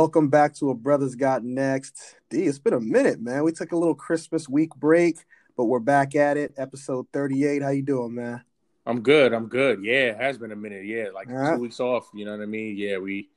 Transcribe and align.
Welcome 0.00 0.30
back 0.30 0.54
to 0.54 0.70
A 0.70 0.74
Brotha's 0.74 1.14
Got 1.14 1.44
Next. 1.44 2.16
D, 2.30 2.44
it's 2.44 2.58
been 2.58 2.72
a 2.72 2.80
minute, 2.80 3.20
man. 3.20 3.44
We 3.44 3.52
took 3.52 3.72
a 3.72 3.76
little 3.76 3.94
Christmas 3.94 4.48
week 4.48 4.74
break, 4.74 5.18
but 5.58 5.66
we're 5.66 5.78
back 5.78 6.16
at 6.16 6.38
it. 6.38 6.54
Episode 6.56 7.06
38. 7.12 7.60
How 7.60 7.68
you 7.68 7.82
doing, 7.82 8.14
man? 8.14 8.42
I'm 8.86 9.02
good. 9.02 9.34
I'm 9.34 9.46
good. 9.48 9.84
Yeah, 9.84 10.12
it 10.12 10.16
has 10.16 10.38
been 10.38 10.52
a 10.52 10.56
minute. 10.56 10.86
Yeah, 10.86 11.08
like 11.12 11.28
right. 11.28 11.54
two 11.54 11.60
weeks 11.60 11.80
off. 11.80 12.08
You 12.14 12.24
know 12.24 12.30
what 12.30 12.40
I 12.40 12.46
mean? 12.46 12.78
Yeah, 12.78 12.96
we 12.96 13.28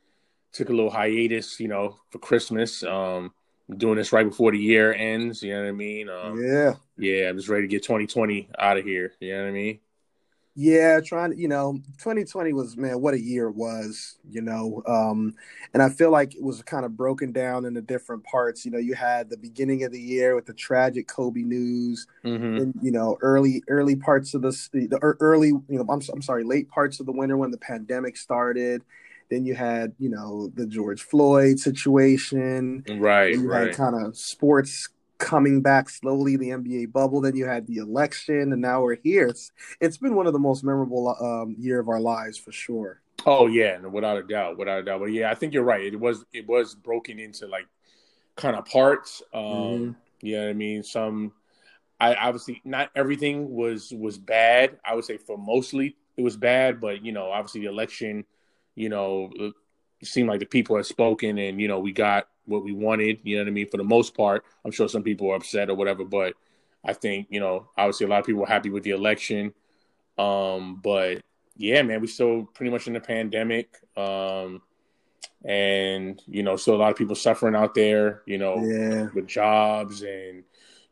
took 0.54 0.70
a 0.70 0.71
little 0.71 0.90
hiatus, 0.90 1.59
you 1.59 1.68
know, 1.68 1.98
for 2.12 2.20
Christmas. 2.20 2.82
Um, 2.82 3.34
doing 3.76 3.98
this 3.98 4.13
right 4.13 4.30
before 4.30 4.54
the 4.54 4.57
year 4.57 4.93
ends. 4.93 5.43
You 5.43 5.55
know 5.55 5.63
what 5.63 5.68
I 5.68 5.71
mean? 5.73 6.07
Um, 6.07 6.41
yeah. 6.41 6.76
Yeah, 6.98 7.27
I'm 7.27 7.35
just 7.35 7.49
ready 7.49 7.63
to 7.63 7.68
get 7.68 7.84
2020 7.84 8.52
out 8.57 8.77
of 8.77 8.85
here. 8.85 9.12
You 9.20 9.35
know 9.35 9.41
what 9.41 9.49
I 9.49 9.52
mean? 9.52 9.80
Yeah, 10.55 10.99
trying 10.99 11.32
to, 11.32 11.37
you 11.37 11.48
know, 11.48 11.79
2020 11.98 12.54
was, 12.54 12.77
man, 12.77 13.01
what 13.01 13.15
a 13.15 13.20
year 13.20 13.48
it 13.48 13.55
was, 13.55 14.18
you 14.29 14.41
know. 14.41 14.84
Um, 14.85 15.34
and 15.73 15.82
I 15.82 15.90
feel 15.90 16.12
like 16.12 16.35
it 16.35 16.43
was 16.43 16.62
kind 16.62 16.85
of 16.85 16.95
broken 16.95 17.32
down 17.32 17.65
into 17.65 17.82
different 17.82 18.23
parts. 18.23 18.63
You 18.63 18.71
know, 18.71 18.77
you 18.77 18.93
had 18.93 19.32
the 19.32 19.37
beginning 19.37 19.84
of 19.84 19.91
the 19.91 19.99
year 19.99 20.35
with 20.35 20.45
the 20.45 20.54
tragic 20.54 21.07
Kobe 21.07 21.41
news, 21.41 22.05
mm-hmm. 22.23 22.57
and, 22.57 22.73
you 22.84 22.91
know, 22.91 23.18
early, 23.21 23.63
early 23.68 23.95
parts 23.95 24.35
of 24.35 24.43
the, 24.43 24.51
the 24.73 24.99
early, 25.01 25.48
you 25.48 25.63
know, 25.70 25.85
I'm, 25.90 26.01
I'm 26.13 26.21
sorry, 26.21 26.43
late 26.43 26.70
parts 26.70 26.99
of 26.99 27.07
the 27.07 27.13
winter 27.13 27.35
when 27.35 27.49
the 27.49 27.57
pandemic 27.57 28.15
started. 28.15 28.84
Then 29.32 29.45
you 29.45 29.55
had, 29.55 29.93
you 29.98 30.10
know, 30.10 30.51
the 30.54 30.67
George 30.67 31.01
Floyd 31.01 31.57
situation. 31.57 32.84
Right. 32.88 33.34
you 33.34 33.49
right. 33.49 33.67
had 33.67 33.76
kind 33.76 33.95
of 33.95 34.15
sports 34.15 34.90
coming 35.24 35.62
back 35.62 35.90
slowly, 35.90 36.35
the 36.35 36.49
NBA 36.49 36.91
bubble. 36.91 37.21
Then 37.21 37.35
you 37.35 37.46
had 37.46 37.66
the 37.66 37.77
election, 37.77 38.52
and 38.52 38.62
now 38.62 38.82
we're 38.82 38.98
here. 39.04 39.27
It's 39.27 39.52
it's 39.79 39.98
been 39.98 40.16
one 40.16 40.27
of 40.27 40.34
the 40.34 40.40
most 40.40 40.63
memorable 40.63 41.16
um, 41.20 41.55
year 41.57 41.79
of 41.79 41.88
our 41.88 41.99
lives 41.99 42.38
for 42.38 42.52
sure. 42.52 43.02
Oh 43.26 43.48
yeah, 43.48 43.76
and 43.76 43.94
without 43.94 44.18
a 44.18 44.24
doubt, 44.24 44.57
without 44.57 44.79
a 44.79 44.84
doubt. 44.84 44.99
But 44.99 45.12
yeah, 45.12 45.32
I 45.32 45.35
think 45.35 45.54
you're 45.54 45.63
right. 45.63 45.82
It 45.82 45.99
was 45.99 46.26
it 46.34 46.48
was 46.48 46.76
broken 46.76 47.20
into 47.20 47.48
like 47.48 47.68
kind 48.35 48.55
of 48.55 48.66
parts. 48.66 49.24
Um, 49.34 49.44
mm-hmm. 49.44 49.91
You 50.21 50.35
know 50.35 50.44
what 50.44 50.49
I 50.49 50.54
mean? 50.54 50.84
Some, 50.84 51.32
I 51.99 52.16
obviously 52.16 52.62
not 52.66 52.91
everything 52.96 53.49
was 53.49 53.94
was 53.94 54.18
bad. 54.18 54.77
I 54.85 54.94
would 54.94 55.05
say 55.05 55.18
for 55.18 55.38
mostly 55.38 55.96
it 56.18 56.21
was 56.21 56.35
bad, 56.35 56.82
but 56.82 57.04
you 57.04 57.13
know, 57.13 57.32
obviously 57.32 57.62
the 57.62 57.68
election, 57.68 58.26
you 58.76 58.90
know, 58.90 59.32
seemed 60.04 60.27
like 60.27 60.41
the 60.41 60.46
people 60.46 60.76
had 60.76 60.85
spoken, 60.85 61.38
and 61.38 61.62
you 61.62 61.70
know, 61.70 61.79
we 61.79 61.94
got 61.94 62.27
what 62.46 62.63
we 62.63 62.74
wanted. 62.74 63.20
You 63.24 63.38
know 63.38 63.44
what 63.44 63.49
I 63.49 63.52
mean? 63.52 63.70
For 63.70 63.77
the 63.77 63.84
most 63.84 64.16
part, 64.16 64.44
I'm 64.63 64.72
sure 64.72 64.88
some 64.88 65.03
people 65.03 65.31
are 65.31 65.36
upset 65.36 65.69
or 65.69 65.75
whatever, 65.75 66.03
but 66.03 66.34
I 66.84 66.94
think 66.94 67.28
you 67.30 67.40
know, 67.40 67.69
obviously, 67.78 68.06
a 68.06 68.09
lot 68.09 68.19
of 68.19 68.25
people 68.25 68.41
were 68.41 68.47
happy 68.47 68.69
with 68.69 68.84
the 68.84 68.91
election. 68.91 69.53
Um, 70.18 70.80
but 70.84 71.22
yeah, 71.56 71.81
man, 71.81 72.02
we're 72.02 72.08
still 72.08 72.44
pretty 72.53 72.72
much 72.72 72.88
in 72.88 72.94
the 72.94 73.00
pandemic. 73.00 73.78
Um, 73.96 74.62
and 75.45 76.22
you 76.28 76.44
know, 76.44 76.56
still 76.56 76.75
a 76.75 76.78
lot 76.78 76.91
of 76.91 76.97
people 76.97 77.16
suffering 77.16 77.56
out 77.56 77.75
there. 77.75 78.22
You 78.25 78.38
know, 78.38 78.63
yeah. 78.63 79.07
with 79.13 79.28
jobs 79.28 80.01
and 80.01 80.44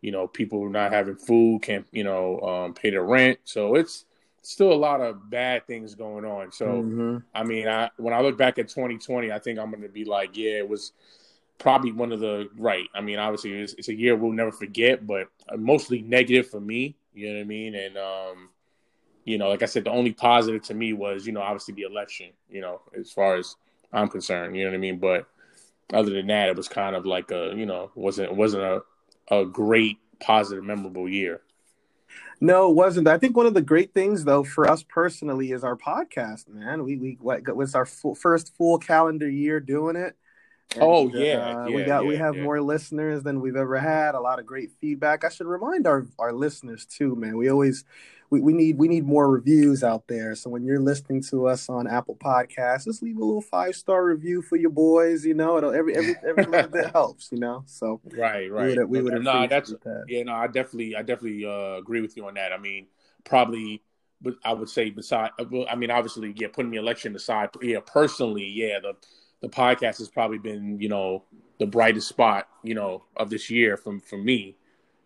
you 0.01 0.11
know, 0.11 0.27
people 0.27 0.67
not 0.69 0.91
having 0.91 1.15
food, 1.15 1.61
can't 1.61 1.85
you 1.91 2.03
know, 2.03 2.39
um, 2.41 2.73
pay 2.73 2.89
their 2.89 3.03
rent. 3.03 3.39
So 3.43 3.75
it's 3.75 4.05
still 4.41 4.71
a 4.71 4.75
lot 4.75 5.01
of 5.01 5.29
bad 5.29 5.67
things 5.67 5.95
going 5.95 6.25
on. 6.25 6.51
So 6.51 6.65
mm-hmm. 6.65 7.17
I 7.33 7.43
mean, 7.43 7.67
I 7.67 7.89
when 7.97 8.13
I 8.13 8.21
look 8.21 8.37
back 8.37 8.59
at 8.59 8.67
2020, 8.67 9.31
I 9.31 9.39
think 9.39 9.59
I'm 9.59 9.69
going 9.69 9.83
to 9.83 9.89
be 9.89 10.05
like, 10.05 10.35
yeah, 10.35 10.57
it 10.57 10.69
was 10.69 10.93
probably 11.57 11.91
one 11.91 12.11
of 12.11 12.19
the 12.19 12.49
right. 12.57 12.87
I 12.93 13.01
mean, 13.01 13.19
obviously, 13.19 13.53
it's, 13.53 13.73
it's, 13.73 13.87
a 13.87 13.93
year 13.93 14.15
we'll 14.15 14.31
never 14.31 14.51
forget, 14.51 15.05
but 15.05 15.27
mostly 15.57 16.01
negative 16.01 16.49
for 16.49 16.59
me. 16.59 16.95
You 17.13 17.29
know 17.29 17.35
what 17.35 17.41
I 17.41 17.45
mean? 17.45 17.75
And 17.75 17.97
um, 17.97 18.49
you 19.25 19.37
know, 19.37 19.49
like 19.49 19.63
I 19.63 19.67
said, 19.67 19.83
the 19.83 19.91
only 19.91 20.13
positive 20.13 20.63
to 20.63 20.73
me 20.73 20.93
was 20.93 21.25
you 21.25 21.33
know 21.33 21.41
obviously 21.41 21.73
the 21.73 21.83
election. 21.83 22.29
You 22.49 22.61
know, 22.61 22.81
as 22.97 23.11
far 23.11 23.35
as 23.35 23.55
I'm 23.93 24.07
concerned, 24.07 24.55
you 24.55 24.63
know 24.63 24.71
what 24.71 24.75
I 24.75 24.79
mean. 24.79 24.97
But 24.97 25.27
other 25.93 26.11
than 26.11 26.27
that, 26.27 26.49
it 26.49 26.55
was 26.55 26.67
kind 26.67 26.95
of 26.95 27.05
like 27.05 27.31
a 27.31 27.53
you 27.55 27.65
know 27.65 27.91
wasn't 27.95 28.35
wasn't 28.35 28.63
a 28.63 28.81
a 29.29 29.45
great 29.45 29.97
positive 30.19 30.63
memorable 30.63 31.07
year. 31.07 31.41
No, 32.43 32.71
it 32.71 32.73
wasn't. 32.73 33.07
I 33.07 33.19
think 33.19 33.37
one 33.37 33.45
of 33.45 33.53
the 33.53 33.61
great 33.61 33.93
things, 33.93 34.23
though, 34.23 34.43
for 34.43 34.67
us 34.67 34.81
personally, 34.81 35.51
is 35.51 35.63
our 35.63 35.77
podcast. 35.77 36.47
Man, 36.49 36.83
we 36.83 36.97
we 36.97 37.17
what 37.21 37.43
was 37.55 37.75
our 37.75 37.85
full, 37.85 38.15
first 38.15 38.55
full 38.57 38.79
calendar 38.79 39.29
year 39.29 39.59
doing 39.59 39.95
it. 39.95 40.15
And, 40.73 40.83
oh 40.83 41.09
yeah, 41.13 41.63
uh, 41.63 41.67
yeah, 41.67 41.75
we 41.75 41.83
got 41.83 42.03
yeah, 42.03 42.07
we 42.07 42.15
have 42.15 42.35
yeah. 42.35 42.43
more 42.43 42.61
listeners 42.61 43.23
than 43.23 43.41
we've 43.41 43.55
ever 43.55 43.77
had. 43.77 44.15
A 44.15 44.19
lot 44.19 44.39
of 44.39 44.45
great 44.45 44.71
feedback. 44.79 45.23
I 45.23 45.29
should 45.29 45.47
remind 45.47 45.85
our 45.85 46.07
our 46.17 46.31
listeners 46.31 46.85
too, 46.85 47.15
man. 47.15 47.37
We 47.37 47.49
always 47.49 47.83
we, 48.29 48.39
we 48.39 48.53
need 48.53 48.77
we 48.77 48.87
need 48.87 49.05
more 49.05 49.29
reviews 49.29 49.83
out 49.83 50.07
there. 50.07 50.33
So 50.35 50.49
when 50.49 50.63
you're 50.63 50.79
listening 50.79 51.21
to 51.23 51.47
us 51.47 51.67
on 51.67 51.87
Apple 51.87 52.15
Podcasts, 52.15 52.85
just 52.85 53.03
leave 53.03 53.17
a 53.17 53.23
little 53.23 53.41
five 53.41 53.75
star 53.75 54.05
review 54.05 54.41
for 54.41 54.55
your 54.55 54.69
boys. 54.69 55.25
You 55.25 55.33
know, 55.33 55.57
it'll 55.57 55.73
every 55.73 55.95
every 55.95 56.15
every 56.25 56.45
little 56.45 56.71
bit 56.71 56.91
helps. 56.93 57.31
You 57.31 57.39
know, 57.39 57.63
so 57.65 57.99
right, 58.17 58.49
right. 58.49 58.77
We 58.87 59.01
would, 59.01 59.13
we 59.13 59.19
no, 59.19 59.47
that's 59.47 59.71
that. 59.71 60.05
yeah, 60.07 60.23
no, 60.23 60.33
I 60.33 60.47
definitely 60.47 60.95
I 60.95 61.01
definitely 61.01 61.45
uh, 61.45 61.79
agree 61.79 62.01
with 62.01 62.15
you 62.15 62.27
on 62.27 62.35
that. 62.35 62.53
I 62.53 62.57
mean, 62.57 62.87
probably 63.25 63.83
but 64.21 64.35
I 64.45 64.53
would 64.53 64.69
say 64.69 64.91
beside, 64.91 65.31
I 65.39 65.75
mean, 65.75 65.89
obviously, 65.89 66.33
yeah, 66.37 66.47
putting 66.53 66.71
the 66.71 66.77
election 66.77 67.15
aside, 67.15 67.49
yeah, 67.61 67.79
personally, 67.79 68.47
yeah, 68.47 68.79
the 68.79 68.93
the 69.41 69.49
podcast 69.49 69.97
has 69.97 70.09
probably 70.09 70.37
been, 70.37 70.79
you 70.79 70.89
know, 70.89 71.23
the 71.59 71.65
brightest 71.65 72.07
spot, 72.07 72.47
you 72.63 72.73
know, 72.73 73.03
of 73.17 73.29
this 73.29 73.49
year 73.49 73.77
from 73.77 73.99
from 73.99 74.23
me. 74.23 74.55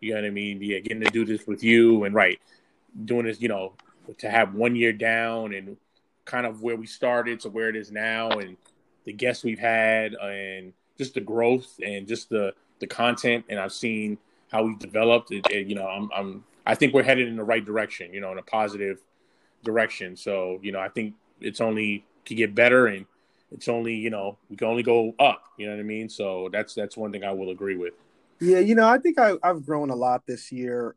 You 0.00 0.14
know 0.14 0.20
what 0.20 0.26
I 0.26 0.30
mean? 0.30 0.60
Yeah, 0.62 0.78
getting 0.78 1.00
to 1.00 1.10
do 1.10 1.24
this 1.24 1.46
with 1.46 1.64
you 1.64 2.04
and 2.04 2.14
right, 2.14 2.40
doing 3.04 3.26
this, 3.26 3.40
you 3.40 3.48
know, 3.48 3.72
to 4.18 4.30
have 4.30 4.54
one 4.54 4.76
year 4.76 4.92
down 4.92 5.52
and 5.54 5.76
kind 6.24 6.46
of 6.46 6.62
where 6.62 6.76
we 6.76 6.86
started 6.86 7.40
to 7.40 7.48
where 7.48 7.68
it 7.68 7.76
is 7.76 7.90
now 7.90 8.28
and 8.30 8.56
the 9.04 9.12
guests 9.12 9.44
we've 9.44 9.58
had 9.58 10.14
and 10.14 10.72
just 10.98 11.14
the 11.14 11.20
growth 11.20 11.78
and 11.84 12.06
just 12.06 12.28
the 12.28 12.52
the 12.80 12.86
content 12.86 13.44
and 13.48 13.58
I've 13.58 13.72
seen 13.72 14.18
how 14.50 14.64
we've 14.64 14.78
developed 14.78 15.30
it, 15.32 15.46
it, 15.50 15.66
you 15.68 15.74
know 15.74 15.86
I'm 15.86 16.10
I'm 16.14 16.44
I 16.66 16.74
think 16.74 16.92
we're 16.92 17.04
headed 17.04 17.28
in 17.28 17.36
the 17.36 17.44
right 17.44 17.64
direction 17.64 18.12
you 18.12 18.20
know 18.20 18.32
in 18.32 18.38
a 18.38 18.42
positive 18.42 18.98
direction 19.64 20.16
so 20.16 20.58
you 20.62 20.72
know 20.72 20.80
I 20.80 20.88
think 20.88 21.14
it's 21.40 21.60
only 21.60 22.04
to 22.26 22.34
get 22.34 22.54
better 22.54 22.88
and 22.88 23.06
it's 23.52 23.68
only 23.68 23.94
you 23.94 24.10
know 24.10 24.38
we 24.50 24.56
can 24.56 24.68
only 24.68 24.82
go 24.82 25.14
up. 25.18 25.44
You 25.56 25.66
know 25.66 25.72
what 25.72 25.80
I 25.80 25.84
mean? 25.84 26.08
So 26.08 26.48
that's 26.52 26.74
that's 26.74 26.96
one 26.96 27.12
thing 27.12 27.24
I 27.24 27.32
will 27.32 27.50
agree 27.50 27.76
with. 27.76 27.94
Yeah, 28.40 28.58
you 28.58 28.74
know, 28.74 28.86
I 28.86 28.98
think 28.98 29.18
I, 29.18 29.34
have 29.42 29.64
grown 29.64 29.90
a 29.90 29.96
lot 29.96 30.26
this 30.26 30.52
year 30.52 30.94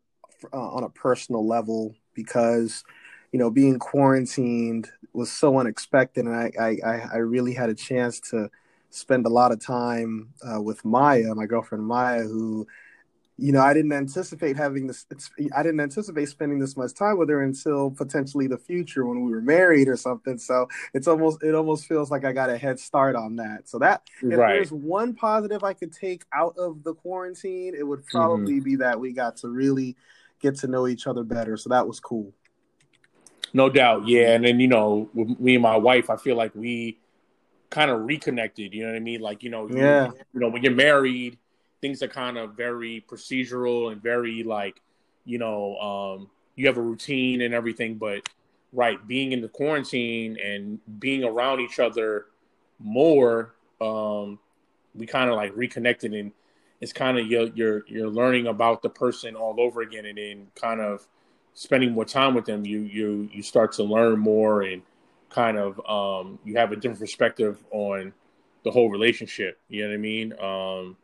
uh, 0.51 0.57
on 0.57 0.83
a 0.83 0.89
personal 0.89 1.47
level 1.47 1.95
because 2.13 2.83
you 3.31 3.39
know 3.39 3.49
being 3.49 3.79
quarantined 3.79 4.89
was 5.13 5.31
so 5.31 5.57
unexpected, 5.57 6.25
and 6.25 6.35
I 6.35 6.51
I, 6.59 7.01
I 7.13 7.17
really 7.17 7.53
had 7.53 7.69
a 7.69 7.75
chance 7.75 8.19
to 8.31 8.49
spend 8.89 9.25
a 9.25 9.29
lot 9.29 9.51
of 9.51 9.63
time 9.63 10.33
uh, 10.43 10.61
with 10.61 10.83
Maya, 10.83 11.35
my 11.35 11.45
girlfriend 11.45 11.85
Maya, 11.85 12.23
who 12.23 12.67
you 13.39 13.51
know, 13.51 13.61
I 13.61 13.73
didn't 13.73 13.93
anticipate 13.93 14.57
having 14.57 14.87
this. 14.87 15.05
I 15.55 15.63
didn't 15.63 15.79
anticipate 15.79 16.27
spending 16.27 16.59
this 16.59 16.75
much 16.75 16.93
time 16.93 17.17
with 17.17 17.29
her 17.29 17.41
until 17.41 17.91
potentially 17.91 18.47
the 18.47 18.57
future 18.57 19.05
when 19.05 19.23
we 19.23 19.31
were 19.31 19.41
married 19.41 19.87
or 19.87 19.95
something. 19.95 20.37
So 20.37 20.67
it's 20.93 21.07
almost 21.07 21.41
it 21.43 21.55
almost 21.55 21.87
feels 21.87 22.11
like 22.11 22.25
I 22.25 22.33
got 22.33 22.49
a 22.49 22.57
head 22.57 22.79
start 22.79 23.15
on 23.15 23.37
that. 23.37 23.69
So 23.69 23.79
that 23.79 24.03
if 24.21 24.37
right. 24.37 24.53
there's 24.53 24.71
one 24.71 25.13
positive 25.13 25.63
I 25.63 25.73
could 25.73 25.93
take 25.93 26.25
out 26.33 26.57
of 26.57 26.83
the 26.83 26.93
quarantine, 26.93 27.75
it 27.77 27.83
would 27.83 28.05
probably 28.07 28.55
mm-hmm. 28.55 28.63
be 28.63 28.75
that 28.77 28.99
we 28.99 29.13
got 29.13 29.37
to 29.37 29.47
really 29.47 29.95
get 30.41 30.55
to 30.59 30.67
know 30.67 30.87
each 30.87 31.07
other 31.07 31.23
better. 31.23 31.55
So 31.55 31.69
that 31.69 31.87
was 31.87 31.99
cool. 31.99 32.33
No 33.53 33.69
doubt, 33.69 34.07
yeah. 34.07 34.33
And 34.33 34.43
then 34.43 34.59
you 34.59 34.67
know, 34.67 35.09
with 35.13 35.39
me 35.39 35.55
and 35.55 35.63
my 35.63 35.77
wife, 35.77 36.09
I 36.09 36.17
feel 36.17 36.35
like 36.35 36.53
we 36.55 36.99
kind 37.69 37.89
of 37.89 38.01
reconnected. 38.01 38.73
You 38.73 38.83
know 38.83 38.89
what 38.89 38.97
I 38.97 38.99
mean? 38.99 39.21
Like 39.21 39.43
you 39.43 39.49
know, 39.49 39.69
yeah. 39.69 40.07
You, 40.07 40.13
you 40.33 40.39
know, 40.41 40.49
when 40.49 40.61
you're 40.61 40.75
married 40.75 41.37
things 41.81 42.03
are 42.03 42.07
kind 42.07 42.37
of 42.37 42.55
very 42.55 43.03
procedural 43.07 43.91
and 43.91 44.01
very 44.01 44.43
like, 44.43 44.81
you 45.25 45.37
know, 45.37 45.77
um, 45.77 46.29
you 46.55 46.67
have 46.67 46.77
a 46.77 46.81
routine 46.81 47.41
and 47.41 47.53
everything. 47.53 47.95
But 47.95 48.27
right, 48.73 49.05
being 49.07 49.31
in 49.31 49.41
the 49.41 49.47
quarantine 49.47 50.37
and 50.43 50.79
being 50.99 51.23
around 51.23 51.61
each 51.61 51.79
other 51.79 52.25
more, 52.79 53.53
um, 53.81 54.39
we 54.95 55.05
kind 55.05 55.29
of 55.29 55.35
like 55.35 55.55
reconnected 55.55 56.13
and 56.13 56.31
it's 56.81 56.93
kind 56.93 57.17
of 57.17 57.27
you're, 57.27 57.47
you're 57.55 57.83
you're 57.87 58.09
learning 58.09 58.47
about 58.47 58.81
the 58.81 58.89
person 58.89 59.35
all 59.35 59.59
over 59.59 59.81
again 59.81 60.05
and 60.05 60.17
then 60.17 60.47
kind 60.55 60.79
of 60.79 61.07
spending 61.53 61.91
more 61.91 62.05
time 62.05 62.33
with 62.33 62.45
them 62.45 62.65
you 62.65 62.79
you 62.81 63.29
you 63.31 63.43
start 63.43 63.71
to 63.73 63.83
learn 63.83 64.17
more 64.17 64.61
and 64.61 64.81
kind 65.29 65.57
of 65.57 65.79
um, 65.87 66.39
you 66.43 66.57
have 66.57 66.71
a 66.71 66.75
different 66.75 66.99
perspective 66.99 67.63
on 67.71 68.13
the 68.63 68.71
whole 68.71 68.89
relationship 68.89 69.59
you 69.67 69.81
know 69.81 69.89
what 69.89 69.93
i 69.93 69.97
mean 69.97 70.33
um, 70.39 70.97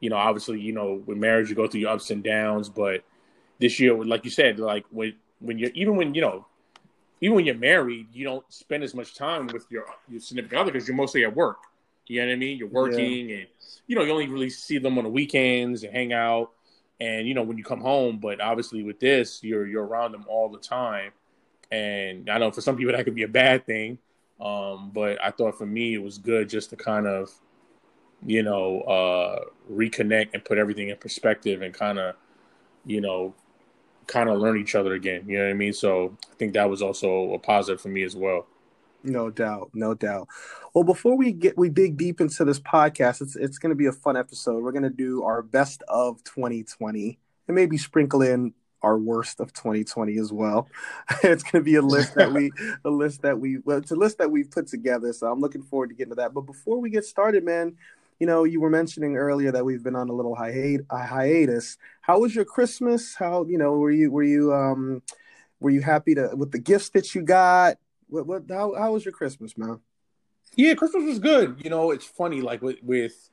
you 0.00 0.10
know, 0.10 0.16
obviously, 0.16 0.60
you 0.60 0.72
know, 0.72 1.02
with 1.06 1.18
marriage 1.18 1.48
you 1.48 1.56
go 1.56 1.66
through 1.66 1.80
your 1.80 1.90
ups 1.90 2.10
and 2.10 2.22
downs, 2.22 2.68
but 2.68 3.04
this 3.58 3.80
year, 3.80 3.94
like 4.04 4.24
you 4.24 4.30
said, 4.30 4.58
like 4.58 4.84
when 4.90 5.14
when 5.40 5.58
you're 5.58 5.70
even 5.74 5.96
when 5.96 6.14
you 6.14 6.20
know, 6.20 6.46
even 7.20 7.36
when 7.36 7.44
you're 7.44 7.54
married, 7.54 8.06
you 8.12 8.24
don't 8.24 8.44
spend 8.52 8.84
as 8.84 8.94
much 8.94 9.14
time 9.14 9.48
with 9.48 9.66
your 9.70 9.86
your 10.08 10.20
significant 10.20 10.60
other 10.60 10.72
because 10.72 10.86
you're 10.86 10.96
mostly 10.96 11.24
at 11.24 11.34
work. 11.34 11.58
You 12.06 12.20
know 12.20 12.28
what 12.28 12.32
I 12.32 12.36
mean? 12.36 12.58
You're 12.58 12.68
working, 12.68 13.28
yeah. 13.28 13.36
and 13.36 13.46
you 13.86 13.96
know, 13.96 14.02
you 14.02 14.12
only 14.12 14.28
really 14.28 14.50
see 14.50 14.78
them 14.78 14.96
on 14.96 15.04
the 15.04 15.10
weekends 15.10 15.82
and 15.82 15.92
hang 15.92 16.12
out, 16.12 16.52
and 17.00 17.26
you 17.26 17.34
know 17.34 17.42
when 17.42 17.58
you 17.58 17.64
come 17.64 17.80
home. 17.80 18.18
But 18.18 18.40
obviously, 18.40 18.82
with 18.82 19.00
this, 19.00 19.42
you're 19.42 19.66
you're 19.66 19.84
around 19.84 20.12
them 20.12 20.24
all 20.28 20.48
the 20.48 20.58
time, 20.58 21.12
and 21.70 22.30
I 22.30 22.38
know 22.38 22.50
for 22.50 22.60
some 22.60 22.76
people 22.76 22.94
that 22.96 23.04
could 23.04 23.14
be 23.14 23.24
a 23.24 23.28
bad 23.28 23.66
thing. 23.66 23.98
Um, 24.40 24.92
but 24.94 25.22
I 25.22 25.32
thought 25.32 25.58
for 25.58 25.66
me 25.66 25.94
it 25.94 26.02
was 26.02 26.16
good 26.16 26.48
just 26.48 26.70
to 26.70 26.76
kind 26.76 27.08
of 27.08 27.32
you 28.26 28.42
know, 28.42 28.80
uh, 28.82 29.44
reconnect 29.70 30.30
and 30.34 30.44
put 30.44 30.58
everything 30.58 30.88
in 30.88 30.96
perspective 30.96 31.62
and 31.62 31.72
kind 31.72 31.98
of, 31.98 32.14
you 32.84 33.00
know, 33.00 33.34
kind 34.06 34.28
of 34.28 34.38
learn 34.38 34.58
each 34.58 34.74
other 34.74 34.94
again. 34.94 35.24
You 35.26 35.38
know 35.38 35.44
what 35.44 35.50
I 35.50 35.54
mean? 35.54 35.72
So 35.72 36.16
I 36.30 36.34
think 36.36 36.54
that 36.54 36.68
was 36.68 36.82
also 36.82 37.32
a 37.34 37.38
positive 37.38 37.80
for 37.80 37.88
me 37.88 38.02
as 38.02 38.16
well. 38.16 38.46
No 39.04 39.30
doubt, 39.30 39.70
no 39.74 39.94
doubt. 39.94 40.28
Well, 40.74 40.84
before 40.84 41.16
we 41.16 41.32
get 41.32 41.56
we 41.56 41.68
dig 41.68 41.96
deep 41.96 42.20
into 42.20 42.44
this 42.44 42.58
podcast, 42.58 43.22
it's 43.22 43.36
it's 43.36 43.58
going 43.58 43.70
to 43.70 43.76
be 43.76 43.86
a 43.86 43.92
fun 43.92 44.16
episode. 44.16 44.62
We're 44.62 44.72
going 44.72 44.82
to 44.82 44.90
do 44.90 45.22
our 45.22 45.42
best 45.42 45.84
of 45.86 46.22
2020 46.24 47.18
and 47.46 47.54
maybe 47.54 47.78
sprinkle 47.78 48.22
in 48.22 48.54
our 48.82 48.98
worst 48.98 49.40
of 49.40 49.52
2020 49.52 50.18
as 50.18 50.32
well. 50.32 50.68
it's 51.22 51.42
going 51.42 51.62
to 51.62 51.64
be 51.64 51.76
a 51.76 51.82
list 51.82 52.14
that 52.14 52.32
we 52.32 52.50
a 52.84 52.90
list 52.90 53.22
that 53.22 53.38
we 53.38 53.58
well, 53.58 53.78
it's 53.78 53.92
a 53.92 53.96
list 53.96 54.18
that 54.18 54.30
we've 54.30 54.50
put 54.50 54.66
together. 54.66 55.12
So 55.12 55.30
I'm 55.30 55.40
looking 55.40 55.62
forward 55.62 55.90
to 55.90 55.94
getting 55.94 56.12
to 56.12 56.16
that. 56.16 56.34
But 56.34 56.42
before 56.42 56.80
we 56.80 56.90
get 56.90 57.04
started, 57.04 57.44
man, 57.44 57.76
you 58.18 58.26
know, 58.26 58.44
you 58.44 58.60
were 58.60 58.70
mentioning 58.70 59.16
earlier 59.16 59.52
that 59.52 59.64
we've 59.64 59.82
been 59.82 59.96
on 59.96 60.08
a 60.08 60.12
little 60.12 60.34
hiatus. 60.34 61.78
How 62.00 62.18
was 62.20 62.34
your 62.34 62.44
Christmas? 62.44 63.14
How 63.14 63.44
you 63.44 63.58
know 63.58 63.72
were 63.78 63.90
you 63.90 64.10
were 64.10 64.22
you 64.24 64.52
um 64.52 65.02
were 65.60 65.70
you 65.70 65.80
happy 65.80 66.14
to 66.14 66.30
with 66.34 66.52
the 66.52 66.58
gifts 66.58 66.90
that 66.90 67.14
you 67.14 67.22
got? 67.22 67.78
What 68.08 68.26
what 68.26 68.44
how 68.50 68.74
how 68.74 68.92
was 68.92 69.04
your 69.04 69.12
Christmas, 69.12 69.56
man? 69.56 69.80
Yeah, 70.56 70.74
Christmas 70.74 71.04
was 71.04 71.18
good. 71.18 71.60
You 71.62 71.70
know, 71.70 71.90
it's 71.90 72.06
funny 72.06 72.40
like 72.40 72.62
with 72.62 72.78
with 72.82 73.30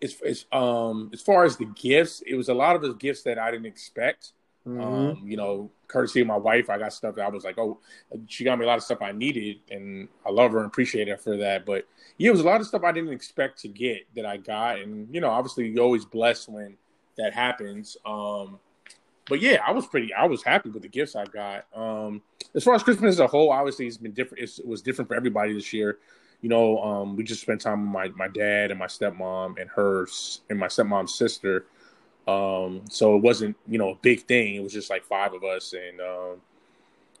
it's, 0.00 0.16
it's 0.22 0.46
um 0.50 1.10
as 1.12 1.20
far 1.20 1.44
as 1.44 1.56
the 1.56 1.66
gifts, 1.66 2.22
it 2.26 2.34
was 2.34 2.48
a 2.48 2.54
lot 2.54 2.76
of 2.76 2.82
the 2.82 2.94
gifts 2.94 3.22
that 3.22 3.38
I 3.38 3.50
didn't 3.50 3.66
expect. 3.66 4.32
Mm-hmm. 4.66 4.80
Um, 4.80 5.22
you 5.24 5.36
know, 5.36 5.70
courtesy 5.86 6.20
of 6.20 6.26
my 6.26 6.36
wife, 6.36 6.68
I 6.68 6.78
got 6.78 6.92
stuff 6.92 7.14
that 7.14 7.24
I 7.24 7.28
was 7.28 7.44
like, 7.44 7.58
oh, 7.58 7.78
she 8.26 8.44
got 8.44 8.58
me 8.58 8.64
a 8.64 8.68
lot 8.68 8.76
of 8.76 8.84
stuff 8.84 9.00
I 9.00 9.12
needed, 9.12 9.58
and 9.70 10.08
I 10.26 10.30
love 10.30 10.52
her 10.52 10.58
and 10.58 10.66
appreciate 10.66 11.08
her 11.08 11.16
for 11.16 11.36
that. 11.38 11.64
But 11.64 11.86
yeah, 12.18 12.28
it 12.28 12.32
was 12.32 12.40
a 12.40 12.44
lot 12.44 12.60
of 12.60 12.66
stuff 12.66 12.84
I 12.84 12.92
didn't 12.92 13.12
expect 13.12 13.60
to 13.60 13.68
get 13.68 14.06
that 14.14 14.26
I 14.26 14.36
got, 14.36 14.80
and 14.80 15.12
you 15.14 15.20
know, 15.20 15.30
obviously, 15.30 15.68
you're 15.68 15.84
always 15.84 16.04
blessed 16.04 16.48
when 16.48 16.76
that 17.16 17.32
happens. 17.32 17.96
Um, 18.04 18.58
but 19.28 19.40
yeah, 19.40 19.58
I 19.66 19.72
was 19.72 19.86
pretty, 19.86 20.12
I 20.12 20.26
was 20.26 20.42
happy 20.42 20.70
with 20.70 20.82
the 20.82 20.88
gifts 20.88 21.14
I 21.16 21.24
got. 21.24 21.66
Um, 21.74 22.22
as 22.54 22.64
far 22.64 22.74
as 22.74 22.82
Christmas 22.82 23.14
as 23.14 23.20
a 23.20 23.26
whole, 23.26 23.50
obviously, 23.50 23.86
it's 23.86 23.96
been 23.96 24.12
different. 24.12 24.42
It's, 24.42 24.58
it 24.58 24.66
was 24.66 24.82
different 24.82 25.08
for 25.08 25.14
everybody 25.14 25.52
this 25.52 25.72
year. 25.72 25.98
You 26.40 26.48
know, 26.48 26.82
um, 26.82 27.16
we 27.16 27.24
just 27.24 27.40
spent 27.40 27.60
time 27.60 27.82
with 27.82 27.92
my 27.92 28.26
my 28.26 28.28
dad 28.28 28.70
and 28.70 28.78
my 28.78 28.86
stepmom 28.86 29.60
and 29.60 29.68
hers 29.70 30.42
and 30.50 30.58
my 30.58 30.68
stepmom's 30.68 31.14
sister. 31.14 31.66
Um, 32.28 32.82
so 32.90 33.16
it 33.16 33.22
wasn't, 33.22 33.56
you 33.66 33.78
know, 33.78 33.92
a 33.92 33.94
big 33.94 34.24
thing. 34.24 34.54
It 34.54 34.62
was 34.62 34.74
just 34.74 34.90
like 34.90 35.02
five 35.02 35.32
of 35.32 35.44
us, 35.44 35.72
and 35.72 35.98
um, 35.98 36.42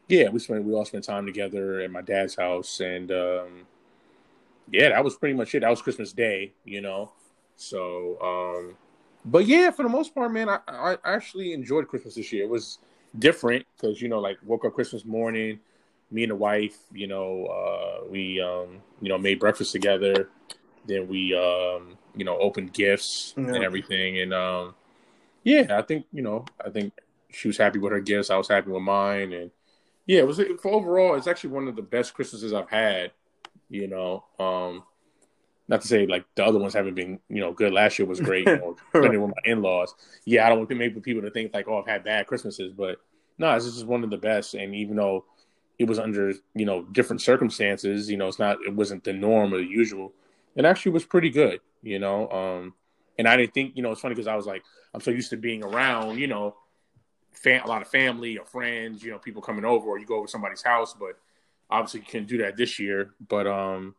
yeah, 0.06 0.28
we 0.28 0.38
spent 0.38 0.64
we 0.64 0.74
all 0.74 0.84
spent 0.84 1.04
time 1.04 1.24
together 1.24 1.80
at 1.80 1.90
my 1.90 2.02
dad's 2.02 2.34
house, 2.34 2.80
and 2.80 3.10
um, 3.10 3.66
yeah, 4.70 4.90
that 4.90 5.02
was 5.02 5.16
pretty 5.16 5.34
much 5.34 5.54
it. 5.54 5.60
That 5.60 5.70
was 5.70 5.80
Christmas 5.80 6.12
Day, 6.12 6.52
you 6.66 6.82
know. 6.82 7.12
So, 7.56 8.18
um, 8.20 8.76
but 9.24 9.46
yeah, 9.46 9.70
for 9.70 9.82
the 9.82 9.88
most 9.88 10.14
part, 10.14 10.30
man, 10.30 10.50
I, 10.50 10.60
I 10.68 10.96
actually 11.04 11.54
enjoyed 11.54 11.88
Christmas 11.88 12.14
this 12.14 12.30
year. 12.30 12.44
It 12.44 12.50
was 12.50 12.78
different 13.18 13.64
because 13.76 14.02
you 14.02 14.08
know, 14.08 14.20
like 14.20 14.36
woke 14.44 14.66
up 14.66 14.74
Christmas 14.74 15.06
morning, 15.06 15.58
me 16.10 16.24
and 16.24 16.32
the 16.32 16.36
wife, 16.36 16.76
you 16.92 17.06
know, 17.06 17.46
uh, 17.46 18.06
we 18.10 18.42
um, 18.42 18.82
you 19.00 19.08
know 19.08 19.16
made 19.16 19.38
breakfast 19.38 19.72
together. 19.72 20.28
Then 20.86 21.08
we 21.08 21.34
um, 21.34 21.96
you 22.14 22.26
know 22.26 22.38
opened 22.38 22.74
gifts 22.74 23.32
yeah. 23.38 23.44
and 23.54 23.64
everything, 23.64 24.18
and 24.18 24.34
um, 24.34 24.74
yeah, 25.48 25.78
I 25.78 25.82
think 25.82 26.04
you 26.12 26.20
know, 26.20 26.44
I 26.62 26.68
think 26.68 26.92
she 27.30 27.48
was 27.48 27.56
happy 27.56 27.78
with 27.78 27.92
her 27.92 28.00
gifts. 28.00 28.28
I 28.28 28.36
was 28.36 28.48
happy 28.48 28.70
with 28.70 28.82
mine, 28.82 29.32
and 29.32 29.50
yeah, 30.04 30.18
it 30.18 30.26
was 30.26 30.38
for 30.60 30.72
overall. 30.72 31.14
It's 31.14 31.26
actually 31.26 31.50
one 31.50 31.68
of 31.68 31.74
the 31.74 31.82
best 31.82 32.12
Christmases 32.12 32.52
I've 32.52 32.68
had. 32.68 33.12
You 33.70 33.88
know, 33.88 34.24
um, 34.38 34.84
not 35.66 35.80
to 35.80 35.88
say 35.88 36.06
like 36.06 36.26
the 36.34 36.44
other 36.44 36.58
ones 36.58 36.74
haven't 36.74 36.94
been 36.94 37.18
you 37.30 37.40
know 37.40 37.52
good. 37.52 37.72
Last 37.72 37.98
year 37.98 38.06
was 38.06 38.20
great, 38.20 38.46
you 38.46 38.56
know, 38.58 38.76
spending 38.90 39.22
with 39.22 39.30
my 39.30 39.50
in 39.50 39.62
laws. 39.62 39.94
Yeah, 40.26 40.44
I 40.44 40.50
don't 40.50 40.58
want 40.58 40.68
to 40.68 40.74
make 40.74 41.02
people 41.02 41.22
to 41.22 41.30
think 41.30 41.54
like 41.54 41.66
oh 41.66 41.78
I've 41.78 41.86
had 41.86 42.04
bad 42.04 42.26
Christmases, 42.26 42.74
but 42.74 42.98
no, 43.38 43.54
this 43.54 43.64
is 43.64 43.86
one 43.86 44.04
of 44.04 44.10
the 44.10 44.18
best. 44.18 44.52
And 44.52 44.74
even 44.74 44.96
though 44.96 45.24
it 45.78 45.84
was 45.84 45.98
under 45.98 46.34
you 46.54 46.66
know 46.66 46.82
different 46.92 47.22
circumstances, 47.22 48.10
you 48.10 48.18
know, 48.18 48.28
it's 48.28 48.38
not 48.38 48.58
it 48.66 48.74
wasn't 48.74 49.02
the 49.04 49.14
norm 49.14 49.54
or 49.54 49.58
the 49.58 49.64
usual. 49.64 50.12
It 50.56 50.66
actually 50.66 50.92
was 50.92 51.06
pretty 51.06 51.30
good. 51.30 51.60
You 51.82 52.00
know, 52.00 52.28
um, 52.30 52.74
and 53.18 53.28
I 53.28 53.36
didn't 53.36 53.54
think, 53.54 53.76
you 53.76 53.82
know, 53.82 53.92
it's 53.92 54.00
funny 54.00 54.14
because 54.14 54.28
I 54.28 54.36
was 54.36 54.46
like, 54.46 54.62
I'm 54.94 55.00
so 55.00 55.10
used 55.10 55.30
to 55.30 55.36
being 55.36 55.64
around, 55.64 56.18
you 56.18 56.28
know, 56.28 56.56
fam- 57.32 57.64
a 57.64 57.68
lot 57.68 57.82
of 57.82 57.88
family 57.88 58.38
or 58.38 58.46
friends, 58.46 59.02
you 59.02 59.10
know, 59.10 59.18
people 59.18 59.42
coming 59.42 59.64
over, 59.64 59.86
or 59.86 59.98
you 59.98 60.06
go 60.06 60.16
over 60.16 60.28
somebody's 60.28 60.62
house, 60.62 60.94
but 60.98 61.18
obviously 61.70 62.00
you 62.00 62.06
couldn't 62.06 62.28
do 62.28 62.38
that 62.38 62.56
this 62.56 62.78
year. 62.78 63.14
But 63.28 63.46
um, 63.46 63.94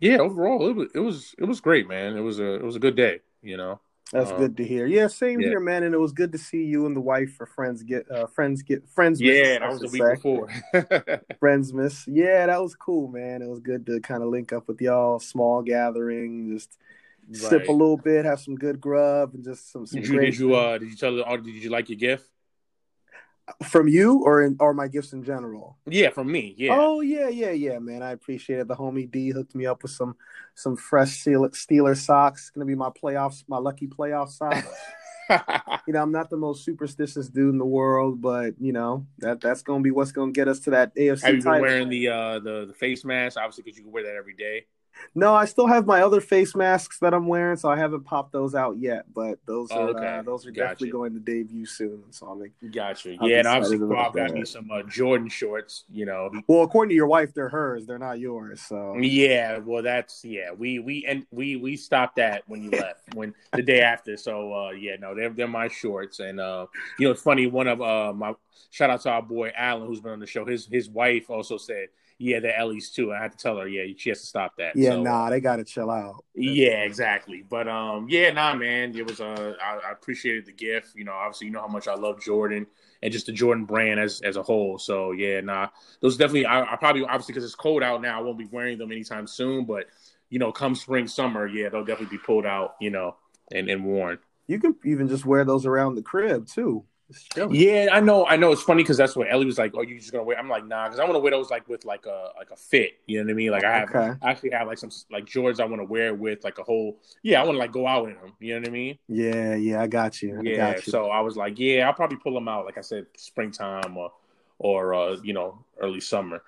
yeah, 0.00 0.18
overall 0.18 0.68
it 0.68 0.74
was 0.74 0.88
it 0.94 1.00
was 1.00 1.34
it 1.38 1.44
was 1.44 1.60
great, 1.60 1.88
man. 1.88 2.16
It 2.16 2.20
was 2.20 2.38
a 2.38 2.54
it 2.54 2.64
was 2.64 2.76
a 2.76 2.80
good 2.80 2.96
day, 2.96 3.20
you 3.42 3.56
know. 3.56 3.80
That's 4.12 4.30
um, 4.30 4.38
good 4.38 4.56
to 4.56 4.64
hear. 4.64 4.86
Yeah, 4.86 5.06
same 5.08 5.40
yeah. 5.40 5.48
here, 5.48 5.60
man. 5.60 5.82
And 5.82 5.94
it 5.94 5.98
was 5.98 6.12
good 6.12 6.32
to 6.32 6.38
see 6.38 6.64
you 6.64 6.86
and 6.86 6.96
the 6.96 7.00
wife 7.00 7.34
for 7.34 7.44
friends 7.44 7.82
get 7.82 8.10
uh, 8.10 8.26
friends 8.26 8.62
get 8.62 8.88
friends. 8.88 9.20
Yeah, 9.20 9.58
that 9.58 9.68
was 9.68 9.80
the 9.80 9.88
week 9.88 10.02
say. 10.02 10.14
before. 10.14 10.48
friends 11.40 11.74
miss. 11.74 12.06
Yeah, 12.08 12.46
that 12.46 12.62
was 12.62 12.74
cool, 12.74 13.08
man. 13.08 13.42
It 13.42 13.48
was 13.48 13.60
good 13.60 13.84
to 13.86 14.00
kind 14.00 14.22
of 14.22 14.30
link 14.30 14.52
up 14.52 14.66
with 14.66 14.80
y'all, 14.80 15.18
small 15.18 15.60
gathering, 15.62 16.50
just 16.54 16.78
right. 17.28 17.36
sip 17.36 17.68
a 17.68 17.72
little 17.72 17.96
bit, 17.96 18.24
have 18.24 18.40
some 18.40 18.56
good 18.56 18.80
grub, 18.80 19.34
and 19.34 19.44
just 19.44 19.72
some. 19.72 19.86
some 19.86 20.00
did 20.00 20.08
you 20.08 20.20
did 20.20 20.38
you 20.38 20.54
uh 20.54 20.78
did 20.78 20.90
you 20.90 20.96
tell 20.96 21.16
her? 21.22 21.36
Did 21.38 21.54
you 21.54 21.70
like 21.70 21.88
your 21.88 21.98
gift? 21.98 22.28
From 23.62 23.88
you 23.88 24.22
or 24.24 24.42
in, 24.42 24.56
or 24.60 24.74
my 24.74 24.88
gifts 24.88 25.14
in 25.14 25.24
general? 25.24 25.78
Yeah, 25.86 26.10
from 26.10 26.30
me. 26.30 26.54
Yeah. 26.58 26.76
Oh 26.78 27.00
yeah, 27.00 27.28
yeah, 27.28 27.50
yeah, 27.50 27.78
man. 27.78 28.02
I 28.02 28.10
appreciate 28.10 28.58
it. 28.58 28.68
The 28.68 28.76
homie 28.76 29.10
D 29.10 29.30
hooked 29.30 29.54
me 29.54 29.64
up 29.64 29.82
with 29.82 29.92
some 29.92 30.16
some 30.54 30.76
fresh 30.76 31.24
Steeler 31.24 31.96
socks. 31.96 32.42
It's 32.42 32.50
gonna 32.50 32.66
be 32.66 32.74
my 32.74 32.90
playoffs, 32.90 33.44
my 33.48 33.58
lucky 33.58 33.86
playoff 33.86 34.28
socks. 34.30 34.68
you 35.86 35.92
know, 35.92 36.02
I'm 36.02 36.12
not 36.12 36.30
the 36.30 36.36
most 36.36 36.64
superstitious 36.64 37.28
dude 37.28 37.52
in 37.52 37.58
the 37.58 37.66
world, 37.66 38.20
but 38.20 38.54
you 38.60 38.72
know 38.72 39.06
that 39.18 39.40
that's 39.40 39.62
gonna 39.62 39.82
be 39.82 39.90
what's 39.90 40.12
gonna 40.12 40.32
get 40.32 40.48
us 40.48 40.60
to 40.60 40.70
that 40.70 40.94
AFC. 40.94 41.22
Have 41.22 41.34
you 41.36 41.42
been 41.42 41.60
wearing 41.60 41.88
the 41.88 42.08
uh 42.08 42.38
the, 42.40 42.66
the 42.66 42.74
face 42.74 43.04
mask? 43.04 43.38
Obviously, 43.38 43.62
because 43.64 43.78
you 43.78 43.84
can 43.84 43.92
wear 43.92 44.04
that 44.04 44.16
every 44.16 44.34
day. 44.34 44.66
No, 45.14 45.34
I 45.34 45.44
still 45.46 45.66
have 45.66 45.86
my 45.86 46.02
other 46.02 46.20
face 46.20 46.54
masks 46.54 46.98
that 47.00 47.14
I'm 47.14 47.26
wearing, 47.26 47.56
so 47.56 47.68
I 47.68 47.76
haven't 47.76 48.04
popped 48.04 48.32
those 48.32 48.54
out 48.54 48.78
yet. 48.78 49.04
But 49.12 49.38
those 49.46 49.68
oh, 49.70 49.86
are 49.86 49.88
okay. 49.90 50.18
uh, 50.18 50.22
those 50.22 50.46
are 50.46 50.50
gotcha. 50.50 50.60
definitely 50.60 50.90
going 50.90 51.12
to 51.14 51.20
debut 51.20 51.66
soon. 51.66 52.04
So 52.10 52.26
I'm 52.26 52.40
like, 52.40 52.52
gotcha. 52.70 53.16
I'm 53.20 53.28
yeah, 53.28 53.38
and 53.38 53.48
obviously 53.48 53.78
Bob 53.78 54.14
got 54.14 54.32
me 54.32 54.44
some 54.44 54.70
uh, 54.70 54.82
Jordan 54.82 55.28
shorts. 55.28 55.84
You 55.90 56.06
know, 56.06 56.30
well, 56.46 56.62
according 56.62 56.90
to 56.90 56.94
your 56.94 57.06
wife, 57.06 57.34
they're 57.34 57.48
hers. 57.48 57.86
They're 57.86 57.98
not 57.98 58.18
yours. 58.18 58.60
So 58.62 58.96
yeah, 58.98 59.58
well, 59.58 59.82
that's 59.82 60.24
yeah. 60.24 60.52
We 60.52 60.78
we 60.78 61.04
and 61.06 61.26
we 61.30 61.56
we 61.56 61.76
stopped 61.76 62.16
that 62.16 62.42
when 62.46 62.62
you 62.62 62.70
left 62.70 63.14
when 63.14 63.34
the 63.52 63.62
day 63.62 63.80
after. 63.80 64.16
So 64.16 64.52
uh, 64.52 64.70
yeah, 64.70 64.96
no, 65.00 65.14
they're 65.14 65.30
they're 65.30 65.48
my 65.48 65.68
shorts. 65.68 66.20
And 66.20 66.40
uh, 66.40 66.66
you 66.98 67.06
know, 67.06 67.12
it's 67.12 67.22
funny. 67.22 67.46
One 67.46 67.68
of 67.68 67.80
uh, 67.80 68.12
my 68.12 68.34
shout 68.70 68.90
out 68.90 69.00
to 69.02 69.10
our 69.10 69.22
boy 69.22 69.52
Alan, 69.56 69.86
who's 69.86 70.00
been 70.00 70.12
on 70.12 70.20
the 70.20 70.26
show. 70.26 70.44
His 70.44 70.66
his 70.66 70.88
wife 70.88 71.30
also 71.30 71.56
said 71.56 71.88
yeah, 72.18 72.40
the 72.40 72.56
Ellie's 72.56 72.90
too. 72.90 73.12
I 73.12 73.22
had 73.22 73.32
to 73.32 73.38
tell 73.38 73.56
her, 73.58 73.68
yeah, 73.68 73.84
she 73.96 74.08
has 74.08 74.20
to 74.20 74.26
stop 74.26 74.56
that. 74.58 74.74
Yeah, 74.74 74.90
so, 74.90 75.02
nah, 75.02 75.30
they 75.30 75.40
gotta 75.40 75.64
chill 75.64 75.90
out. 75.90 76.24
Yeah, 76.34 76.82
exactly. 76.82 77.44
But 77.48 77.68
um, 77.68 78.08
yeah, 78.10 78.32
nah, 78.32 78.54
man, 78.54 78.96
it 78.96 79.06
was 79.06 79.20
uh, 79.20 79.54
I, 79.62 79.88
I 79.88 79.92
appreciated 79.92 80.44
the 80.46 80.52
gift. 80.52 80.96
You 80.96 81.04
know, 81.04 81.12
obviously, 81.12 81.46
you 81.46 81.52
know 81.52 81.60
how 81.60 81.68
much 81.68 81.86
I 81.86 81.94
love 81.94 82.20
Jordan 82.20 82.66
and 83.02 83.12
just 83.12 83.26
the 83.26 83.32
Jordan 83.32 83.64
brand 83.64 84.00
as 84.00 84.20
as 84.22 84.36
a 84.36 84.42
whole. 84.42 84.78
So 84.78 85.12
yeah, 85.12 85.40
nah, 85.40 85.68
those 86.00 86.16
definitely. 86.16 86.46
I, 86.46 86.72
I 86.72 86.76
probably 86.76 87.04
obviously 87.04 87.34
because 87.34 87.44
it's 87.44 87.54
cold 87.54 87.84
out 87.84 88.02
now, 88.02 88.18
I 88.18 88.22
won't 88.22 88.38
be 88.38 88.46
wearing 88.46 88.78
them 88.78 88.90
anytime 88.90 89.28
soon. 89.28 89.64
But 89.64 89.86
you 90.28 90.40
know, 90.40 90.50
come 90.50 90.74
spring, 90.74 91.06
summer, 91.06 91.46
yeah, 91.46 91.68
they'll 91.68 91.84
definitely 91.84 92.16
be 92.16 92.22
pulled 92.22 92.46
out. 92.46 92.74
You 92.80 92.90
know, 92.90 93.16
and 93.52 93.70
and 93.70 93.84
worn. 93.84 94.18
You 94.48 94.58
can 94.58 94.74
even 94.84 95.08
just 95.08 95.24
wear 95.24 95.44
those 95.44 95.66
around 95.66 95.94
the 95.94 96.02
crib 96.02 96.48
too. 96.48 96.84
Yeah, 97.50 97.88
I 97.92 98.00
know. 98.00 98.26
I 98.26 98.36
know. 98.36 98.52
It's 98.52 98.62
funny 98.62 98.82
because 98.82 98.98
that's 98.98 99.16
what 99.16 99.28
Ellie 99.30 99.46
was 99.46 99.58
like. 99.58 99.72
Oh, 99.74 99.80
you 99.80 99.98
just 99.98 100.12
gonna 100.12 100.24
wear? 100.24 100.38
I'm 100.38 100.48
like, 100.48 100.66
nah, 100.66 100.84
because 100.86 101.00
I 101.00 101.04
want 101.04 101.14
to 101.14 101.20
wear 101.20 101.30
those 101.30 101.50
like 101.50 101.66
with 101.68 101.84
like 101.84 102.04
a 102.04 102.30
like 102.36 102.50
a 102.50 102.56
fit. 102.56 103.00
You 103.06 103.18
know 103.18 103.24
what 103.24 103.30
I 103.30 103.34
mean? 103.34 103.50
Like 103.50 103.64
I 103.64 103.78
have, 103.78 103.88
okay. 103.88 104.12
I 104.20 104.30
actually 104.30 104.50
have 104.50 104.66
like 104.66 104.78
some 104.78 104.90
like 105.10 105.24
Jordans 105.24 105.60
I 105.60 105.64
want 105.64 105.80
to 105.80 105.86
wear 105.86 106.14
with 106.14 106.44
like 106.44 106.58
a 106.58 106.62
whole. 106.62 106.98
Yeah, 107.22 107.40
I 107.40 107.44
want 107.44 107.54
to 107.54 107.60
like 107.60 107.72
go 107.72 107.86
out 107.86 108.08
in 108.08 108.14
them. 108.16 108.34
You 108.40 108.54
know 108.54 108.60
what 108.60 108.68
I 108.68 108.72
mean? 108.72 108.98
Yeah, 109.08 109.54
yeah, 109.54 109.80
I 109.80 109.86
got 109.86 110.20
you. 110.20 110.38
I 110.38 110.42
yeah. 110.42 110.56
Got 110.56 110.86
you. 110.86 110.92
So 110.92 111.10
I 111.10 111.20
was 111.20 111.36
like, 111.36 111.58
yeah, 111.58 111.86
I'll 111.86 111.94
probably 111.94 112.18
pull 112.18 112.34
them 112.34 112.48
out. 112.48 112.66
Like 112.66 112.78
I 112.78 112.82
said, 112.82 113.06
springtime 113.16 113.96
or 113.96 114.12
or 114.58 114.94
uh, 114.94 115.16
you 115.22 115.32
know 115.32 115.64
early 115.80 116.00
summer. 116.00 116.42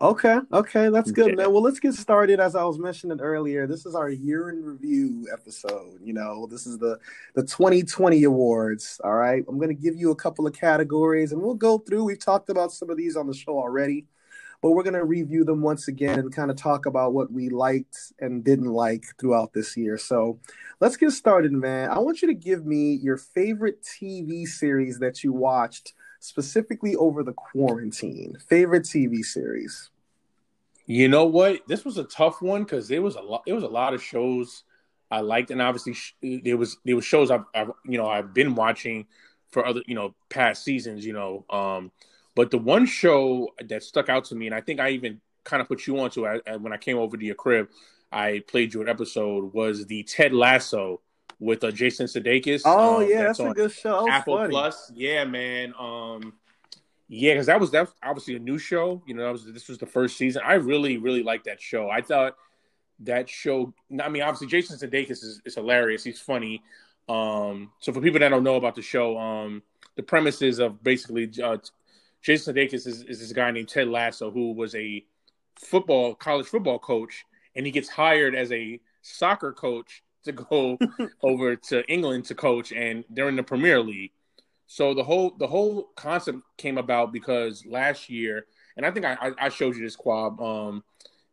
Okay, 0.00 0.38
okay, 0.52 0.90
that's 0.90 1.10
good, 1.10 1.36
man. 1.36 1.52
Well, 1.52 1.62
let's 1.62 1.80
get 1.80 1.92
started. 1.92 2.38
As 2.38 2.54
I 2.54 2.62
was 2.62 2.78
mentioning 2.78 3.20
earlier, 3.20 3.66
this 3.66 3.84
is 3.84 3.96
our 3.96 4.08
year 4.08 4.50
in 4.50 4.64
review 4.64 5.26
episode. 5.32 5.98
You 6.00 6.12
know, 6.12 6.46
this 6.46 6.68
is 6.68 6.78
the 6.78 7.00
the 7.34 7.42
2020 7.42 8.22
awards. 8.22 9.00
All 9.02 9.14
right, 9.14 9.42
I'm 9.48 9.56
going 9.56 9.74
to 9.76 9.82
give 9.82 9.96
you 9.96 10.12
a 10.12 10.16
couple 10.16 10.46
of 10.46 10.52
categories, 10.52 11.32
and 11.32 11.42
we'll 11.42 11.56
go 11.56 11.78
through. 11.78 12.04
We've 12.04 12.18
talked 12.18 12.48
about 12.48 12.70
some 12.70 12.90
of 12.90 12.96
these 12.96 13.16
on 13.16 13.26
the 13.26 13.34
show 13.34 13.58
already, 13.58 14.06
but 14.62 14.70
we're 14.70 14.84
going 14.84 14.94
to 14.94 15.04
review 15.04 15.42
them 15.44 15.62
once 15.62 15.88
again 15.88 16.20
and 16.20 16.32
kind 16.32 16.52
of 16.52 16.56
talk 16.56 16.86
about 16.86 17.12
what 17.12 17.32
we 17.32 17.48
liked 17.48 17.98
and 18.20 18.44
didn't 18.44 18.70
like 18.70 19.02
throughout 19.18 19.52
this 19.52 19.76
year. 19.76 19.98
So, 19.98 20.38
let's 20.78 20.96
get 20.96 21.10
started, 21.10 21.50
man. 21.50 21.90
I 21.90 21.98
want 21.98 22.22
you 22.22 22.28
to 22.28 22.34
give 22.34 22.64
me 22.64 23.00
your 23.02 23.16
favorite 23.16 23.82
TV 23.82 24.46
series 24.46 25.00
that 25.00 25.24
you 25.24 25.32
watched 25.32 25.94
specifically 26.20 26.96
over 26.96 27.22
the 27.22 27.32
quarantine? 27.32 28.36
Favorite 28.48 28.84
TV 28.84 29.24
series? 29.24 29.90
You 30.86 31.08
know 31.08 31.26
what? 31.26 31.66
This 31.68 31.84
was 31.84 31.98
a 31.98 32.04
tough 32.04 32.40
one 32.40 32.64
because 32.64 32.88
there 32.88 33.02
was 33.02 33.16
a 33.16 33.20
lot. 33.20 33.42
It 33.46 33.52
was 33.52 33.64
a 33.64 33.68
lot 33.68 33.92
of 33.92 34.02
shows 34.02 34.64
I 35.10 35.20
liked, 35.20 35.50
and 35.50 35.60
obviously 35.60 36.40
there 36.42 36.56
was 36.56 36.78
there 36.84 36.96
was 36.96 37.04
shows 37.04 37.30
I've, 37.30 37.44
I've 37.54 37.70
you 37.84 37.98
know 37.98 38.08
I've 38.08 38.32
been 38.32 38.54
watching 38.54 39.06
for 39.50 39.66
other 39.66 39.82
you 39.86 39.94
know 39.94 40.14
past 40.30 40.64
seasons. 40.64 41.04
You 41.04 41.12
know, 41.12 41.44
um, 41.50 41.92
but 42.34 42.50
the 42.50 42.58
one 42.58 42.86
show 42.86 43.50
that 43.68 43.82
stuck 43.82 44.08
out 44.08 44.24
to 44.26 44.34
me, 44.34 44.46
and 44.46 44.54
I 44.54 44.60
think 44.60 44.80
I 44.80 44.90
even 44.90 45.20
kind 45.44 45.60
of 45.60 45.68
put 45.68 45.86
you 45.86 45.98
onto 46.00 46.26
it 46.26 46.60
when 46.60 46.72
I 46.72 46.78
came 46.78 46.96
over 46.96 47.16
to 47.16 47.24
your 47.24 47.34
crib. 47.34 47.68
I 48.10 48.42
played 48.46 48.72
you 48.72 48.80
an 48.80 48.88
episode 48.88 49.52
was 49.52 49.84
the 49.86 50.02
Ted 50.04 50.32
Lasso 50.32 51.02
with 51.40 51.62
uh, 51.64 51.70
Jason 51.70 52.06
Sudeikis. 52.06 52.62
Oh 52.64 52.96
um, 52.96 53.08
yeah, 53.08 53.24
that's, 53.24 53.38
that's 53.38 53.50
a 53.50 53.54
good 53.54 53.72
show. 53.72 54.08
Apple 54.08 54.36
funny. 54.36 54.50
Plus, 54.50 54.92
yeah, 54.94 55.24
man. 55.24 55.74
Um, 55.78 56.34
yeah, 57.08 57.34
because 57.34 57.46
that 57.46 57.60
was 57.60 57.70
that 57.70 57.80
was 57.80 57.94
obviously 58.02 58.36
a 58.36 58.38
new 58.38 58.58
show. 58.58 59.02
You 59.06 59.14
know, 59.14 59.24
that 59.24 59.32
was 59.32 59.46
this 59.46 59.68
was 59.68 59.78
the 59.78 59.86
first 59.86 60.16
season. 60.16 60.42
I 60.44 60.54
really, 60.54 60.98
really 60.98 61.22
liked 61.22 61.46
that 61.46 61.60
show. 61.60 61.88
I 61.88 62.02
thought 62.02 62.36
that 63.00 63.28
show. 63.28 63.72
I 64.02 64.08
mean, 64.08 64.22
obviously 64.22 64.48
Jason 64.48 64.76
Sudeikis 64.78 65.10
is, 65.10 65.40
is 65.44 65.54
hilarious. 65.54 66.04
He's 66.04 66.20
funny. 66.20 66.62
Um, 67.08 67.72
so 67.80 67.92
for 67.92 68.02
people 68.02 68.20
that 68.20 68.28
don't 68.28 68.44
know 68.44 68.56
about 68.56 68.74
the 68.74 68.82
show, 68.82 69.16
um, 69.16 69.62
the 69.96 70.02
premises 70.02 70.58
of 70.58 70.82
basically 70.82 71.30
uh, 71.42 71.56
Jason 72.20 72.54
Sudeikis 72.54 72.86
is, 72.86 73.02
is 73.04 73.20
this 73.20 73.32
guy 73.32 73.50
named 73.50 73.68
Ted 73.68 73.88
Lasso 73.88 74.30
who 74.30 74.52
was 74.52 74.74
a 74.74 75.04
football 75.56 76.14
college 76.14 76.46
football 76.46 76.78
coach, 76.78 77.24
and 77.56 77.64
he 77.64 77.72
gets 77.72 77.88
hired 77.88 78.34
as 78.34 78.52
a 78.52 78.80
soccer 79.00 79.52
coach 79.52 80.02
to 80.24 80.32
go 80.32 80.78
over 81.22 81.56
to 81.56 81.86
England 81.90 82.26
to 82.26 82.34
coach, 82.34 82.72
and 82.72 83.04
they're 83.10 83.28
in 83.28 83.36
the 83.36 83.42
Premier 83.42 83.80
League. 83.80 84.12
So 84.66 84.92
the 84.94 85.02
whole 85.02 85.34
the 85.38 85.46
whole 85.46 85.84
concept 85.96 86.38
came 86.56 86.78
about 86.78 87.12
because 87.12 87.64
last 87.66 88.10
year, 88.10 88.46
and 88.76 88.84
I 88.84 88.90
think 88.90 89.06
I, 89.06 89.32
I 89.38 89.48
showed 89.48 89.76
you 89.76 89.82
this 89.82 89.96
Kwab. 89.96 90.40
Um, 90.40 90.84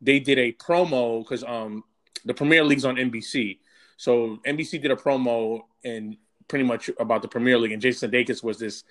they 0.02 0.20
did 0.20 0.40
a 0.40 0.54
promo 0.54 1.24
because 1.24 1.44
um 1.44 1.84
the 2.24 2.34
Premier 2.34 2.64
League's 2.64 2.86
on 2.86 2.96
NBC, 2.96 3.60
so 3.98 4.40
NBC 4.46 4.82
did 4.82 4.92
a 4.92 4.96
promo 4.96 5.62
and 5.84 6.18
pretty 6.48 6.64
much 6.64 6.90
about 7.00 7.22
the 7.22 7.28
Premier 7.28 7.58
League, 7.58 7.74
and 7.74 7.82
Jason 7.82 8.10
Sudeikis 8.10 8.44
was 8.44 8.58
this 8.58 8.84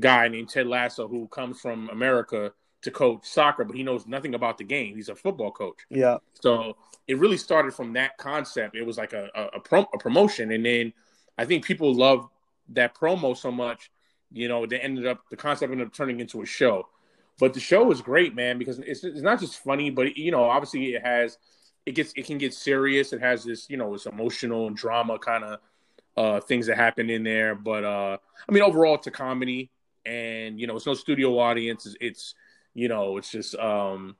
guy 0.00 0.26
named 0.26 0.48
Ted 0.48 0.66
Lasso 0.66 1.06
who 1.06 1.28
comes 1.28 1.60
from 1.60 1.88
America 1.90 2.52
to 2.84 2.90
coach 2.90 3.26
soccer, 3.26 3.64
but 3.64 3.76
he 3.76 3.82
knows 3.82 4.06
nothing 4.06 4.34
about 4.34 4.58
the 4.58 4.64
game. 4.64 4.94
He's 4.94 5.08
a 5.08 5.14
football 5.14 5.50
coach. 5.50 5.78
Yeah. 5.90 6.18
So 6.34 6.76
it 7.08 7.18
really 7.18 7.36
started 7.36 7.74
from 7.74 7.92
that 7.94 8.16
concept. 8.18 8.76
It 8.76 8.86
was 8.86 8.96
like 8.96 9.12
a 9.12 9.28
a, 9.34 9.42
a, 9.56 9.60
prom- 9.60 9.86
a 9.92 9.98
promotion, 9.98 10.52
and 10.52 10.64
then 10.64 10.92
I 11.36 11.44
think 11.44 11.64
people 11.64 11.94
loved 11.94 12.28
that 12.70 12.94
promo 12.94 13.36
so 13.36 13.50
much, 13.50 13.90
you 14.32 14.48
know, 14.48 14.66
they 14.66 14.78
ended 14.78 15.06
up 15.06 15.20
the 15.30 15.36
concept 15.36 15.72
ended 15.72 15.86
up 15.86 15.92
turning 15.92 16.20
into 16.20 16.42
a 16.42 16.46
show. 16.46 16.88
But 17.40 17.52
the 17.52 17.60
show 17.60 17.90
is 17.90 18.00
great, 18.00 18.34
man, 18.34 18.58
because 18.58 18.78
it's 18.78 19.02
it's 19.02 19.20
not 19.20 19.40
just 19.40 19.62
funny, 19.62 19.90
but 19.90 20.16
you 20.16 20.30
know, 20.30 20.44
obviously 20.44 20.94
it 20.94 21.02
has 21.02 21.38
it 21.86 21.94
gets 21.94 22.12
it 22.16 22.26
can 22.26 22.38
get 22.38 22.54
serious. 22.54 23.12
It 23.12 23.20
has 23.20 23.44
this, 23.44 23.68
you 23.68 23.76
know, 23.76 23.94
it's 23.94 24.06
emotional 24.06 24.66
and 24.66 24.76
drama 24.76 25.18
kind 25.18 25.44
of 25.44 25.60
uh 26.16 26.40
things 26.40 26.66
that 26.66 26.76
happen 26.76 27.10
in 27.10 27.24
there. 27.24 27.54
But 27.54 27.84
uh 27.84 28.18
I 28.48 28.52
mean 28.52 28.62
overall 28.62 28.94
it's 28.94 29.06
a 29.06 29.10
comedy 29.10 29.70
and 30.06 30.60
you 30.60 30.66
know, 30.66 30.76
it's 30.76 30.86
no 30.86 30.94
studio 30.94 31.38
audience. 31.38 31.86
It's, 31.86 31.96
it's 32.00 32.34
you 32.74 32.88
know, 32.88 33.16
it's 33.16 33.30
just 33.30 33.54
um 33.56 34.16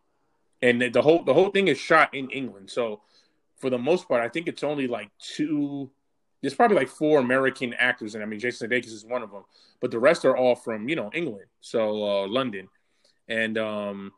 and 0.62 0.80
the 0.80 1.02
whole 1.02 1.22
the 1.22 1.34
whole 1.34 1.50
thing 1.50 1.68
is 1.68 1.78
shot 1.78 2.14
in 2.14 2.30
England. 2.30 2.70
So 2.70 3.02
for 3.58 3.70
the 3.70 3.78
most 3.78 4.08
part, 4.08 4.22
I 4.22 4.28
think 4.28 4.48
it's 4.48 4.64
only 4.64 4.86
like 4.86 5.10
two. 5.18 5.90
There's 6.40 6.54
probably 6.54 6.76
like 6.76 6.88
four 6.88 7.20
American 7.20 7.74
actors, 7.74 8.14
and 8.14 8.22
I 8.22 8.26
mean 8.26 8.40
Jason 8.40 8.68
Sudeikis 8.68 8.86
is 8.86 9.04
one 9.04 9.22
of 9.22 9.30
them, 9.30 9.44
but 9.80 9.90
the 9.90 9.98
rest 9.98 10.24
are 10.24 10.36
all 10.36 10.54
from 10.54 10.88
you 10.88 10.96
know 10.96 11.10
England, 11.14 11.46
so 11.60 12.04
uh, 12.04 12.26
London, 12.28 12.68
and 13.28 13.56
um, 13.58 14.12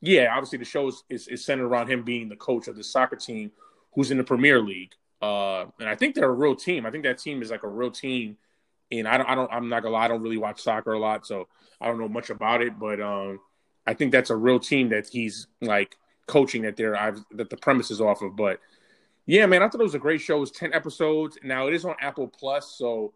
yeah, 0.00 0.28
obviously 0.32 0.58
the 0.58 0.64
show 0.64 0.88
is, 0.88 1.04
is, 1.10 1.28
is 1.28 1.44
centered 1.44 1.66
around 1.66 1.88
him 1.88 2.02
being 2.02 2.28
the 2.28 2.36
coach 2.36 2.68
of 2.68 2.76
the 2.76 2.84
soccer 2.84 3.16
team 3.16 3.50
who's 3.94 4.10
in 4.10 4.16
the 4.16 4.24
Premier 4.24 4.60
League, 4.60 4.92
uh, 5.20 5.64
and 5.80 5.88
I 5.88 5.94
think 5.94 6.14
they're 6.14 6.30
a 6.30 6.32
real 6.32 6.54
team. 6.54 6.86
I 6.86 6.90
think 6.90 7.04
that 7.04 7.18
team 7.18 7.42
is 7.42 7.50
like 7.50 7.64
a 7.64 7.68
real 7.68 7.90
team. 7.90 8.36
And 8.90 9.06
I 9.06 9.18
don't, 9.18 9.28
I 9.28 9.34
don't, 9.34 9.52
I'm 9.52 9.68
not 9.68 9.82
gonna 9.82 9.94
lie, 9.94 10.06
I 10.06 10.08
don't 10.08 10.22
really 10.22 10.38
watch 10.38 10.62
soccer 10.62 10.94
a 10.94 10.98
lot, 10.98 11.26
so 11.26 11.46
I 11.78 11.88
don't 11.88 11.98
know 11.98 12.08
much 12.08 12.30
about 12.30 12.62
it. 12.62 12.78
But 12.78 13.02
um, 13.02 13.38
I 13.88 13.94
think 13.94 14.12
that's 14.12 14.28
a 14.28 14.36
real 14.36 14.60
team 14.60 14.90
that 14.90 15.08
he's 15.08 15.46
like 15.62 15.96
coaching 16.26 16.62
that 16.62 16.76
they're 16.76 16.94
I've, 16.94 17.24
that 17.32 17.48
the 17.48 17.56
premise 17.56 17.90
is 17.90 18.02
off 18.02 18.20
of. 18.20 18.36
But 18.36 18.60
yeah, 19.24 19.46
man, 19.46 19.62
I 19.62 19.68
thought 19.68 19.80
it 19.80 19.84
was 19.84 19.94
a 19.94 19.98
great 19.98 20.20
show. 20.20 20.36
It 20.36 20.40
was 20.40 20.50
ten 20.50 20.74
episodes. 20.74 21.38
Now 21.42 21.68
it 21.68 21.74
is 21.74 21.86
on 21.86 21.94
Apple 21.98 22.28
Plus, 22.28 22.76
so 22.76 23.14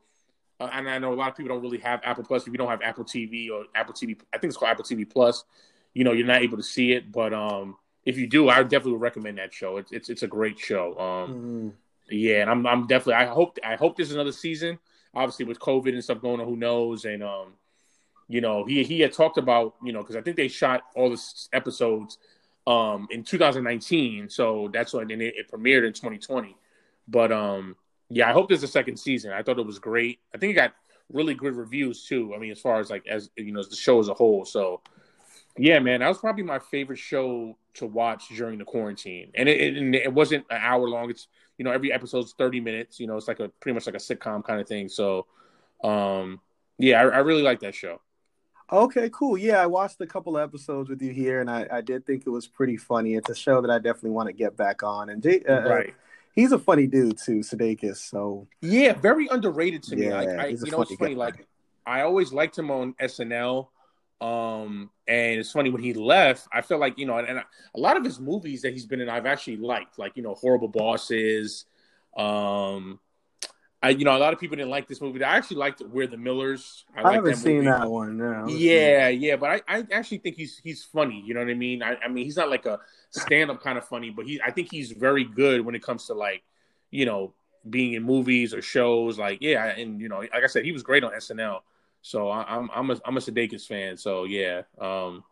uh, 0.58 0.70
and 0.72 0.88
I 0.88 0.98
know 0.98 1.12
a 1.12 1.14
lot 1.14 1.28
of 1.28 1.36
people 1.36 1.54
don't 1.54 1.62
really 1.62 1.78
have 1.78 2.00
Apple 2.04 2.24
Plus. 2.24 2.46
If 2.46 2.48
you 2.48 2.58
don't 2.58 2.70
have 2.70 2.80
Apple 2.80 3.04
TV 3.04 3.50
or 3.50 3.64
Apple 3.74 3.92
TV, 3.92 4.18
I 4.32 4.38
think 4.38 4.50
it's 4.50 4.56
called 4.56 4.70
Apple 4.70 4.84
TV 4.84 5.08
Plus. 5.08 5.44
You 5.92 6.04
know, 6.04 6.12
you're 6.12 6.26
not 6.26 6.40
able 6.40 6.56
to 6.56 6.62
see 6.62 6.92
it, 6.92 7.12
but 7.12 7.34
um, 7.34 7.76
if 8.06 8.16
you 8.16 8.26
do, 8.26 8.48
I 8.48 8.62
definitely 8.62 8.92
would 8.92 9.02
recommend 9.02 9.36
that 9.38 9.52
show. 9.52 9.76
It's 9.76 9.92
it's, 9.92 10.08
it's 10.08 10.22
a 10.22 10.26
great 10.26 10.58
show. 10.58 10.98
Um, 10.98 11.34
mm-hmm. 11.34 11.68
yeah, 12.10 12.40
and 12.40 12.50
I'm 12.50 12.66
I'm 12.66 12.86
definitely 12.86 13.14
I 13.14 13.26
hope 13.26 13.58
I 13.62 13.76
hope 13.76 13.98
there's 13.98 14.12
another 14.12 14.32
season. 14.32 14.78
Obviously, 15.14 15.44
with 15.44 15.58
COVID 15.58 15.92
and 15.92 16.02
stuff 16.02 16.22
going 16.22 16.40
on, 16.40 16.46
who 16.46 16.56
knows? 16.56 17.04
And 17.04 17.22
um, 17.22 17.52
you 18.32 18.40
know, 18.40 18.64
he 18.64 18.82
he 18.82 19.00
had 19.00 19.12
talked 19.12 19.36
about, 19.36 19.74
you 19.84 19.92
know, 19.92 20.00
because 20.00 20.16
I 20.16 20.22
think 20.22 20.38
they 20.38 20.48
shot 20.48 20.84
all 20.96 21.10
the 21.10 21.22
episodes 21.52 22.16
um 22.66 23.06
in 23.10 23.24
2019, 23.24 24.30
so 24.30 24.70
that's 24.72 24.94
when 24.94 25.10
it, 25.10 25.20
it 25.20 25.50
premiered 25.50 25.86
in 25.86 25.92
2020. 25.92 26.56
But 27.06 27.30
um, 27.30 27.76
yeah, 28.08 28.30
I 28.30 28.32
hope 28.32 28.48
there's 28.48 28.62
a 28.62 28.68
second 28.68 28.96
season. 28.96 29.32
I 29.32 29.42
thought 29.42 29.58
it 29.58 29.66
was 29.66 29.78
great. 29.78 30.20
I 30.34 30.38
think 30.38 30.52
it 30.52 30.54
got 30.54 30.72
really 31.12 31.34
good 31.34 31.54
reviews 31.54 32.06
too. 32.06 32.32
I 32.34 32.38
mean, 32.38 32.52
as 32.52 32.58
far 32.58 32.80
as 32.80 32.88
like 32.88 33.06
as 33.06 33.28
you 33.36 33.52
know, 33.52 33.60
as 33.60 33.68
the 33.68 33.76
show 33.76 34.00
as 34.00 34.08
a 34.08 34.14
whole. 34.14 34.46
So 34.46 34.80
yeah, 35.58 35.78
man, 35.80 36.00
that 36.00 36.08
was 36.08 36.16
probably 36.16 36.44
my 36.44 36.58
favorite 36.58 37.00
show 37.00 37.58
to 37.74 37.84
watch 37.84 38.28
during 38.30 38.58
the 38.58 38.64
quarantine. 38.64 39.30
And 39.34 39.46
it, 39.46 39.76
it, 39.76 39.94
it 39.94 40.12
wasn't 40.14 40.46
an 40.48 40.58
hour 40.62 40.88
long. 40.88 41.10
It's 41.10 41.28
you 41.58 41.66
know 41.66 41.70
every 41.70 41.92
episode's 41.92 42.32
30 42.32 42.60
minutes. 42.60 42.98
You 42.98 43.08
know, 43.08 43.18
it's 43.18 43.28
like 43.28 43.40
a 43.40 43.50
pretty 43.60 43.74
much 43.74 43.84
like 43.84 43.94
a 43.94 43.98
sitcom 43.98 44.42
kind 44.42 44.58
of 44.58 44.66
thing. 44.66 44.88
So 44.88 45.26
um, 45.84 46.40
yeah, 46.78 47.02
I, 47.02 47.08
I 47.08 47.18
really 47.18 47.42
like 47.42 47.60
that 47.60 47.74
show. 47.74 48.00
Okay, 48.72 49.10
cool. 49.12 49.36
Yeah, 49.36 49.62
I 49.62 49.66
watched 49.66 50.00
a 50.00 50.06
couple 50.06 50.38
episodes 50.38 50.88
with 50.88 51.02
you 51.02 51.12
here, 51.12 51.42
and 51.42 51.50
I, 51.50 51.66
I 51.70 51.80
did 51.82 52.06
think 52.06 52.26
it 52.26 52.30
was 52.30 52.46
pretty 52.48 52.78
funny. 52.78 53.14
It's 53.14 53.28
a 53.28 53.34
show 53.34 53.60
that 53.60 53.70
I 53.70 53.78
definitely 53.78 54.12
want 54.12 54.28
to 54.28 54.32
get 54.32 54.56
back 54.56 54.82
on. 54.82 55.10
And 55.10 55.22
Jay, 55.22 55.42
uh, 55.46 55.52
uh, 55.52 55.68
right, 55.68 55.94
he's 56.34 56.52
a 56.52 56.58
funny 56.58 56.86
dude 56.86 57.18
too, 57.18 57.40
Sudeikis. 57.40 57.98
So 57.98 58.48
yeah, 58.62 58.94
very 58.94 59.28
underrated 59.28 59.82
to 59.84 59.96
me. 59.96 60.06
Yeah, 60.06 60.20
I, 60.20 60.46
you 60.46 60.70
know, 60.70 60.80
it's 60.80 60.94
funny. 60.94 61.14
Guy. 61.14 61.18
Like 61.18 61.46
I 61.84 62.00
always 62.00 62.32
liked 62.32 62.58
him 62.58 62.70
on 62.70 62.94
SNL. 62.94 63.68
Um, 64.22 64.90
and 65.08 65.40
it's 65.40 65.50
funny 65.50 65.70
when 65.70 65.82
he 65.82 65.94
left, 65.94 66.46
I 66.52 66.62
felt 66.62 66.80
like 66.80 66.96
you 66.96 67.06
know, 67.06 67.18
and, 67.18 67.26
and 67.26 67.38
a 67.40 67.78
lot 67.78 67.96
of 67.96 68.04
his 68.04 68.20
movies 68.20 68.62
that 68.62 68.72
he's 68.72 68.86
been 68.86 69.00
in, 69.00 69.08
I've 69.08 69.26
actually 69.26 69.56
liked, 69.56 69.98
like 69.98 70.16
you 70.16 70.22
know, 70.22 70.34
Horrible 70.34 70.68
Bosses, 70.68 71.64
um, 72.16 73.00
I, 73.82 73.90
you 73.90 74.04
know, 74.04 74.16
a 74.16 74.18
lot 74.18 74.32
of 74.32 74.38
people 74.38 74.56
didn't 74.56 74.70
like 74.70 74.86
this 74.86 75.00
movie. 75.00 75.22
I 75.24 75.36
actually 75.36 75.56
liked 75.56 75.80
We're 75.80 76.06
the 76.06 76.16
Millers. 76.16 76.84
I, 76.96 77.02
I 77.02 77.12
haven't 77.14 77.32
that 77.32 77.36
seen 77.38 77.64
that 77.64 77.90
one. 77.90 78.16
No. 78.16 78.46
Yeah, 78.48 79.08
yeah, 79.08 79.34
but 79.34 79.50
I, 79.50 79.78
I 79.78 79.86
actually 79.90 80.18
think 80.18 80.36
he's 80.36 80.58
he's 80.58 80.84
funny. 80.84 81.20
You 81.26 81.34
know 81.34 81.40
what 81.40 81.50
I 81.50 81.54
mean? 81.54 81.82
I, 81.82 81.96
I 81.96 82.08
mean, 82.08 82.24
he's 82.24 82.36
not 82.36 82.48
like 82.48 82.64
a 82.66 82.78
stand-up 83.10 83.60
kind 83.60 83.76
of 83.76 83.84
funny, 83.86 84.10
but 84.10 84.26
he 84.26 84.40
I 84.40 84.52
think 84.52 84.68
he's 84.70 84.92
very 84.92 85.24
good 85.24 85.62
when 85.62 85.74
it 85.74 85.82
comes 85.82 86.06
to 86.06 86.14
like, 86.14 86.44
you 86.90 87.06
know, 87.06 87.34
being 87.68 87.94
in 87.94 88.04
movies 88.04 88.54
or 88.54 88.62
shows. 88.62 89.18
Like, 89.18 89.38
yeah, 89.40 89.64
and 89.64 90.00
you 90.00 90.08
know, 90.08 90.18
like 90.18 90.44
I 90.44 90.46
said, 90.46 90.64
he 90.64 90.70
was 90.70 90.84
great 90.84 91.02
on 91.02 91.10
SNL. 91.12 91.60
So 92.02 92.28
I, 92.28 92.56
am 92.56 92.70
I'm 92.72 92.90
a 92.90 93.00
I'm 93.04 93.16
a 93.16 93.20
Sudeikis 93.20 93.66
fan. 93.66 93.96
So 93.96 94.24
yeah, 94.24 94.62
um, 94.80 95.24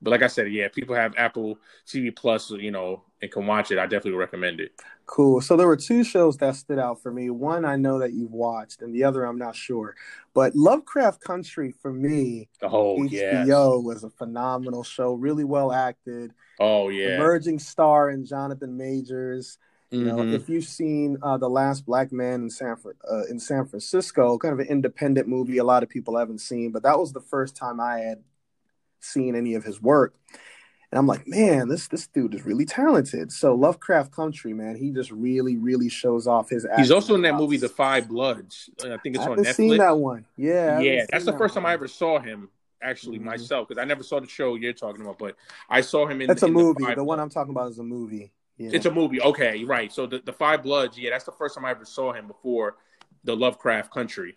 but 0.00 0.10
like 0.10 0.22
I 0.22 0.28
said, 0.28 0.52
yeah, 0.52 0.68
people 0.68 0.94
have 0.94 1.14
Apple 1.16 1.58
TV 1.86 2.14
Plus, 2.14 2.50
you 2.50 2.70
know, 2.70 3.02
and 3.20 3.30
can 3.30 3.46
watch 3.46 3.70
it. 3.70 3.78
I 3.78 3.86
definitely 3.86 4.18
recommend 4.18 4.60
it. 4.60 4.72
Cool. 5.06 5.40
So 5.40 5.56
there 5.56 5.66
were 5.66 5.76
two 5.76 6.04
shows 6.04 6.36
that 6.36 6.54
stood 6.54 6.78
out 6.78 7.02
for 7.02 7.10
me. 7.10 7.30
One 7.30 7.64
I 7.64 7.76
know 7.76 7.98
that 7.98 8.12
you've 8.12 8.32
watched, 8.32 8.82
and 8.82 8.94
the 8.94 9.04
other 9.04 9.24
I'm 9.24 9.38
not 9.38 9.56
sure. 9.56 9.96
But 10.34 10.54
Lovecraft 10.54 11.20
Country 11.20 11.74
for 11.82 11.92
me, 11.92 12.48
oh 12.62 12.98
HBO 12.98 13.82
was 13.82 14.04
a 14.04 14.10
phenomenal 14.10 14.84
show. 14.84 15.14
Really 15.14 15.44
well 15.44 15.72
acted. 15.72 16.32
Oh 16.60 16.90
yeah, 16.90 17.16
emerging 17.16 17.58
star 17.58 18.10
in 18.10 18.24
Jonathan 18.24 18.76
Majors. 18.76 19.58
You 19.90 20.04
know, 20.04 20.16
mm-hmm. 20.16 20.34
if 20.34 20.50
you've 20.50 20.66
seen 20.66 21.16
uh, 21.22 21.38
the 21.38 21.48
Last 21.48 21.86
Black 21.86 22.12
Man 22.12 22.42
in 22.42 22.50
San 22.50 22.76
uh, 23.10 23.24
in 23.30 23.40
San 23.40 23.64
Francisco, 23.64 24.36
kind 24.36 24.52
of 24.52 24.60
an 24.60 24.66
independent 24.66 25.26
movie, 25.26 25.56
a 25.56 25.64
lot 25.64 25.82
of 25.82 25.88
people 25.88 26.18
haven't 26.18 26.42
seen, 26.42 26.72
but 26.72 26.82
that 26.82 26.98
was 26.98 27.14
the 27.14 27.22
first 27.22 27.56
time 27.56 27.80
I 27.80 28.00
had 28.00 28.22
seen 29.00 29.34
any 29.34 29.54
of 29.54 29.64
his 29.64 29.80
work. 29.80 30.14
And 30.90 30.98
I'm 30.98 31.06
like, 31.06 31.28
man, 31.28 31.68
this 31.68 31.88
this 31.88 32.06
dude 32.06 32.34
is 32.34 32.46
really 32.46 32.64
talented. 32.64 33.30
So 33.30 33.54
Lovecraft 33.54 34.10
Country, 34.10 34.54
man, 34.54 34.74
he 34.76 34.90
just 34.90 35.10
really, 35.10 35.56
really 35.56 35.90
shows 35.90 36.26
off 36.26 36.48
his. 36.48 36.66
He's 36.78 36.90
also 36.90 37.14
in 37.14 37.22
that 37.22 37.34
movie, 37.34 37.58
The 37.58 37.68
Five 37.68 38.08
Bloods. 38.08 38.70
I 38.82 38.96
think 38.96 39.16
it's 39.16 39.24
I 39.24 39.30
on 39.30 39.36
Netflix. 39.36 39.46
I've 39.48 39.54
seen 39.54 39.76
that 39.76 39.98
one? 39.98 40.24
Yeah, 40.36 40.80
yeah. 40.80 41.04
That's 41.10 41.26
the 41.26 41.32
first 41.32 41.54
one. 41.54 41.64
time 41.64 41.70
I 41.70 41.74
ever 41.74 41.88
saw 41.88 42.18
him. 42.18 42.48
Actually, 42.80 43.16
mm-hmm. 43.16 43.26
myself, 43.26 43.66
because 43.66 43.82
I 43.82 43.84
never 43.84 44.04
saw 44.04 44.20
the 44.20 44.28
show 44.28 44.54
you're 44.54 44.72
talking 44.72 45.02
about, 45.02 45.18
but 45.18 45.34
I 45.68 45.80
saw 45.80 46.06
him 46.06 46.20
in. 46.20 46.28
That's 46.28 46.44
in 46.44 46.50
a 46.50 46.52
movie. 46.52 46.84
The, 46.84 46.94
the 46.94 47.04
one 47.04 47.18
I'm 47.18 47.28
talking 47.28 47.50
about 47.50 47.70
is 47.70 47.80
a 47.80 47.82
movie. 47.82 48.32
Yeah. 48.56 48.70
It's 48.72 48.86
a 48.86 48.90
movie. 48.90 49.20
Okay, 49.20 49.64
right. 49.64 49.92
So 49.92 50.06
the, 50.06 50.20
the 50.20 50.32
Five 50.32 50.62
Bloods, 50.62 50.96
yeah, 50.96 51.10
that's 51.10 51.24
the 51.24 51.32
first 51.32 51.56
time 51.56 51.64
I 51.64 51.72
ever 51.72 51.84
saw 51.84 52.12
him 52.12 52.28
before 52.28 52.76
the 53.24 53.36
Lovecraft 53.36 53.92
Country. 53.92 54.32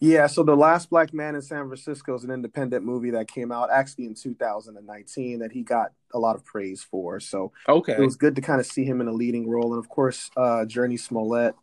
Yeah, 0.00 0.26
so 0.26 0.42
the 0.42 0.56
last 0.56 0.90
black 0.90 1.12
man 1.12 1.34
in 1.34 1.42
San 1.42 1.66
Francisco 1.66 2.14
is 2.14 2.24
an 2.24 2.30
independent 2.30 2.84
movie 2.84 3.10
that 3.10 3.28
came 3.28 3.52
out 3.52 3.70
actually 3.70 4.06
in 4.06 4.14
2019 4.14 5.38
that 5.40 5.52
he 5.52 5.62
got 5.62 5.92
a 6.14 6.18
lot 6.18 6.36
of 6.36 6.44
praise 6.44 6.82
for. 6.82 7.20
So 7.20 7.52
okay, 7.68 7.92
it 7.92 8.00
was 8.00 8.16
good 8.16 8.34
to 8.36 8.42
kind 8.42 8.60
of 8.60 8.66
see 8.66 8.84
him 8.84 9.00
in 9.00 9.08
a 9.08 9.12
leading 9.12 9.48
role, 9.48 9.74
and 9.74 9.82
of 9.82 9.88
course, 9.88 10.30
uh, 10.36 10.64
Jurnee 10.66 11.00
Smollett. 11.00 11.54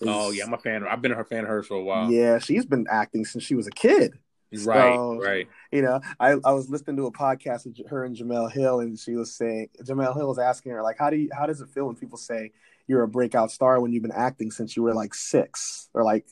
Is, 0.00 0.08
oh 0.08 0.30
yeah, 0.30 0.44
I'm 0.44 0.54
a 0.54 0.58
fan. 0.58 0.84
I've 0.86 1.02
been 1.02 1.12
a 1.12 1.24
fan 1.24 1.44
of 1.44 1.48
hers 1.48 1.66
for 1.66 1.76
a 1.76 1.82
while. 1.82 2.10
Yeah, 2.10 2.38
she's 2.38 2.64
been 2.64 2.86
acting 2.90 3.24
since 3.24 3.44
she 3.44 3.54
was 3.54 3.66
a 3.66 3.72
kid. 3.72 4.18
Right, 4.64 4.94
so, 4.94 5.18
right. 5.18 5.48
You 5.70 5.80
know, 5.80 6.00
I, 6.20 6.32
I 6.44 6.52
was 6.52 6.68
listening 6.68 6.96
to 6.98 7.06
a 7.06 7.12
podcast 7.12 7.64
with 7.64 7.88
her 7.88 8.04
and 8.04 8.14
Jemele 8.14 8.52
Hill, 8.52 8.80
and 8.80 8.98
she 8.98 9.14
was 9.16 9.34
saying 9.34 9.70
Jemele 9.82 10.14
Hill 10.14 10.28
was 10.28 10.38
asking 10.38 10.72
her 10.72 10.82
like, 10.82 10.98
how 10.98 11.08
do 11.08 11.16
you 11.16 11.30
how 11.32 11.46
does 11.46 11.60
it 11.62 11.70
feel 11.70 11.86
when 11.86 11.96
people 11.96 12.18
say 12.18 12.52
you're 12.86 13.02
a 13.02 13.08
breakout 13.08 13.50
star 13.50 13.80
when 13.80 13.92
you've 13.92 14.02
been 14.02 14.12
acting 14.12 14.50
since 14.50 14.76
you 14.76 14.82
were 14.82 14.92
like 14.92 15.14
six 15.14 15.88
or 15.94 16.02
like 16.02 16.26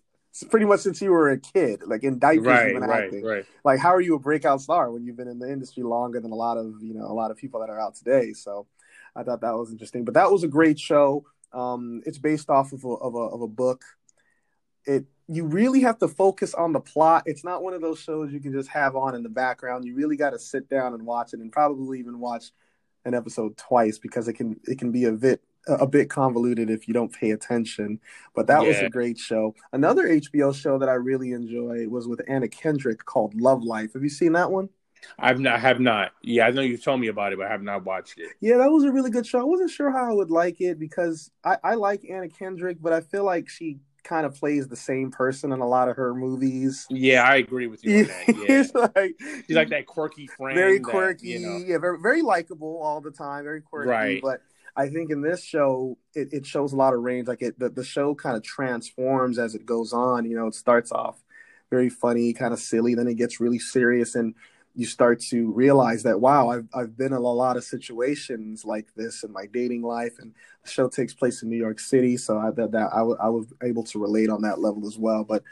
pretty 0.48 0.66
much 0.66 0.80
since 0.80 1.00
you 1.02 1.10
were 1.10 1.30
a 1.30 1.38
kid, 1.38 1.82
like 1.86 2.04
in 2.04 2.18
diapers 2.18 2.46
right, 2.46 2.72
you've 2.72 2.80
been 2.80 2.88
right, 2.88 3.04
acting. 3.04 3.24
Right. 3.24 3.44
Like, 3.64 3.80
how 3.80 3.94
are 3.94 4.00
you 4.00 4.14
a 4.14 4.18
breakout 4.18 4.60
star 4.60 4.90
when 4.90 5.04
you've 5.04 5.16
been 5.16 5.28
in 5.28 5.38
the 5.38 5.50
industry 5.50 5.82
longer 5.82 6.20
than 6.20 6.30
a 6.30 6.36
lot 6.36 6.56
of 6.56 6.82
you 6.82 6.94
know 6.94 7.04
a 7.06 7.12
lot 7.14 7.30
of 7.30 7.36
people 7.36 7.60
that 7.60 7.70
are 7.70 7.80
out 7.80 7.94
today? 7.96 8.32
So, 8.32 8.66
I 9.16 9.22
thought 9.22 9.40
that 9.40 9.54
was 9.54 9.72
interesting. 9.72 10.04
But 10.04 10.14
that 10.14 10.30
was 10.30 10.44
a 10.44 10.48
great 10.48 10.78
show. 10.78 11.24
Um, 11.52 12.02
it's 12.06 12.18
based 12.18 12.48
off 12.48 12.72
of 12.72 12.84
a, 12.84 12.88
of 12.88 13.14
a 13.14 13.18
of 13.18 13.42
a 13.42 13.48
book. 13.48 13.82
It 14.86 15.06
you 15.26 15.46
really 15.46 15.80
have 15.82 15.98
to 15.98 16.08
focus 16.08 16.54
on 16.54 16.72
the 16.72 16.80
plot. 16.80 17.24
It's 17.26 17.44
not 17.44 17.62
one 17.62 17.74
of 17.74 17.80
those 17.80 18.00
shows 18.00 18.32
you 18.32 18.40
can 18.40 18.52
just 18.52 18.68
have 18.70 18.96
on 18.96 19.14
in 19.14 19.22
the 19.22 19.28
background. 19.28 19.84
You 19.84 19.94
really 19.94 20.16
got 20.16 20.30
to 20.30 20.38
sit 20.38 20.68
down 20.68 20.94
and 20.94 21.06
watch 21.06 21.32
it, 21.32 21.40
and 21.40 21.52
probably 21.52 21.98
even 21.98 22.18
watch 22.18 22.50
an 23.04 23.14
episode 23.14 23.56
twice 23.56 23.98
because 23.98 24.28
it 24.28 24.34
can 24.34 24.60
it 24.64 24.78
can 24.78 24.92
be 24.92 25.04
a 25.04 25.12
bit 25.12 25.42
a 25.66 25.86
bit 25.86 26.08
convoluted 26.08 26.70
if 26.70 26.88
you 26.88 26.94
don't 26.94 27.12
pay 27.12 27.30
attention. 27.32 28.00
But 28.34 28.46
that 28.48 28.62
yeah. 28.62 28.68
was 28.68 28.78
a 28.78 28.88
great 28.88 29.18
show. 29.18 29.54
Another 29.72 30.08
HBO 30.08 30.54
show 30.54 30.78
that 30.78 30.88
I 30.88 30.94
really 30.94 31.32
enjoyed 31.32 31.88
was 31.88 32.08
with 32.08 32.20
Anna 32.28 32.48
Kendrick 32.48 33.04
called 33.04 33.34
Love 33.34 33.62
Life. 33.62 33.92
Have 33.94 34.02
you 34.02 34.08
seen 34.08 34.32
that 34.32 34.50
one? 34.50 34.68
I've 35.18 35.40
not 35.40 35.60
have 35.60 35.80
not. 35.80 36.12
Yeah, 36.22 36.46
I 36.46 36.50
know 36.50 36.62
you 36.62 36.76
told 36.76 37.00
me 37.00 37.08
about 37.08 37.32
it, 37.32 37.38
but 37.38 37.46
I 37.46 37.50
have 37.50 37.62
not 37.62 37.84
watched 37.84 38.18
it. 38.18 38.28
Yeah, 38.40 38.58
that 38.58 38.70
was 38.70 38.84
a 38.84 38.92
really 38.92 39.10
good 39.10 39.26
show. 39.26 39.40
I 39.40 39.44
wasn't 39.44 39.70
sure 39.70 39.90
how 39.90 40.10
I 40.10 40.12
would 40.12 40.30
like 40.30 40.60
it 40.60 40.78
because 40.78 41.30
I, 41.44 41.56
I 41.64 41.74
like 41.74 42.04
Anna 42.08 42.28
Kendrick, 42.28 42.78
but 42.80 42.92
I 42.92 43.00
feel 43.00 43.24
like 43.24 43.48
she 43.48 43.78
kind 44.02 44.24
of 44.24 44.34
plays 44.34 44.66
the 44.68 44.76
same 44.76 45.10
person 45.10 45.52
in 45.52 45.60
a 45.60 45.66
lot 45.66 45.88
of 45.88 45.96
her 45.96 46.14
movies. 46.14 46.86
Yeah, 46.90 47.22
I 47.22 47.36
agree 47.36 47.66
with 47.66 47.84
you. 47.84 48.08
Yeah. 48.48 48.64
like, 48.74 49.14
she's 49.46 49.56
like 49.56 49.70
that 49.70 49.86
quirky 49.86 50.26
friend, 50.26 50.56
very 50.56 50.80
quirky, 50.80 51.34
that, 51.34 51.40
you 51.40 51.46
know... 51.46 51.56
yeah, 51.58 51.78
very 51.78 51.98
very 52.00 52.22
likable 52.22 52.80
all 52.82 53.00
the 53.00 53.10
time, 53.10 53.44
very 53.44 53.60
quirky. 53.60 53.90
Right, 53.90 54.22
but 54.22 54.40
I 54.80 54.88
think 54.88 55.10
in 55.10 55.20
this 55.20 55.44
show 55.44 55.98
it, 56.14 56.32
it 56.32 56.46
shows 56.46 56.72
a 56.72 56.76
lot 56.76 56.94
of 56.94 57.00
range. 57.00 57.28
Like 57.28 57.42
it, 57.42 57.58
the, 57.58 57.68
the 57.68 57.84
show 57.84 58.14
kind 58.14 58.34
of 58.34 58.42
transforms 58.42 59.38
as 59.38 59.54
it 59.54 59.66
goes 59.66 59.92
on. 59.92 60.24
You 60.24 60.36
know, 60.36 60.46
it 60.46 60.54
starts 60.54 60.90
off 60.90 61.22
very 61.70 61.90
funny, 61.90 62.32
kind 62.32 62.54
of 62.54 62.58
silly, 62.58 62.94
then 62.94 63.06
it 63.06 63.14
gets 63.14 63.40
really 63.40 63.58
serious, 63.58 64.14
and 64.14 64.34
you 64.74 64.86
start 64.86 65.20
to 65.20 65.52
realize 65.52 66.02
that 66.04 66.20
wow, 66.20 66.48
I've 66.48 66.66
I've 66.74 66.96
been 66.96 67.12
in 67.12 67.18
a 67.18 67.20
lot 67.20 67.58
of 67.58 67.64
situations 67.64 68.64
like 68.64 68.88
this 68.94 69.22
in 69.22 69.32
my 69.32 69.46
dating 69.46 69.82
life, 69.82 70.14
and 70.18 70.32
the 70.64 70.70
show 70.70 70.88
takes 70.88 71.12
place 71.12 71.42
in 71.42 71.50
New 71.50 71.58
York 71.58 71.78
City, 71.78 72.16
so 72.16 72.38
I 72.38 72.50
that, 72.52 72.72
that 72.72 72.88
I, 72.92 72.98
w- 72.98 73.18
I 73.20 73.28
was 73.28 73.52
able 73.62 73.84
to 73.84 73.98
relate 73.98 74.30
on 74.30 74.42
that 74.42 74.60
level 74.60 74.86
as 74.86 74.98
well. 74.98 75.24
But 75.24 75.42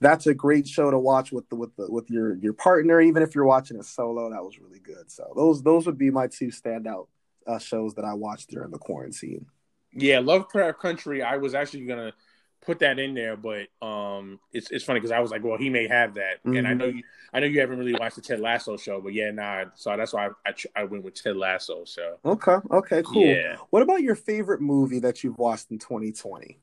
that's 0.00 0.26
a 0.28 0.34
great 0.34 0.68
show 0.68 0.90
to 0.90 0.98
watch 0.98 1.32
with 1.32 1.48
the 1.48 1.56
with 1.56 1.74
the 1.76 1.90
with 1.90 2.08
your 2.08 2.36
your 2.36 2.52
partner, 2.52 3.00
even 3.00 3.22
if 3.22 3.34
you're 3.34 3.46
watching 3.46 3.78
it 3.78 3.84
solo. 3.84 4.30
That 4.30 4.44
was 4.44 4.60
really 4.60 4.80
good. 4.80 5.10
So 5.10 5.32
those 5.34 5.62
those 5.62 5.86
would 5.86 5.98
be 5.98 6.10
my 6.10 6.28
two 6.28 6.48
standout 6.48 7.08
uh, 7.46 7.58
shows 7.58 7.94
that 7.94 8.04
I 8.04 8.14
watched 8.14 8.50
during 8.50 8.70
the 8.70 8.78
quarantine. 8.78 9.46
Yeah, 9.92 10.18
Lovecraft 10.18 10.78
Country. 10.78 11.22
I 11.22 11.36
was 11.36 11.54
actually 11.54 11.86
gonna 11.86 12.12
put 12.60 12.80
that 12.80 12.98
in 12.98 13.14
there, 13.14 13.36
but 13.36 13.68
um, 13.80 14.40
it's 14.52 14.70
it's 14.70 14.84
funny 14.84 15.00
because 15.00 15.12
I 15.12 15.20
was 15.20 15.30
like, 15.30 15.42
well, 15.42 15.56
he 15.56 15.70
may 15.70 15.88
have 15.88 16.14
that, 16.14 16.38
mm-hmm. 16.44 16.56
and 16.56 16.66
I 16.66 16.70
mm-hmm. 16.70 16.78
know 16.78 16.86
you, 16.86 17.02
I 17.32 17.40
know 17.40 17.46
you 17.46 17.60
haven't 17.60 17.78
really 17.78 17.94
watched 17.94 18.16
the 18.16 18.22
Ted 18.22 18.40
Lasso 18.40 18.76
show, 18.76 19.00
but 19.00 19.14
yeah, 19.14 19.30
nah, 19.30 19.66
so 19.74 19.96
that's 19.96 20.12
why 20.12 20.26
I, 20.26 20.50
I, 20.50 20.54
I 20.82 20.84
went 20.84 21.04
with 21.04 21.14
Ted 21.14 21.36
Lasso. 21.36 21.84
So 21.84 22.18
okay, 22.24 22.56
okay, 22.70 23.02
cool. 23.06 23.24
Yeah. 23.24 23.56
What 23.70 23.82
about 23.82 24.02
your 24.02 24.16
favorite 24.16 24.60
movie 24.60 24.98
that 25.00 25.24
you've 25.24 25.38
watched 25.38 25.70
in 25.70 25.78
2020? 25.78 26.58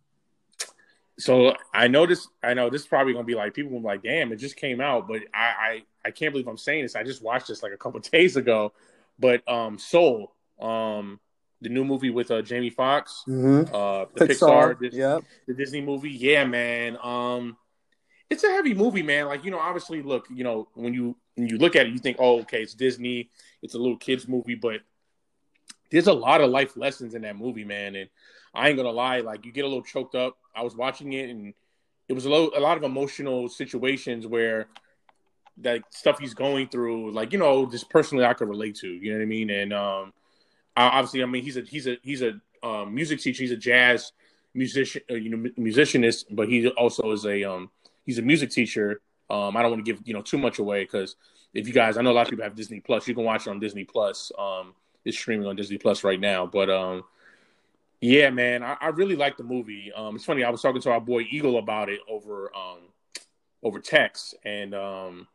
So 1.20 1.56
I 1.74 1.88
know 1.88 2.06
this. 2.06 2.28
I 2.44 2.54
know 2.54 2.70
this 2.70 2.82
is 2.82 2.88
probably 2.88 3.14
gonna 3.14 3.26
be 3.26 3.36
like 3.36 3.54
people 3.54 3.72
will 3.72 3.80
be 3.80 3.86
like, 3.86 4.04
"Damn, 4.04 4.32
it 4.32 4.38
just 4.38 4.56
came 4.56 4.82
out," 4.82 5.08
but 5.08 5.22
I, 5.34 5.46
I 5.46 5.84
I 6.06 6.12
can't 6.12 6.34
believe 6.34 6.48
I'm 6.48 6.58
saying 6.58 6.84
this. 6.84 6.96
I 6.96 7.04
just 7.04 7.24
watched 7.24 7.48
this 7.48 7.64
like 7.64 7.72
a 7.72 7.78
couple 7.78 8.00
days 8.12 8.36
ago. 8.36 8.74
But 9.20 9.48
um, 9.48 9.78
Soul, 9.78 10.34
um, 10.64 11.20
the 11.62 11.70
new 11.70 11.86
movie 11.86 12.10
with 12.10 12.32
uh, 12.32 12.42
Jamie 12.42 12.70
Foxx, 12.70 13.24
mm-hmm. 13.28 13.74
uh, 13.74 14.06
the 14.16 14.28
Pixar, 14.28 14.76
Pixar 14.76 14.94
yep. 14.94 15.24
the 15.48 15.54
Disney 15.54 15.82
movie. 15.82 16.12
Yeah, 16.12 16.46
man. 16.46 16.98
Um, 17.02 17.58
it's 18.30 18.44
a 18.44 18.50
heavy 18.50 18.74
movie, 18.74 19.04
man. 19.04 19.28
Like 19.28 19.46
you 19.46 19.52
know, 19.52 19.60
obviously, 19.60 20.02
look, 20.02 20.28
you 20.34 20.44
know, 20.44 20.68
when 20.74 20.94
you 20.94 21.16
when 21.36 21.48
you 21.48 21.58
look 21.58 21.76
at 21.76 21.86
it, 21.88 21.94
you 21.94 22.00
think, 22.00 22.18
oh, 22.20 22.42
okay, 22.42 22.62
it's 22.62 22.74
Disney, 22.74 23.30
it's 23.62 23.76
a 23.76 23.78
little 23.78 23.98
kids 23.98 24.28
movie, 24.28 24.56
but 24.56 24.82
there's 25.92 26.08
a 26.08 26.14
lot 26.14 26.42
of 26.42 26.50
life 26.50 26.76
lessons 26.76 27.14
in 27.14 27.22
that 27.22 27.38
movie, 27.38 27.64
man. 27.64 27.96
And 27.96 28.10
I 28.54 28.68
ain't 28.68 28.78
gonna 28.78 28.90
lie, 28.90 29.20
like 29.20 29.46
you 29.46 29.52
get 29.52 29.66
a 29.66 29.68
little 29.68 29.84
choked 29.84 30.16
up. 30.16 30.38
I 30.56 30.64
was 30.64 30.76
watching 30.76 31.14
it, 31.14 31.30
and 31.30 31.54
it 32.08 32.14
was 32.14 32.26
a, 32.26 32.30
lo- 32.30 32.52
a 32.56 32.60
lot 32.60 32.78
of 32.78 32.84
emotional 32.84 33.50
situations 33.50 34.28
where 34.28 34.68
that 35.58 35.82
stuff 35.92 36.20
he's 36.20 36.34
going 36.34 36.68
through, 36.68 37.12
like 37.12 37.32
you 37.32 37.40
know, 37.40 37.70
just 37.70 37.90
personally 37.90 38.26
I 38.26 38.34
could 38.34 38.50
relate 38.50 38.76
to. 38.78 38.88
You 38.88 39.12
know 39.12 39.20
what 39.20 39.24
I 39.24 39.28
mean? 39.28 39.50
And 39.50 39.74
um, 39.74 40.14
obviously, 40.76 41.24
I 41.24 41.26
mean, 41.26 41.44
he's 41.44 41.58
a 41.58 41.62
he's 41.62 41.88
a 41.88 41.98
he's 42.02 42.22
a 42.22 42.40
um, 42.64 42.94
music 42.94 43.20
teacher. 43.20 43.44
He's 43.44 43.52
a 43.52 43.58
jazz 43.58 44.12
musician, 44.54 45.02
uh, 45.10 45.16
you 45.16 45.30
know, 45.30 45.50
musicianist, 45.58 46.26
but 46.32 46.48
he 46.48 46.68
also 46.70 47.12
is 47.12 47.26
a 47.26 47.44
um, 47.44 47.70
he's 48.06 48.20
a 48.20 48.22
music 48.22 48.52
teacher. 48.52 49.02
Um, 49.30 49.58
I 49.58 49.62
don't 49.62 49.72
want 49.72 49.86
to 49.86 49.92
give 49.92 50.02
you 50.06 50.14
know 50.14 50.22
too 50.22 50.38
much 50.38 50.60
away 50.60 50.84
because 50.84 51.16
if 51.54 51.68
you 51.68 51.74
guys, 51.74 51.98
I 51.98 52.02
know 52.02 52.12
a 52.12 52.14
lot 52.14 52.24
of 52.24 52.30
people 52.30 52.44
have 52.44 52.56
Disney 52.56 52.80
Plus. 52.80 53.08
You 53.08 53.16
can 53.16 53.24
watch 53.24 53.48
it 53.48 53.50
on 53.50 53.60
Disney 53.60 53.84
Plus. 53.84 54.32
Um, 54.38 54.74
it's 55.06 55.18
streaming 55.18 55.48
on 55.48 55.56
Disney 55.56 55.78
Plus 55.78 56.04
right 56.04 56.20
now. 56.20 56.46
But 56.46 56.70
um, 56.70 57.04
yeah, 58.02 58.30
man, 58.30 58.64
I, 58.64 58.78
I 58.80 58.88
really 58.88 59.16
like 59.16 59.38
the 59.38 59.44
movie. 59.44 59.92
Um, 59.96 60.16
it's 60.16 60.26
funny. 60.26 60.44
I 60.44 60.50
was 60.50 60.62
talking 60.62 60.82
to 60.82 60.92
our 60.92 61.02
boy 61.02 61.22
Eagle 61.30 61.58
about 61.58 61.90
it 61.90 62.00
over 62.10 62.52
um, 62.56 62.80
over 63.62 63.80
text, 63.80 64.36
and 64.44 64.74
um, 64.74 65.28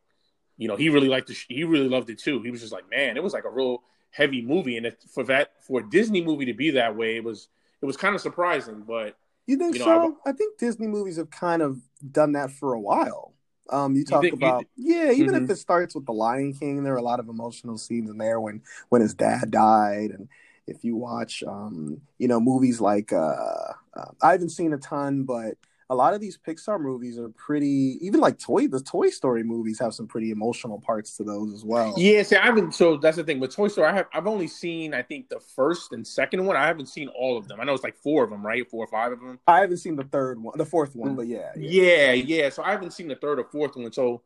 you 0.57 0.67
know, 0.67 0.75
he 0.75 0.89
really 0.89 1.07
liked 1.07 1.27
the 1.27 1.37
he 1.47 1.63
really 1.63 1.89
loved 1.89 2.09
it 2.09 2.19
too. 2.19 2.41
He 2.41 2.51
was 2.51 2.61
just 2.61 2.73
like, 2.73 2.89
man, 2.89 3.17
it 3.17 3.23
was 3.23 3.33
like 3.33 3.45
a 3.45 3.49
real 3.49 3.81
heavy 4.11 4.41
movie, 4.41 4.77
and 4.77 4.95
for 5.13 5.23
that 5.25 5.63
for 5.65 5.81
a 5.81 5.89
Disney 5.89 6.21
movie 6.21 6.45
to 6.45 6.53
be 6.53 6.71
that 6.71 6.95
way, 6.95 7.17
it 7.17 7.23
was 7.23 7.47
it 7.81 7.85
was 7.85 7.97
kind 7.97 8.15
of 8.15 8.21
surprising. 8.21 8.83
But 8.87 9.15
you 9.45 9.57
think 9.57 9.75
you 9.75 9.79
know, 9.79 9.85
so? 9.85 10.17
I, 10.25 10.29
I, 10.29 10.33
think 10.33 10.57
Disney 10.57 10.87
movies 10.87 11.17
have 11.17 11.29
kind 11.29 11.61
of 11.61 11.79
done 12.11 12.33
that 12.33 12.51
for 12.51 12.73
a 12.73 12.79
while. 12.79 13.33
Um, 13.69 13.95
you 13.95 14.03
talk 14.03 14.23
you 14.23 14.31
think, 14.31 14.41
about 14.41 14.65
you, 14.75 14.95
yeah, 14.95 15.11
even 15.11 15.33
mm-hmm. 15.33 15.43
if 15.45 15.49
it 15.49 15.57
starts 15.57 15.95
with 15.95 16.05
the 16.05 16.11
Lion 16.11 16.53
King, 16.53 16.83
there 16.83 16.93
are 16.93 16.97
a 16.97 17.03
lot 17.03 17.19
of 17.19 17.29
emotional 17.29 17.77
scenes 17.77 18.09
in 18.09 18.17
there 18.17 18.39
when 18.39 18.61
when 18.89 19.01
his 19.01 19.13
dad 19.13 19.51
died, 19.51 20.11
and 20.11 20.27
if 20.67 20.83
you 20.83 20.95
watch 20.95 21.43
um, 21.43 22.01
you 22.17 22.27
know 22.27 22.39
movies 22.39 22.81
like 22.81 23.13
uh, 23.13 23.73
uh, 23.93 24.11
I 24.21 24.31
haven't 24.31 24.49
seen 24.49 24.73
a 24.73 24.77
ton, 24.77 25.23
but 25.23 25.55
a 25.91 25.95
lot 25.95 26.13
of 26.13 26.21
these 26.21 26.37
Pixar 26.37 26.79
movies 26.79 27.17
are 27.17 27.29
pretty, 27.29 27.97
even 28.01 28.19
like 28.19 28.37
Toy, 28.37 28.67
the 28.67 28.79
Toy 28.79 29.09
Story 29.09 29.41
movies 29.41 29.79
have 29.79 29.95
some 29.95 30.05
pretty 30.05 30.29
emotional 30.29 30.79
parts 30.79 31.17
to 31.17 31.23
those 31.23 31.51
as 31.51 31.65
well. 31.65 31.95
Yeah, 31.97 32.21
see, 32.21 32.35
I 32.35 32.45
haven't. 32.45 32.75
So 32.75 32.97
that's 32.97 33.17
the 33.17 33.23
thing 33.23 33.39
with 33.39 33.55
Toy 33.55 33.69
Story. 33.69 33.87
I 33.87 33.95
have, 33.95 34.07
I've 34.13 34.27
only 34.27 34.47
seen, 34.47 34.93
I 34.93 35.01
think, 35.01 35.29
the 35.29 35.39
first 35.39 35.91
and 35.91 36.05
second 36.05 36.45
one. 36.45 36.55
I 36.55 36.67
haven't 36.67 36.89
seen 36.89 37.07
all 37.09 37.37
of 37.37 37.47
them. 37.47 37.59
I 37.59 37.63
know 37.63 37.73
it's 37.73 37.83
like 37.83 37.97
four 37.97 38.23
of 38.23 38.29
them, 38.29 38.45
right? 38.45 38.69
Four 38.69 38.83
or 38.83 38.87
five 38.87 39.11
of 39.11 39.19
them. 39.19 39.39
I 39.47 39.61
haven't 39.61 39.77
seen 39.77 39.95
the 39.95 40.03
third 40.03 40.39
one, 40.41 40.55
the 40.57 40.65
fourth 40.65 40.95
one, 40.95 41.15
but 41.15 41.25
yeah, 41.25 41.51
yeah, 41.55 42.11
yeah. 42.11 42.43
yeah. 42.43 42.49
So 42.49 42.61
I 42.61 42.71
haven't 42.71 42.91
seen 42.91 43.07
the 43.07 43.15
third 43.15 43.39
or 43.39 43.45
fourth 43.45 43.75
one. 43.75 43.91
So, 43.91 44.21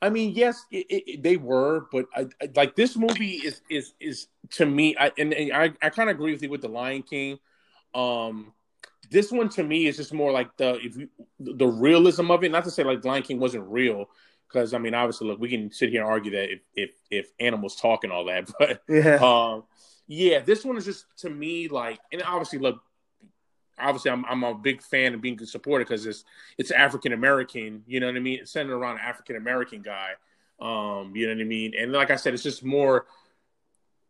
I 0.00 0.10
mean, 0.10 0.34
yes, 0.36 0.64
it, 0.70 0.86
it, 0.88 1.22
they 1.24 1.36
were, 1.36 1.86
but 1.90 2.06
I, 2.14 2.26
I, 2.40 2.48
like 2.54 2.76
this 2.76 2.96
movie 2.96 3.32
is 3.32 3.60
is 3.68 3.94
is 3.98 4.28
to 4.50 4.66
me, 4.66 4.94
I, 4.96 5.10
and, 5.18 5.34
and 5.34 5.52
I 5.52 5.72
I 5.82 5.90
kind 5.90 6.08
of 6.08 6.14
agree 6.14 6.30
with 6.30 6.44
you 6.44 6.48
with 6.48 6.60
the 6.60 6.68
Lion 6.68 7.02
King. 7.02 7.40
Um, 7.92 8.52
this 9.10 9.32
one 9.32 9.48
to 9.50 9.62
me 9.62 9.86
is 9.86 9.96
just 9.96 10.12
more 10.12 10.32
like 10.32 10.56
the 10.56 10.74
if 10.76 10.96
you, 10.96 11.08
the 11.38 11.66
realism 11.66 12.30
of 12.30 12.44
it. 12.44 12.50
Not 12.50 12.64
to 12.64 12.70
say 12.70 12.84
like 12.84 13.04
Lion 13.04 13.22
King 13.22 13.38
wasn't 13.38 13.64
real, 13.68 14.08
because 14.48 14.74
I 14.74 14.78
mean, 14.78 14.94
obviously, 14.94 15.28
look, 15.28 15.40
we 15.40 15.48
can 15.48 15.70
sit 15.70 15.90
here 15.90 16.02
and 16.02 16.10
argue 16.10 16.32
that 16.32 16.52
if 16.52 16.60
if, 16.74 16.90
if 17.10 17.32
animals 17.38 17.76
talk 17.76 18.04
and 18.04 18.12
all 18.12 18.24
that, 18.26 18.50
but 18.58 18.82
yeah, 18.88 19.16
um, 19.16 19.64
yeah, 20.06 20.40
this 20.40 20.64
one 20.64 20.76
is 20.76 20.84
just 20.84 21.04
to 21.18 21.30
me 21.30 21.68
like, 21.68 22.00
and 22.12 22.22
obviously, 22.22 22.58
look, 22.58 22.82
obviously, 23.78 24.10
I'm 24.10 24.24
I'm 24.24 24.42
a 24.44 24.54
big 24.54 24.82
fan 24.82 25.14
of 25.14 25.20
being 25.20 25.38
supported 25.44 25.86
because 25.86 26.06
it's 26.06 26.24
it's 26.56 26.70
African 26.70 27.12
American, 27.12 27.82
you 27.86 28.00
know 28.00 28.06
what 28.06 28.16
I 28.16 28.20
mean, 28.20 28.40
it's 28.40 28.52
centered 28.52 28.76
around 28.76 28.96
an 28.96 29.04
African 29.04 29.36
American 29.36 29.82
guy, 29.82 30.12
um, 30.60 31.12
you 31.14 31.26
know 31.26 31.34
what 31.34 31.40
I 31.40 31.44
mean, 31.44 31.74
and 31.78 31.92
like 31.92 32.10
I 32.10 32.16
said, 32.16 32.34
it's 32.34 32.42
just 32.42 32.64
more. 32.64 33.06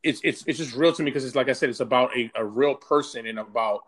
It's, 0.05 0.21
it's 0.23 0.45
it's 0.47 0.59
just 0.59 0.77
real 0.77 0.93
to 0.93 1.03
me 1.03 1.11
because 1.11 1.25
it's 1.25 1.35
like 1.35 1.49
I 1.49 1.53
said, 1.53 1.69
it's 1.69 1.81
about 1.81 2.17
a, 2.17 2.31
a 2.37 2.45
real 2.45 2.77
person 2.77 3.27
and 3.27 3.41
about 3.41 3.81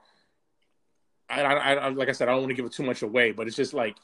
I, 1.31 1.43
I, 1.43 1.75
I, 1.75 1.89
like 1.91 2.09
I 2.09 2.13
said, 2.13 2.29
I 2.29 2.33
don't 2.33 2.41
want 2.41 2.51
to 2.51 2.55
give 2.55 2.65
it 2.65 2.73
too 2.73 2.83
much 2.83 3.03
away, 3.03 3.33
but 3.33 3.47
it's 3.47 3.57
just 3.57 3.75
like 3.75 3.97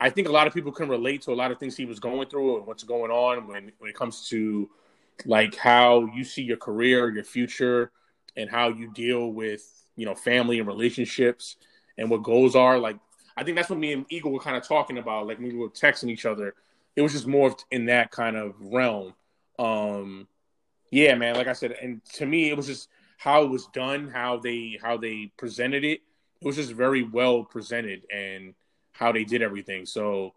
I 0.00 0.10
think 0.10 0.28
a 0.28 0.32
lot 0.32 0.46
of 0.46 0.54
people 0.54 0.72
can 0.72 0.88
relate 0.88 1.22
to 1.22 1.32
a 1.32 1.34
lot 1.34 1.52
of 1.52 1.58
things 1.58 1.76
he 1.76 1.86
was 1.86 2.00
going 2.00 2.28
through 2.28 2.58
and 2.58 2.66
what's 2.66 2.82
going 2.84 3.10
on 3.10 3.46
when 3.46 3.72
when 3.78 3.90
it 3.90 3.96
comes 3.96 4.28
to 4.28 4.68
like 5.26 5.54
how 5.54 6.06
you 6.14 6.24
see 6.24 6.42
your 6.42 6.56
career, 6.56 7.10
your 7.10 7.24
future, 7.24 7.92
and 8.36 8.50
how 8.50 8.68
you 8.68 8.92
deal 8.92 9.32
with 9.32 9.64
you 9.96 10.06
know 10.06 10.14
family 10.14 10.58
and 10.58 10.66
relationships 10.66 11.56
and 11.98 12.10
what 12.10 12.22
goals 12.22 12.56
are. 12.56 12.78
Like 12.78 12.98
I 13.36 13.44
think 13.44 13.56
that's 13.56 13.70
what 13.70 13.78
me 13.78 13.92
and 13.92 14.06
Eagle 14.10 14.32
were 14.32 14.40
kind 14.40 14.56
of 14.56 14.66
talking 14.66 14.98
about. 14.98 15.26
Like 15.26 15.38
we 15.38 15.54
were 15.54 15.70
texting 15.70 16.10
each 16.10 16.26
other. 16.26 16.54
It 16.96 17.02
was 17.02 17.12
just 17.12 17.26
more 17.26 17.54
in 17.70 17.86
that 17.86 18.10
kind 18.10 18.36
of 18.36 18.54
realm. 18.60 19.14
Um, 19.58 20.28
yeah, 20.90 21.14
man. 21.14 21.36
Like 21.36 21.46
I 21.46 21.54
said, 21.54 21.72
and 21.72 22.04
to 22.14 22.26
me, 22.26 22.50
it 22.50 22.56
was 22.56 22.66
just 22.66 22.88
how 23.18 23.44
it 23.44 23.48
was 23.48 23.66
done, 23.68 24.08
how 24.08 24.38
they 24.38 24.78
how 24.82 24.96
they 24.96 25.30
presented 25.36 25.84
it. 25.84 26.00
It 26.42 26.46
was 26.46 26.56
just 26.56 26.72
very 26.72 27.02
well 27.02 27.44
presented, 27.44 28.06
and 28.12 28.54
how 28.92 29.12
they 29.12 29.24
did 29.24 29.42
everything. 29.42 29.86
So, 29.86 30.34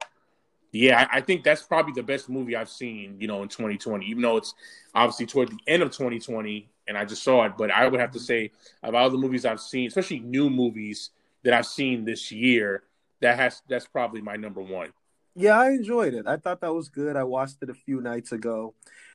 yeah, 0.72 1.08
I, 1.12 1.18
I 1.18 1.22
think 1.22 1.44
that's 1.44 1.64
probably 1.64 1.94
the 1.94 2.04
best 2.04 2.30
movie 2.30 2.56
I've 2.56 2.70
seen. 2.70 3.18
You 3.20 3.28
know, 3.28 3.44
in 3.44 3.50
2020, 3.50 4.06
even 4.06 4.22
though 4.22 4.38
it's 4.38 4.54
obviously 4.94 5.26
toward 5.26 5.50
the 5.50 5.60
end 5.68 5.84
of 5.84 5.92
2020, 5.92 6.70
and 6.88 6.98
I 6.98 7.06
just 7.06 7.24
saw 7.24 7.46
it. 7.46 7.54
But 7.58 7.72
I 7.72 7.88
would 7.88 8.00
have 8.00 8.12
to 8.12 8.20
say, 8.20 8.52
of 8.84 8.96
all 8.96 9.10
the 9.10 9.18
movies 9.18 9.46
I've 9.46 9.60
seen, 9.60 9.88
especially 9.88 10.20
new 10.20 10.50
movies 10.50 11.10
that 11.44 11.54
I've 11.54 11.66
seen 11.66 12.06
this 12.06 12.32
year, 12.32 12.84
that 13.22 13.38
has 13.38 13.62
that's 13.68 13.88
probably 13.88 14.22
my 14.22 14.36
number 14.36 14.62
one. 14.62 14.92
Yeah, 15.36 15.60
I 15.60 15.72
enjoyed 15.72 16.14
it. 16.14 16.26
I 16.28 16.38
thought 16.38 16.62
that 16.62 16.74
was 16.74 16.88
good. 16.88 17.18
I 17.18 17.24
watched 17.24 17.58
it 17.62 17.70
a 17.70 17.74
few 17.74 18.00
nights 18.00 18.32
ago. 18.32 18.74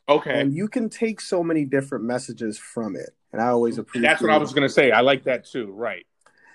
Okay. 0.09 0.41
And 0.41 0.53
you 0.53 0.69
can 0.69 0.91
take 0.91 1.21
so 1.21 1.43
many 1.43 1.65
different 1.65 2.05
messages 2.05 2.59
from 2.59 2.95
it. 2.95 3.11
And 3.33 3.41
I 3.41 3.47
always 3.47 3.79
appreciate 3.79 4.09
That's 4.09 4.23
what 4.23 4.31
I 4.31 4.37
was 4.37 4.53
going 4.53 4.69
to 4.69 4.73
say. 4.73 4.91
I 4.91 5.01
like 5.01 5.25
that 5.25 5.47
too. 5.47 5.73
Right. 5.73 6.07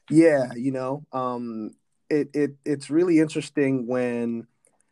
Yeah, 0.09 0.53
you 0.55 0.71
know, 0.71 1.05
um 1.11 1.71
it 2.09 2.29
it 2.33 2.51
it's 2.65 2.89
really 2.89 3.19
interesting 3.19 3.87
when 3.87 4.47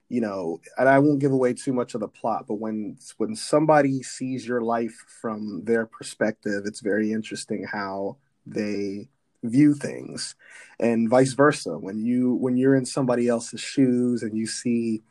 you 0.10 0.22
know, 0.22 0.62
and 0.78 0.88
I 0.88 1.00
won't 1.00 1.20
give 1.20 1.32
away 1.32 1.54
too 1.54 1.74
much 1.74 1.96
of 1.96 2.02
the 2.02 2.08
plot, 2.08 2.46
but 2.48 2.56
when 2.56 2.98
when 3.18 3.36
somebody 3.36 4.04
sees 4.04 4.48
your 4.48 4.62
life 4.62 4.96
from 5.22 5.64
their 5.66 5.86
perspective, 5.86 6.64
it's 6.66 6.82
very 6.82 7.12
interesting 7.12 7.66
how 7.72 8.18
they 8.46 9.10
view 9.44 9.74
things 9.76 10.36
and 10.80 11.10
vice 11.10 11.34
versa. 11.34 11.78
When 11.78 12.06
you 12.06 12.36
when 12.36 12.58
you're 12.58 12.76
in 12.76 12.86
somebody 12.86 13.28
else's 13.28 13.62
shoes 13.62 14.24
and 14.24 14.38
you 14.38 14.48
see 14.48 15.04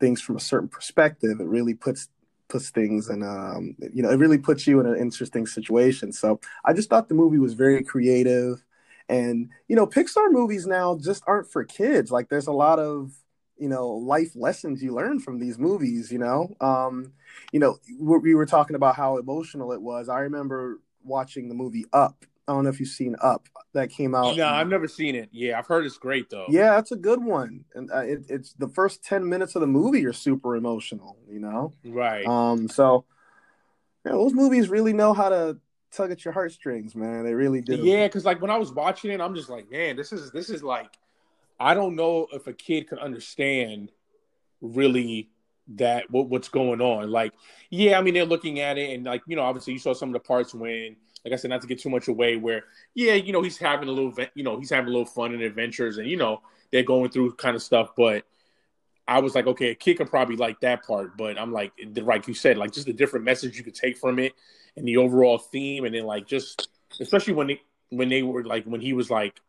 things 0.00 0.20
from 0.20 0.36
a 0.36 0.40
certain 0.40 0.68
perspective 0.68 1.40
it 1.40 1.46
really 1.46 1.74
puts 1.74 2.08
puts 2.48 2.70
things 2.70 3.08
in 3.08 3.22
um 3.24 3.74
you 3.94 4.02
know 4.02 4.10
it 4.10 4.18
really 4.18 4.38
puts 4.38 4.66
you 4.66 4.80
in 4.80 4.86
an 4.86 4.96
interesting 4.98 5.46
situation. 5.46 6.12
So 6.12 6.40
i 6.64 6.72
just 6.74 6.90
thought 6.90 7.08
the 7.08 7.14
movie 7.14 7.38
was 7.38 7.54
very 7.54 7.82
creative 7.84 8.62
and 9.08 9.50
you 9.68 9.76
know 9.76 9.86
pixar 9.86 10.30
movies 10.30 10.66
now 10.66 10.96
just 10.96 11.22
aren't 11.26 11.50
for 11.50 11.64
kids 11.64 12.10
like 12.10 12.28
there's 12.28 12.46
a 12.46 12.52
lot 12.52 12.78
of 12.78 13.12
you 13.58 13.68
know 13.68 13.88
life 13.88 14.32
lessons 14.34 14.82
you 14.82 14.94
learn 14.94 15.20
from 15.20 15.38
these 15.38 15.58
movies 15.58 16.10
you 16.10 16.18
know 16.18 16.54
um 16.60 17.12
you 17.52 17.60
know 17.60 17.78
we 18.00 18.34
were 18.34 18.46
talking 18.46 18.76
about 18.76 18.96
how 18.96 19.16
emotional 19.16 19.72
it 19.72 19.80
was 19.80 20.08
i 20.08 20.20
remember 20.20 20.80
watching 21.04 21.48
the 21.48 21.54
movie 21.54 21.84
up 21.92 22.24
I 22.48 22.52
don't 22.52 22.64
know 22.64 22.70
if 22.70 22.78
you've 22.78 22.88
seen 22.88 23.16
Up 23.20 23.48
that 23.72 23.90
came 23.90 24.14
out. 24.14 24.36
No, 24.36 24.46
I've 24.46 24.68
never 24.68 24.86
seen 24.86 25.16
it. 25.16 25.28
Yeah, 25.32 25.58
I've 25.58 25.66
heard 25.66 25.84
it's 25.84 25.98
great 25.98 26.30
though. 26.30 26.46
Yeah, 26.48 26.76
that's 26.76 26.92
a 26.92 26.96
good 26.96 27.22
one, 27.22 27.64
and 27.74 27.90
uh, 27.90 28.00
it, 28.00 28.26
it's 28.28 28.52
the 28.52 28.68
first 28.68 29.02
ten 29.02 29.28
minutes 29.28 29.56
of 29.56 29.60
the 29.60 29.66
movie 29.66 30.06
are 30.06 30.12
super 30.12 30.54
emotional. 30.54 31.18
You 31.28 31.40
know, 31.40 31.72
right? 31.84 32.24
Um, 32.24 32.68
so 32.68 33.04
yeah, 34.04 34.12
those 34.12 34.32
movies 34.32 34.68
really 34.68 34.92
know 34.92 35.12
how 35.12 35.28
to 35.28 35.58
tug 35.92 36.10
at 36.10 36.24
your 36.24 36.32
heartstrings, 36.32 36.94
man. 36.94 37.24
They 37.24 37.34
really 37.34 37.60
do. 37.60 37.76
Yeah, 37.76 38.06
because 38.06 38.24
like 38.24 38.40
when 38.40 38.50
I 38.50 38.58
was 38.58 38.72
watching 38.72 39.10
it, 39.10 39.20
I'm 39.20 39.34
just 39.34 39.48
like, 39.48 39.70
man, 39.70 39.96
this 39.96 40.12
is 40.12 40.30
this 40.30 40.50
is 40.50 40.62
like, 40.62 40.96
I 41.58 41.74
don't 41.74 41.96
know 41.96 42.26
if 42.32 42.46
a 42.46 42.52
kid 42.52 42.88
could 42.88 42.98
understand 42.98 43.92
really 44.60 45.30
that 45.68 46.10
what, 46.10 46.28
what's 46.28 46.48
going 46.48 46.80
on. 46.80 47.10
Like, 47.10 47.32
yeah, 47.70 47.98
I 47.98 48.02
mean 48.02 48.14
they're 48.14 48.24
looking 48.24 48.60
at 48.60 48.78
it, 48.78 48.94
and 48.94 49.04
like 49.04 49.22
you 49.26 49.36
know, 49.36 49.42
obviously 49.42 49.72
you 49.72 49.78
saw 49.78 49.92
some 49.92 50.08
of 50.08 50.14
the 50.14 50.20
parts 50.20 50.54
when 50.54 50.96
like 51.26 51.32
I 51.32 51.36
said, 51.36 51.50
not 51.50 51.60
to 51.62 51.66
get 51.66 51.80
too 51.80 51.90
much 51.90 52.06
away, 52.06 52.36
where 52.36 52.64
yeah, 52.94 53.14
you 53.14 53.32
know, 53.32 53.42
he's 53.42 53.58
having 53.58 53.88
a 53.88 53.92
little, 53.92 54.14
you 54.34 54.44
know, 54.44 54.60
he's 54.60 54.70
having 54.70 54.86
a 54.86 54.90
little 54.92 55.04
fun 55.04 55.34
and 55.34 55.42
adventures, 55.42 55.98
and 55.98 56.08
you 56.08 56.16
know, 56.16 56.40
they're 56.70 56.84
going 56.84 57.10
through 57.10 57.34
kind 57.34 57.56
of 57.56 57.62
stuff. 57.62 57.90
But 57.96 58.24
I 59.08 59.20
was 59.20 59.34
like, 59.34 59.46
okay, 59.46 59.70
a 59.70 59.74
kid 59.74 59.98
could 59.98 60.10
probably 60.10 60.36
like 60.36 60.60
that 60.60 60.84
part, 60.84 61.16
but 61.16 61.38
I'm 61.38 61.52
like, 61.52 61.72
like 62.02 62.26
you 62.26 62.34
said, 62.34 62.58
like 62.58 62.72
just 62.72 62.86
the 62.86 62.92
different 62.92 63.24
message 63.24 63.56
you 63.56 63.64
could 63.64 63.74
take 63.74 63.96
from 63.96 64.18
it 64.18 64.32
and 64.76 64.86
the 64.86 64.96
overall 64.96 65.38
theme, 65.38 65.84
and 65.84 65.94
then 65.94 66.04
like 66.04 66.26
just 66.26 66.68
especially 67.00 67.34
when 67.34 67.46
they 67.46 67.60
when 67.90 68.08
they 68.08 68.22
were 68.22 68.44
like 68.44 68.64
when 68.64 68.80
he 68.80 68.92
was 68.92 69.10
like, 69.10 69.40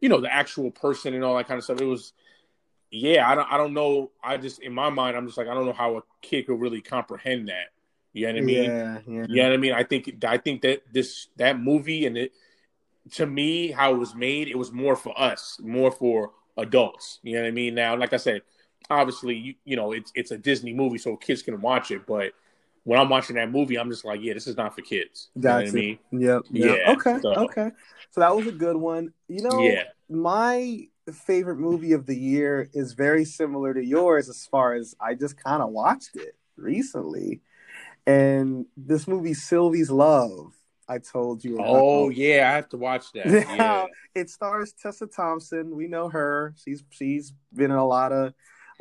you 0.00 0.08
know, 0.08 0.20
the 0.20 0.32
actual 0.32 0.70
person 0.70 1.14
and 1.14 1.24
all 1.24 1.36
that 1.36 1.48
kind 1.48 1.58
of 1.58 1.64
stuff. 1.64 1.80
It 1.80 1.86
was, 1.86 2.12
yeah, 2.90 3.28
I 3.28 3.34
don't, 3.34 3.52
I 3.52 3.56
don't 3.56 3.74
know. 3.74 4.10
I 4.22 4.36
just 4.36 4.60
in 4.60 4.72
my 4.72 4.90
mind, 4.90 5.16
I'm 5.16 5.26
just 5.26 5.38
like, 5.38 5.48
I 5.48 5.54
don't 5.54 5.66
know 5.66 5.72
how 5.72 5.96
a 5.96 6.02
kid 6.22 6.46
could 6.46 6.60
really 6.60 6.80
comprehend 6.80 7.48
that. 7.48 7.72
You 8.12 8.26
know 8.26 8.34
what 8.34 8.42
I 8.42 8.44
mean? 8.44 8.64
Yeah, 8.64 8.98
yeah. 9.06 9.26
You 9.28 9.36
know 9.36 9.42
what 9.48 9.52
I 9.52 9.56
mean? 9.56 9.72
I 9.72 9.82
think 9.82 10.24
I 10.24 10.38
think 10.38 10.62
that 10.62 10.82
this 10.92 11.28
that 11.36 11.58
movie 11.58 12.06
and 12.06 12.16
it 12.16 12.32
to 13.12 13.26
me 13.26 13.70
how 13.70 13.92
it 13.92 13.98
was 13.98 14.14
made, 14.14 14.48
it 14.48 14.56
was 14.56 14.72
more 14.72 14.96
for 14.96 15.18
us, 15.20 15.58
more 15.62 15.90
for 15.90 16.30
adults. 16.56 17.18
You 17.22 17.34
know 17.34 17.42
what 17.42 17.48
I 17.48 17.50
mean? 17.50 17.74
Now, 17.74 17.96
like 17.96 18.12
I 18.12 18.18
said, 18.18 18.42
obviously, 18.90 19.34
you, 19.36 19.54
you 19.64 19.76
know, 19.76 19.92
it's 19.92 20.12
it's 20.14 20.30
a 20.30 20.38
Disney 20.38 20.72
movie, 20.74 20.98
so 20.98 21.16
kids 21.16 21.42
can 21.42 21.60
watch 21.60 21.90
it. 21.90 22.06
But 22.06 22.32
when 22.84 22.98
I'm 23.00 23.08
watching 23.08 23.36
that 23.36 23.50
movie, 23.50 23.78
I'm 23.78 23.90
just 23.90 24.04
like, 24.04 24.20
yeah, 24.22 24.34
this 24.34 24.46
is 24.46 24.56
not 24.56 24.74
for 24.74 24.82
kids. 24.82 25.30
You 25.34 25.42
That's 25.42 25.72
know 25.72 25.78
what 25.78 25.84
I 25.84 25.86
mean? 25.86 25.98
Yep. 26.12 26.42
yep. 26.52 26.78
Yeah, 26.78 26.92
Okay. 26.92 27.18
so- 27.22 27.34
Okay. 27.44 27.70
So 28.10 28.20
that 28.20 28.36
was 28.36 28.46
a 28.46 28.52
good 28.52 28.76
one. 28.76 29.12
You 29.28 29.42
know, 29.42 29.60
Yeah. 29.60 29.84
my 30.08 30.86
favorite 31.12 31.56
movie 31.56 31.92
of 31.92 32.06
the 32.06 32.16
year 32.16 32.68
is 32.74 32.92
very 32.92 33.24
similar 33.24 33.74
to 33.74 33.84
yours 33.84 34.28
as 34.28 34.46
far 34.46 34.74
as 34.74 34.94
I 35.00 35.14
just 35.14 35.36
kind 35.42 35.62
of 35.62 35.70
watched 35.70 36.16
it 36.16 36.36
recently. 36.56 37.40
And 38.06 38.66
this 38.76 39.08
movie, 39.08 39.34
Sylvie's 39.34 39.90
Love, 39.90 40.52
I 40.86 40.98
told 40.98 41.42
you 41.42 41.54
about. 41.54 41.66
Oh 41.70 42.10
yeah, 42.10 42.50
I 42.50 42.54
have 42.56 42.68
to 42.70 42.76
watch 42.76 43.10
that. 43.12 43.26
Yeah. 43.56 43.86
It 44.14 44.28
stars 44.30 44.72
Tessa 44.74 45.06
Thompson. 45.06 45.74
We 45.74 45.88
know 45.88 46.08
her. 46.10 46.54
She's 46.62 46.84
she's 46.90 47.32
been 47.54 47.70
in 47.70 47.76
a 47.78 47.86
lot 47.86 48.12
of 48.12 48.34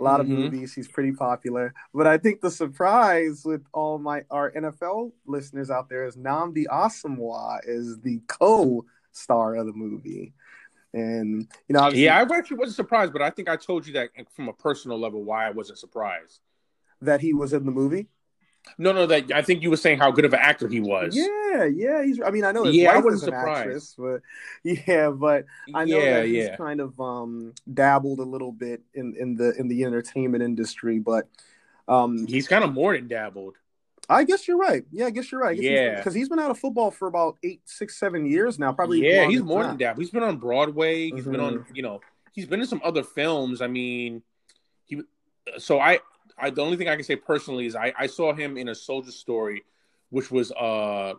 a 0.04 0.10
lot 0.12 0.20
of 0.20 0.28
Mhm. 0.28 0.32
movies. 0.32 0.74
She's 0.74 0.88
pretty 0.88 1.14
popular. 1.14 1.74
But 1.94 2.08
I 2.08 2.18
think 2.18 2.42
the 2.42 2.52
surprise 2.52 3.46
with 3.46 3.64
all 3.74 3.98
my 4.00 4.26
our 4.30 4.52
NFL 4.52 5.14
listeners 5.26 5.72
out 5.72 5.88
there 5.88 6.06
is 6.06 6.18
Nnamdi 6.18 6.66
Asomugha 6.68 7.60
is 7.66 8.00
the 8.02 8.20
co-star 8.28 9.56
of 9.56 9.66
the 9.66 9.74
movie. 9.74 10.34
And 10.94 11.48
you 11.68 11.74
know, 11.74 11.90
yeah, 11.90 12.18
I 12.20 12.36
actually 12.38 12.58
wasn't 12.58 12.76
surprised, 12.76 13.14
but 13.14 13.22
I 13.22 13.30
think 13.30 13.48
I 13.50 13.56
told 13.56 13.88
you 13.88 13.94
that 13.94 14.10
from 14.36 14.50
a 14.50 14.54
personal 14.54 15.00
level 15.00 15.24
why 15.24 15.48
I 15.48 15.52
wasn't 15.52 15.80
surprised. 15.80 16.42
that 17.02 17.20
he 17.20 17.34
was 17.34 17.52
in 17.52 17.66
the 17.66 17.72
movie. 17.72 18.08
No, 18.78 18.92
no, 18.94 19.06
that 19.06 19.32
I 19.32 19.42
think 19.42 19.62
you 19.62 19.70
were 19.70 19.78
saying 19.78 20.00
how 20.00 20.10
good 20.12 20.26
of 20.26 20.34
an 20.34 20.40
actor 20.42 20.68
he 20.68 20.80
was. 20.80 21.16
Yeah, 21.16 21.66
yeah. 21.66 22.04
He's. 22.04 22.22
I 22.22 22.30
mean, 22.32 22.46
I 22.46 22.52
know 22.52 22.64
his 22.64 22.76
Yeah, 22.76 22.92
I 22.92 22.96
wasn't 22.98 23.16
is 23.16 23.24
an 23.24 23.26
surprised. 23.28 23.60
actress, 23.60 23.96
but 23.98 24.22
yeah, 24.88 25.10
but 25.10 25.46
I 25.74 25.86
know 25.86 26.00
yeah, 26.00 26.14
that 26.22 26.26
he's 26.28 26.46
yeah. 26.46 26.56
kind 26.56 26.80
of 26.80 27.00
um, 27.00 27.54
dabbled 27.72 28.20
a 28.20 28.24
little 28.24 28.52
bit 28.52 28.82
in, 28.94 29.16
in 29.20 29.36
the 29.36 29.54
in 29.60 29.68
the 29.68 29.84
entertainment 29.84 30.44
industry, 30.44 31.00
but 31.00 31.28
um, 31.88 32.26
He's 32.26 32.48
kind 32.48 32.64
of 32.64 32.74
more 32.74 32.96
than 32.96 33.08
dabbled. 33.08 33.56
I 34.10 34.24
guess 34.24 34.48
you're 34.48 34.58
right. 34.58 34.86
Yeah, 34.92 35.06
I 35.06 35.10
guess 35.12 35.32
you're 35.32 35.42
right. 35.42 35.58
Yeah. 35.58 35.96
because 35.98 36.14
he's 36.14 36.28
been 36.30 36.40
out 36.40 36.52
of 36.52 36.60
football 36.60 36.92
for 36.92 37.08
about 37.08 37.38
eight, 37.44 37.62
six, 37.66 37.98
seven 37.98 38.26
years 38.26 38.60
now. 38.60 38.72
Probably. 38.74 39.02
yeah, 39.06 39.28
he's 39.28 39.42
more 39.42 39.64
than 39.64 39.78
dabbled. 39.78 40.02
He's 40.02 40.12
been 40.12 40.24
on 40.24 40.38
Broadway. 40.38 41.10
He's 41.10 41.26
been 41.26 41.40
on, 41.40 41.60
Mhm. 41.60 41.66
you 41.76 41.84
know, 41.84 42.02
he's 42.34 42.46
been 42.46 42.60
in 42.62 42.68
some 42.68 42.82
other 42.84 43.04
films. 43.04 43.62
I 43.62 43.68
mean, 43.68 44.22
he. 44.86 45.02
So 45.58 45.80
I, 45.80 46.00
I 46.38 46.50
the 46.50 46.62
only 46.62 46.78
thing 46.78 46.90
I 46.90 46.96
can 46.96 47.04
say 47.04 47.16
personally 47.16 47.66
is 47.66 47.76
I, 47.76 47.94
I 47.98 48.08
saw 48.08 48.34
him 48.34 48.58
in 48.58 48.70
a 48.70 48.76
Soldier 48.76 49.12
Story, 49.12 49.64
which 50.10 50.32
was 50.32 50.52
uh 50.52 51.14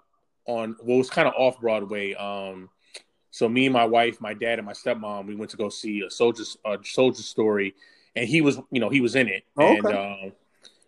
on 0.46 0.77
well, 0.83 0.96
it 0.96 0.98
was 0.98 1.11
kind 1.11 1.29
of 1.29 1.35
off 1.37 1.61
Broadway. 1.61 2.14
Um, 2.14 2.70
so 3.31 3.48
me 3.48 3.66
and 3.66 3.72
my 3.72 3.85
wife, 3.85 4.20
my 4.20 4.35
dad, 4.35 4.59
and 4.59 4.66
my 4.66 4.72
stepmom, 4.72 5.27
we 5.27 5.35
went 5.35 5.50
to 5.50 5.57
go 5.57 5.68
see 5.68 6.03
a 6.03 6.11
Soldier 6.11 6.44
a 6.64 6.79
Soldier 6.85 7.22
Story, 7.22 7.74
and 8.14 8.29
he 8.29 8.40
was, 8.40 8.61
you 8.70 8.81
know, 8.81 8.90
he 8.90 9.00
was 9.00 9.16
in 9.16 9.29
it, 9.29 9.44
Oh, 9.57 9.74
and 9.74 9.87
um, 9.87 10.33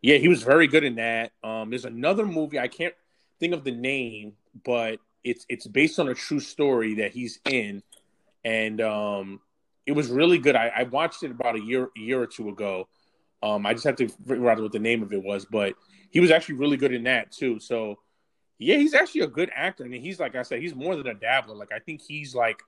yeah, 0.03 0.19
he 0.19 0.29
was 0.29 0.43
very 0.43 0.69
good 0.69 0.85
in 0.85 0.95
that. 0.97 1.33
Um, 1.43 1.71
there's 1.71 1.85
another 1.85 2.25
movie 2.25 2.59
I 2.59 2.69
can't 2.69 2.95
think 3.41 3.53
of 3.53 3.65
the 3.65 3.73
name, 3.73 4.35
but 4.65 5.01
it's 5.25 5.45
it's 5.49 5.67
based 5.67 5.99
on 5.99 6.09
a 6.09 6.15
true 6.15 6.41
story 6.41 6.95
that 6.95 7.13
he's 7.13 7.41
in, 7.51 7.83
and 8.45 8.81
um, 8.81 9.41
it 9.87 9.93
was 9.93 10.09
really 10.09 10.39
good. 10.39 10.55
I, 10.55 10.69
I 10.69 10.83
watched 10.85 11.23
it 11.25 11.33
about 11.33 11.57
a 11.57 11.61
year 11.61 11.89
a 11.97 12.01
year 12.01 12.21
or 12.21 12.27
two 12.27 12.49
ago. 12.49 12.89
Um, 13.43 13.67
I 13.67 13.73
just 13.73 13.85
have 13.85 13.97
to 13.97 14.09
figure 14.09 14.49
out 14.49 14.61
what 14.61 14.73
the 14.73 14.79
name 14.79 15.03
of 15.03 15.13
it 15.13 15.23
was, 15.23 15.45
but 15.45 15.75
he 16.11 16.21
was 16.21 16.31
actually 16.31 16.57
really 16.57 16.77
good 16.77 16.93
in 16.93 17.05
that 17.05 17.31
too. 17.33 17.59
So 17.59 17.99
yeah, 18.59 18.77
he's 18.77 18.95
actually 18.95 19.23
a 19.23 19.27
good 19.27 19.51
actor, 19.55 19.85
I 19.85 19.87
and 19.87 19.95
he's 19.95 20.19
like 20.19 20.35
I 20.35 20.43
said, 20.43 20.61
he's 20.61 20.75
more 20.75 20.97
than 20.97 21.07
a 21.07 21.15
dabbler. 21.15 21.55
Like 21.55 21.73
I 21.73 21.79
think 21.79 22.01
he's 22.01 22.35
like 22.35 22.63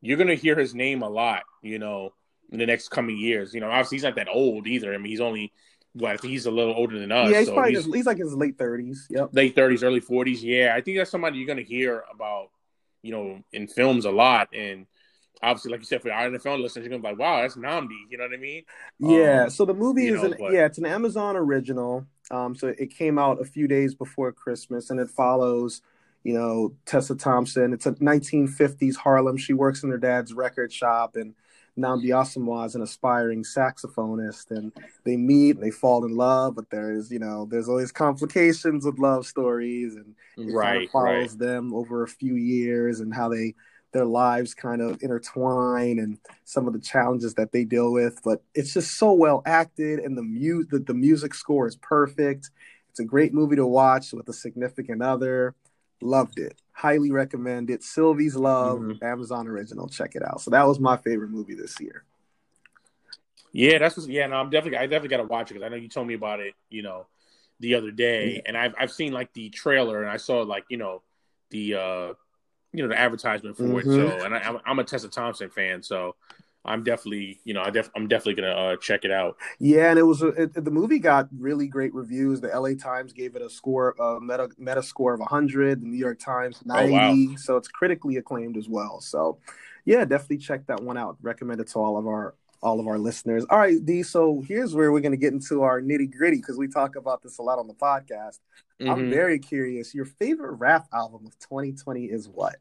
you're 0.00 0.18
gonna 0.18 0.34
hear 0.34 0.56
his 0.56 0.74
name 0.74 1.02
a 1.02 1.08
lot, 1.08 1.42
you 1.62 1.78
know, 1.78 2.12
in 2.50 2.58
the 2.58 2.66
next 2.66 2.88
coming 2.88 3.18
years. 3.18 3.52
You 3.52 3.60
know, 3.60 3.68
obviously 3.68 3.96
he's 3.96 4.04
not 4.04 4.16
that 4.16 4.28
old 4.28 4.66
either. 4.66 4.94
I 4.94 4.98
mean, 4.98 5.10
he's 5.10 5.20
only 5.20 5.52
well, 5.94 6.12
I 6.12 6.16
think 6.16 6.30
he's 6.32 6.46
a 6.46 6.50
little 6.50 6.74
older 6.74 6.98
than 6.98 7.10
us. 7.10 7.30
yeah, 7.30 7.38
he's 7.38 7.48
so 7.48 7.54
probably 7.54 7.74
he's 7.74 7.84
he's, 7.86 8.06
like 8.06 8.18
his 8.18 8.34
late 8.34 8.58
thirties. 8.58 9.06
Yep. 9.10 9.30
late 9.32 9.54
thirties, 9.54 9.82
early 9.82 10.00
forties. 10.00 10.44
Yeah, 10.44 10.74
I 10.76 10.80
think 10.80 10.98
that's 10.98 11.10
somebody 11.10 11.38
you're 11.38 11.48
gonna 11.48 11.62
hear 11.62 12.04
about, 12.12 12.50
you 13.02 13.12
know, 13.12 13.42
in 13.52 13.66
films 13.66 14.04
a 14.04 14.10
lot. 14.10 14.48
And 14.54 14.86
obviously, 15.42 15.70
like 15.72 15.80
you 15.80 15.86
said, 15.86 16.02
for 16.02 16.12
our 16.12 16.28
NFL 16.28 16.60
listeners, 16.60 16.84
you're 16.86 16.90
gonna 16.90 17.02
be 17.02 17.08
like, 17.08 17.18
wow, 17.18 17.40
that's 17.42 17.56
Nnamdi. 17.56 17.96
You 18.10 18.18
know 18.18 18.24
what 18.24 18.34
I 18.34 18.36
mean? 18.38 18.62
Yeah. 18.98 19.44
Um, 19.44 19.50
so 19.50 19.64
the 19.64 19.74
movie 19.74 20.08
is 20.08 20.22
know, 20.22 20.32
an 20.32 20.36
but- 20.38 20.52
yeah, 20.52 20.66
it's 20.66 20.78
an 20.78 20.86
Amazon 20.86 21.36
original. 21.36 22.06
Um, 22.30 22.54
so 22.54 22.68
it 22.78 22.90
came 22.94 23.18
out 23.18 23.40
a 23.40 23.44
few 23.44 23.66
days 23.68 23.94
before 23.94 24.32
Christmas, 24.32 24.90
and 24.90 25.00
it 25.00 25.08
follows, 25.10 25.80
you 26.24 26.34
know, 26.34 26.74
Tessa 26.84 27.14
Thompson. 27.14 27.72
It's 27.72 27.86
a 27.86 27.92
1950s 27.92 28.96
Harlem. 28.96 29.36
She 29.38 29.54
works 29.54 29.82
in 29.82 29.90
her 29.90 29.98
dad's 29.98 30.34
record 30.34 30.70
shop, 30.72 31.16
and 31.16 31.34
Nnamdi 31.78 32.06
Asomugha 32.08 32.66
is 32.66 32.74
an 32.74 32.82
aspiring 32.82 33.44
saxophonist, 33.44 34.50
and 34.50 34.72
they 35.04 35.16
meet 35.16 35.54
and 35.56 35.62
they 35.64 35.70
fall 35.70 36.04
in 36.04 36.16
love. 36.16 36.56
But 36.56 36.68
there's 36.70 37.10
you 37.10 37.18
know 37.20 37.46
there's 37.50 37.68
always 37.68 37.92
complications 37.92 38.84
with 38.84 38.98
love 38.98 39.26
stories, 39.26 39.94
and 39.94 40.14
it 40.36 40.52
Right, 40.52 40.72
kind 40.74 40.84
of 40.84 40.90
follows 40.90 41.30
right. 41.30 41.38
them 41.38 41.72
over 41.72 42.02
a 42.02 42.08
few 42.08 42.34
years 42.34 43.00
and 43.00 43.14
how 43.14 43.28
they 43.28 43.54
their 43.92 44.04
lives 44.04 44.54
kind 44.54 44.82
of 44.82 45.02
intertwine 45.02 45.98
and 45.98 46.18
some 46.44 46.66
of 46.66 46.72
the 46.72 46.78
challenges 46.78 47.34
that 47.34 47.52
they 47.52 47.64
deal 47.64 47.92
with. 47.92 48.20
But 48.22 48.42
it's 48.54 48.74
just 48.74 48.98
so 48.98 49.12
well 49.12 49.42
acted, 49.46 50.00
and 50.00 50.16
the 50.16 50.22
mu 50.22 50.64
the, 50.64 50.78
the 50.78 50.94
music 50.94 51.34
score 51.34 51.66
is 51.66 51.76
perfect. 51.76 52.50
It's 52.90 53.00
a 53.00 53.04
great 53.04 53.32
movie 53.32 53.56
to 53.56 53.66
watch 53.66 54.12
with 54.12 54.28
a 54.28 54.32
significant 54.32 55.02
other. 55.02 55.54
Loved 56.00 56.38
it. 56.38 56.60
Highly 56.72 57.10
recommend 57.10 57.70
it. 57.70 57.82
Sylvie's 57.82 58.36
Love, 58.36 58.78
Mhm. 58.80 59.02
Amazon 59.02 59.48
original. 59.48 59.88
Check 59.88 60.14
it 60.14 60.22
out. 60.22 60.40
So 60.40 60.50
that 60.52 60.66
was 60.66 60.78
my 60.78 60.96
favorite 60.96 61.30
movie 61.30 61.54
this 61.54 61.80
year. 61.80 62.04
Yeah, 63.52 63.78
that's 63.78 63.96
what, 63.96 64.08
yeah. 64.08 64.26
No, 64.26 64.36
I'm 64.36 64.50
definitely 64.50 64.78
I 64.78 64.82
definitely 64.86 65.08
got 65.08 65.16
to 65.18 65.24
watch 65.24 65.50
it 65.50 65.54
because 65.54 65.66
I 65.66 65.68
know 65.70 65.76
you 65.76 65.88
told 65.88 66.06
me 66.06 66.14
about 66.14 66.40
it. 66.40 66.54
You 66.68 66.82
know, 66.82 67.06
the 67.60 67.74
other 67.74 67.90
day, 67.90 68.34
Yeah. 68.36 68.40
and 68.46 68.56
I've 68.56 68.74
I've 68.78 68.92
seen 68.92 69.12
like 69.12 69.32
the 69.32 69.48
trailer 69.50 70.02
and 70.02 70.10
I 70.10 70.18
saw 70.18 70.42
like 70.42 70.64
you 70.68 70.76
know 70.76 71.02
the 71.50 71.74
uh 71.74 72.12
you 72.72 72.82
know 72.82 72.88
the 72.88 72.98
advertisement 72.98 73.56
for 73.56 73.80
it. 73.80 73.86
Mhm. 73.86 74.18
So, 74.18 74.24
and 74.24 74.34
I, 74.34 74.38
I'm 74.38 74.58
I'm 74.66 74.78
a 74.78 74.84
Tessa 74.84 75.08
Thompson 75.08 75.50
fan, 75.50 75.82
so 75.82 76.14
I'm 76.64 76.82
definitely 76.84 77.40
you 77.44 77.54
know 77.54 77.62
I 77.62 77.70
def, 77.70 77.90
I'm 77.96 78.08
definitely 78.08 78.42
gonna 78.42 78.54
uh, 78.54 78.76
check 78.76 79.04
it 79.04 79.10
out. 79.10 79.36
Yeah, 79.58 79.90
and 79.90 79.98
it 79.98 80.02
was 80.02 80.22
it, 80.22 80.52
the 80.52 80.70
movie 80.70 80.98
got 80.98 81.28
really 81.38 81.66
great 81.66 81.94
reviews. 81.94 82.40
The 82.40 82.48
LA 82.48 82.74
Times 82.74 83.12
gave 83.12 83.36
it 83.36 83.42
a 83.42 83.48
score, 83.50 83.94
a 83.98 84.20
meta 84.20 84.48
meta 84.58 84.82
score 84.82 85.14
of 85.14 85.20
100. 85.20 85.80
The 85.80 85.86
New 85.86 85.96
York 85.96 86.18
Times 86.18 86.62
90. 86.64 86.92
wow. 86.92 87.36
So 87.36 87.56
it's 87.56 87.68
critically 87.68 88.16
acclaimed 88.16 88.56
as 88.56 88.68
well. 88.68 89.00
So 89.00 89.38
yeah, 89.84 90.04
definitely 90.04 90.38
check 90.38 90.66
that 90.66 90.82
one 90.82 90.98
out. 90.98 91.16
Recommend 91.22 91.60
it 91.60 91.68
to 91.68 91.78
all 91.78 91.96
of 91.96 92.06
our 92.06 92.34
all 92.60 92.80
of 92.80 92.86
our 92.88 92.98
listeners. 92.98 93.46
All 93.48 93.58
right, 93.58 93.82
D. 93.84 94.02
So 94.02 94.42
here's 94.46 94.74
where 94.74 94.92
we're 94.92 95.00
going 95.00 95.12
to 95.12 95.16
get 95.18 95.32
into 95.32 95.62
our 95.62 95.80
nitty 95.80 96.14
gritty 96.14 96.38
because 96.38 96.58
we 96.58 96.68
talk 96.68 96.96
about 96.96 97.22
this 97.22 97.38
a 97.38 97.42
lot 97.42 97.58
on 97.58 97.68
the 97.68 97.74
podcast. 97.74 98.40
I'm 98.80 98.86
Mhm. 99.06 99.10
very 99.10 99.38
curious. 99.38 99.94
Your 99.94 100.04
favorite 100.04 100.52
rap 100.52 100.86
album 100.92 101.26
of 101.26 101.38
2020 101.38 102.04
is 102.06 102.28
what? 102.28 102.56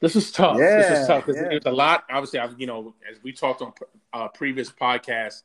This 0.00 0.16
is 0.16 0.32
tough. 0.32 0.56
this 0.58 1.00
is 1.00 1.06
tough 1.06 1.24
yeah. 1.28 1.34
there's 1.48 1.64
a 1.66 1.70
lot. 1.70 2.04
Obviously, 2.10 2.40
I've 2.40 2.58
you 2.60 2.66
know 2.66 2.94
as 3.08 3.22
we 3.22 3.32
talked 3.32 3.62
on 3.62 3.72
uh, 4.12 4.28
previous 4.28 4.70
podcasts 4.70 5.42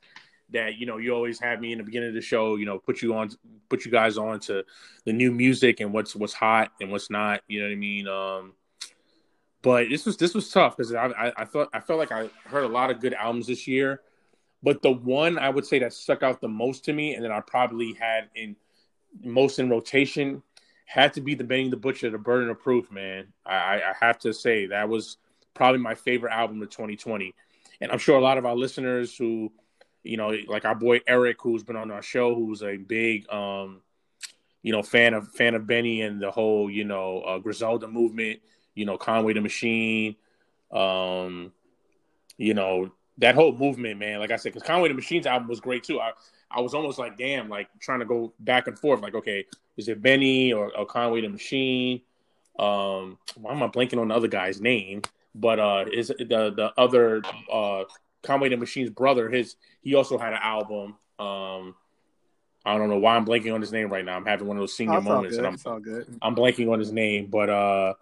that 0.50 0.78
you 0.78 0.86
know 0.86 0.98
you 0.98 1.14
always 1.14 1.40
have 1.40 1.60
me 1.60 1.72
in 1.74 1.78
the 1.78 1.84
beginning 1.84 2.10
of 2.10 2.16
the 2.16 2.22
show. 2.22 2.56
You 2.56 2.66
know, 2.66 2.80
put 2.80 3.02
you 3.02 3.14
on, 3.14 3.30
put 3.70 3.86
you 3.86 3.92
guys 3.92 4.18
on 4.18 4.40
to 4.42 4.64
the 5.06 5.14
new 5.14 5.32
music 5.32 5.80
and 5.80 5.94
what's 5.94 6.16
what's 6.16 6.34
hot 6.34 6.72
and 6.82 6.92
what's 6.92 7.10
not. 7.12 7.42
You 7.48 7.60
know 7.62 7.68
what 7.68 7.74
I 7.74 7.76
mean? 7.76 8.08
Um, 8.08 8.54
but 9.62 9.90
this 9.90 10.06
was 10.06 10.18
this 10.18 10.34
was 10.34 10.50
tough 10.50 10.76
because 10.78 10.94
I, 10.94 11.06
I 11.08 11.34
I 11.38 11.46
felt 11.46 11.70
I 11.74 11.80
felt 11.80 12.00
like 12.00 12.12
I 12.12 12.30
heard 12.46 12.64
a 12.64 12.68
lot 12.70 12.90
of 12.90 13.00
good 13.00 13.14
albums 13.14 13.46
this 13.48 13.68
year, 13.68 14.02
but 14.64 14.82
the 14.82 14.92
one 14.92 15.38
I 15.38 15.50
would 15.50 15.66
say 15.68 15.80
that 15.80 15.94
stuck 15.94 16.24
out 16.24 16.42
the 16.42 16.48
most 16.48 16.86
to 16.86 16.94
me 16.94 17.14
and 17.14 17.24
that 17.24 17.32
I 17.32 17.42
probably 17.42 17.94
had 17.94 18.30
in 18.34 18.56
most 19.24 19.60
in 19.60 19.70
rotation 19.70 20.44
had 20.86 21.14
to 21.14 21.22
be 21.22 21.36
the 21.36 21.44
Benny 21.44 21.70
the 21.70 21.78
Butcher, 21.78 22.10
the 22.10 22.18
Burden 22.18 22.50
of 22.50 22.60
Proof, 22.60 22.92
man. 22.92 23.28
I, 23.46 23.82
I 23.82 23.94
have 24.00 24.18
to 24.20 24.34
say 24.34 24.68
that 24.68 24.88
was 24.88 25.18
probably 25.54 25.80
my 25.80 25.96
favorite 25.96 26.32
album 26.32 26.62
of 26.62 26.70
2020, 26.70 27.34
and 27.82 27.92
I'm 27.92 28.00
sure 28.00 28.18
a 28.18 28.22
lot 28.22 28.38
of 28.38 28.46
our 28.46 28.56
listeners 28.56 29.16
who, 29.16 29.52
you 30.04 30.18
know, 30.18 30.36
like 30.48 30.66
our 30.66 30.76
boy 30.76 31.02
Eric, 31.06 31.38
who's 31.42 31.64
been 31.64 31.76
on 31.76 31.92
our 31.92 32.02
show, 32.02 32.34
who's 32.34 32.64
a 32.64 32.78
big, 32.78 33.30
um, 33.32 33.82
you 34.64 34.72
know, 34.72 34.82
fan 34.82 35.14
of 35.14 35.30
fan 35.34 35.56
of 35.56 35.68
Benny 35.68 36.02
and 36.02 36.22
the 36.22 36.32
whole, 36.32 36.70
you 36.70 36.86
know, 36.86 37.20
uh, 37.20 37.38
Griselda 37.40 37.88
movement, 37.88 38.40
you 38.74 38.86
know, 38.86 38.98
Conway 38.98 39.34
the 39.34 39.42
Machine, 39.42 40.16
um, 40.72 41.52
you 42.38 42.54
know, 42.54 42.92
that 43.18 43.36
whole 43.36 43.52
movement, 43.52 44.00
man. 44.00 44.20
Like 44.20 44.32
I 44.32 44.38
said, 44.38 44.54
because 44.54 44.68
Conway 44.68 44.90
the 44.90 44.94
Machine's 44.94 45.26
album 45.26 45.48
was 45.48 45.60
great 45.60 45.84
too. 45.84 46.00
I 46.00 46.12
I 46.50 46.62
was 46.62 46.74
almost 46.74 46.98
like, 46.98 47.18
damn, 47.18 47.50
like 47.50 47.68
trying 47.80 48.00
to 48.00 48.06
go 48.06 48.34
back 48.40 48.68
and 48.68 48.78
forth. 48.78 49.02
Like, 49.02 49.16
okay, 49.16 49.46
is 49.76 49.88
it 49.88 50.02
Benny 50.02 50.54
or, 50.54 50.76
or 50.78 50.86
Conway 50.86 51.22
the 51.22 51.30
Machine? 51.30 52.02
Um, 52.58 53.18
why 53.36 53.52
am 53.52 53.62
I 53.62 53.68
blanking 53.68 54.00
on 54.00 54.08
the 54.08 54.16
other 54.16 54.28
guy's 54.28 54.60
name? 54.62 55.02
But 55.36 55.60
uh, 55.60 55.86
is 55.92 56.08
the 56.08 56.26
the 56.26 56.74
other 56.78 57.22
uh 57.52 57.84
Conway 58.24 58.50
the 58.50 58.58
Machine's 58.58 58.90
brother? 58.90 59.30
His 59.30 59.56
he 59.82 59.96
also 59.96 60.18
had 60.18 60.34
an 60.34 60.40
album. 60.42 60.96
Um, 61.20 61.76
I 62.66 62.78
don't 62.78 62.90
know 62.90 62.98
why 62.98 63.16
I'm 63.16 63.26
blanking 63.26 63.54
on 63.54 63.62
his 63.62 63.72
name 63.72 63.90
right 63.90 64.04
now. 64.04 64.16
I'm 64.18 64.26
having 64.26 64.48
one 64.48 64.58
of 64.58 64.62
those 64.62 64.76
senior 64.76 64.98
Oh, 64.98 65.02
moments, 65.02 65.38
and 65.38 65.48
I'm. 65.48 65.58
I'm 66.22 66.36
blanking 66.36 66.72
on 66.72 66.80
his 66.80 66.92
name, 66.92 67.28
but 67.28 67.50
uh, 67.50 67.94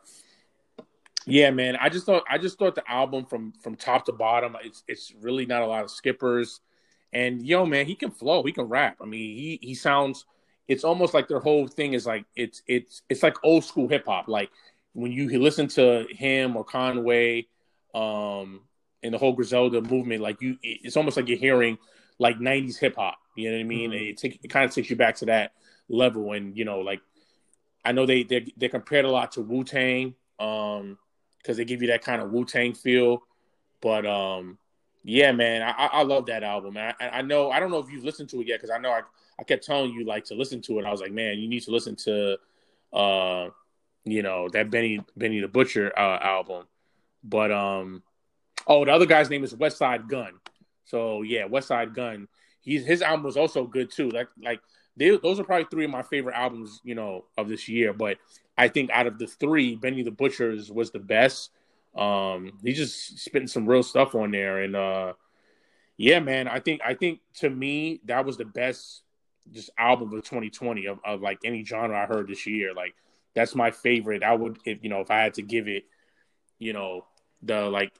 yeah, 1.26 1.52
man. 1.52 1.76
I 1.80 1.90
just 1.90 2.06
thought 2.06 2.24
I 2.30 2.38
just 2.38 2.58
thought 2.58 2.76
the 2.76 2.90
album 2.90 3.26
from 3.26 3.54
from 3.62 3.76
top 3.76 4.06
to 4.06 4.12
bottom, 4.12 4.56
it's 4.64 4.84
it's 4.88 5.14
really 5.20 5.46
not 5.46 5.62
a 5.62 5.68
lot 5.68 5.84
of 5.84 5.92
skippers, 5.92 6.62
and 7.16 7.48
yo, 7.48 7.66
man, 7.66 7.86
he 7.86 7.96
can 7.96 8.12
flow, 8.12 8.44
he 8.44 8.52
can 8.52 8.66
rap. 8.66 8.98
I 9.02 9.06
mean, 9.06 9.36
he 9.38 9.58
he 9.62 9.74
sounds. 9.74 10.26
It's 10.68 10.84
almost 10.84 11.14
like 11.14 11.28
their 11.28 11.40
whole 11.40 11.68
thing 11.68 11.94
is 11.94 12.06
like 12.06 12.26
it's 12.36 12.62
it's 12.68 13.04
it's 13.10 13.24
like 13.24 13.38
old 13.44 13.64
school 13.64 13.88
hip 13.88 14.06
hop. 14.06 14.28
Like 14.28 14.52
when 14.94 15.12
you 15.14 15.40
listen 15.40 15.68
to 15.70 16.06
him 16.10 16.58
or 16.58 16.66
Conway, 16.66 17.48
um, 17.94 18.62
and 19.02 19.14
the 19.14 19.18
whole 19.18 19.34
Griselda 19.34 19.82
movement, 19.82 20.22
like 20.22 20.42
you, 20.42 20.58
it's 20.62 20.98
almost 20.98 21.16
like 21.16 21.30
you're 21.30 21.38
hearing 21.38 21.78
like 22.20 22.38
'90s 22.38 22.78
hip 22.78 22.96
hop. 22.98 23.18
You 23.36 23.50
know 23.50 23.58
what 23.58 23.62
I 23.62 23.68
mean? 23.68 23.92
Mhm. 23.92 24.10
It, 24.10 24.18
take, 24.18 24.40
it 24.44 24.50
kind 24.50 24.66
of 24.66 24.74
takes 24.76 24.90
you 24.90 24.98
back 24.98 25.16
to 25.18 25.26
that 25.28 25.54
level, 25.88 26.34
and 26.34 26.58
you 26.58 26.66
know, 26.66 26.80
like 26.80 27.00
I 27.86 27.94
know 27.94 28.06
they 28.06 28.24
they 28.24 28.52
they 28.58 28.68
compared 28.68 29.06
a 29.06 29.12
lot 29.12 29.32
to 29.34 29.42
Wu 29.42 29.64
Tang, 29.64 30.16
um, 30.40 30.98
because 31.38 31.56
they 31.56 31.66
give 31.66 31.82
you 31.82 31.90
that 31.90 32.04
kind 32.04 32.22
of 32.22 32.32
Wu 32.32 32.44
Tang 32.44 32.74
feel. 32.74 33.24
But 33.82 34.06
um, 34.06 34.58
yeah, 35.08 35.32
man, 35.32 35.62
I, 35.62 35.86
I 35.86 36.02
love 36.02 36.26
that 36.26 36.42
album. 36.42 36.78
I, 36.78 36.96
I 37.00 37.22
know 37.22 37.52
I 37.52 37.60
don't 37.60 37.70
know 37.70 37.78
if 37.78 37.92
you've 37.92 38.04
listened 38.04 38.28
to 38.30 38.42
it 38.42 38.48
yet 38.48 38.60
because 38.60 38.72
I 38.72 38.80
know 38.80 38.90
I, 38.90 39.02
I 39.40 39.44
kept 39.44 39.64
telling 39.64 39.92
you 39.92 40.04
like 40.04 40.26
to 40.26 40.34
listen 40.34 40.62
to 40.64 40.80
it. 40.80 40.86
I 40.86 40.92
was 40.92 41.00
like, 41.00 41.12
man, 41.12 41.38
you 41.38 41.48
need 41.48 41.62
to 41.64 41.72
listen 41.72 41.96
to, 41.98 42.38
uh, 42.92 43.50
you 44.04 44.24
know 44.24 44.50
that 44.50 44.72
Benny 44.72 45.00
Benny 45.16 45.42
the 45.42 45.48
Butcher 45.48 45.94
uh, 45.96 46.18
album. 46.18 46.66
But 47.24 47.52
um, 47.52 48.02
oh, 48.66 48.84
the 48.84 48.92
other 48.92 49.06
guy's 49.06 49.30
name 49.30 49.44
is 49.44 49.54
Westside 49.54 50.10
Gunn. 50.10 50.40
So 50.86 51.22
yeah, 51.22 51.48
Westside 51.48 51.94
Gunn. 51.94 52.28
He's 52.62 52.84
his 52.84 53.04
album 53.04 53.26
was 53.26 53.38
also 53.38 53.66
good 53.68 53.92
too. 53.92 54.10
Like 54.10 54.30
like 54.42 54.60
they, 54.98 55.16
those 55.18 55.40
are 55.40 55.44
probably 55.44 55.68
three 55.70 55.86
of 55.86 55.92
my 55.92 56.02
favorite 56.02 56.36
albums, 56.36 56.82
you 56.84 56.96
know, 56.96 57.26
of 57.38 57.48
this 57.48 57.70
year. 57.70 57.94
But 57.94 58.18
I 58.58 58.70
think 58.70 58.90
out 58.90 59.06
of 59.06 59.20
the 59.20 59.28
three, 59.28 59.76
Benny 59.76 60.02
the 60.02 60.10
Butcher's 60.10 60.72
was 60.72 60.90
the 60.90 61.00
best. 61.00 61.52
Um, 61.96 62.54
he's 62.64 62.78
just 62.78 63.20
spitting 63.20 63.48
some 63.48 63.66
real 63.66 63.84
stuff 63.84 64.16
on 64.16 64.32
there, 64.32 64.62
and 64.62 64.76
uh, 64.76 65.14
yeah, 65.98 66.20
man, 66.20 66.48
I 66.48 66.60
think 66.60 66.82
I 66.86 66.94
think 66.94 67.20
to 67.36 67.50
me 67.50 68.02
that 68.06 68.26
was 68.26 68.38
the 68.38 68.46
best 68.46 69.02
just 69.52 69.70
album 69.78 70.14
of 70.14 70.24
2020 70.24 70.88
of, 70.88 71.00
of 71.06 71.22
like 71.22 71.40
any 71.44 71.64
genre 71.64 71.98
I 71.98 72.06
heard 72.06 72.28
this 72.28 72.46
year. 72.48 72.74
Like 72.74 72.96
that's 73.34 73.56
my 73.56 73.72
favorite. 73.72 74.24
I 74.24 74.34
would 74.34 74.58
if 74.66 74.84
you 74.84 74.90
know 74.90 75.02
if 75.02 75.12
I 75.12 75.20
had 75.20 75.36
to 75.36 75.42
give 75.42 75.68
it, 75.68 75.86
you 76.60 76.74
know, 76.74 77.06
the 77.42 77.62
like 77.70 77.94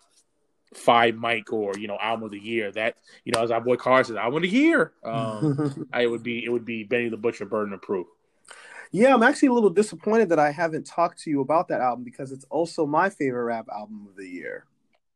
five 0.74 1.16
mic 1.16 1.54
or 1.54 1.78
you 1.78 1.88
know 1.88 1.98
album 2.00 2.26
of 2.26 2.32
the 2.32 2.40
year. 2.40 2.72
That 2.72 2.98
you 3.24 3.32
know 3.32 3.42
as 3.42 3.52
our 3.52 3.62
boy 3.62 3.78
Carr 3.78 4.04
says, 4.04 4.16
album 4.16 4.38
of 4.38 4.42
the 4.44 4.50
year. 4.50 4.94
Um, 5.04 5.88
I 5.94 6.06
would 6.06 6.24
be 6.24 6.44
it 6.44 6.50
would 6.50 6.66
be 6.66 6.84
Benny 6.84 7.10
the 7.10 7.18
Butcher, 7.18 7.46
Burden 7.46 7.74
of 7.74 7.82
Proof. 7.82 8.08
Yeah, 8.92 9.14
I'm 9.14 9.24
actually 9.24 9.50
a 9.50 9.54
little 9.54 9.70
disappointed 9.70 10.30
that 10.30 10.40
I 10.40 10.52
haven't 10.52 10.86
talked 10.86 11.20
to 11.24 11.30
you 11.30 11.42
about 11.42 11.68
that 11.70 11.82
album 11.82 12.04
because 12.04 12.32
it's 12.32 12.46
also 12.50 12.86
my 12.86 13.10
favorite 13.10 13.44
rap 13.44 13.68
album 13.74 14.08
of 14.10 14.16
the 14.16 14.28
year. 14.28 14.66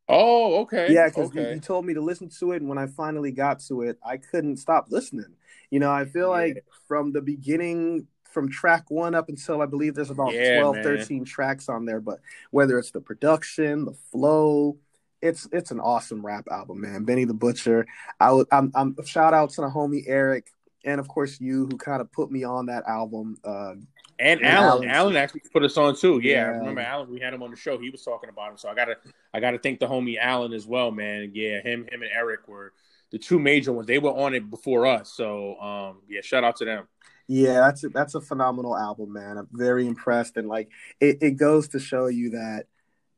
Oh, 0.07 0.61
okay. 0.61 0.87
Yeah, 0.87 1.07
because 1.07 1.33
you, 1.33 1.41
okay. 1.41 1.53
you 1.53 1.59
told 1.59 1.85
me 1.85 1.93
to 1.93 2.01
listen 2.01 2.29
to 2.39 2.53
it, 2.53 2.57
and 2.61 2.69
when 2.69 2.77
I 2.79 2.87
finally 2.87 3.31
got 3.31 3.59
to 3.67 3.81
it, 3.83 3.99
I 4.03 4.17
couldn't 4.17 4.57
stop 4.57 4.87
listening. 4.89 5.35
You 5.69 5.79
know, 5.79 5.91
I 5.91 6.05
feel 6.05 6.29
Yeah. 6.29 6.53
like 6.53 6.63
from 6.87 7.11
the 7.11 7.21
beginning, 7.21 8.07
from 8.31 8.49
track 8.49 8.85
one 8.89 9.13
up 9.13 9.29
until 9.29 9.61
I 9.61 9.65
believe 9.67 9.93
there's 9.95 10.09
about 10.09 10.33
Yeah, 10.33 10.41
12, 10.43 10.75
man. 10.75 10.83
13 10.83 11.25
tracks 11.25 11.69
on 11.69 11.85
there, 11.85 11.99
but 12.01 12.19
whether 12.51 12.79
it's 12.79 12.91
the 12.91 13.01
production, 13.01 13.85
the 13.85 13.93
flow, 14.11 14.77
it's 15.21 15.47
it's 15.51 15.71
an 15.71 15.79
awesome 15.79 16.25
rap 16.25 16.47
album, 16.49 16.81
man. 16.81 17.03
Benny 17.03 17.25
the 17.25 17.33
Butcher. 17.33 17.85
I 18.19 18.31
would, 18.31 18.47
I'm, 18.51 18.71
I'm 18.73 18.95
shout 19.05 19.33
out 19.33 19.51
to 19.51 19.61
the 19.61 19.67
homie 19.69 20.03
Eric, 20.07 20.51
and 20.85 20.99
of 20.99 21.07
course 21.07 21.39
you 21.39 21.65
who 21.65 21.77
kind 21.77 22.01
of 22.01 22.11
put 22.11 22.31
me 22.31 22.43
on 22.43 22.67
that 22.67 22.83
album. 22.87 23.37
Uh, 23.43 23.75
And 24.19 24.41
And 24.41 24.45
Alan, 24.45 24.83
Alan. 24.83 24.89
Alan 24.89 25.15
actually 25.17 25.41
put 25.51 25.63
us 25.63 25.77
on 25.77 25.95
too. 25.95 26.19
Yeah, 26.21 26.45
I 26.45 26.47
remember 26.47 26.81
Alan. 26.81 27.09
We 27.09 27.19
had 27.19 27.33
him 27.33 27.43
on 27.43 27.51
the 27.51 27.57
show. 27.57 27.77
He 27.77 27.89
was 27.89 28.03
talking 28.03 28.29
about 28.29 28.51
him. 28.51 28.57
So 28.57 28.69
I 28.69 28.75
gotta, 28.75 28.97
I 29.33 29.39
gotta 29.39 29.59
thank 29.59 29.79
the 29.79 29.87
homie 29.87 30.17
Alan 30.17 30.53
as 30.53 30.67
well, 30.67 30.91
man. 30.91 31.31
Yeah, 31.33 31.61
him, 31.61 31.87
him 31.89 32.01
and 32.01 32.11
Eric 32.13 32.47
were 32.47 32.73
the 33.11 33.17
two 33.17 33.39
major 33.39 33.71
ones. 33.71 33.87
They 33.87 33.99
were 33.99 34.11
on 34.11 34.33
it 34.33 34.49
before 34.49 34.85
us. 34.85 35.11
So 35.13 35.59
um, 35.59 36.01
yeah, 36.07 36.21
shout 36.21 36.43
out 36.43 36.57
to 36.57 36.65
them. 36.65 36.87
Yeah, 37.27 37.59
that's 37.61 37.83
a, 37.83 37.89
that's 37.89 38.15
a 38.15 38.21
phenomenal 38.21 38.75
album, 38.75 39.13
man. 39.13 39.37
I'm 39.37 39.47
very 39.51 39.85
impressed, 39.85 40.35
and 40.37 40.47
like 40.47 40.69
it, 40.99 41.19
it 41.21 41.31
goes 41.37 41.69
to 41.69 41.79
show 41.79 42.07
you 42.07 42.31
that 42.31 42.65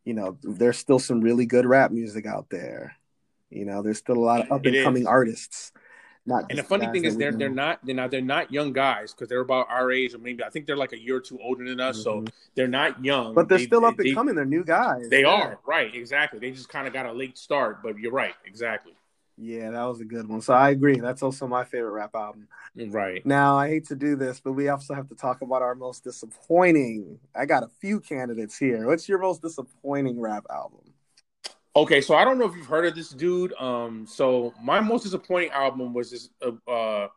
you 0.03 0.13
know 0.13 0.37
there's 0.43 0.77
still 0.77 0.99
some 0.99 1.21
really 1.21 1.45
good 1.45 1.65
rap 1.65 1.91
music 1.91 2.25
out 2.25 2.47
there. 2.49 2.95
You 3.49 3.65
know, 3.65 3.81
there's 3.81 3.99
still 3.99 4.17
a 4.17 4.19
lot 4.19 4.41
of 4.41 4.51
up 4.51 4.65
and 4.65 4.83
coming 4.83 5.07
artists 5.07 5.71
Not 6.25 6.45
And 6.51 6.59
the 6.59 6.63
funny 6.63 6.85
thing 6.87 7.05
is 7.05 7.17
they're 7.17 7.31
they're 7.31 7.49
not 7.49 7.79
they're 7.83 7.95
not 7.95 8.11
they're 8.11 8.21
not 8.21 8.51
young 8.53 8.73
guys 8.73 9.11
because 9.11 9.27
they're 9.27 9.39
about 9.41 9.67
our 9.71 9.91
age 9.91 10.13
or 10.13 10.19
maybe 10.19 10.43
I 10.43 10.49
think 10.49 10.67
they're 10.67 10.77
like 10.77 10.93
a 10.93 10.99
year 10.99 11.15
or 11.15 11.19
two 11.19 11.39
older 11.41 11.67
than 11.67 11.79
us, 11.79 12.03
so 12.03 12.21
Mhm. 12.21 12.29
they're 12.53 12.67
not 12.67 13.03
young. 13.03 13.33
but 13.33 13.49
they're 13.49 13.57
They- 13.57 13.65
still 13.65 13.81
they- 13.81 13.87
up 13.87 13.97
and 13.99 14.07
they- 14.09 14.13
coming. 14.13 14.35
They're 14.35 14.45
new 14.45 14.63
guys. 14.63 15.09
They 15.09 15.21
Yeah. 15.21 15.29
are 15.29 15.59
right, 15.65 15.93
exactly. 15.95 16.37
They 16.39 16.51
just 16.51 16.69
kind 16.69 16.85
of 16.87 16.93
got 16.93 17.07
a 17.07 17.11
late 17.11 17.37
start, 17.39 17.81
but 17.81 17.97
you're 17.97 18.11
right, 18.11 18.35
exactly. 18.45 18.93
Yeah, 19.37 19.71
that 19.71 19.83
was 19.85 19.99
a 20.01 20.05
good 20.05 20.27
one. 20.29 20.41
So 20.41 20.53
I 20.53 20.69
agree. 20.69 20.99
That's 20.99 21.23
also 21.23 21.47
my 21.47 21.63
favorite 21.63 21.91
rap 21.93 22.13
album. 22.13 22.47
Right. 22.75 23.25
Now 23.25 23.57
I 23.57 23.69
hate 23.69 23.85
to 23.87 23.95
do 23.95 24.15
this, 24.15 24.39
but 24.39 24.51
we 24.51 24.67
also 24.69 24.93
have 24.93 25.09
to 25.09 25.15
talk 25.15 25.41
about 25.41 25.63
our 25.63 25.73
most 25.73 26.03
disappointing. 26.03 27.19
I 27.35 27.45
got 27.47 27.63
a 27.63 27.67
few 27.67 27.99
candidates 27.99 28.57
here. 28.59 28.85
What's 28.85 29.09
your 29.09 29.17
most 29.17 29.41
disappointing 29.41 30.19
rap 30.19 30.45
album? 30.51 30.90
Okay, 31.75 32.01
so 32.01 32.15
I 32.15 32.25
don't 32.25 32.37
know 32.37 32.45
if 32.49 32.55
you've 32.55 32.65
heard 32.65 32.85
of 32.85 32.95
this 32.95 33.09
dude. 33.09 33.53
Um, 33.59 34.05
so 34.05 34.53
my 34.61 34.79
most 34.81 35.03
disappointing 35.03 35.51
album 35.51 35.93
was 35.93 36.11
this 36.11 36.29
uh, 36.45 36.69
uh 36.69 37.07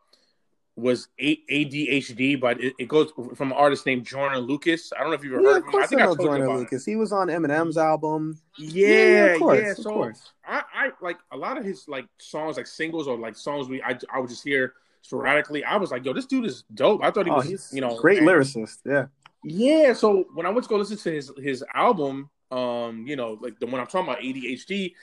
was 0.76 1.06
ADHD, 1.20 2.38
but 2.40 2.60
it, 2.60 2.74
it 2.80 2.88
goes 2.88 3.12
from 3.36 3.52
an 3.52 3.56
artist 3.56 3.86
named 3.86 4.04
Joyner 4.04 4.38
Lucas. 4.38 4.92
I 4.96 5.00
don't 5.00 5.10
know 5.10 5.14
if 5.14 5.22
you've 5.24 5.34
ever 5.34 5.42
Yeah, 5.42 5.52
heard 5.54 5.68
of 5.68 5.74
him. 5.74 5.80
I 5.82 5.86
think 5.86 6.00
I, 6.00 6.04
know 6.04 6.14
told 6.16 6.20
you 6.20 6.26
Joyner 6.26 6.44
about 6.46 6.58
Lucas. 6.58 6.84
He 6.84 6.96
was 6.96 7.12
on 7.12 7.28
Eminem's 7.28 7.78
album. 7.78 8.38
it. 8.58 8.64
Yeah, 8.72 9.24
of 9.34 9.38
course, 9.38 9.60
yeah. 9.62 9.70
of 9.70 9.76
So 9.76 9.90
course. 9.90 10.32
I, 10.44 10.62
I 10.74 10.90
like 11.00 11.18
a 11.32 11.36
lot 11.36 11.58
of 11.58 11.64
his 11.64 11.86
like 11.86 12.06
songs, 12.18 12.56
like 12.56 12.66
singles 12.66 13.06
or 13.06 13.16
like 13.16 13.36
songs 13.36 13.68
we 13.68 13.82
I, 13.82 13.96
I 14.12 14.18
would 14.18 14.28
just 14.30 14.42
hear 14.42 14.74
sporadically. 15.02 15.64
I 15.64 15.76
was 15.76 15.90
like, 15.92 16.04
yo, 16.04 16.12
this 16.12 16.26
dude 16.26 16.44
is 16.46 16.64
dope. 16.74 17.04
I 17.04 17.10
thought 17.12 17.26
he 17.26 17.32
Oh, 17.32 17.36
was, 17.36 17.70
you 17.72 17.80
know, 17.80 17.96
great 18.00 18.18
and- 18.18 18.26
lyricist. 18.28 18.78
Yeah. 18.84 19.06
Yeah, 19.46 19.92
so 19.92 20.24
when 20.34 20.46
I 20.46 20.48
went 20.48 20.64
to 20.64 20.68
go 20.70 20.76
listen 20.76 20.96
to 20.96 21.10
his 21.12 21.30
his 21.38 21.62
album, 21.74 22.30
um, 22.54 23.06
you 23.06 23.16
know, 23.16 23.36
like 23.40 23.58
the 23.58 23.66
one 23.66 23.80
I'm 23.80 23.86
talking 23.86 24.08
about, 24.08 24.22
ADHD, 24.22 24.94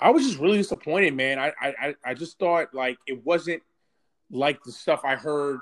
I 0.00 0.10
was 0.10 0.24
just 0.24 0.38
really 0.38 0.56
disappointed, 0.56 1.14
man. 1.14 1.38
I 1.38 1.52
I 1.60 1.94
I 2.04 2.14
just 2.14 2.38
thought 2.38 2.74
like 2.74 2.98
it 3.06 3.24
wasn't 3.24 3.62
like 4.30 4.62
the 4.64 4.72
stuff 4.72 5.02
I 5.04 5.14
heard 5.16 5.60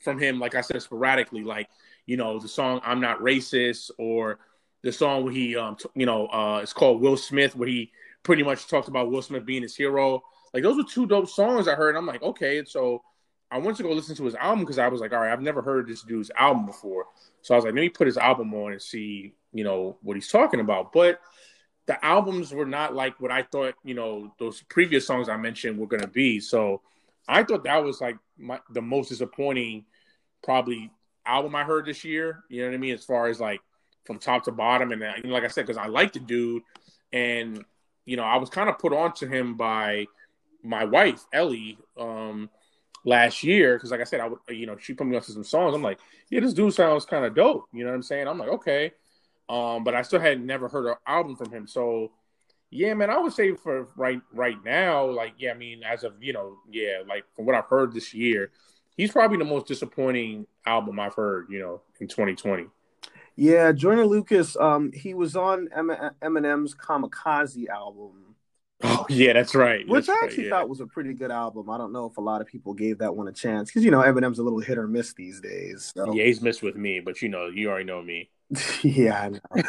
from 0.00 0.18
him, 0.18 0.40
like 0.40 0.54
I 0.54 0.62
said, 0.62 0.82
sporadically, 0.82 1.44
like 1.44 1.68
you 2.06 2.16
know 2.16 2.38
the 2.38 2.48
song 2.48 2.80
"I'm 2.82 3.00
Not 3.00 3.20
Racist" 3.20 3.90
or 3.98 4.38
the 4.82 4.90
song 4.90 5.24
where 5.24 5.32
he, 5.32 5.56
um, 5.56 5.76
t- 5.76 5.90
you 5.94 6.06
know, 6.06 6.26
uh, 6.28 6.60
it's 6.62 6.72
called 6.72 7.02
Will 7.02 7.18
Smith, 7.18 7.54
where 7.54 7.68
he 7.68 7.92
pretty 8.22 8.42
much 8.42 8.66
talked 8.66 8.88
about 8.88 9.10
Will 9.10 9.20
Smith 9.20 9.44
being 9.44 9.62
his 9.62 9.76
hero. 9.76 10.22
Like 10.54 10.62
those 10.62 10.78
were 10.78 10.84
two 10.84 11.06
dope 11.06 11.28
songs 11.28 11.68
I 11.68 11.74
heard. 11.74 11.96
I'm 11.96 12.06
like, 12.06 12.22
okay, 12.22 12.64
so 12.64 13.02
I 13.50 13.58
went 13.58 13.76
to 13.78 13.82
go 13.82 13.90
listen 13.90 14.14
to 14.16 14.24
his 14.24 14.34
album 14.36 14.60
because 14.60 14.78
I 14.78 14.88
was 14.88 15.00
like, 15.00 15.12
all 15.12 15.20
right, 15.20 15.32
I've 15.32 15.42
never 15.42 15.60
heard 15.60 15.88
this 15.88 16.02
dude's 16.02 16.30
album 16.38 16.66
before. 16.66 17.06
So 17.42 17.54
I 17.54 17.58
was 17.58 17.64
like, 17.64 17.74
let 17.74 17.80
me 17.80 17.88
put 17.88 18.06
his 18.06 18.16
album 18.16 18.54
on 18.54 18.72
and 18.72 18.80
see, 18.80 19.34
you 19.52 19.64
know, 19.64 19.96
what 20.02 20.16
he's 20.16 20.28
talking 20.28 20.60
about. 20.60 20.92
But 20.92 21.20
the 21.86 22.02
albums 22.04 22.52
were 22.52 22.66
not 22.66 22.94
like 22.94 23.20
what 23.20 23.32
I 23.32 23.42
thought, 23.42 23.74
you 23.82 23.94
know, 23.94 24.32
those 24.38 24.62
previous 24.62 25.06
songs 25.06 25.28
I 25.28 25.36
mentioned 25.36 25.78
were 25.78 25.88
going 25.88 26.02
to 26.02 26.08
be. 26.08 26.38
So 26.38 26.82
I 27.26 27.42
thought 27.42 27.64
that 27.64 27.82
was 27.82 28.00
like 28.00 28.16
my, 28.38 28.60
the 28.70 28.82
most 28.82 29.08
disappointing, 29.08 29.84
probably 30.44 30.92
album 31.26 31.56
I 31.56 31.64
heard 31.64 31.86
this 31.86 32.04
year. 32.04 32.44
You 32.48 32.62
know 32.62 32.68
what 32.68 32.74
I 32.74 32.78
mean? 32.78 32.94
As 32.94 33.04
far 33.04 33.26
as 33.26 33.40
like 33.40 33.60
from 34.04 34.18
top 34.18 34.44
to 34.44 34.52
bottom, 34.52 34.92
and 34.92 35.02
uh, 35.02 35.12
you 35.16 35.24
know, 35.24 35.34
like 35.34 35.44
I 35.44 35.48
said, 35.48 35.66
because 35.66 35.76
I 35.76 35.86
like 35.86 36.12
the 36.12 36.20
dude, 36.20 36.62
and 37.12 37.64
you 38.04 38.16
know, 38.16 38.24
I 38.24 38.36
was 38.36 38.50
kind 38.50 38.68
of 38.68 38.78
put 38.78 38.92
on 38.92 39.12
to 39.14 39.26
him 39.26 39.56
by 39.56 40.06
my 40.62 40.84
wife 40.84 41.24
Ellie 41.32 41.78
um, 41.98 42.50
last 43.04 43.42
year 43.42 43.76
because, 43.76 43.90
like 43.90 44.00
I 44.00 44.04
said, 44.04 44.20
I 44.20 44.28
would, 44.28 44.38
you 44.48 44.66
know, 44.66 44.76
she 44.76 44.94
put 44.94 45.06
me 45.06 45.16
on 45.16 45.22
to 45.22 45.32
some 45.32 45.44
songs. 45.44 45.74
I'm 45.74 45.82
like, 45.82 45.98
yeah, 46.30 46.40
this 46.40 46.54
dude 46.54 46.74
sounds 46.74 47.04
kind 47.04 47.24
of 47.24 47.34
dope. 47.34 47.66
You 47.72 47.84
know 47.84 47.90
what 47.90 47.96
I'm 47.96 48.02
saying? 48.02 48.28
I'm 48.28 48.38
like, 48.38 48.48
okay, 48.48 48.92
um, 49.48 49.84
but 49.84 49.94
I 49.94 50.02
still 50.02 50.20
had 50.20 50.40
never 50.40 50.68
heard 50.68 50.86
an 50.86 50.96
album 51.06 51.36
from 51.36 51.50
him. 51.50 51.66
So, 51.66 52.12
yeah, 52.70 52.94
man, 52.94 53.10
I 53.10 53.18
would 53.18 53.32
say 53.32 53.54
for 53.54 53.88
right 53.96 54.20
right 54.32 54.62
now, 54.64 55.06
like, 55.06 55.34
yeah, 55.38 55.50
I 55.50 55.54
mean, 55.54 55.82
as 55.82 56.04
of 56.04 56.14
you 56.22 56.32
know, 56.32 56.58
yeah, 56.70 57.02
like 57.06 57.24
from 57.34 57.46
what 57.46 57.54
I've 57.54 57.66
heard 57.66 57.92
this 57.92 58.14
year, 58.14 58.52
he's 58.96 59.10
probably 59.12 59.38
the 59.38 59.44
most 59.44 59.66
disappointing 59.66 60.46
album 60.66 61.00
I've 61.00 61.14
heard. 61.14 61.46
You 61.50 61.58
know, 61.60 61.82
in 62.00 62.08
2020. 62.08 62.66
Yeah, 63.36 63.72
Joyner 63.72 64.06
Lucas. 64.06 64.56
Um, 64.56 64.92
he 64.92 65.14
was 65.14 65.34
on 65.34 65.68
M- 65.74 66.12
Eminem's 66.22 66.74
Kamikaze 66.74 67.68
album, 67.68 68.29
Oh 68.82 69.04
yeah, 69.08 69.32
that's 69.32 69.54
right. 69.54 69.86
which 69.86 70.06
That's 70.06 70.08
I 70.08 70.12
right, 70.20 70.30
actually 70.30 70.44
yeah. 70.44 70.50
thought 70.50 70.68
was 70.68 70.80
a 70.80 70.86
pretty 70.86 71.12
good 71.12 71.30
album. 71.30 71.68
I 71.68 71.76
don't 71.76 71.92
know 71.92 72.06
if 72.06 72.16
a 72.16 72.20
lot 72.20 72.40
of 72.40 72.46
people 72.46 72.72
gave 72.72 72.98
that 72.98 73.14
one 73.14 73.28
a 73.28 73.32
chance 73.32 73.68
because 73.68 73.84
you 73.84 73.90
know 73.90 74.00
Eminem's 74.00 74.38
a 74.38 74.42
little 74.42 74.60
hit 74.60 74.78
or 74.78 74.86
miss 74.86 75.12
these 75.12 75.40
days. 75.40 75.92
So. 75.94 76.14
Yeah, 76.14 76.24
he's 76.24 76.40
missed 76.40 76.62
with 76.62 76.76
me, 76.76 77.00
but 77.00 77.20
you 77.20 77.28
know, 77.28 77.46
you 77.46 77.68
already 77.68 77.84
know 77.84 78.00
me. 78.00 78.30
yeah, 78.82 79.28
know. 79.28 79.62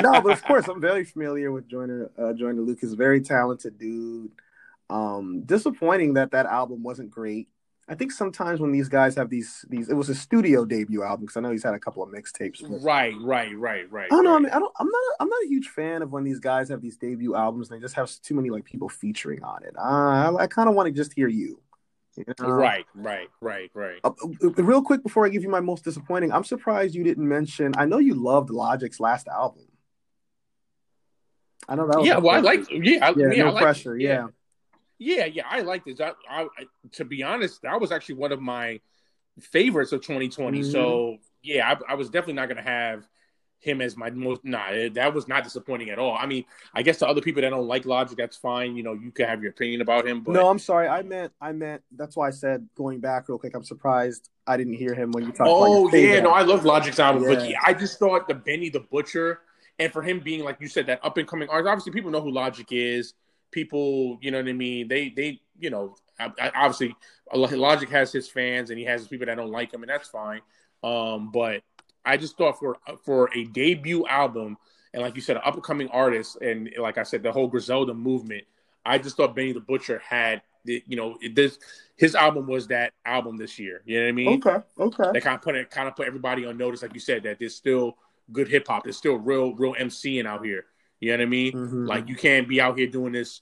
no, 0.00 0.20
but 0.20 0.32
of 0.32 0.42
course, 0.44 0.68
I'm 0.68 0.80
very 0.80 1.04
familiar 1.04 1.52
with 1.52 1.68
Joyner 1.68 2.10
uh, 2.18 2.32
Joyner 2.32 2.60
Lucas. 2.60 2.92
Very 2.94 3.20
talented 3.20 3.78
dude. 3.78 4.32
Um, 4.90 5.42
disappointing 5.42 6.14
that 6.14 6.32
that 6.32 6.46
album 6.46 6.82
wasn't 6.82 7.10
great. 7.10 7.48
I 7.88 7.94
think 7.94 8.10
sometimes 8.10 8.58
when 8.58 8.72
these 8.72 8.88
guys 8.88 9.14
have 9.14 9.30
these 9.30 9.64
these, 9.68 9.88
it 9.88 9.94
was 9.94 10.08
a 10.08 10.14
studio 10.14 10.64
debut 10.64 11.04
album 11.04 11.20
because 11.20 11.36
I 11.36 11.40
know 11.40 11.52
he's 11.52 11.62
had 11.62 11.74
a 11.74 11.78
couple 11.78 12.02
of 12.02 12.08
mixtapes. 12.08 12.60
Right, 12.84 13.14
right, 13.20 13.56
right, 13.56 13.90
right. 13.92 14.06
I 14.06 14.08
don't 14.08 14.24
know. 14.24 14.34
I 14.34 14.40
mean, 14.40 14.50
I 14.50 14.58
don't. 14.58 14.72
I'm 14.80 14.88
not. 14.88 15.02
I'm 15.20 15.28
not 15.28 15.44
a 15.44 15.48
huge 15.48 15.68
fan 15.68 16.02
of 16.02 16.10
when 16.10 16.24
these 16.24 16.40
guys 16.40 16.68
have 16.68 16.80
these 16.80 16.96
debut 16.96 17.36
albums 17.36 17.70
and 17.70 17.78
they 17.78 17.84
just 17.84 17.94
have 17.94 18.10
too 18.22 18.34
many 18.34 18.50
like 18.50 18.64
people 18.64 18.88
featuring 18.88 19.44
on 19.44 19.62
it. 19.62 19.74
Uh, 19.78 19.82
I, 19.82 20.34
I 20.42 20.46
kind 20.48 20.68
of 20.68 20.74
want 20.74 20.88
to 20.88 20.92
just 20.92 21.12
hear 21.12 21.28
you. 21.28 21.60
you 22.16 22.24
know? 22.40 22.48
Right, 22.48 22.86
right, 22.96 23.28
right, 23.40 23.70
right. 23.72 24.00
Uh, 24.02 24.10
uh, 24.42 24.48
real 24.62 24.82
quick 24.82 25.04
before 25.04 25.24
I 25.24 25.28
give 25.28 25.44
you 25.44 25.48
my 25.48 25.60
most 25.60 25.84
disappointing, 25.84 26.32
I'm 26.32 26.44
surprised 26.44 26.92
you 26.92 27.04
didn't 27.04 27.28
mention. 27.28 27.72
I 27.76 27.84
know 27.84 27.98
you 27.98 28.14
loved 28.14 28.50
Logic's 28.50 28.98
last 28.98 29.28
album. 29.28 29.62
I 31.68 31.76
know 31.76 31.86
that. 31.86 31.98
Was 31.98 32.06
Yeah, 32.06 32.18
well, 32.18 32.34
I 32.34 32.40
like. 32.40 32.68
Yeah, 32.68 33.06
I, 33.06 33.10
Yeah, 33.10 33.32
yeah, 33.32 33.42
no 33.44 33.48
I 33.50 33.52
like, 33.52 33.62
pressure. 33.62 33.96
yeah. 33.96 34.08
Yeah. 34.08 34.26
Yeah, 34.98 35.26
yeah, 35.26 35.44
I 35.48 35.60
like 35.60 35.84
this. 35.84 36.00
I, 36.00 36.12
I, 36.28 36.42
I, 36.44 36.48
to 36.92 37.04
be 37.04 37.22
honest, 37.22 37.62
that 37.62 37.80
was 37.80 37.92
actually 37.92 38.16
one 38.16 38.32
of 38.32 38.40
my 38.40 38.80
favorites 39.40 39.92
of 39.92 40.00
2020. 40.00 40.60
Mhm. 40.60 40.72
So 40.72 41.18
yeah, 41.42 41.70
I, 41.88 41.92
I 41.92 41.94
was 41.94 42.08
definitely 42.08 42.34
not 42.34 42.46
going 42.48 42.56
to 42.56 42.62
have 42.62 43.06
him 43.58 43.80
as 43.80 43.96
my 43.96 44.10
most. 44.10 44.44
Nah, 44.44 44.68
it- 44.70 44.94
that 44.94 45.12
was 45.14 45.28
not 45.28 45.44
disappointing 45.44 45.90
at 45.90 45.98
all. 45.98 46.16
I 46.18 46.26
mean, 46.26 46.44
I 46.74 46.82
guess 46.82 46.98
to 46.98 47.06
other 47.08 47.20
people 47.20 47.42
that 47.42 47.50
don't 47.50 47.66
like 47.66 47.84
Logic, 47.84 48.16
that's 48.16 48.36
fine. 48.36 48.76
You 48.76 48.82
know, 48.82 48.92
you 48.94 49.10
can 49.10 49.28
have 49.28 49.42
your 49.42 49.50
opinion 49.50 49.80
about 49.80 50.06
him, 50.06 50.20
but 50.22 50.32
No, 50.32 50.48
I'm 50.48 50.58
sorry. 50.58 50.88
I 50.88 51.02
meant. 51.02 51.32
I 51.40 51.52
meant. 51.52 51.82
That's 51.94 52.16
why 52.16 52.28
I 52.28 52.30
said 52.30 52.68
going 52.76 53.00
back 53.00 53.28
real 53.28 53.38
quick. 53.38 53.54
I'm 53.54 53.64
surprised 53.64 54.28
I 54.46 54.56
didn't 54.56 54.74
hear 54.74 54.94
him 54.94 55.10
when 55.12 55.24
you 55.24 55.32
talked. 55.32 55.50
Oh 55.52 55.92
yeah, 55.94 56.20
no, 56.20 56.30
I 56.30 56.42
love 56.42 56.64
Logic's 56.64 56.98
album, 56.98 57.24
but 57.24 57.40
Yeah. 57.42 57.48
yeah, 57.48 57.58
I 57.66 57.74
just 57.74 57.98
thought 57.98 58.28
the 58.28 58.34
Benny 58.34 58.68
the 58.70 58.80
Butcher, 58.80 59.40
and 59.78 59.92
for 59.92 60.02
him 60.02 60.20
being 60.20 60.44
like 60.44 60.58
you 60.60 60.68
said, 60.68 60.86
that 60.86 61.04
up 61.04 61.16
and 61.18 61.26
coming 61.28 61.48
artist. 61.48 61.68
Obviously, 61.70 61.92
people 61.92 62.10
know 62.10 62.20
who 62.22 62.30
Logic 62.30 62.66
is. 62.70 63.14
People, 63.50 64.18
you 64.20 64.30
know 64.30 64.38
what 64.38 64.48
I 64.48 64.52
mean. 64.52 64.88
They, 64.88 65.10
they, 65.10 65.40
you 65.58 65.70
know, 65.70 65.96
I, 66.18 66.32
I, 66.40 66.50
obviously, 66.54 66.94
Logic 67.34 67.88
has 67.90 68.12
his 68.12 68.28
fans 68.28 68.70
and 68.70 68.78
he 68.78 68.84
has 68.84 69.02
his 69.02 69.08
people 69.08 69.26
that 69.26 69.36
don't 69.36 69.50
like 69.50 69.72
him, 69.72 69.82
and 69.82 69.90
that's 69.90 70.08
fine. 70.08 70.40
Um, 70.82 71.30
but 71.32 71.62
I 72.04 72.16
just 72.16 72.38
thought 72.38 72.58
for 72.58 72.78
for 73.04 73.30
a 73.34 73.44
debut 73.44 74.06
album, 74.06 74.56
and 74.92 75.02
like 75.02 75.16
you 75.16 75.22
said, 75.22 75.36
an 75.36 75.42
up 75.44 75.54
and 75.54 75.62
coming 75.62 75.88
artist, 75.88 76.36
and 76.40 76.70
like 76.78 76.98
I 76.98 77.02
said, 77.02 77.22
the 77.22 77.32
whole 77.32 77.48
Griselda 77.48 77.94
movement. 77.94 78.44
I 78.84 78.98
just 78.98 79.16
thought 79.16 79.34
Benny 79.34 79.52
the 79.52 79.60
Butcher 79.60 80.00
had, 80.08 80.42
the, 80.64 80.80
you 80.86 80.96
know, 80.96 81.18
this 81.34 81.58
his 81.96 82.14
album 82.14 82.46
was 82.46 82.68
that 82.68 82.92
album 83.04 83.36
this 83.36 83.58
year. 83.58 83.82
You 83.84 83.98
know 83.98 84.04
what 84.04 84.08
I 84.08 84.12
mean? 84.12 84.42
Okay. 84.46 84.56
Okay. 84.78 85.10
They 85.12 85.20
kind 85.20 85.34
of 85.34 85.42
put 85.42 85.56
it, 85.56 85.70
kind 85.70 85.88
of 85.88 85.96
put 85.96 86.06
everybody 86.06 86.46
on 86.46 86.56
notice, 86.56 86.82
like 86.82 86.94
you 86.94 87.00
said, 87.00 87.24
that 87.24 87.38
there's 87.40 87.56
still 87.56 87.96
good 88.32 88.48
hip 88.48 88.68
hop. 88.68 88.84
There's 88.84 88.96
still 88.96 89.16
real, 89.16 89.54
real 89.54 89.74
MCing 89.74 90.26
out 90.26 90.44
here. 90.44 90.66
You 91.06 91.12
know 91.12 91.18
what 91.18 91.22
I 91.22 91.26
mean? 91.26 91.52
Mhm. 91.52 91.86
Like 91.86 92.08
you 92.08 92.16
can't 92.16 92.48
be 92.48 92.60
out 92.60 92.76
here 92.76 92.88
doing 92.88 93.12
this, 93.12 93.40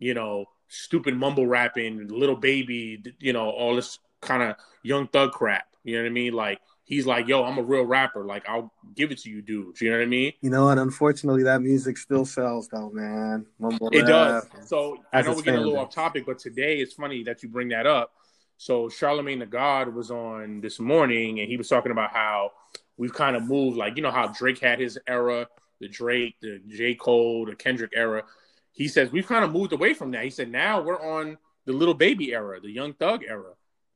you 0.00 0.12
know, 0.12 0.46
stupid 0.66 1.16
mumble 1.16 1.46
rapping, 1.46 2.08
Lil 2.08 2.34
Baby, 2.34 3.00
you 3.20 3.32
know, 3.32 3.48
all 3.48 3.76
this 3.76 4.00
kind 4.20 4.42
of 4.42 4.56
young 4.82 5.06
thug 5.06 5.30
crap. 5.30 5.68
You 5.84 5.96
know 5.96 6.02
what 6.02 6.08
I 6.08 6.12
mean? 6.12 6.32
Like 6.32 6.60
he's 6.82 7.06
like, 7.06 7.28
yo, 7.28 7.44
I'm 7.44 7.58
a 7.58 7.62
real 7.62 7.84
rapper. 7.84 8.24
Like 8.24 8.48
I'll 8.48 8.72
give 8.96 9.12
it 9.12 9.18
to 9.18 9.30
you, 9.30 9.40
dudes. 9.40 9.80
You 9.80 9.92
know 9.92 9.98
what 9.98 10.02
I 10.02 10.06
mean? 10.06 10.32
You 10.40 10.50
know 10.50 10.64
what? 10.64 10.78
Unfortunately, 10.78 11.44
that 11.44 11.62
music 11.62 11.96
still 11.96 12.24
sells, 12.24 12.66
though, 12.66 12.90
man. 12.90 13.46
Mumble 13.60 13.88
It 13.92 14.02
does. 14.02 14.44
So 14.64 14.98
I 15.12 15.22
know 15.22 15.30
we're 15.30 15.42
getting 15.42 15.60
a 15.60 15.62
little 15.62 15.78
off 15.78 15.94
topic, 15.94 16.26
but 16.26 16.40
today 16.40 16.78
it's 16.78 16.94
funny 16.94 17.22
that 17.22 17.40
you 17.40 17.48
bring 17.48 17.68
that 17.68 17.86
up. 17.86 18.10
So 18.56 18.88
Charlemagne 18.88 19.38
the 19.38 19.46
God 19.46 19.94
was 19.94 20.10
on 20.10 20.60
this 20.60 20.80
morning, 20.80 21.38
and 21.38 21.48
he 21.48 21.56
was 21.56 21.68
talking 21.68 21.92
about 21.92 22.10
how 22.10 22.50
we've 22.96 23.14
kind 23.14 23.36
of 23.36 23.44
moved, 23.44 23.76
like 23.76 23.96
you 23.96 24.02
know 24.02 24.10
how 24.10 24.26
Drake 24.26 24.58
had 24.58 24.80
his 24.80 24.98
era, 25.06 25.46
the 25.80 25.88
Drake, 25.88 26.36
the 26.40 26.60
J 26.68 26.94
Cole, 26.94 27.46
the 27.46 27.54
Kendrick 27.54 27.92
era. 27.94 28.24
He 28.72 28.88
says 28.88 29.10
we've 29.10 29.26
kind 29.26 29.44
of 29.44 29.52
moved 29.52 29.72
away 29.72 29.94
from 29.94 30.10
that. 30.12 30.24
He 30.24 30.30
said 30.30 30.50
now 30.50 30.80
we're 30.80 31.00
on 31.00 31.38
the 31.64 31.72
Lil 31.72 31.94
Baby 31.94 32.32
era, 32.32 32.60
the 32.60 32.70
Young 32.70 32.92
Thug 32.94 33.22
era. 33.26 33.52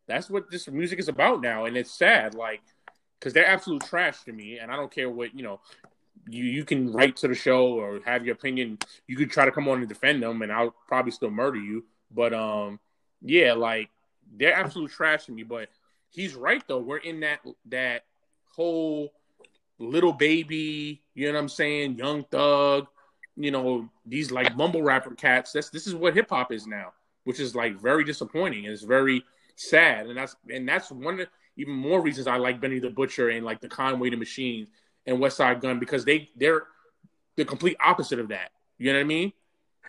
That's 0.06 0.28
what 0.28 0.50
this 0.50 0.68
music 0.68 0.98
is 0.98 1.08
about 1.08 1.40
now, 1.40 1.66
and 1.66 1.76
it's 1.76 1.92
sad, 1.96 2.34
like 2.34 2.62
because 3.18 3.32
they're 3.32 3.46
absolute 3.46 3.84
trash 3.84 4.22
to 4.24 4.32
me, 4.32 4.58
and 4.58 4.72
I 4.72 4.76
don't 4.76 4.90
care 4.92 5.08
what 5.08 5.34
you 5.34 5.42
know. 5.42 5.60
You 6.28 6.44
you 6.44 6.64
can 6.64 6.92
write 6.92 7.16
to 7.16 7.28
the 7.28 7.34
show 7.34 7.68
or 7.72 8.00
have 8.04 8.26
your 8.26 8.34
opinion. 8.34 8.78
You 9.06 9.16
could 9.16 9.30
try 9.30 9.44
to 9.44 9.52
come 9.52 9.68
on 9.68 9.78
and 9.78 9.88
defend 9.88 10.22
them, 10.22 10.42
and 10.42 10.52
I'll 10.52 10.74
probably 10.86 11.12
still 11.12 11.30
murder 11.30 11.58
you. 11.58 11.84
But 12.10 12.34
um, 12.34 12.78
yeah, 13.22 13.54
like 13.54 13.88
they're 14.36 14.54
absolute 14.54 14.90
trash 14.90 15.26
to 15.26 15.32
me. 15.32 15.44
But 15.44 15.68
he's 16.10 16.34
right 16.34 16.62
though. 16.66 16.78
We're 16.78 16.98
in 16.98 17.20
that 17.20 17.40
that 17.66 18.02
whole 18.54 19.12
Lil 19.80 20.12
Baby. 20.12 21.02
You 21.14 21.28
know 21.28 21.34
what 21.34 21.40
I'm 21.40 21.48
saying? 21.48 21.98
Young 21.98 22.24
thug. 22.24 22.86
You 23.36 23.50
know 23.50 23.88
these 24.06 24.30
like 24.30 24.56
mumble 24.56 24.82
rapper 24.82 25.14
cats. 25.14 25.52
That's 25.52 25.70
this 25.70 25.86
is 25.88 25.94
what 25.94 26.14
hip 26.14 26.30
hop 26.30 26.52
is 26.52 26.66
now. 26.66 26.92
which 27.24 27.40
is 27.40 27.54
like 27.54 27.80
very 27.80 28.04
disappointing. 28.04 28.64
And 28.64 28.72
it's 28.74 28.82
very 28.82 29.24
sad, 29.56 30.06
and 30.06 30.16
that's 30.16 30.36
and 30.48 30.68
that's 30.68 30.90
one 30.90 31.14
of 31.14 31.20
the, 31.20 31.28
even 31.56 31.74
more 31.74 32.00
reasons 32.00 32.26
I 32.26 32.36
like 32.36 32.60
Benny 32.60 32.78
the 32.78 32.90
Butcher 32.90 33.30
and 33.30 33.44
like 33.44 33.60
the 33.60 33.68
Conway 33.68 34.10
the 34.10 34.16
Machine 34.16 34.68
and 35.06 35.18
Westside 35.18 35.60
Gunn 35.60 35.78
because 35.78 36.04
they 36.04 36.30
they're 36.36 36.64
the 37.36 37.44
complete 37.44 37.76
opposite 37.80 38.18
of 38.18 38.28
that. 38.28 38.50
You 38.78 38.92
know 38.92 38.98
what 38.98 39.04
I 39.04 39.08
mean? 39.08 39.32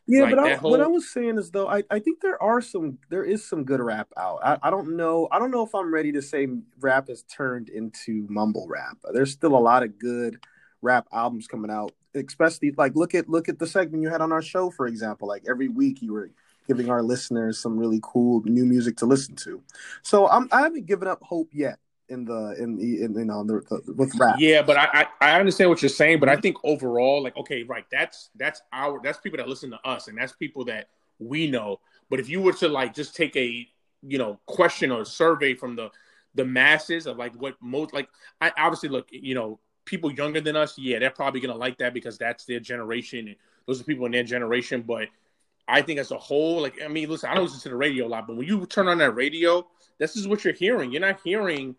Yeah, 0.07 0.23
like 0.23 0.35
but 0.35 0.39
I, 0.39 0.55
whole... 0.55 0.71
what 0.71 0.81
I 0.81 0.87
was 0.87 1.09
saying 1.09 1.37
is 1.37 1.51
though, 1.51 1.67
I, 1.67 1.83
I 1.89 1.99
think 1.99 2.21
there 2.21 2.41
are 2.41 2.61
some, 2.61 2.97
there 3.09 3.23
is 3.23 3.47
some 3.47 3.63
good 3.63 3.79
rap 3.79 4.09
out. 4.17 4.39
I, 4.43 4.57
I 4.63 4.69
don't 4.69 4.97
know, 4.97 5.27
I 5.31 5.39
don't 5.39 5.51
know 5.51 5.63
if 5.63 5.73
I'm 5.75 5.93
ready 5.93 6.11
to 6.13 6.21
say 6.21 6.47
rap 6.79 7.07
has 7.07 7.23
turned 7.23 7.69
into 7.69 8.25
mumble 8.29 8.67
rap. 8.67 8.97
There's 9.13 9.31
still 9.31 9.55
a 9.55 9.59
lot 9.59 9.83
of 9.83 9.99
good 9.99 10.37
rap 10.81 11.07
albums 11.13 11.47
coming 11.47 11.71
out, 11.71 11.93
especially 12.15 12.71
like 12.77 12.95
look 12.95 13.13
at 13.15 13.29
look 13.29 13.47
at 13.47 13.59
the 13.59 13.67
segment 13.67 14.03
you 14.03 14.09
had 14.09 14.21
on 14.21 14.31
our 14.31 14.41
show, 14.41 14.71
for 14.71 14.87
example. 14.87 15.27
Like 15.27 15.43
every 15.47 15.67
week 15.67 16.01
you 16.01 16.13
were 16.13 16.31
giving 16.67 16.89
our 16.89 17.03
listeners 17.03 17.59
some 17.59 17.77
really 17.77 17.99
cool 18.01 18.41
new 18.45 18.65
music 18.65 18.97
to 18.97 19.05
listen 19.05 19.35
to. 19.35 19.61
So 20.01 20.27
I'm 20.27 20.47
I 20.51 20.61
haven't 20.61 20.87
given 20.87 21.07
up 21.07 21.21
hope 21.21 21.49
yet 21.53 21.79
in 22.11 22.25
the 22.25 22.55
in 22.59 22.75
the 22.75 23.03
in, 23.03 23.17
in 23.17 23.29
on 23.29 23.47
the, 23.47 23.61
the, 23.69 23.93
with 23.93 24.13
rap. 24.19 24.35
Yeah, 24.37 24.61
but 24.61 24.77
I, 24.77 25.07
I, 25.21 25.33
I 25.33 25.39
understand 25.39 25.69
what 25.69 25.81
you're 25.81 25.89
saying, 25.89 26.19
but 26.19 26.29
I 26.29 26.35
think 26.35 26.57
overall, 26.63 27.23
like, 27.23 27.35
okay, 27.37 27.63
right, 27.63 27.85
that's 27.91 28.29
that's 28.35 28.61
our 28.73 28.99
that's 29.01 29.19
people 29.19 29.37
that 29.37 29.47
listen 29.47 29.71
to 29.71 29.79
us, 29.85 30.07
and 30.07 30.17
that's 30.17 30.33
people 30.33 30.65
that 30.65 30.89
we 31.19 31.49
know. 31.49 31.79
But 32.09 32.19
if 32.19 32.29
you 32.29 32.41
were 32.41 32.53
to 32.53 32.67
like 32.67 32.93
just 32.93 33.15
take 33.15 33.35
a 33.35 33.67
you 34.03 34.17
know 34.17 34.39
question 34.45 34.91
or 34.91 35.05
survey 35.05 35.55
from 35.55 35.75
the 35.75 35.89
the 36.35 36.45
masses 36.45 37.07
of 37.07 37.17
like 37.17 37.33
what 37.35 37.55
most 37.61 37.93
like, 37.93 38.09
I 38.39 38.51
obviously 38.57 38.89
look, 38.89 39.07
you 39.11 39.35
know, 39.35 39.59
people 39.85 40.11
younger 40.11 40.41
than 40.41 40.55
us, 40.55 40.77
yeah, 40.77 40.99
they're 40.99 41.09
probably 41.09 41.39
gonna 41.39 41.55
like 41.55 41.77
that 41.79 41.93
because 41.93 42.17
that's 42.17 42.45
their 42.45 42.59
generation, 42.59 43.27
and 43.27 43.35
those 43.65 43.81
are 43.81 43.85
people 43.85 44.05
in 44.05 44.11
their 44.11 44.23
generation. 44.23 44.81
But 44.81 45.07
I 45.67 45.81
think 45.81 45.99
as 45.99 46.11
a 46.11 46.17
whole, 46.17 46.61
like, 46.61 46.81
I 46.83 46.87
mean, 46.87 47.09
listen, 47.09 47.29
I 47.29 47.35
don't 47.35 47.45
listen 47.45 47.61
to 47.61 47.69
the 47.69 47.75
radio 47.75 48.07
a 48.07 48.09
lot, 48.09 48.27
but 48.27 48.35
when 48.35 48.47
you 48.47 48.65
turn 48.65 48.87
on 48.87 48.97
that 48.97 49.11
radio, 49.11 49.65
this 49.99 50.15
is 50.15 50.27
what 50.27 50.43
you're 50.43 50.53
hearing. 50.53 50.91
You're 50.91 51.01
not 51.01 51.19
hearing 51.23 51.75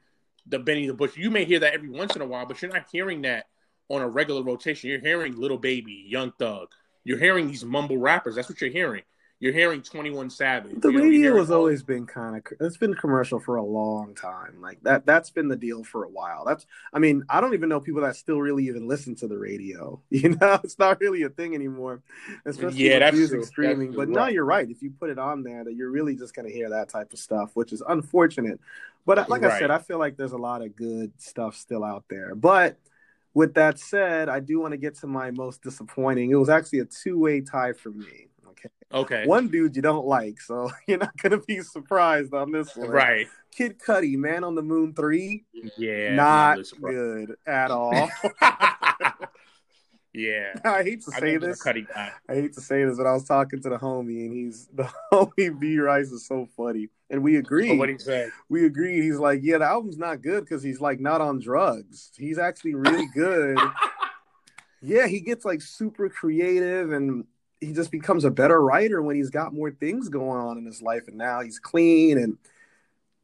the 0.47 0.59
Benny 0.59 0.87
the 0.87 0.95
Butcher. 0.95 1.21
You 1.21 1.31
may 1.31 1.45
hear 1.45 1.61
that 1.61 1.75
every 1.75 1.91
once 1.91 2.17
in 2.17 2.23
a 2.23 2.27
while, 2.27 2.47
but 2.47 2.61
you're 2.61 2.73
not 2.73 2.87
hearing 2.91 3.23
that 3.23 3.47
on 3.89 4.03
a 4.03 4.09
regular 4.09 4.43
rotation. 4.43 4.91
You're 4.91 5.01
hearing 5.01 5.37
Lil 5.37 5.59
Baby, 5.59 6.05
Young 6.09 6.33
Thug. 6.39 6.69
You're 7.05 7.19
hearing 7.19 7.49
these 7.49 7.65
mumble 7.65 7.99
rappers. 7.99 8.37
That's 8.37 8.49
what 8.49 8.61
you're 8.61 8.71
hearing. 8.71 9.03
You're 9.43 9.53
hearing 9.53 9.83
21 9.83 10.31
Savage. 10.31 10.81
The 10.81 10.91
you 10.93 10.99
know, 10.99 11.03
radio 11.03 11.37
has 11.39 11.51
always 11.51 11.83
been 11.83 12.07
kind 12.07 12.37
of 12.37 12.45
it's 12.61 12.77
been 12.77 12.95
commercial 12.95 13.41
for 13.41 13.57
a 13.57 13.65
long 13.65 14.15
time. 14.15 14.61
Like 14.61 14.81
that 14.83 15.05
that's 15.05 15.31
been 15.31 15.49
the 15.49 15.57
deal 15.57 15.83
for 15.83 16.05
a 16.05 16.09
while. 16.09 16.45
That's 16.47 16.65
I 16.93 17.01
mean, 17.01 17.25
I 17.29 17.41
don't 17.41 17.53
even 17.53 17.69
know 17.69 17.81
people 17.81 18.03
that 18.03 18.15
still 18.15 18.41
really 18.41 18.69
even 18.69 18.87
listen 18.87 19.17
to 19.17 19.27
the 19.27 19.37
radio. 19.37 20.01
You 20.11 20.37
know, 20.41 20.61
it's 20.63 20.79
not 20.79 21.01
really 21.01 21.25
a 21.25 21.29
thing 21.29 21.57
anymore. 21.57 22.03
Especially 22.47 22.85
yeah, 22.85 23.01
that's 23.01 23.17
music 23.17 23.41
true. 23.41 23.47
streaming. 23.47 23.89
That's 23.89 23.97
but 23.97 24.05
true. 24.05 24.15
no, 24.15 24.27
you're 24.29 24.45
right. 24.45 24.71
If 24.71 24.81
you 24.81 24.93
put 24.93 25.11
it 25.11 25.19
on 25.19 25.43
there 25.43 25.65
that 25.65 25.75
you're 25.75 25.91
really 25.91 26.15
just 26.15 26.37
gonna 26.37 26.49
hear 26.49 26.71
that 26.71 26.89
type 26.89 27.13
of 27.13 27.19
stuff, 27.19 27.51
which 27.55 27.73
is 27.73 27.83
unfortunate. 27.89 28.61
But 29.05 29.19
uh, 29.19 29.25
like 29.29 29.43
right. 29.43 29.53
I 29.53 29.59
said, 29.59 29.71
I 29.71 29.79
feel 29.79 29.99
like 29.99 30.17
there's 30.17 30.33
a 30.33 30.39
lot 30.39 30.63
of 30.63 30.77
good 30.77 31.13
stuff 31.19 31.57
still 31.57 31.85
out 31.85 32.05
there. 32.09 32.35
But 32.35 32.79
with 33.35 33.55
that 33.55 33.79
said, 33.79 34.29
I 34.29 34.41
do 34.41 34.61
want 34.61 34.73
to 34.73 34.79
get 34.79 34.97
to 35.01 35.07
my 35.07 35.31
most 35.31 35.63
disappointing. 35.63 36.31
It 36.31 36.37
was 36.37 36.49
actually 36.49 36.81
a 36.81 36.85
two-way 36.85 37.41
tie 37.41 37.73
for 37.73 37.91
me. 37.91 38.29
Okay. 38.49 38.69
Okay. 38.93 39.27
One 39.27 39.49
dude 39.49 39.75
you 39.75 39.83
don't 39.83 40.07
like, 40.07 40.41
so 40.41 40.71
you're 40.87 40.99
not 40.99 41.17
gonna 41.17 41.41
be 41.41 41.61
surprised 41.63 42.35
on 42.35 42.53
this 42.53 42.77
one. 42.77 42.91
Right. 42.91 43.27
Kid 43.51 43.79
Cudi, 43.79 44.17
Man 44.17 44.45
on 44.45 44.55
the 44.55 44.63
Moon 44.63 44.95
three. 44.95 45.45
Yeah. 45.77 46.15
Not 46.15 46.59
good 46.81 47.35
at 47.47 47.71
all. 47.71 48.11
yeah. 50.15 50.53
I 50.65 50.83
hate 50.83 51.03
to 51.03 51.13
say 51.13 51.37
this. 51.37 51.65
I 51.67 52.13
hate 52.29 52.53
to 52.55 52.61
say 52.61 52.85
this, 52.85 52.97
but 52.99 53.07
I 53.07 53.13
was 53.13 53.25
talking 53.25 53.63
to 53.63 53.69
the 53.71 53.79
homie, 53.79 54.27
and 54.27 54.33
he's 54.33 54.69
the 54.75 54.91
homie 55.13 55.59
B 55.59 55.79
Rice 55.79 56.11
is 56.11 56.27
so 56.27 56.49
funny, 56.57 56.89
and 57.11 57.23
we 57.23 57.37
oh, 57.37 57.41
agreed. 57.41 57.79
what 57.79 57.89
he 57.89 57.99
said? 57.99 58.31
We 58.49 58.67
agreed. 58.67 59.03
He's 59.03 59.19
like, 59.19 59.41
yeah, 59.43 59.59
the 59.59 59.67
album's 59.67 59.99
not 59.99 60.23
good 60.23 60.45
because 60.45 60.63
he's 60.63 60.81
like 60.81 61.01
not 61.01 61.21
on 61.21 61.41
drugs. 61.41 62.13
He's 62.17 62.39
actually 62.39 62.75
really 62.75 63.07
good. 63.15 63.59
yeah, 64.83 65.07
he 65.07 65.21
gets 65.21 65.45
like 65.45 65.63
super 65.63 66.09
creative 66.09 66.93
and 66.93 67.25
he 67.61 67.73
just 67.73 67.93
becomes 67.93 68.25
a 68.25 68.31
better 68.31 68.61
writer 68.61 69.01
when 69.03 69.17
he's 69.17 69.31
got 69.31 69.55
more 69.55 69.71
things 69.71 70.09
going 70.09 70.41
on 70.41 70.59
in 70.59 70.67
his 70.67 70.83
life 70.83 71.05
and 71.07 71.17
now 71.17 71.41
he's 71.41 71.61
clean 71.61 72.19
and 72.19 72.37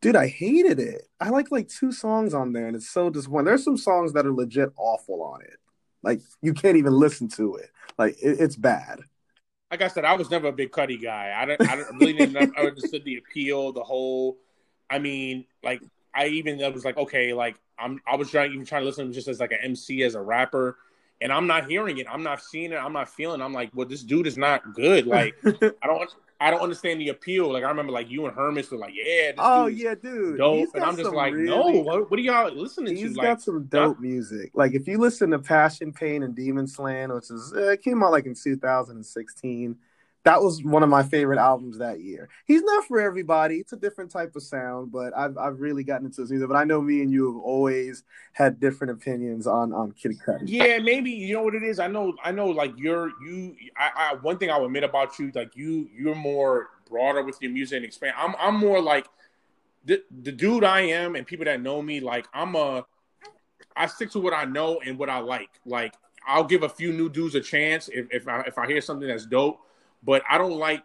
dude 0.00 0.14
i 0.14 0.28
hated 0.28 0.78
it 0.78 1.08
i 1.20 1.28
like 1.28 1.50
like 1.50 1.68
two 1.68 1.90
songs 1.90 2.32
on 2.32 2.52
there 2.52 2.68
and 2.68 2.76
it's 2.76 2.88
so 2.88 3.10
disappointing 3.10 3.46
there's 3.46 3.64
some 3.64 3.76
songs 3.76 4.12
that 4.12 4.24
are 4.24 4.32
legit 4.32 4.70
awful 4.76 5.22
on 5.22 5.42
it 5.42 5.58
like 6.02 6.20
you 6.42 6.54
can't 6.54 6.76
even 6.76 6.92
listen 6.92 7.28
to 7.28 7.56
it 7.56 7.70
like 7.98 8.16
it, 8.22 8.40
it's 8.40 8.56
bad 8.56 9.00
like 9.70 9.82
i 9.82 9.88
said 9.88 10.04
i 10.04 10.14
was 10.14 10.30
never 10.30 10.48
a 10.48 10.52
big 10.52 10.70
cudi 10.70 11.00
guy 11.00 11.34
i 11.36 11.44
don't 11.44 11.60
i 11.68 11.76
don't 11.76 11.98
really 11.98 12.12
didn't 12.12 12.36
I 12.56 12.62
understood 12.62 13.04
the 13.04 13.16
appeal 13.16 13.72
the 13.72 13.82
whole 13.82 14.38
i 14.90 14.98
mean 14.98 15.44
like 15.62 15.82
i 16.14 16.26
even 16.26 16.62
I 16.62 16.68
was 16.68 16.84
like 16.84 16.96
okay 16.96 17.32
like 17.32 17.56
i'm 17.78 18.00
i 18.06 18.16
was 18.16 18.30
trying 18.30 18.52
even 18.52 18.64
trying 18.64 18.82
to 18.82 18.86
listen 18.86 19.04
to 19.04 19.08
him 19.08 19.12
just 19.12 19.28
as 19.28 19.40
like 19.40 19.52
an 19.52 19.58
mc 19.62 20.02
as 20.02 20.14
a 20.14 20.20
rapper 20.20 20.76
and 21.20 21.32
I'm 21.32 21.46
not 21.46 21.68
hearing 21.68 21.98
it. 21.98 22.06
I'm 22.08 22.22
not 22.22 22.42
seeing 22.42 22.72
it. 22.72 22.76
I'm 22.76 22.92
not 22.92 23.08
feeling. 23.08 23.40
It. 23.40 23.44
I'm 23.44 23.52
like, 23.52 23.70
well, 23.74 23.86
this 23.86 24.02
dude 24.02 24.26
is 24.26 24.38
not 24.38 24.74
good. 24.74 25.06
Like, 25.06 25.34
I 25.44 25.86
don't, 25.86 26.10
I 26.40 26.50
don't 26.50 26.60
understand 26.60 27.00
the 27.00 27.08
appeal. 27.08 27.52
Like, 27.52 27.64
I 27.64 27.68
remember 27.68 27.92
like 27.92 28.08
you 28.08 28.26
and 28.26 28.34
Hermes 28.34 28.70
were 28.70 28.78
like, 28.78 28.94
yeah, 28.94 29.32
oh 29.38 29.66
yeah, 29.66 29.94
dude, 29.94 30.38
dope. 30.38 30.68
And 30.74 30.84
I'm 30.84 30.96
just 30.96 31.12
like, 31.12 31.32
really, 31.32 31.46
no, 31.46 31.82
what, 31.82 32.10
what, 32.10 32.18
are 32.18 32.22
y'all 32.22 32.52
listening 32.52 32.94
he's 32.94 33.02
to? 33.02 33.08
He's 33.08 33.16
got 33.16 33.24
like, 33.24 33.40
some 33.40 33.64
dope 33.64 33.98
music. 33.98 34.52
Like, 34.54 34.74
if 34.74 34.86
you 34.86 34.98
listen 34.98 35.30
to 35.30 35.40
Passion, 35.40 35.92
Pain, 35.92 36.22
and 36.22 36.36
Demon 36.36 36.66
Slayin', 36.66 37.12
which 37.12 37.30
is 37.30 37.52
uh, 37.52 37.74
came 37.82 38.02
out 38.04 38.12
like 38.12 38.26
in 38.26 38.34
2016 38.34 39.76
that 40.28 40.42
was 40.42 40.62
one 40.62 40.82
of 40.82 40.90
my 40.90 41.02
favorite 41.02 41.38
albums 41.38 41.78
that 41.78 42.02
year. 42.02 42.28
He's 42.44 42.62
not 42.62 42.84
for 42.84 43.00
everybody; 43.00 43.56
it's 43.56 43.72
a 43.72 43.78
different 43.78 44.10
type 44.10 44.36
of 44.36 44.42
sound, 44.42 44.92
but 44.92 45.16
I've 45.16 45.38
I've 45.38 45.58
really 45.58 45.82
gotten 45.82 46.04
into 46.04 46.20
his 46.20 46.30
music. 46.30 46.46
But 46.48 46.56
I 46.56 46.64
know 46.64 46.82
me 46.82 47.00
and 47.00 47.10
you 47.10 47.32
have 47.32 47.42
always 47.42 48.04
had 48.34 48.60
different 48.60 48.90
opinions 48.90 49.46
on 49.46 49.72
on 49.72 49.92
Kid 49.92 50.18
Cudi. 50.26 50.42
Yeah, 50.44 50.80
maybe 50.80 51.10
you 51.10 51.32
know 51.32 51.42
what 51.42 51.54
it 51.54 51.62
is. 51.62 51.78
I 51.78 51.86
know, 51.86 52.14
I 52.22 52.32
know. 52.32 52.48
Like 52.48 52.74
you're 52.76 53.10
you. 53.24 53.56
I, 53.74 53.90
I 53.96 54.14
one 54.16 54.36
thing 54.36 54.50
I 54.50 54.58
will 54.58 54.66
admit 54.66 54.84
about 54.84 55.18
you, 55.18 55.32
like 55.34 55.56
you, 55.56 55.88
you're 55.98 56.14
more 56.14 56.68
broader 56.90 57.22
with 57.22 57.40
your 57.40 57.50
music 57.50 57.76
and 57.76 57.86
expand. 57.86 58.12
I'm 58.18 58.34
I'm 58.38 58.56
more 58.56 58.82
like 58.82 59.08
the 59.86 60.02
the 60.10 60.32
dude 60.32 60.62
I 60.62 60.82
am, 60.82 61.16
and 61.16 61.26
people 61.26 61.46
that 61.46 61.62
know 61.62 61.80
me, 61.80 62.00
like 62.00 62.26
I'm 62.34 62.54
a. 62.54 62.84
I 63.74 63.86
stick 63.86 64.10
to 64.10 64.20
what 64.20 64.34
I 64.34 64.44
know 64.44 64.80
and 64.84 64.98
what 64.98 65.08
I 65.08 65.20
like. 65.20 65.50
Like 65.64 65.94
I'll 66.26 66.44
give 66.44 66.64
a 66.64 66.68
few 66.68 66.92
new 66.92 67.08
dudes 67.08 67.34
a 67.34 67.40
chance 67.40 67.88
if 67.88 68.08
if 68.10 68.28
I 68.28 68.40
if 68.40 68.58
I 68.58 68.66
hear 68.66 68.82
something 68.82 69.08
that's 69.08 69.24
dope 69.24 69.60
but 70.02 70.22
I 70.28 70.38
don't 70.38 70.58
like, 70.58 70.84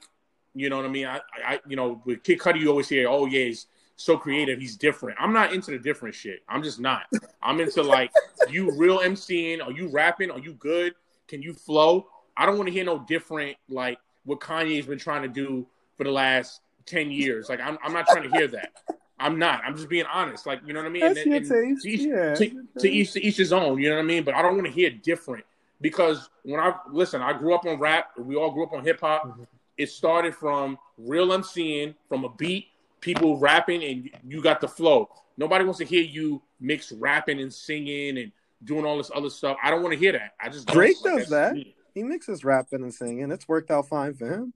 you 0.54 0.70
know 0.70 0.78
what 0.78 0.86
I 0.86 0.90
mean? 0.90 1.08
I, 1.08 1.22
I 1.46 1.60
you 1.68 1.76
know, 1.76 2.02
with 2.06 2.24
Kid 2.24 2.40
Cudi, 2.40 2.62
you 2.62 2.70
always 2.70 2.90
hear, 2.90 3.08
oh 3.08 3.26
yeah, 3.26 3.46
he's 3.46 3.68
so 3.96 4.18
creative, 4.18 4.60
he's 4.60 4.76
different. 4.76 5.18
I'm 5.20 5.34
not 5.34 5.54
into 5.54 5.72
the 5.72 5.80
different 5.80 6.16
shit. 6.16 6.42
I'm 6.48 6.64
just 6.64 6.80
not. 6.80 7.04
I'm 7.42 7.60
into 7.60 7.82
like 7.82 8.12
you 8.50 8.72
real 8.76 9.00
MCing. 9.00 9.64
Are 9.64 9.72
you 9.72 9.88
rapping? 9.88 10.32
Are 10.32 10.40
you 10.40 10.54
good? 10.54 10.94
Can 11.28 11.42
you 11.42 11.54
flow? 11.54 12.08
I 12.36 12.46
don't 12.46 12.58
want 12.58 12.68
to 12.68 12.74
hear 12.74 12.86
no 12.86 13.00
different 13.00 13.58
like 13.70 14.00
what 14.26 14.40
Kanye's 14.40 14.86
been 14.86 15.00
trying 15.00 15.22
to 15.24 15.28
do 15.28 15.68
for 15.96 16.04
the 16.04 16.12
last 16.12 16.62
ten 16.86 17.12
years. 17.12 17.50
Like 17.50 17.60
I'm, 17.60 17.78
I'm 17.84 17.94
not 17.94 18.08
trying 18.08 18.30
to 18.30 18.38
hear 18.38 18.48
that. 18.50 18.74
I'm 19.20 19.40
not. 19.40 19.62
I'm 19.66 19.76
just 19.76 19.90
being 19.90 20.06
honest. 20.12 20.46
Like 20.46 20.62
you 20.66 20.74
know 20.74 20.82
what 20.82 20.88
I 20.88 20.92
mean. 20.92 21.02
That's 21.02 21.20
and, 21.20 21.28
your 21.28 21.36
and 21.38 21.50
taste. 21.50 21.84
To 21.84 21.90
each, 21.90 22.02
yeah. 22.02 22.34
to, 22.36 22.68
to 22.80 22.90
each 22.90 23.14
to 23.14 23.24
each 23.26 23.38
his 23.38 23.54
own. 23.54 23.80
You 23.80 23.90
know 23.90 23.96
what 23.96 24.02
I 24.02 24.06
mean. 24.06 24.24
But 24.24 24.36
I 24.36 24.42
don't 24.42 24.56
want 24.56 24.66
to 24.66 24.74
hear 24.74 24.90
different 24.90 25.46
because 25.82 26.30
when 26.44 26.60
I 26.60 26.74
listen, 26.90 27.22
I 27.22 27.34
grew 27.34 27.54
up 27.54 27.66
on 27.66 27.80
rap. 27.80 28.12
We 28.18 28.36
all 28.36 28.52
grew 28.52 28.66
up 28.66 28.74
on 28.74 28.84
hip 28.84 29.00
hop. 29.02 29.26
Mm-hmm. 29.26 29.44
It 29.78 29.90
started 29.90 30.36
from 30.36 30.78
real 30.98 31.30
MCing, 31.30 31.96
from 32.08 32.26
a 32.26 32.30
beat, 32.30 32.68
people 33.02 33.38
rapping, 33.38 33.84
and 33.84 34.10
you 34.28 34.42
got 34.42 34.62
the 34.62 34.68
flow. 34.68 35.10
Nobody 35.38 35.66
wants 35.66 35.80
to 35.80 35.86
hear 35.86 36.04
you 36.04 36.42
mix 36.60 36.92
rapping 36.92 37.42
and 37.42 37.52
singing 37.52 38.18
and 38.18 38.32
doing 38.64 38.86
all 38.86 38.98
this 38.98 39.12
other 39.14 39.30
stuff. 39.30 39.58
I 39.64 39.72
don't 39.72 39.82
want 39.82 39.94
to 39.94 40.00
hear 40.00 40.12
that. 40.14 40.34
I 40.40 40.50
just 40.50 40.68
Drake 40.68 40.98
does 41.04 41.30
that. 41.30 41.56
He 41.94 42.04
mixes 42.04 42.44
rapping 42.44 42.82
and 42.82 42.94
singing. 42.94 43.32
It's 43.32 43.48
worked 43.48 43.72
out 43.72 43.88
fine 43.88 44.14
for 44.14 44.28
him. 44.28 44.54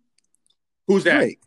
Who's 0.87 1.03
that? 1.03 1.17
Drake. 1.17 1.41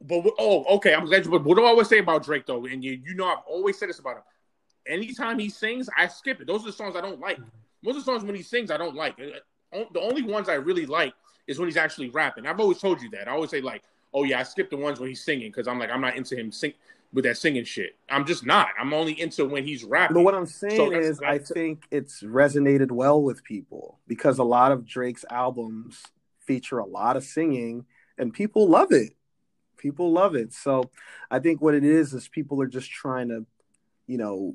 But 0.00 0.24
oh, 0.38 0.76
okay. 0.76 0.94
I'm 0.94 1.04
glad 1.04 1.24
you. 1.24 1.30
But 1.30 1.44
what 1.44 1.56
do 1.56 1.64
I 1.64 1.68
always 1.68 1.88
say 1.88 1.98
about 1.98 2.24
Drake 2.24 2.46
though? 2.46 2.64
And 2.64 2.82
you, 2.82 3.00
you 3.04 3.14
know, 3.14 3.26
I've 3.26 3.44
always 3.46 3.78
said 3.78 3.88
this 3.88 3.98
about 3.98 4.16
him. 4.16 4.22
Anytime 4.86 5.38
he 5.38 5.50
sings, 5.50 5.90
I 5.96 6.06
skip 6.08 6.40
it. 6.40 6.46
Those 6.46 6.62
are 6.62 6.66
the 6.66 6.72
songs 6.72 6.96
I 6.96 7.02
don't 7.02 7.20
like. 7.20 7.38
Most 7.82 7.96
of 7.96 8.04
the 8.04 8.12
songs 8.12 8.24
when 8.24 8.34
he 8.34 8.42
sings, 8.42 8.70
I 8.70 8.76
don't 8.76 8.94
like. 8.94 9.18
Uh, 9.72 9.84
the 9.92 10.00
only 10.00 10.22
ones 10.22 10.48
I 10.48 10.54
really 10.54 10.86
like 10.86 11.14
is 11.46 11.58
when 11.58 11.68
he's 11.68 11.76
actually 11.76 12.10
rapping. 12.10 12.46
I've 12.46 12.60
always 12.60 12.78
told 12.78 13.00
you 13.00 13.10
that. 13.10 13.28
I 13.28 13.32
always 13.32 13.50
say 13.50 13.60
like, 13.60 13.82
oh 14.12 14.24
yeah, 14.24 14.40
I 14.40 14.42
skip 14.42 14.70
the 14.70 14.76
ones 14.76 15.00
when 15.00 15.08
he's 15.08 15.24
singing 15.24 15.48
because 15.48 15.68
I'm 15.68 15.78
like 15.78 15.90
I'm 15.90 16.00
not 16.00 16.16
into 16.16 16.36
him 16.36 16.52
sing 16.52 16.74
with 17.12 17.24
that 17.24 17.36
singing 17.36 17.64
shit. 17.64 17.96
I'm 18.08 18.24
just 18.24 18.46
not. 18.46 18.68
I'm 18.78 18.92
only 18.92 19.20
into 19.20 19.44
when 19.46 19.64
he's 19.64 19.84
rapping. 19.84 20.14
But 20.14 20.22
what 20.22 20.34
I'm 20.34 20.46
saying 20.46 20.76
so 20.76 20.92
is, 20.92 21.20
I 21.20 21.38
think 21.38 21.84
it's 21.90 22.22
resonated 22.22 22.90
well 22.90 23.22
with 23.22 23.42
people 23.42 23.98
because 24.06 24.38
a 24.38 24.44
lot 24.44 24.72
of 24.72 24.86
Drake's 24.86 25.24
albums 25.30 26.02
feature 26.40 26.78
a 26.78 26.86
lot 26.86 27.16
of 27.16 27.24
singing, 27.24 27.86
and 28.18 28.32
people 28.32 28.68
love 28.68 28.92
it. 28.92 29.14
People 29.76 30.12
love 30.12 30.34
it. 30.34 30.52
So 30.52 30.90
I 31.30 31.38
think 31.38 31.60
what 31.60 31.74
it 31.74 31.84
is 31.84 32.12
is 32.12 32.28
people 32.28 32.60
are 32.62 32.66
just 32.66 32.90
trying 32.90 33.28
to, 33.28 33.46
you 34.06 34.18
know, 34.18 34.54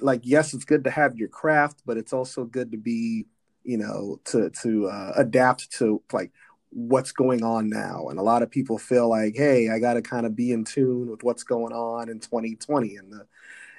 like 0.00 0.20
yes, 0.24 0.54
it's 0.54 0.64
good 0.64 0.84
to 0.84 0.90
have 0.90 1.16
your 1.16 1.28
craft, 1.28 1.82
but 1.86 1.96
it's 1.96 2.12
also 2.12 2.44
good 2.44 2.72
to 2.72 2.78
be, 2.78 3.26
you 3.64 3.78
know, 3.78 4.20
to 4.26 4.50
to 4.62 4.86
uh, 4.86 5.12
adapt 5.16 5.70
to 5.78 6.02
like 6.12 6.32
what's 6.70 7.12
going 7.12 7.42
on 7.42 7.68
now. 7.68 8.08
And 8.08 8.18
a 8.18 8.22
lot 8.22 8.42
of 8.42 8.50
people 8.50 8.78
feel 8.78 9.08
like, 9.08 9.34
hey, 9.36 9.70
I 9.70 9.78
got 9.78 9.94
to 9.94 10.02
kind 10.02 10.26
of 10.26 10.36
be 10.36 10.52
in 10.52 10.64
tune 10.64 11.08
with 11.08 11.22
what's 11.22 11.44
going 11.44 11.72
on 11.72 12.08
in 12.08 12.20
2020. 12.20 12.96
And 12.96 13.12
the 13.12 13.26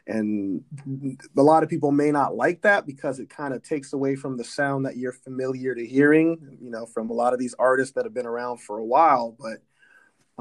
and 0.07 0.63
a 1.37 1.43
lot 1.43 1.63
of 1.63 1.69
people 1.69 1.91
may 1.91 2.11
not 2.11 2.33
like 2.33 2.61
that 2.61 2.85
because 2.87 3.19
it 3.19 3.29
kind 3.29 3.53
of 3.53 3.61
takes 3.61 3.91
away 3.91 4.15
from 4.15 4.37
the 4.37 4.43
sound 4.43 4.85
that 4.85 4.95
you're 4.95 5.11
familiar 5.11 5.75
to 5.75 5.85
hearing, 5.85 6.57
you 6.61 6.71
know, 6.71 6.85
from 6.85 7.09
a 7.09 7.13
lot 7.13 7.33
of 7.33 7.39
these 7.39 7.53
artists 7.59 7.93
that 7.95 8.05
have 8.05 8.13
been 8.13 8.25
around 8.25 8.59
for 8.61 8.77
a 8.77 8.85
while. 8.85 9.35
But 9.37 9.57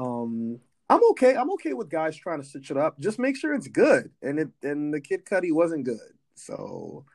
um, 0.01 0.59
I'm 0.89 1.01
okay. 1.11 1.35
I'm 1.35 1.51
okay 1.51 1.73
with 1.73 1.89
guys 1.89 2.15
trying 2.15 2.41
to 2.41 2.47
stitch 2.47 2.71
it 2.71 2.77
up. 2.77 2.99
Just 2.99 3.19
make 3.19 3.35
sure 3.35 3.53
it's 3.53 3.67
good. 3.67 4.09
And 4.21 4.39
it 4.39 4.49
and 4.63 4.93
the 4.93 5.01
Kid 5.01 5.25
Cudi 5.25 5.51
wasn't 5.51 5.83
good. 5.83 6.13
So 6.35 7.05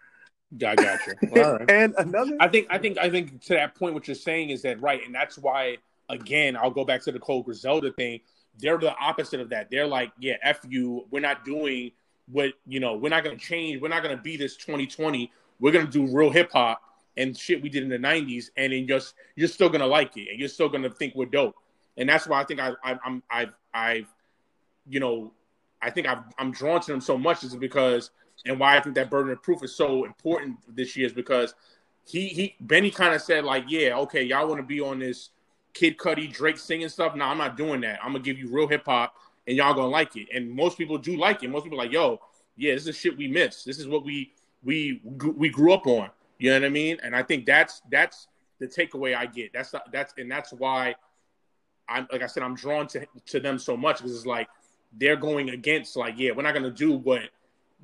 I 0.54 0.74
got 0.74 1.00
you. 1.06 1.14
All 1.42 1.58
right. 1.58 1.70
and 1.70 1.94
another 1.96 2.36
I 2.40 2.48
think 2.48 2.66
I 2.70 2.78
think 2.78 2.98
I 2.98 3.08
think 3.08 3.40
to 3.42 3.54
that 3.54 3.74
point 3.74 3.94
what 3.94 4.06
you're 4.06 4.14
saying 4.14 4.50
is 4.50 4.62
that 4.62 4.80
right, 4.80 5.04
and 5.04 5.14
that's 5.14 5.38
why 5.38 5.78
again 6.08 6.56
I'll 6.56 6.70
go 6.70 6.84
back 6.84 7.02
to 7.02 7.12
the 7.12 7.18
Cole 7.18 7.42
Griselda 7.42 7.92
thing. 7.92 8.20
They're 8.58 8.78
the 8.78 8.94
opposite 8.96 9.40
of 9.40 9.48
that. 9.50 9.70
They're 9.70 9.86
like, 9.86 10.12
yeah, 10.20 10.34
F 10.42 10.60
you, 10.68 11.06
we're 11.10 11.20
not 11.20 11.44
doing 11.44 11.92
what 12.30 12.52
you 12.66 12.80
know, 12.80 12.94
we're 12.96 13.08
not 13.08 13.24
gonna 13.24 13.36
change, 13.36 13.80
we're 13.80 13.88
not 13.88 14.02
gonna 14.02 14.16
be 14.16 14.36
this 14.36 14.56
2020. 14.56 15.30
We're 15.58 15.72
gonna 15.72 15.86
do 15.86 16.06
real 16.06 16.30
hip 16.30 16.52
hop 16.52 16.82
and 17.16 17.36
shit 17.36 17.62
we 17.62 17.68
did 17.68 17.82
in 17.82 17.88
the 17.88 17.98
90s, 17.98 18.46
and 18.56 18.72
then 18.72 18.86
just 18.86 19.14
you're 19.36 19.48
still 19.48 19.70
gonna 19.70 19.86
like 19.86 20.16
it 20.16 20.28
and 20.30 20.38
you're 20.38 20.48
still 20.48 20.68
gonna 20.68 20.90
think 20.90 21.14
we're 21.14 21.26
dope. 21.26 21.54
And 21.96 22.08
that's 22.08 22.26
why 22.26 22.40
I 22.40 22.44
think 22.44 22.60
I, 22.60 22.72
I 22.84 22.98
I'm 23.04 23.22
I've 23.30 23.52
I've 23.72 24.08
you 24.88 25.00
know 25.00 25.32
I 25.80 25.90
think 25.90 26.06
I've, 26.06 26.24
I'm 26.38 26.52
drawn 26.52 26.80
to 26.80 26.92
them 26.92 27.00
so 27.00 27.18
much 27.18 27.44
is 27.44 27.54
because 27.56 28.10
and 28.46 28.58
why 28.58 28.76
I 28.76 28.80
think 28.80 28.94
that 28.96 29.10
burden 29.10 29.32
of 29.32 29.42
proof 29.42 29.62
is 29.62 29.74
so 29.74 30.04
important 30.04 30.58
this 30.74 30.96
year 30.96 31.06
is 31.06 31.12
because 31.12 31.54
he 32.06 32.28
he 32.28 32.54
Benny 32.60 32.90
kind 32.90 33.14
of 33.14 33.22
said 33.22 33.44
like, 33.44 33.64
yeah, 33.68 33.96
okay, 33.98 34.22
y'all 34.22 34.46
want 34.48 34.60
to 34.60 34.66
be 34.66 34.80
on 34.80 34.98
this 34.98 35.30
Kid 35.74 35.96
Cudi 35.96 36.32
Drake 36.32 36.58
singing 36.58 36.88
stuff. 36.88 37.14
No, 37.14 37.24
I'm 37.24 37.38
not 37.38 37.56
doing 37.56 37.80
that. 37.82 37.98
I'm 38.02 38.12
gonna 38.12 38.24
give 38.24 38.38
you 38.38 38.48
real 38.48 38.66
hip 38.68 38.84
hop, 38.86 39.14
and 39.46 39.56
y'all 39.56 39.74
gonna 39.74 39.88
like 39.88 40.16
it. 40.16 40.28
And 40.34 40.50
most 40.50 40.78
people 40.78 40.98
do 40.98 41.16
like 41.16 41.42
it. 41.42 41.50
Most 41.50 41.64
people 41.64 41.78
like, 41.78 41.92
yo, 41.92 42.20
yeah, 42.56 42.74
this 42.74 42.86
is 42.86 42.96
shit 42.96 43.16
we 43.16 43.28
miss. 43.28 43.64
This 43.64 43.78
is 43.78 43.86
what 43.86 44.04
we 44.04 44.32
we 44.62 45.00
we 45.04 45.48
grew 45.48 45.72
up 45.72 45.86
on. 45.86 46.10
You 46.38 46.50
know 46.50 46.56
what 46.56 46.66
I 46.66 46.70
mean? 46.70 46.98
And 47.02 47.14
I 47.14 47.22
think 47.22 47.46
that's 47.46 47.82
that's 47.90 48.28
the 48.58 48.66
takeaway 48.66 49.16
I 49.16 49.26
get. 49.26 49.52
That's 49.52 49.74
that's 49.92 50.14
and 50.18 50.30
that's 50.30 50.52
why 50.52 50.94
I'm 51.88 52.06
like 52.10 52.22
I 52.22 52.26
said, 52.26 52.42
I'm 52.42 52.54
drawn 52.54 52.86
to 52.88 53.06
to 53.26 53.40
them 53.40 53.58
so 53.58 53.76
much 53.76 53.98
because 53.98 54.16
it's 54.16 54.26
like 54.26 54.48
they're 54.92 55.16
going 55.16 55.50
against 55.50 55.96
like, 55.96 56.14
yeah, 56.16 56.32
we're 56.32 56.42
not 56.42 56.54
gonna 56.54 56.70
do 56.70 56.92
what 56.92 57.22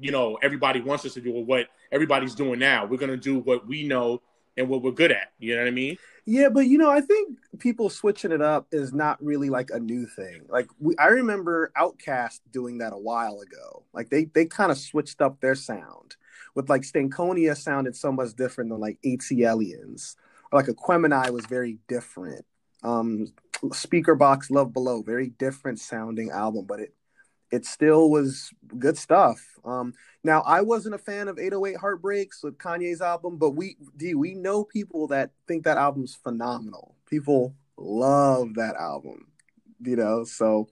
you 0.01 0.13
know 0.13 0.39
everybody 0.43 0.81
wants 0.81 1.05
us 1.05 1.15
to 1.15 1.21
do 1.21 1.33
or 1.33 1.45
what 1.45 1.67
everybody's 1.93 2.35
doing 2.35 2.59
now. 2.59 2.87
We're 2.87 2.99
gonna 2.99 3.17
do 3.17 3.39
what 3.39 3.67
we 3.67 3.87
know 3.87 4.23
and 4.57 4.69
what 4.69 4.83
we're 4.83 4.93
good 4.93 5.13
at. 5.13 5.33
You 5.39 5.55
know 5.55 5.63
what 5.63 5.69
I 5.69 5.73
mean? 5.73 5.97
Yeah, 6.27 6.51
but 6.51 6.67
you 6.67 6.77
know, 6.77 6.91
I 6.91 7.01
think 7.01 7.39
people 7.59 7.89
switching 7.89 8.33
it 8.33 8.43
up 8.43 8.67
is 8.73 8.93
not 8.93 9.23
really 9.25 9.49
like 9.49 9.71
a 9.71 9.81
new 9.81 10.05
thing. 10.07 10.43
Like 10.49 10.69
we, 10.79 10.95
I 10.99 11.07
remember 11.07 11.73
Outkast 11.77 12.41
doing 12.53 12.79
that 12.79 12.93
a 12.93 12.99
while 12.99 13.41
ago. 13.41 13.85
Like 13.95 14.11
they 14.11 14.25
they 14.27 14.45
kind 14.45 14.71
of 14.71 14.77
switched 14.77 15.23
up 15.23 15.41
their 15.41 15.55
sound 15.55 16.17
with 16.55 16.69
like 16.69 16.83
Stankonia 16.83 17.57
sounded 17.57 17.97
so 17.97 18.13
much 18.13 18.35
different 18.35 18.69
than 18.71 18.81
like 18.81 18.99
ATLiens. 19.03 20.17
Or 20.53 20.61
like 20.61 20.69
Aquemini 20.69 21.31
was 21.31 21.47
very 21.47 21.79
different. 21.89 22.45
Um 22.83 23.33
Speakerboxxx 23.63 24.51
Love 24.51 24.73
Below, 24.73 25.03
very 25.03 25.29
different 25.31 25.81
sounding 25.81 26.31
album, 26.31 26.67
but 26.67 26.81
it 26.81 26.95
it 27.51 27.65
still 27.65 28.11
was 28.11 28.51
good 28.79 28.99
stuff. 28.99 29.41
Um, 29.65 29.95
now 30.23 30.43
I 30.43 30.61
wasn't 30.61 30.95
a 30.95 30.99
fan 30.99 31.29
of 31.29 31.39
808 31.39 31.79
Heartbreaks 31.79 32.43
with 32.43 32.59
Kanye's 32.59 33.01
album, 33.01 33.39
but 33.39 33.51
we 33.51 33.77
D 33.97 34.15
we 34.15 34.35
know 34.35 34.65
people 34.65 35.09
that 35.09 35.31
think 35.47 35.65
that 35.65 35.79
album's 35.79 36.15
phenomenal. 36.15 36.95
People 37.07 37.55
love 37.77 38.55
that 38.55 38.77
album, 38.77 39.29
you 39.83 39.97
know. 39.97 40.25
So 40.25 40.69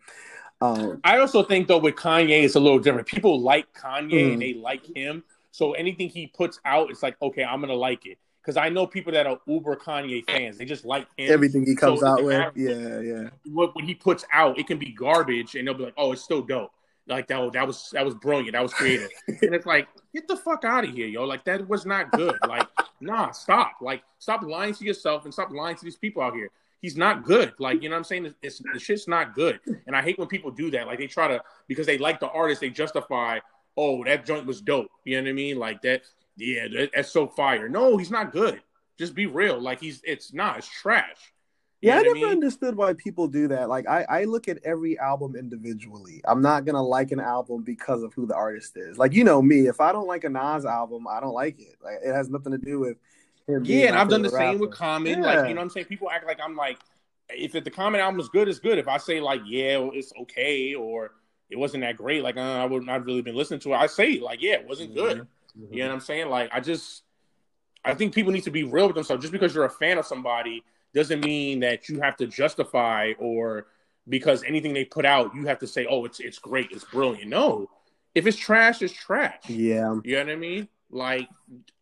um, 0.61 1.01
I 1.05 1.19
also 1.19 1.43
think 1.43 1.69
though 1.69 1.79
with 1.79 1.97
Kanye 1.97 2.45
it's 2.45 2.57
a 2.57 2.61
little 2.61 2.79
different. 2.79 3.09
People 3.09 3.41
like 3.41 3.73
Kanye 3.73 4.11
mm. 4.11 4.33
and 4.35 4.43
they 4.43 4.55
like 4.55 4.85
him, 4.85 5.25
so 5.51 5.73
anything 5.73 6.09
he 6.09 6.27
puts 6.27 6.61
out, 6.65 6.91
it's 6.91 7.03
like 7.03 7.17
okay, 7.23 7.45
I'm 7.45 7.61
gonna 7.61 7.75
like 7.75 8.07
it 8.07 8.19
because 8.47 8.57
I 8.57 8.69
know 8.69 8.87
people 8.87 9.13
that 9.13 9.27
are 9.27 9.41
uber 9.47 9.75
Kanye 9.75 10.25
fans. 10.25 10.57
They 10.57 10.65
just 10.65 10.85
like 10.85 11.09
him. 11.17 11.33
Everything 11.33 11.67
he 11.67 11.75
comes 11.75 11.99
so 11.99 12.07
out 12.07 12.23
with. 12.23 12.53
Yeah, 12.55 13.01
yeah. 13.01 13.31
What 13.47 13.75
when 13.75 13.85
he 13.85 13.95
puts 13.95 14.25
out, 14.33 14.57
it 14.57 14.69
can 14.69 14.79
be 14.79 14.93
garbage, 14.93 15.57
and 15.57 15.67
they'll 15.67 15.75
be 15.75 15.83
like, 15.83 15.95
"Oh, 15.97 16.13
it's 16.13 16.23
still 16.23 16.43
dope." 16.43 16.71
Like 17.09 17.27
that, 17.27 17.53
that 17.55 17.67
was 17.67 17.91
that 17.93 18.05
was 18.05 18.15
brilliant. 18.15 18.53
That 18.53 18.63
was 18.63 18.73
creative. 18.73 19.11
and 19.27 19.53
it's 19.53 19.67
like, 19.67 19.89
get 20.15 20.29
the 20.29 20.37
fuck 20.37 20.65
out 20.65 20.85
of 20.85 20.91
here, 20.91 21.09
yo. 21.09 21.25
Like 21.25 21.45
that 21.47 21.69
was 21.69 21.87
not 21.87 22.13
good. 22.13 22.37
Like, 22.47 22.69
nah, 23.01 23.33
stop. 23.33 23.79
Like, 23.81 24.05
stop 24.21 24.43
lying 24.43 24.75
to 24.75 24.85
yourself 24.85 25.25
and 25.25 25.35
stop 25.35 25.51
lying 25.51 25.75
to 25.77 25.85
these 25.85 25.97
people 25.97 26.23
out 26.23 26.35
here. 26.35 26.51
He's 26.81 26.97
not 26.97 27.25
good. 27.25 27.53
Like, 27.59 27.83
you 27.83 27.89
know 27.89 27.97
what 27.97 28.01
I'm 28.01 28.05
saying? 28.05 28.27
It's, 28.27 28.37
it's 28.43 28.63
the 28.73 28.79
shit's 28.79 29.09
not 29.09 29.35
good. 29.35 29.59
And 29.89 29.97
I 29.97 30.03
hate 30.03 30.19
when 30.19 30.29
people 30.29 30.53
do 30.53 30.71
that. 30.71 30.87
Like, 30.87 30.99
they 30.99 31.09
try 31.09 31.27
to 31.27 31.43
because 31.67 31.87
they 31.87 31.99
like 31.99 32.21
the 32.21 32.29
artist, 32.29 32.61
they 32.61 32.71
justify, 32.71 33.41
oh, 33.77 34.05
that 34.05 34.25
joint 34.25 34.47
was 34.47 34.61
dope. 34.61 34.91
You 35.05 35.17
know 35.17 35.25
what 35.25 35.31
I 35.31 35.33
mean? 35.33 35.59
Like 35.59 35.83
that 35.83 36.03
yeah, 36.37 36.87
that's 36.95 37.11
so 37.11 37.27
fire. 37.27 37.69
No, 37.69 37.97
he's 37.97 38.11
not 38.11 38.33
good. 38.33 38.61
Just 38.99 39.15
be 39.15 39.27
real. 39.27 39.61
Like 39.61 39.81
he's 39.81 40.01
it's 40.05 40.33
not. 40.33 40.59
It's 40.59 40.69
trash. 40.69 41.33
You 41.81 41.91
yeah, 41.91 41.99
I 41.99 42.03
never 42.03 42.17
I 42.17 42.21
mean? 42.21 42.29
understood 42.31 42.75
why 42.75 42.95
people 42.95 43.29
do 43.29 43.49
that. 43.49 43.69
Like 43.69 43.87
I, 43.87 44.05
I 44.09 44.25
look 44.25 44.49
at 44.49 44.59
every 44.65 44.99
album 44.99 45.37
individually. 45.37 46.23
I'm 46.25 46.41
not 46.41 46.65
gonna 46.65 46.83
like 46.83 47.13
an 47.13 47.21
album 47.21 47.63
because 47.63 48.03
of 48.03 48.15
who 48.15 48.27
the 48.27 48.35
artist 48.35 48.77
is. 48.77 48.97
Like 48.97 49.13
you 49.13 49.25
know 49.25 49.43
me, 49.43 49.67
if 49.67 49.81
I 49.81 49.93
don't 49.93 50.07
like 50.07 50.25
a 50.25 50.31
Nas 50.31 50.65
album, 50.65 51.07
I 51.09 51.21
don't 51.21 51.35
like 51.35 51.61
it. 51.61 51.77
Like 51.83 51.99
it 52.03 52.13
has 52.13 52.31
nothing 52.31 52.53
to 52.53 52.59
do 52.59 52.81
with. 52.81 52.97
Yeah, 53.63 53.89
and 53.89 53.97
I've 53.97 54.09
done 54.09 54.23
the 54.23 54.31
rapper. 54.31 54.53
same 54.53 54.59
with 54.59 54.73
Common. 54.73 55.23
Yeah. 55.23 55.27
Like 55.27 55.49
you 55.49 55.55
know 55.55 55.61
what 55.61 55.65
I'm 55.65 55.71
saying? 55.71 55.87
People 55.87 56.11
act 56.11 56.27
like 56.27 56.41
I'm 56.43 56.57
like 56.57 56.79
if 57.29 57.53
the 57.53 57.71
Common 57.71 58.01
album 58.01 58.21
is 58.21 58.29
good, 58.29 58.49
it's 58.49 58.59
good. 58.59 58.79
If 58.79 58.89
I 58.89 58.99
say 58.99 59.21
like 59.21 59.43
yeah, 59.47 59.79
well, 59.79 59.91
it's 59.95 60.13
okay 60.23 60.75
or 60.75 61.13
it 61.51 61.59
wasn't 61.59 61.83
that 61.83 61.97
great, 61.97 62.23
like 62.23 62.37
uh, 62.37 62.41
I 62.41 62.65
would 62.65 62.85
not 62.85 63.05
really 63.05 63.23
been 63.23 63.37
listening 63.37 63.61
to 63.61 63.73
it. 63.73 63.77
I 63.77 63.87
say 63.87 64.19
like 64.19 64.43
yeah, 64.43 64.55
it 64.55 64.67
wasn't 64.67 64.95
mm-hmm. 64.95 65.19
good. 65.19 65.27
Mm-hmm. 65.59 65.75
You 65.75 65.83
know 65.83 65.89
what 65.89 65.95
I'm 65.95 66.01
saying? 66.01 66.29
Like, 66.29 66.51
I 66.53 66.61
just, 66.61 67.03
I 67.85 67.95
think 67.95 68.15
people 68.15 68.33
need 68.33 68.45
to 68.45 68.51
be 68.51 68.65
real 68.65 68.87
with 68.87 68.97
themselves. 68.97 69.23
Just 69.23 69.33
because 69.33 69.55
you're 69.55 69.65
a 69.65 69.71
fan 69.71 69.99
of 69.99 70.07
somebody 70.07 70.63
doesn't 70.95 71.25
mean 71.25 71.61
that 71.61 71.89
you 71.89 72.01
have 72.01 72.17
to 72.17 72.27
justify 72.27 73.13
or 73.19 73.67
because 74.09 74.43
anything 74.45 74.73
they 74.73 74.85
put 74.85 75.05
out, 75.05 75.35
you 75.35 75.47
have 75.47 75.59
to 75.61 75.67
say, 75.67 75.87
oh, 75.89 76.05
it's 76.05 76.21
it's 76.21 76.39
great, 76.39 76.69
it's 76.71 76.85
brilliant. 76.85 77.29
No, 77.29 77.69
if 78.15 78.27
it's 78.27 78.37
trash, 78.37 78.83
it's 78.83 78.93
trash. 78.93 79.41
Yeah, 79.49 79.97
you 80.05 80.17
know 80.17 80.25
what 80.25 80.33
I 80.33 80.37
mean. 80.37 80.69
Like, 80.91 81.29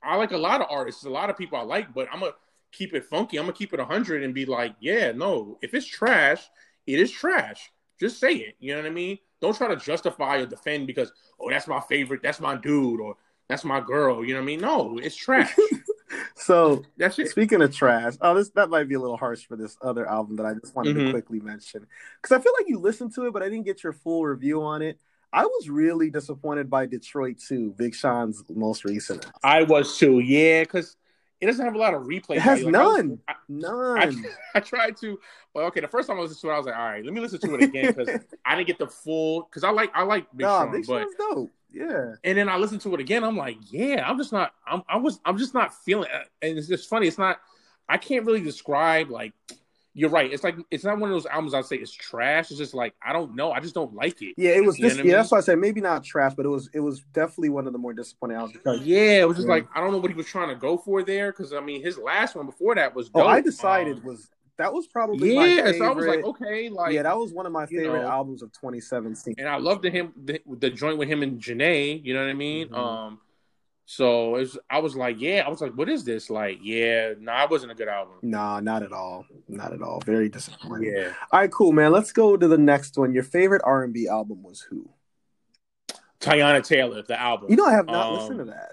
I 0.03 0.17
like 0.17 0.33
a 0.33 0.39
lot 0.39 0.61
of 0.61 0.67
artists, 0.71 1.05
a 1.05 1.11
lot 1.11 1.31
of 1.31 1.37
people 1.37 1.59
I 1.59 1.63
like, 1.63 1.93
but 1.95 2.09
I'm 2.13 2.21
gonna 2.21 2.33
keep 2.73 2.95
it 2.95 3.05
funky. 3.05 3.37
I'm 3.37 3.45
gonna 3.45 3.53
keep 3.53 3.73
it 3.73 3.79
100 3.79 4.23
and 4.23 4.35
be 4.35 4.47
like, 4.47 4.75
yeah, 4.81 5.13
no, 5.13 5.59
if 5.63 5.75
it's 5.75 5.87
trash, 5.87 6.49
it 6.87 6.99
is 6.99 7.11
trash. 7.11 7.71
Just 8.01 8.19
say 8.19 8.35
it. 8.35 8.57
You 8.59 8.73
know 8.73 8.81
what 8.81 8.89
I 8.89 8.91
mean? 8.91 9.19
Don't 9.41 9.57
try 9.57 9.69
to 9.69 9.77
justify 9.77 10.39
or 10.39 10.47
defend 10.47 10.87
because 10.87 11.13
oh, 11.39 11.51
that's 11.51 11.69
my 11.69 11.81
favorite, 11.81 12.23
that's 12.23 12.41
my 12.41 12.57
dude, 12.57 13.01
or 13.01 13.17
that's 13.49 13.65
my 13.65 13.81
girl. 13.81 14.25
You 14.25 14.35
know 14.35 14.41
what 14.41 14.45
I 14.45 14.47
mean? 14.47 14.61
No, 14.61 14.99
it's 14.99 15.17
trash. 15.17 15.55
so 16.35 16.83
that's 16.97 17.19
it. 17.19 17.29
Speaking 17.29 17.63
of 17.63 17.75
trash, 17.75 18.15
oh, 18.21 18.35
this 18.35 18.51
that 18.51 18.71
might 18.71 18.89
be 18.89 18.95
a 18.95 19.01
little 19.01 19.17
harsh 19.17 19.45
for 19.45 19.57
this 19.57 19.77
other 19.83 20.09
album 20.09 20.37
that 20.37 20.47
I 20.47 20.55
just 20.55 20.75
wanted 20.75 20.97
mm-hmm. 20.97 21.07
to 21.07 21.13
quickly 21.13 21.41
mention 21.41 21.87
because 22.21 22.39
I 22.39 22.43
feel 22.43 22.53
like 22.59 22.69
you 22.69 22.79
listened 22.79 23.15
to 23.15 23.27
it, 23.27 23.33
but 23.33 23.43
I 23.43 23.49
didn't 23.49 23.67
get 23.67 23.83
your 23.83 23.93
full 23.93 24.25
review 24.25 24.63
on 24.63 24.83
it. 24.83 24.99
I 25.33 25.45
was 25.45 25.69
really 25.69 26.11
disappointed 26.11 26.71
by 26.71 26.87
Detroit 26.87 27.39
too, 27.39 27.75
Big 27.77 27.95
Sean's 27.95 28.45
most 28.49 28.85
recent. 28.85 29.27
I 29.43 29.65
was 29.65 29.99
too, 29.99 30.21
yeah, 30.21 30.63
because 30.63 30.97
it 31.41 31.47
doesn't 31.47 31.65
have 31.65 31.75
a 31.75 31.79
lot 31.79 31.93
of 31.93 32.05
replay. 32.05 32.37
It 32.37 32.43
has 32.43 32.63
like, 32.63 32.73
none, 32.73 33.19
I 33.29 33.35
none. 33.49 33.99
I, 33.99 34.13
I, 34.55 34.61
tried 34.61 34.97
to, 34.99 35.19
well, 35.53 35.67
okay. 35.67 35.81
The 35.81 35.89
first 35.89 36.09
time 36.09 36.19
I 36.19 36.23
listened 36.23 36.41
to 36.41 36.51
it, 36.51 36.53
I 36.55 36.57
was 36.57 36.67
like, 36.67 36.77
all 36.77 36.85
right, 36.85 37.05
let 37.05 37.13
me 37.13 37.21
listen 37.21 37.41
to 37.41 37.55
it 37.55 37.65
again 37.65 37.93
because 37.93 38.21
I 38.47 38.55
didn't 38.55 38.69
get 38.69 38.79
the 38.79 38.87
full. 38.87 39.43
Because 39.43 39.65
I 39.65 39.71
like, 39.71 39.91
I 39.93 40.05
like 40.05 40.27
Big 40.35 40.47
nah, 40.47 40.63
Sean, 40.63 40.73
Big 40.73 40.87
but 40.87 41.03
Sean's 41.03 41.15
dope. 41.19 41.53
Yeah. 41.75 42.15
And 42.23 42.39
then 42.39 42.49
I 42.49 42.57
listened 42.57 42.81
to 42.83 42.95
it 42.95 43.01
again. 43.01 43.25
I'm 43.25 43.37
like, 43.37 43.59
yeah, 43.71 44.09
I'm 44.09 44.17
just 44.17 44.33
not. 44.33 44.53
I'm. 44.67 44.83
I 44.89 44.97
was. 44.97 45.21
I'm 45.25 45.37
just 45.37 45.55
not 45.55 45.75
feeling. 45.85 46.09
It. 46.13 46.47
And 46.47 46.59
it's 46.59 46.69
just 46.69 46.89
funny. 46.89 47.09
It's 47.09 47.19
not. 47.19 47.41
I 47.89 47.99
can't 47.99 48.25
really 48.25 48.41
describe 48.41 49.11
like. 49.11 49.33
You're 49.97 50.11
right. 50.11 50.33
It's 50.33 50.43
like 50.43 50.57
it's 50.73 50.83
not 50.83 50.99
one 50.99 51.09
of 51.09 51.15
those 51.15 51.27
albums 51.27 51.55
I'd 51.55 51.67
say 51.67 51.77
it's 51.77 51.93
trash. 51.93 52.51
It's 52.51 52.59
just 52.59 52.75
like 52.75 52.95
I 53.01 53.13
don't 53.13 53.37
know. 53.37 53.53
I 53.53 53.61
just 53.61 53.75
don't 53.75 53.95
like 53.95 54.21
it. 54.23 54.35
Yeah, 54.37 54.51
it 54.51 54.65
was. 54.65 54.77
This, 54.77 54.97
yeah, 54.97 55.03
mean? 55.05 55.13
that's 55.13 55.31
why 55.31 55.39
I 55.39 55.41
said 55.41 55.59
maybe 55.61 55.81
not 55.81 56.03
trash, 56.03 56.35
but 56.35 56.45
it 56.45 56.49
was. 56.49 56.69
It 56.73 56.81
was 56.81 57.01
definitely 57.13 57.51
one 57.51 57.69
of 57.69 57.73
the 57.73 57.79
more 57.79 57.93
disappointing 57.93 58.37
albums. 58.37 58.57
Because, 58.57 58.81
yeah, 58.81 59.21
it 59.21 59.29
was 59.29 59.37
just 59.37 59.47
yeah. 59.47 59.55
like 59.55 59.69
I 59.73 59.81
don't 59.81 59.93
know 59.93 59.99
what 59.99 60.11
he 60.11 60.17
was 60.17 60.27
trying 60.27 60.49
to 60.49 60.57
go 60.57 60.79
for 60.79 61.05
there. 61.05 61.31
Because 61.31 61.53
I 61.53 61.61
mean, 61.61 61.81
his 61.81 61.97
last 61.97 62.35
one 62.35 62.47
before 62.47 62.75
that 62.75 62.93
was. 62.93 63.09
Dope. 63.09 63.25
Oh, 63.25 63.29
I 63.29 63.41
decided 63.41 63.99
um, 63.99 64.05
was 64.05 64.31
that 64.57 64.73
was 64.73 64.87
probably 64.87 65.35
yeah. 65.35 65.73
So 65.73 65.85
I 65.85 65.91
was 65.91 66.07
like, 66.07 66.25
okay, 66.25 66.69
like 66.69 66.93
yeah, 66.93 67.03
that 67.03 67.17
was 67.17 67.33
one 67.33 67.47
of 67.47 67.53
my 67.53 67.67
favorite 67.67 68.03
know, 68.03 68.09
albums 68.09 68.43
of 68.43 68.53
2017. 68.53 69.35
And 69.39 69.49
I 69.49 69.57
loved 69.57 69.83
the 69.83 69.91
him 69.91 70.13
the, 70.17 70.41
the, 70.59 70.71
joint 70.71 70.99
with 70.99 71.09
him 71.09 71.23
and 71.23 71.41
Jhené. 71.41 72.05
You 72.05 72.15
know 72.15 72.21
what 72.21 72.31
I 72.31 72.35
mean? 72.35 72.69
Mm-hmm. 72.69 72.75
Um, 72.75 73.21
so 73.87 74.31
was, 74.31 74.59
I 74.71 74.79
was 74.79 74.97
like, 74.97 75.21
yeah, 75.21 75.43
I 75.45 75.51
was 75.51 75.61
like, 75.61 75.73
what 75.73 75.89
is 75.89 76.05
this? 76.05 76.31
Like, 76.31 76.59
yeah, 76.63 77.11
no, 77.19 77.33
nah, 77.33 77.45
it 77.45 77.51
wasn't 77.51 77.73
a 77.73 77.75
good 77.75 77.89
album. 77.89 78.15
Nah, 78.23 78.61
not 78.61 78.83
at 78.83 78.93
all, 78.93 79.27
not 79.49 79.73
at 79.73 79.83
all. 79.83 80.01
Very 80.07 80.29
disappointing. 80.29 80.95
Yeah. 80.95 81.13
All 81.31 81.41
right, 81.41 81.51
cool, 81.51 81.73
man. 81.73 81.93
Let's 81.93 82.13
go 82.13 82.37
to 82.37 82.49
the 82.49 82.57
next 82.57 82.97
one. 82.97 83.13
Your 83.13 83.25
favorite 83.25 83.63
R 83.65 83.83
and 83.85 83.93
B 83.93 84.09
album 84.09 84.43
was 84.43 84.61
who? 84.61 84.89
Teyana 86.21 86.67
Taylor, 86.67 87.03
the 87.03 87.21
album. 87.21 87.51
You 87.51 87.57
know, 87.57 87.67
I 87.67 87.73
have 87.73 87.87
not 87.87 88.07
um, 88.07 88.15
listened 88.15 88.39
to 88.39 88.45
that. 88.47 88.73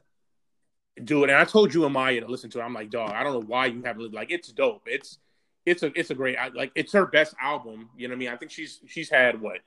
Dude, 1.04 1.30
and 1.30 1.38
I 1.38 1.46
told 1.46 1.74
you 1.74 1.84
and 1.86 1.94
Maya 1.94 2.22
to 2.22 2.28
listen 2.28 2.50
to 2.52 2.60
it. 2.60 2.64
I'm 2.64 2.74
like, 2.74 2.90
dog, 2.90 3.12
I 3.12 3.24
don't 3.24 3.34
know 3.34 3.46
why 3.46 3.66
you 3.66 3.82
haven't 3.84 4.14
like 4.14 4.32
it's 4.32 4.52
dope. 4.52 4.84
It's 4.86 5.18
it's 5.66 5.84
a 5.84 5.98
it's 5.98 6.10
a 6.10 6.16
great 6.16 6.38
like 6.54 6.72
it's 6.76 6.94
her 6.94 7.06
best 7.06 7.36
album. 7.42 7.90
You 7.98 8.08
know 8.08 8.14
what 8.14 8.18
I 8.18 8.20
mean? 8.20 8.30
I 8.30 8.36
think 8.36 8.52
she's 8.52 8.80
she's 8.88 9.10
had 9.10 9.40
what 9.40 9.60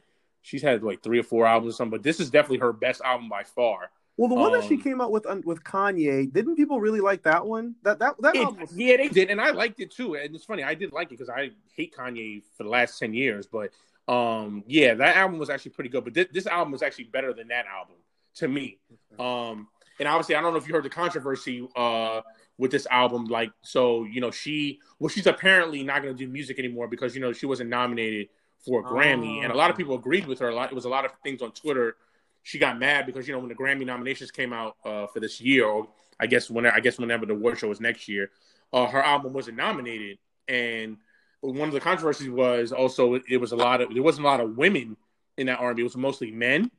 she's 0.43 0.63
had 0.63 0.83
like 0.83 1.03
three 1.03 1.19
or 1.19 1.23
four 1.23 1.47
albums 1.47 1.75
or 1.75 1.77
something, 1.77 1.99
but 1.99 2.03
this 2.03 2.21
is 2.21 2.31
definitely 2.31 2.59
her 2.59 2.73
best 2.73 3.01
album 3.03 3.29
by 3.29 3.45
far. 3.45 3.91
Well, 4.17 4.29
the 4.29 4.37
one 4.37 4.55
Um, 4.55 4.61
that 4.61 4.69
she 4.69 4.77
came 4.77 5.01
out 5.01 5.11
with 5.11 5.27
with 5.45 5.65
Kanye, 5.65 6.33
didn't 6.33 6.55
people 6.57 6.81
really 6.81 7.01
like 7.01 7.25
that 7.25 7.45
one? 7.47 7.75
That 7.83 7.99
that 7.99 8.15
that 8.21 8.37
It- 8.37 8.43
album 8.43 8.61
was 8.61 8.77
yeah, 8.77 8.97
they 8.97 9.09
did, 9.09 9.31
and 9.31 9.41
I 9.41 9.51
liked 9.51 9.81
it 9.81 9.91
too. 9.91 10.15
And 10.15 10.35
it's 10.35 10.45
funny, 10.45 10.63
I 10.63 10.75
did 10.75 10.93
like 10.93 11.09
it 11.09 11.19
because 11.19 11.29
I 11.29 11.51
hate 11.75 11.95
Kanye 11.97 12.43
for 12.57 12.63
the 12.63 12.69
last 12.69 12.99
ten 12.99 13.13
years. 13.13 13.47
But 13.47 13.73
um, 14.07 14.63
yeah, 14.67 14.95
that 14.95 15.17
album 15.17 15.39
was 15.39 15.51
actually 15.51 15.73
pretty 15.73 15.91
good. 15.91 16.05
But 16.05 16.15
this, 16.15 16.27
this 16.33 16.47
album 16.47 16.71
was 16.73 16.83
actually 16.83 17.05
better 17.05 17.33
than 17.33 17.49
that 17.49 17.67
album 17.67 17.97
to 18.37 18.47
me. 18.49 18.79
Um, 19.19 19.67
and 19.99 20.07
obviously, 20.09 20.35
I 20.35 20.41
don't 20.43 20.53
know 20.53 20.59
if 20.59 20.69
you 20.69 20.75
heard 20.75 20.85
the 20.85 20.91
controversy 20.91 21.67
uh, 21.75 22.21
with 22.59 22.71
this 22.71 22.87
album. 22.91 23.25
Like, 23.27 23.51
so 23.63 24.05
you 24.05 24.21
know, 24.21 24.31
she 24.31 24.81
well, 24.99 25.09
she's 25.09 25.27
apparently 25.27 25.83
not 25.83 26.03
going 26.03 26.15
to 26.15 26.19
do 26.19 26.31
music 26.31 26.59
anymore 26.59 26.89
because 26.89 27.15
you 27.15 27.21
know 27.21 27.33
she 27.33 27.47
wasn't 27.47 27.71
nominated 27.71 28.29
for 28.65 28.81
a 28.81 28.83
Grammy, 28.83 29.43
and 29.43 29.53
a 29.53 29.57
lot 29.57 29.71
of 29.71 29.77
people 29.77 29.95
agreed 29.95 30.27
with 30.27 30.39
her. 30.39 30.49
A 30.49 30.55
lot, 30.55 30.71
it 30.71 30.75
was 30.75 30.87
a 30.87 30.89
lot 30.89 31.05
of 31.05 31.13
things 31.23 31.43
on 31.43 31.53
Twitter. 31.53 31.97
She 32.43 32.59
got 32.59 32.79
mad 32.79 33.07
because 33.07 33.27
you 33.27 33.35
know 33.35 33.41
when 33.41 33.49
the 33.49 33.55
Grammy 33.55 33.85
nominations 33.85 34.31
came 34.31 34.53
out 34.53 34.77
uh, 34.85 35.07
for 35.07 35.21
this 35.21 35.41
year, 35.41 35.67
or 35.67 35.89
I 36.19 36.27
guess 36.27 36.49
when 36.49 36.67
I 36.67 36.81
guess 36.81 36.99
whenever 36.99 37.27
the 37.27 37.35
award 37.35 37.59
show 37.59 37.69
was 37.69 37.81
next 37.81 38.09
year, 38.09 38.31
uh, 38.73 38.87
her 38.87 39.03
album 39.03 39.33
wasn't 39.33 39.57
nominated, 39.57 40.19
and 40.49 40.97
one 41.41 41.69
of 41.69 41.75
the 41.75 41.81
controversies 41.81 42.31
was 42.31 42.73
also 42.73 43.21
it 43.29 43.37
was 43.37 43.53
a 43.53 43.57
lot 43.57 43.81
of 43.81 43.93
there 43.93 44.03
wasn't 44.03 44.25
a 44.25 44.29
lot 44.29 44.41
of 44.41 44.57
women 44.57 44.97
in 45.37 45.47
that 45.47 45.61
R&B. 45.61 45.81
It 45.81 45.85
was 45.85 45.97
mostly 45.97 46.31
men. 46.31 46.71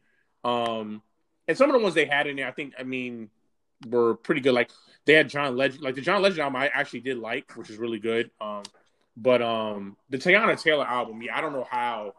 Um, 0.44 1.02
and 1.48 1.58
some 1.58 1.70
of 1.70 1.74
the 1.74 1.84
ones 1.84 1.96
they 1.96 2.06
had 2.06 2.28
in 2.28 2.38
there, 2.38 2.48
I 2.48 2.52
think, 2.52 2.74
I 2.80 2.84
mean, 2.84 3.30
were 3.88 4.16
pretty 4.16 4.42
good. 4.42 4.54
Like 4.54 4.72
they 5.06 5.14
had 5.14 5.30
John 5.30 5.56
Legend, 5.56 5.84
like 5.84 5.96
the 5.96 6.02
John 6.02 6.22
Legend 6.22 6.42
album, 6.42 6.56
I 6.58 6.68
actually 6.68 7.02
did 7.02 7.18
like, 7.18 7.52
which 7.54 7.70
is 7.70 7.78
really 7.78 8.00
good. 8.00 8.32
Um, 8.42 8.64
but 9.18 9.42
um, 9.42 9.98
the 10.10 10.18
Teyana 10.18 10.62
Taylor 10.62 10.86
album, 10.86 11.22
yeah, 11.22 11.38
I 11.38 11.42
don't 11.42 11.54
know 11.54 11.68
how 11.70 12.14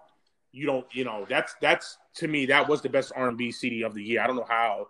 you 0.52 0.66
don't, 0.66 0.86
you 0.92 1.04
know, 1.04 1.26
that's 1.28 1.54
that's 1.60 1.98
to 2.14 2.28
me 2.28 2.46
that 2.46 2.68
was 2.68 2.82
the 2.82 2.88
best 2.88 3.12
R&B 3.14 3.52
CD 3.52 3.82
of 3.82 3.94
the 3.94 4.02
year. 4.02 4.22
I 4.22 4.26
don't 4.26 4.36
know 4.36 4.46
how 4.48 4.88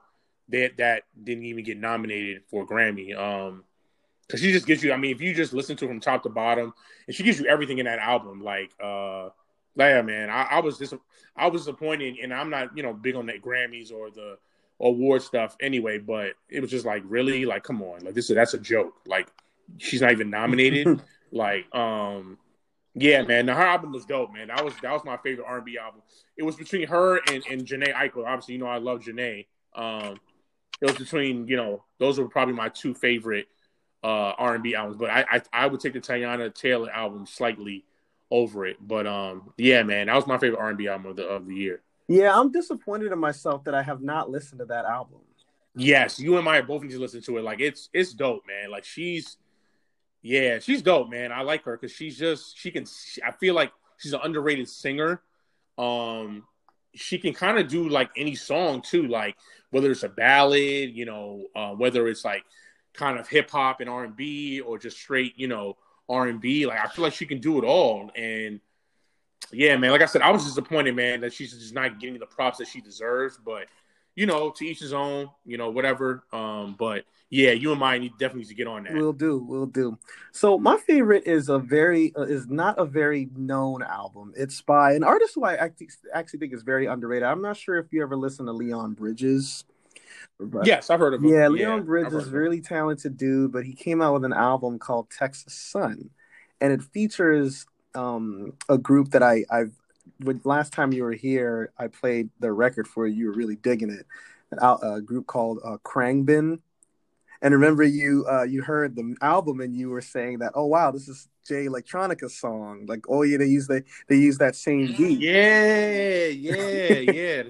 that 0.50 0.76
that 0.76 1.02
didn't 1.22 1.44
even 1.44 1.64
get 1.64 1.78
nominated 1.78 2.42
for 2.48 2.62
a 2.62 2.66
Grammy. 2.66 3.16
Um, 3.16 3.64
because 4.26 4.40
she 4.40 4.50
just 4.50 4.66
gives 4.66 4.82
you, 4.82 4.92
I 4.92 4.96
mean, 4.96 5.14
if 5.14 5.20
you 5.20 5.32
just 5.32 5.52
listen 5.52 5.76
to 5.76 5.84
it 5.84 5.88
from 5.88 6.00
top 6.00 6.24
to 6.24 6.28
bottom, 6.28 6.74
and 7.06 7.14
she 7.14 7.22
gives 7.22 7.38
you 7.38 7.46
everything 7.46 7.78
in 7.78 7.86
that 7.86 8.00
album, 8.00 8.42
like 8.42 8.72
uh 8.82 9.28
yeah, 9.76 10.02
man, 10.02 10.30
I, 10.30 10.42
I 10.44 10.60
was 10.60 10.78
dis- 10.78 10.94
I 11.36 11.48
was 11.48 11.62
disappointed, 11.62 12.16
and 12.22 12.32
I'm 12.32 12.50
not, 12.50 12.76
you 12.76 12.82
know, 12.82 12.94
big 12.94 13.14
on 13.14 13.26
the 13.26 13.34
Grammys 13.34 13.92
or 13.92 14.10
the 14.10 14.38
award 14.80 15.22
stuff 15.22 15.56
anyway. 15.60 15.98
But 15.98 16.34
it 16.48 16.60
was 16.60 16.70
just 16.70 16.86
like, 16.86 17.02
really, 17.06 17.44
like, 17.44 17.62
come 17.62 17.82
on, 17.82 18.00
like 18.00 18.14
this, 18.14 18.30
is 18.30 18.36
that's 18.36 18.54
a 18.54 18.58
joke. 18.58 18.94
Like, 19.06 19.28
she's 19.78 20.00
not 20.00 20.12
even 20.12 20.30
nominated. 20.30 21.02
like, 21.32 21.72
um, 21.74 22.38
yeah, 22.98 23.22
man, 23.22 23.46
now, 23.46 23.56
her 23.56 23.62
album 23.62 23.92
was 23.92 24.06
dope, 24.06 24.32
man. 24.32 24.48
That 24.48 24.64
was 24.64 24.72
that 24.82 24.90
was 24.90 25.04
my 25.04 25.18
favorite 25.18 25.46
R&B 25.46 25.76
album. 25.76 26.00
It 26.36 26.42
was 26.44 26.56
between 26.56 26.86
her 26.88 27.18
and 27.28 27.44
and 27.46 27.64
Jhené 27.66 27.92
Aiko. 27.92 28.26
Obviously, 28.26 28.54
you 28.54 28.60
know, 28.60 28.66
I 28.66 28.78
love 28.78 29.00
Jhené. 29.00 29.46
Um, 29.74 30.18
it 30.80 30.86
was 30.86 30.96
between, 30.96 31.46
you 31.46 31.56
know, 31.56 31.84
those 31.98 32.18
were 32.18 32.28
probably 32.28 32.54
my 32.54 32.70
two 32.70 32.94
favorite 32.94 33.48
uh 34.02 34.32
R&B 34.38 34.74
albums. 34.74 34.96
But 34.96 35.10
I 35.10 35.24
I, 35.30 35.42
I 35.52 35.66
would 35.66 35.80
take 35.80 35.92
the 35.92 36.00
Teyana 36.00 36.54
Taylor 36.54 36.90
album 36.90 37.26
slightly 37.26 37.84
over 38.30 38.64
it. 38.64 38.76
But 38.80 39.06
um, 39.06 39.52
yeah, 39.58 39.82
man, 39.82 40.06
that 40.06 40.16
was 40.16 40.26
my 40.26 40.38
favorite 40.38 40.60
R&B 40.60 40.88
album 40.88 41.10
of 41.10 41.16
the 41.16 41.26
of 41.26 41.46
the 41.46 41.54
year. 41.54 41.82
Yeah, 42.08 42.38
I'm 42.38 42.52
disappointed 42.52 43.12
in 43.12 43.18
myself 43.18 43.64
that 43.64 43.74
I 43.74 43.82
have 43.82 44.00
not 44.00 44.30
listened 44.30 44.60
to 44.60 44.66
that 44.66 44.84
album. 44.84 45.18
Yes, 45.74 46.18
you 46.18 46.36
and 46.36 46.44
Maya 46.44 46.62
both 46.62 46.82
need 46.82 46.92
to 46.92 47.00
listen 47.00 47.20
to 47.22 47.38
it. 47.38 47.42
Like 47.44 47.60
it's 47.60 47.90
it's 47.92 48.14
dope, 48.14 48.44
man. 48.46 48.70
Like 48.70 48.84
she's 48.84 49.36
yeah, 50.22 50.58
she's 50.58 50.82
dope, 50.82 51.10
man. 51.10 51.32
I 51.32 51.42
like 51.42 51.64
her 51.64 51.76
because 51.76 51.94
she's 51.94 52.18
just 52.18 52.58
she 52.58 52.70
can. 52.70 52.86
She, 52.86 53.22
I 53.22 53.32
feel 53.32 53.54
like 53.54 53.72
she's 53.98 54.12
an 54.12 54.20
underrated 54.22 54.68
singer. 54.68 55.20
Um, 55.78 56.44
she 56.94 57.18
can 57.18 57.34
kind 57.34 57.58
of 57.58 57.68
do 57.68 57.88
like 57.88 58.10
any 58.16 58.34
song 58.34 58.80
too, 58.80 59.06
like 59.06 59.36
whether 59.70 59.90
it's 59.90 60.02
a 60.02 60.08
ballad, 60.08 60.90
you 60.96 61.04
know, 61.04 61.46
uh, 61.54 61.72
whether 61.72 62.08
it's 62.08 62.24
like 62.24 62.44
kind 62.94 63.18
of 63.18 63.28
hip 63.28 63.50
hop 63.50 63.80
and 63.80 63.90
R 63.90 64.04
and 64.04 64.16
B 64.16 64.60
or 64.60 64.78
just 64.78 64.96
straight, 64.96 65.34
you 65.38 65.46
know, 65.46 65.76
R 66.08 66.28
and 66.28 66.40
B. 66.40 66.66
Like 66.66 66.80
I 66.82 66.88
feel 66.88 67.02
like 67.04 67.12
she 67.12 67.26
can 67.26 67.40
do 67.40 67.58
it 67.58 67.64
all. 67.64 68.10
And 68.16 68.60
yeah, 69.52 69.76
man, 69.76 69.90
like 69.90 70.02
I 70.02 70.06
said, 70.06 70.22
I 70.22 70.30
was 70.30 70.44
disappointed, 70.44 70.94
man, 70.96 71.20
that 71.20 71.32
she's 71.32 71.52
just 71.52 71.74
not 71.74 72.00
getting 72.00 72.18
the 72.18 72.26
props 72.26 72.58
that 72.58 72.68
she 72.68 72.80
deserves. 72.80 73.38
But 73.44 73.66
you 74.14 74.24
know, 74.24 74.50
to 74.50 74.64
each 74.64 74.80
his 74.80 74.94
own, 74.94 75.28
you 75.44 75.58
know, 75.58 75.70
whatever. 75.70 76.24
Um, 76.32 76.74
but 76.78 77.04
yeah, 77.28 77.50
you 77.50 77.70
and 77.70 77.78
mine 77.78 78.00
need 78.00 78.12
definitely 78.18 78.42
need 78.42 78.48
to 78.48 78.54
get 78.54 78.66
on 78.66 78.84
that. 78.84 78.94
We'll 78.94 79.12
do, 79.12 79.38
we'll 79.46 79.66
do. 79.66 79.98
So 80.32 80.58
my 80.58 80.78
favorite 80.78 81.24
is 81.26 81.48
a 81.50 81.58
very 81.58 82.14
uh, 82.16 82.22
is 82.22 82.46
not 82.48 82.78
a 82.78 82.86
very 82.86 83.28
known 83.36 83.82
album. 83.82 84.32
It's 84.36 84.62
by 84.62 84.92
an 84.94 85.04
artist 85.04 85.34
who 85.34 85.44
I 85.44 85.56
actually, 85.56 85.88
actually 86.14 86.38
think 86.38 86.54
is 86.54 86.62
very 86.62 86.86
underrated. 86.86 87.24
I'm 87.24 87.42
not 87.42 87.56
sure 87.58 87.78
if 87.78 87.92
you 87.92 88.02
ever 88.02 88.16
listen 88.16 88.46
to 88.46 88.52
Leon 88.52 88.94
Bridges. 88.94 89.64
but- 90.40 90.66
yes, 90.66 90.88
I've 90.88 90.98
heard 91.00 91.12
of 91.14 91.22
him. 91.22 91.28
Yeah, 91.28 91.48
Leon 91.48 91.78
heard 91.78 91.86
Bridges 91.86 92.14
is 92.14 92.30
really 92.30 92.62
talented 92.62 93.16
dude, 93.18 93.52
but 93.52 93.64
he 93.66 93.74
came 93.74 94.00
out 94.00 94.14
with 94.14 94.24
an 94.24 94.32
album 94.32 94.78
called 94.78 95.10
Texas 95.10 95.52
Sun, 95.52 96.08
and 96.60 96.72
it 96.72 96.82
features 96.82 97.66
um, 97.96 98.52
a 98.68 98.78
group 98.78 99.10
that 99.10 99.22
I 99.22 99.44
I've 99.50 99.72
when 100.20 100.40
last 100.44 100.72
time 100.72 100.92
you 100.92 101.02
were 101.02 101.12
here, 101.12 101.72
I 101.78 101.88
played 101.88 102.30
the 102.40 102.52
record 102.52 102.86
for 102.86 103.06
you. 103.06 103.16
You 103.16 103.26
were 103.26 103.32
really 103.32 103.56
digging 103.56 103.90
it. 103.90 104.06
An 104.52 104.58
A 104.62 105.00
group 105.00 105.26
called 105.26 105.58
uh, 105.64 105.78
Khruangbin, 105.84 106.60
and 107.42 107.54
remember 107.54 107.82
you 107.82 108.24
uh, 108.30 108.44
you 108.44 108.62
heard 108.62 108.96
the 108.96 109.16
album 109.20 109.60
and 109.60 109.74
you 109.76 109.90
were 109.90 110.00
saying 110.00 110.38
that 110.38 110.52
oh 110.54 110.66
wow 110.66 110.90
this 110.90 111.08
is 111.08 111.28
Jay 111.46 111.64
Electronica's 111.66 112.36
song 112.36 112.86
like 112.86 113.04
oh 113.08 113.22
yeah 113.22 113.38
they 113.38 113.46
use 113.46 113.66
the 113.66 113.84
they 114.08 114.16
use 114.16 114.38
that 114.38 114.56
same 114.56 114.94
beat 114.96 115.20
Yeah, 115.20 116.26
yeah, 116.26 116.98
yeah. 116.98 117.42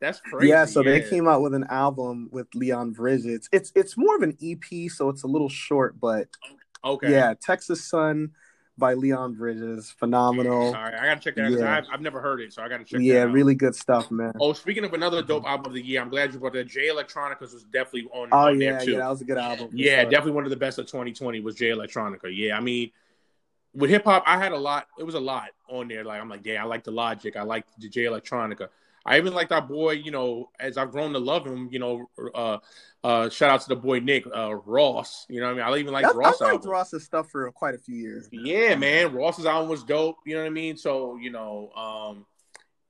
That's 0.00 0.20
crazy. 0.30 0.50
Yeah, 0.50 0.64
so 0.64 0.82
they 0.82 1.00
came 1.00 1.28
out 1.28 1.42
with 1.42 1.54
an 1.54 1.64
album 1.70 2.28
with 2.32 2.46
Leon 2.54 2.92
Bridges. 2.92 3.48
It's 3.52 3.72
it's 3.74 3.96
more 3.96 4.16
of 4.16 4.22
an 4.22 4.36
EP, 4.42 4.90
so 4.90 5.08
it's 5.08 5.22
a 5.22 5.28
little 5.28 5.48
short, 5.48 5.98
but 6.00 6.28
Okay. 6.84 7.10
yeah, 7.10 7.34
Texas 7.40 7.84
Sun 7.84 8.32
by 8.76 8.94
Leon 8.94 9.34
Bridges, 9.34 9.90
phenomenal. 9.98 10.66
All 10.66 10.72
right, 10.72 10.94
I 10.94 11.06
gotta 11.06 11.20
check 11.20 11.36
that 11.36 11.46
out 11.46 11.52
Yeah. 11.52 11.76
I've, 11.76 11.84
I've 11.92 12.00
never 12.00 12.20
heard 12.20 12.40
it, 12.40 12.52
so 12.52 12.62
I 12.62 12.68
gotta 12.68 12.84
check. 12.84 13.00
Yeah, 13.00 13.20
that 13.20 13.28
out. 13.28 13.32
really 13.34 13.54
good 13.54 13.74
stuff, 13.74 14.10
man. 14.10 14.32
Oh, 14.40 14.52
speaking 14.52 14.84
of 14.84 14.92
another 14.92 15.22
dope 15.22 15.44
album 15.44 15.66
of 15.66 15.72
the 15.74 15.82
year, 15.84 16.00
I'm 16.00 16.08
glad 16.08 16.32
you 16.32 16.40
brought 16.40 16.54
that. 16.54 16.66
Jay 16.66 16.88
Electronicas 16.88 17.52
was 17.52 17.64
definitely 17.72 18.08
on, 18.12 18.28
Oh 18.32 18.48
on 18.48 18.60
yeah, 18.60 18.72
there 18.72 18.80
too. 18.84 18.92
yeah, 18.92 18.98
that 18.98 19.08
was 19.10 19.20
a 19.20 19.24
good 19.24 19.38
album. 19.38 19.70
Yeah, 19.72 20.02
sure. 20.02 20.10
definitely 20.10 20.32
one 20.32 20.44
of 20.44 20.50
the 20.50 20.56
best 20.56 20.78
of 20.78 20.86
2020 20.86 21.40
was 21.40 21.54
Jay 21.54 21.68
Electronica. 21.70 22.34
Yeah, 22.36 22.56
I 22.56 22.60
mean, 22.60 22.90
with 23.74 23.90
hip 23.90 24.04
hop, 24.04 24.24
I 24.26 24.38
had 24.38 24.52
a 24.52 24.58
lot. 24.58 24.88
It 24.98 25.04
was 25.04 25.14
a 25.14 25.20
lot 25.20 25.50
on 25.68 25.88
there. 25.88 26.04
Like 26.04 26.20
I'm 26.20 26.28
like, 26.28 26.44
yeah, 26.44 26.62
I 26.62 26.66
like 26.66 26.84
the 26.84 26.90
Logic. 26.92 27.36
I 27.36 27.42
like 27.42 27.66
the 27.78 27.88
Jay 27.88 28.04
Electronica. 28.04 28.68
I 29.06 29.18
even 29.18 29.34
like 29.34 29.50
that 29.50 29.68
boy. 29.68 29.92
You 29.92 30.10
know, 30.10 30.50
as 30.58 30.76
I've 30.76 30.90
grown 30.90 31.12
to 31.12 31.18
love 31.18 31.46
him. 31.46 31.68
You 31.70 31.78
know, 31.78 32.06
uh, 32.34 32.58
uh, 33.02 33.28
shout 33.28 33.50
out 33.50 33.60
to 33.62 33.68
the 33.68 33.76
boy 33.76 34.00
Rick 34.00 34.24
uh, 34.34 34.54
Ross. 34.54 35.26
You 35.28 35.40
know, 35.40 35.46
what 35.46 35.62
I 35.62 35.66
mean, 35.70 35.74
I 35.74 35.78
even 35.78 35.92
like 35.92 36.04
Ross 36.14 36.40
I've 36.40 36.40
liked 36.40 36.54
album. 36.54 36.70
Ross's 36.70 37.04
stuff 37.04 37.30
for 37.30 37.50
quite 37.52 37.74
a 37.74 37.78
few 37.78 37.96
years. 37.96 38.28
Yeah, 38.32 38.74
man, 38.76 39.12
Ross's 39.12 39.46
album 39.46 39.68
was 39.68 39.84
dope. 39.84 40.16
You 40.24 40.34
know 40.36 40.40
what 40.42 40.46
I 40.46 40.50
mean? 40.50 40.76
So 40.76 41.16
you 41.16 41.30
know, 41.30 41.70
um, 41.76 42.26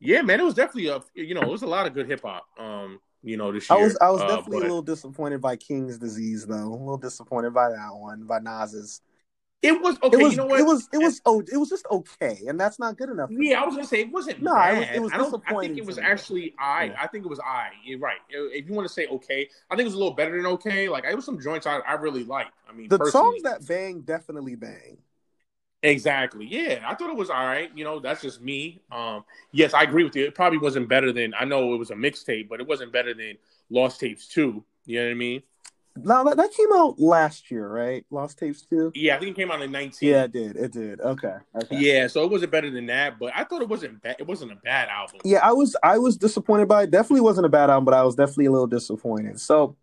yeah, 0.01 0.23
man, 0.23 0.41
it 0.41 0.45
was 0.45 0.55
definitely 0.55 0.89
a. 0.89 1.01
You 1.15 1.35
know, 1.35 1.43
it 1.43 1.49
was 1.49 1.63
a 1.63 1.67
lot 1.67 1.87
of 1.87 1.95
good 1.95 2.07
hip 2.07 2.23
hop. 2.23 2.47
Um, 2.59 3.01
you 3.23 3.37
know, 3.37 3.51
this 3.51 3.69
year. 3.71 3.79
I 3.79 3.83
was 3.83 3.99
I 4.01 4.11
was 4.11 4.21
Uh, 4.21 4.27
definitely 4.29 4.59
but- 4.59 4.67
a 4.67 4.69
little 4.69 4.83
disappointed 4.83 5.41
by 5.41 5.57
King's 5.57 5.99
Disease 5.99 6.47
though. 6.47 6.69
A 6.69 6.77
little 6.77 6.99
disappointed 6.99 7.55
by 7.55 7.71
that 7.71 7.95
one 7.95 8.25
by 8.25 8.39
Nas's. 8.39 9.01
It 9.65 9.81
was 9.81 9.97
okay. 10.03 10.17
it 10.19 10.23
was 10.23 10.33
you 10.33 10.37
know 10.39 10.47
what? 10.47 10.61
it 10.61 10.65
was 10.65 10.89
it 10.93 10.99
was 10.99 11.21
oh 11.25 11.41
it 11.41 11.57
was 11.57 11.71
just 11.71 11.87
okay, 11.91 12.39
and 12.47 12.61
that's 12.61 12.79
not 12.79 12.97
good 12.99 13.09
enough. 13.09 13.31
Yeah, 13.33 13.63
I 13.63 13.65
was 13.65 13.75
gonna 13.75 13.87
say 13.87 14.01
it 14.01 14.13
wasn't 14.13 14.43
No, 14.43 14.55
bad. 14.55 14.75
it 14.75 14.79
was- 14.79 14.89
it 14.97 15.01
was 15.03 15.13
I 15.13 15.17
don't. 15.17 15.43
I 15.47 15.61
think 15.61 15.79
it 15.79 15.87
was 15.87 15.99
actually 15.99 16.55
I. 16.59 16.85
Yeah. 16.85 16.97
I 17.01 17.07
think 17.07 17.25
it 17.25 17.29
was 17.29 17.41
I. 17.41 17.71
You're 17.85 17.99
right. 17.99 18.19
If 18.29 18.69
you 18.69 18.75
want 18.75 18.87
to 18.87 18.93
say 18.93 19.07
okay, 19.07 19.49
I 19.71 19.75
think 19.75 19.83
it 19.87 19.91
was 19.93 19.95
a 19.95 19.99
little 19.99 20.15
better 20.15 20.37
than 20.37 20.47
okay. 20.53 20.89
Like 20.89 21.05
it 21.05 21.15
was 21.17 21.25
some 21.25 21.41
joints 21.41 21.67
I, 21.67 21.79
I 21.79 21.95
really 21.95 22.25
liked. 22.25 22.53
I 22.69 22.73
mean, 22.73 22.89
The 22.89 22.99
personally. 22.99 23.41
songs 23.41 23.43
that 23.45 23.67
bang 23.67 24.03
definitely 24.03 24.55
bang. 24.55 24.99
exactly. 25.83 26.47
Yeah, 26.47 26.83
I 26.87 26.95
thought 26.95 27.11
it 27.11 27.17
was 27.17 27.31
all 27.31 27.45
right. 27.47 27.71
You 27.75 27.85
know, 27.85 28.01
that's 28.01 28.23
just 28.23 28.41
me. 28.41 28.83
Um, 28.93 29.25
yes, 29.53 29.75
I 29.75 29.83
agree 29.83 30.05
with 30.05 30.17
you. 30.17 30.25
It 30.27 30.35
probably 30.35 30.59
wasn't 30.59 30.89
better 30.89 31.13
than. 31.13 31.35
I 31.39 31.45
know 31.45 31.75
it 31.75 31.79
was 31.79 31.91
a 31.91 31.95
mixtape, 31.95 32.49
but 32.49 32.61
it 32.61 32.67
wasn't 32.67 32.93
better 32.93 33.15
than 33.15 33.39
Lost 33.71 34.01
Tapes 34.01 34.29
two. 34.29 34.65
You 34.87 35.01
know 35.01 35.07
what 35.07 35.11
I 35.13 35.15
mean? 35.15 35.43
Now 35.97 36.25
that, 36.25 36.37
that 36.37 36.53
came 36.53 36.73
out 36.75 36.99
last 36.99 37.51
year, 37.51 37.69
right? 37.69 38.05
Lost 38.11 38.39
Tapes 38.39 38.63
too. 38.63 38.91
Yeah, 38.95 39.15
I 39.15 39.21
think 39.21 39.31
it 39.31 39.41
came 39.41 39.51
out 39.51 39.63
in 39.63 39.71
nineteen. 39.71 40.11
Yeah, 40.11 40.25
it 40.25 40.33
did. 40.33 40.57
It 40.57 40.73
did. 40.73 41.01
Okay. 41.01 41.37
Okay. 41.55 41.77
Yeah, 41.79 42.09
so 42.09 42.25
it 42.25 42.31
wasn't 42.31 42.51
better 42.51 42.71
than 42.71 42.87
that, 42.87 43.19
but 43.19 43.33
I 43.35 43.45
thought 43.45 43.63
it 43.63 43.69
wasn't 43.69 44.03
bad. 44.03 44.17
It 44.19 44.27
wasn't 44.27 44.53
a 44.53 44.57
bad 44.57 44.89
album. 44.89 45.21
Yeah, 45.25 45.39
I 45.39 45.53
was 45.53 45.77
I 45.83 45.99
was 45.99 46.17
disappointed 46.17 46.67
by 46.67 46.85
it. 46.85 46.91
Definitely 46.91 47.21
wasn't 47.21 47.47
a 47.47 47.51
bad 47.51 47.71
album, 47.71 47.85
but 47.85 47.95
I 47.95 48.03
was 48.03 48.17
definitely 48.17 48.47
a 48.47 48.51
little 48.51 48.67
disappointed. 48.67 49.39
So, 49.41 49.77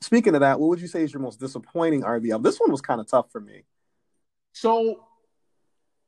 speaking 0.00 0.34
of 0.34 0.42
that, 0.42 0.60
what 0.60 0.68
would 0.68 0.80
you 0.80 0.86
say 0.86 1.02
is 1.02 1.12
your 1.12 1.22
most 1.22 1.40
disappointing 1.40 2.04
R&B 2.04 2.30
album? 2.30 2.44
This 2.44 2.58
one 2.58 2.70
was 2.70 2.80
kind 2.80 3.00
of 3.00 3.08
tough 3.08 3.30
for 3.32 3.40
me. 3.40 3.64
So 4.52 5.04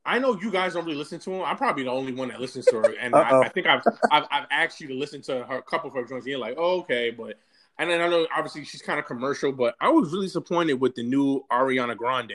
I 0.05 0.19
know 0.19 0.39
you 0.39 0.51
guys 0.51 0.75
don't 0.75 0.85
really 0.85 0.97
listen 0.97 1.19
to 1.19 1.31
him. 1.31 1.41
I'm 1.41 1.57
probably 1.57 1.83
the 1.83 1.91
only 1.91 2.13
one 2.13 2.29
that 2.29 2.39
listens 2.39 2.65
to 2.67 2.77
her, 2.77 2.95
and 3.01 3.15
I, 3.15 3.41
I 3.41 3.49
think 3.49 3.67
I've, 3.67 3.81
I've 4.11 4.27
I've 4.31 4.45
asked 4.49 4.79
you 4.79 4.87
to 4.87 4.93
listen 4.93 5.21
to 5.23 5.43
her 5.43 5.57
a 5.57 5.63
couple 5.63 5.89
of 5.89 5.95
her 5.95 6.05
joints. 6.05 6.25
And 6.25 6.27
you're 6.27 6.39
like, 6.39 6.55
oh, 6.57 6.79
okay, 6.81 7.11
but 7.11 7.37
and 7.77 7.89
then 7.89 8.01
I 8.01 8.07
know 8.07 8.27
obviously 8.35 8.65
she's 8.65 8.81
kind 8.81 8.99
of 8.99 9.05
commercial, 9.05 9.51
but 9.51 9.75
I 9.79 9.89
was 9.89 10.11
really 10.11 10.27
disappointed 10.27 10.75
with 10.75 10.95
the 10.95 11.03
new 11.03 11.43
Ariana 11.51 11.97
Grande 11.97 12.33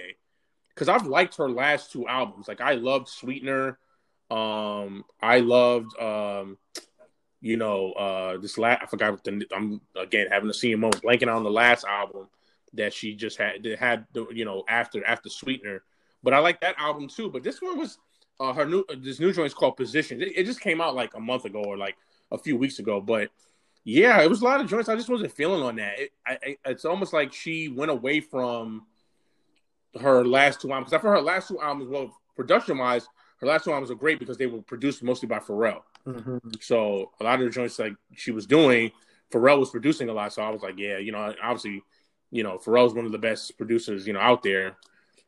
because 0.75 0.89
I've 0.89 1.07
liked 1.07 1.37
her 1.37 1.49
last 1.49 1.93
two 1.93 2.07
albums. 2.07 2.49
Like 2.49 2.61
I 2.61 2.75
loved 2.75 3.09
Sweetener. 3.09 3.79
Um, 4.31 5.05
I 5.21 5.41
loved 5.41 5.99
um, 6.01 6.59
you 7.41 7.57
know, 7.57 7.93
uh, 7.93 8.37
this 8.39 8.59
last 8.59 8.83
I 8.83 8.87
forgot 8.87 9.13
what 9.13 9.25
the 9.25 9.47
I'm 9.55 9.81
again 9.97 10.29
having 10.31 10.53
same 10.53 10.81
moment 10.81 11.03
blanking 11.03 11.35
on 11.35 11.43
the 11.43 11.51
last 11.51 11.85
album 11.85 12.29
that 12.75 12.93
she 12.93 13.15
just 13.15 13.39
had 13.39 13.63
that 13.63 13.79
had 13.79 14.07
the 14.13 14.27
you 14.33 14.45
know 14.45 14.65
after 14.69 15.05
after 15.07 15.29
Sweetener. 15.29 15.83
But 16.23 16.35
I 16.35 16.39
like 16.39 16.61
that 16.61 16.77
album 16.79 17.09
too. 17.09 17.31
But 17.31 17.43
this 17.43 17.63
one 17.63 17.79
was 17.79 17.99
uh, 18.39 18.53
her 18.53 18.67
new 18.67 18.85
this 18.99 19.21
new 19.21 19.33
joint 19.33 19.47
is 19.47 19.55
called 19.55 19.77
Positions. 19.77 20.23
It, 20.23 20.33
it, 20.37 20.45
just 20.45 20.61
came 20.61 20.81
out 20.81 20.95
like 20.95 21.15
a 21.15 21.21
month 21.21 21.47
ago 21.47 21.63
or 21.63 21.79
like 21.79 21.97
a 22.31 22.39
few 22.39 22.57
weeks 22.57 22.79
ago. 22.79 23.01
But 23.01 23.31
yeah, 23.85 24.21
it 24.23 24.29
was 24.29 24.43
a 24.43 24.45
lot 24.45 24.61
of 24.61 24.69
joints. 24.69 24.89
I 24.89 24.97
just 24.97 25.09
wasn't 25.09 25.33
feeling 25.33 25.63
on 25.63 25.77
that. 25.77 25.99
It, 25.99 26.13
I, 26.27 26.57
it's 26.67 26.85
almost 26.85 27.13
like 27.13 27.33
she 27.33 27.69
went 27.69 27.91
away 27.91 28.21
from 28.21 28.87
her 30.01 30.25
last 30.25 30.61
two 30.61 30.71
albums. 30.71 30.91
Because 30.91 31.01
I 31.01 31.03
thought 31.03 31.17
her 31.17 31.23
last 31.23 31.49
two 31.49 31.61
albums, 31.61 31.89
well, 31.89 32.17
production 32.37 32.79
wise, 32.79 33.09
her 33.41 33.47
last 33.47 33.65
two 33.65 33.73
albums 33.73 33.91
were 33.91 33.97
great 33.97 34.19
because 34.19 34.37
they 34.37 34.47
were 34.47 34.63
produced 34.63 35.03
mostly 35.03 35.29
by 35.29 35.39
Pharrell. 35.39 35.83
Mm-hmm. 36.07 36.39
So 36.61 37.11
a 37.21 37.25
lot 37.25 37.41
of 37.41 37.47
the 37.47 37.51
joints 37.51 37.79
like 37.79 37.95
she 38.15 38.31
was 38.31 38.47
doing, 38.47 38.93
Pharrell 39.33 39.59
was 39.59 39.71
producing 39.71 40.09
a 40.09 40.13
lot. 40.13 40.33
So 40.33 40.43
I 40.43 40.51
was 40.51 40.63
like, 40.63 40.79
yeah, 40.79 40.99
you 40.99 41.13
know, 41.13 41.35
obviously, 41.43 41.83
you 42.31 42.43
know, 42.43 42.59
Pharrell's 42.59 42.95
one 42.95 43.07
of 43.07 43.13
the 43.13 43.19
best 43.19 43.57
producers, 43.57 44.07
you 44.07 44.13
know, 44.13 44.21
out 44.21 44.43
there. 44.43 44.77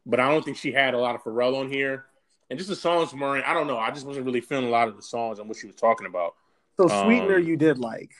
But 0.04 0.20
I 0.20 0.28
don't 0.28 0.44
think 0.44 0.56
she 0.56 0.72
had 0.72 0.94
a 0.94 0.98
lot 0.98 1.14
of 1.14 1.22
Pharrell 1.22 1.58
on 1.58 1.70
here. 1.70 2.06
And 2.50 2.58
just 2.58 2.68
the 2.68 2.76
songs 2.76 3.14
weren't, 3.14 3.46
I 3.46 3.54
don't 3.54 3.66
know. 3.66 3.78
I 3.78 3.90
just 3.90 4.04
wasn't 4.04 4.26
really 4.26 4.42
feeling 4.42 4.66
a 4.66 4.70
lot 4.70 4.88
of 4.88 4.96
the 4.96 5.02
songs 5.02 5.38
and 5.38 5.48
what 5.48 5.56
she 5.56 5.66
was 5.66 5.76
talking 5.76 6.06
about. 6.06 6.34
So 6.76 6.86
Sweetener 6.86 7.36
um, 7.36 7.44
you 7.44 7.56
did 7.56 7.78
like. 7.78 8.10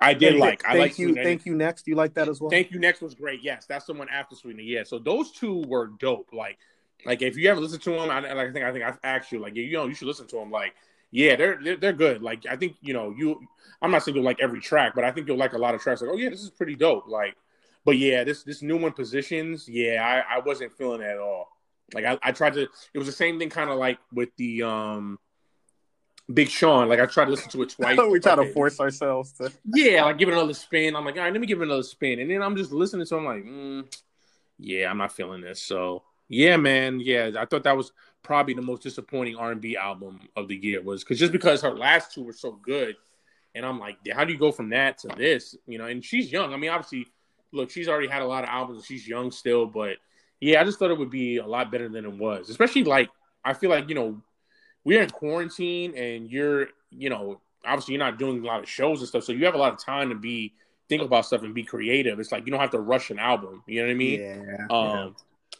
I 0.00 0.14
did 0.14 0.32
thank, 0.32 0.40
like. 0.40 0.64
I 0.64 0.72
thank 0.72 0.80
like 0.80 0.98
you. 0.98 1.14
Thank 1.14 1.46
you. 1.46 1.54
Next, 1.54 1.86
you 1.86 1.94
like 1.94 2.14
that 2.14 2.28
as 2.28 2.40
well. 2.40 2.50
Thank 2.50 2.70
you. 2.70 2.78
Next 2.78 3.00
was 3.00 3.14
great. 3.14 3.42
Yes, 3.42 3.66
that's 3.66 3.86
the 3.86 3.94
one 3.94 4.08
after 4.08 4.36
Sweetener. 4.36 4.62
Yeah. 4.62 4.84
So 4.84 4.98
those 4.98 5.32
two 5.32 5.62
were 5.66 5.88
dope. 5.98 6.30
Like, 6.32 6.58
like 7.04 7.22
if 7.22 7.36
you 7.36 7.48
ever 7.50 7.60
listen 7.60 7.80
to 7.80 7.90
them, 7.90 8.10
I, 8.10 8.18
I 8.18 8.52
think 8.52 8.64
I 8.64 8.72
think 8.72 8.84
I've 8.84 8.98
asked 9.02 9.32
you 9.32 9.38
like 9.38 9.56
you 9.56 9.72
know 9.72 9.86
you 9.86 9.94
should 9.94 10.08
listen 10.08 10.26
to 10.28 10.36
them. 10.36 10.50
Like, 10.50 10.74
yeah, 11.10 11.36
they're, 11.36 11.58
they're 11.62 11.76
they're 11.76 11.92
good. 11.92 12.22
Like 12.22 12.44
I 12.48 12.56
think 12.56 12.76
you 12.82 12.92
know 12.92 13.14
you. 13.16 13.40
I'm 13.80 13.90
not 13.90 14.02
saying 14.02 14.16
you'll 14.16 14.24
like 14.24 14.40
every 14.40 14.60
track, 14.60 14.92
but 14.94 15.04
I 15.04 15.12
think 15.12 15.28
you'll 15.28 15.38
like 15.38 15.52
a 15.52 15.58
lot 15.58 15.74
of 15.74 15.80
tracks. 15.80 16.02
Like, 16.02 16.10
oh 16.12 16.16
yeah, 16.16 16.30
this 16.30 16.42
is 16.42 16.50
pretty 16.50 16.74
dope. 16.74 17.08
Like, 17.08 17.36
but 17.84 17.96
yeah, 17.96 18.24
this 18.24 18.42
this 18.42 18.62
new 18.62 18.76
one 18.76 18.92
positions. 18.92 19.68
Yeah, 19.68 20.02
I 20.04 20.36
I 20.36 20.38
wasn't 20.40 20.76
feeling 20.76 21.00
it 21.00 21.08
at 21.08 21.18
all. 21.18 21.48
Like 21.94 22.04
I, 22.04 22.18
I 22.22 22.32
tried 22.32 22.54
to. 22.54 22.62
It 22.62 22.98
was 22.98 23.06
the 23.06 23.12
same 23.12 23.38
thing, 23.38 23.48
kind 23.50 23.70
of 23.70 23.78
like 23.78 23.98
with 24.12 24.30
the 24.36 24.62
um 24.62 25.18
Big 26.32 26.48
Sean. 26.48 26.88
Like 26.88 27.00
I 27.00 27.06
tried 27.06 27.26
to 27.26 27.30
listen 27.30 27.50
to 27.50 27.62
it 27.62 27.70
twice. 27.70 27.98
we 28.10 28.20
try 28.20 28.34
to 28.34 28.52
force 28.52 28.80
ourselves 28.80 29.32
to. 29.32 29.52
yeah, 29.74 30.04
like 30.04 30.18
give 30.18 30.28
it 30.28 30.32
another 30.32 30.54
spin. 30.54 30.96
I'm 30.96 31.04
like, 31.04 31.16
all 31.16 31.22
right, 31.22 31.32
let 31.32 31.40
me 31.40 31.46
give 31.46 31.60
it 31.60 31.64
another 31.64 31.82
spin, 31.82 32.20
and 32.20 32.30
then 32.30 32.42
I'm 32.42 32.56
just 32.56 32.72
listening 32.72 33.06
to. 33.06 33.16
I'm 33.16 33.24
like, 33.24 33.44
mm, 33.44 33.94
yeah, 34.58 34.90
I'm 34.90 34.98
not 34.98 35.12
feeling 35.12 35.40
this. 35.40 35.62
So 35.62 36.02
yeah, 36.28 36.56
man, 36.56 37.00
yeah, 37.00 37.30
I 37.38 37.44
thought 37.44 37.64
that 37.64 37.76
was 37.76 37.92
probably 38.22 38.54
the 38.54 38.62
most 38.62 38.82
disappointing 38.82 39.36
R&B 39.36 39.76
album 39.76 40.18
of 40.34 40.48
the 40.48 40.56
year 40.56 40.82
was 40.82 41.04
because 41.04 41.20
just 41.20 41.30
because 41.30 41.62
her 41.62 41.70
last 41.70 42.12
two 42.12 42.24
were 42.24 42.32
so 42.32 42.52
good, 42.52 42.96
and 43.54 43.64
I'm 43.64 43.78
like, 43.78 43.96
how 44.12 44.24
do 44.24 44.32
you 44.32 44.38
go 44.38 44.50
from 44.50 44.70
that 44.70 44.98
to 44.98 45.08
this? 45.16 45.56
You 45.66 45.78
know, 45.78 45.86
and 45.86 46.04
she's 46.04 46.32
young. 46.32 46.52
I 46.52 46.56
mean, 46.56 46.70
obviously, 46.70 47.06
look, 47.52 47.70
she's 47.70 47.88
already 47.88 48.08
had 48.08 48.22
a 48.22 48.26
lot 48.26 48.42
of 48.42 48.50
albums. 48.50 48.84
She's 48.84 49.06
young 49.06 49.30
still, 49.30 49.66
but 49.66 49.98
yeah, 50.40 50.60
I 50.60 50.64
just 50.64 50.78
thought 50.78 50.90
it 50.90 50.98
would 50.98 51.10
be 51.10 51.36
a 51.36 51.46
lot 51.46 51.70
better 51.70 51.88
than 51.88 52.04
it 52.04 52.12
was. 52.12 52.50
Especially 52.50 52.84
like 52.84 53.08
I 53.44 53.54
feel 53.54 53.70
like 53.70 53.88
you 53.88 53.94
know 53.94 54.20
we're 54.86 55.02
in 55.02 55.10
quarantine 55.10 55.92
and 55.96 56.30
you're 56.30 56.68
you 56.90 57.10
know 57.10 57.40
obviously 57.64 57.92
you're 57.92 58.04
not 58.04 58.20
doing 58.20 58.40
a 58.40 58.46
lot 58.46 58.62
of 58.62 58.68
shows 58.68 59.00
and 59.00 59.08
stuff, 59.08 59.24
so 59.24 59.32
you 59.32 59.44
have 59.44 59.56
a 59.56 59.58
lot 59.58 59.72
of 59.72 59.84
time 59.84 60.08
to 60.08 60.14
be 60.14 60.54
think 60.88 61.02
about 61.02 61.26
stuff 61.26 61.42
and 61.42 61.52
be 61.52 61.64
creative. 61.64 62.20
It's 62.20 62.30
like 62.30 62.46
you 62.46 62.52
don't 62.52 62.60
have 62.60 62.70
to 62.70 62.78
rush 62.78 63.10
an 63.10 63.18
album. 63.18 63.64
You 63.66 63.80
know 63.80 63.88
what 63.88 63.92
I 63.92 63.96
mean? 63.96 64.20
Yeah. 64.20 64.66
Um, 64.70 64.86
yeah. 64.88 65.08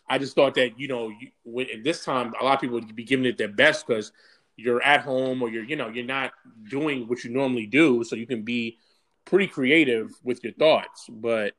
I 0.08 0.18
just 0.18 0.36
thought 0.36 0.54
that 0.54 0.78
you 0.78 0.86
know 0.86 1.08
you, 1.08 1.30
when, 1.44 1.66
this 1.82 2.04
time 2.04 2.34
a 2.40 2.44
lot 2.44 2.54
of 2.54 2.60
people 2.60 2.76
would 2.76 2.94
be 2.94 3.02
giving 3.02 3.26
it 3.26 3.36
their 3.36 3.48
best 3.48 3.84
because 3.84 4.12
you're 4.54 4.80
at 4.82 5.00
home 5.00 5.42
or 5.42 5.50
you're 5.50 5.64
you 5.64 5.74
know 5.74 5.88
you're 5.88 6.04
not 6.04 6.32
doing 6.70 7.08
what 7.08 7.24
you 7.24 7.30
normally 7.30 7.66
do, 7.66 8.04
so 8.04 8.14
you 8.14 8.28
can 8.28 8.42
be 8.42 8.78
pretty 9.24 9.48
creative 9.48 10.12
with 10.22 10.44
your 10.44 10.52
thoughts. 10.52 11.10
But 11.10 11.54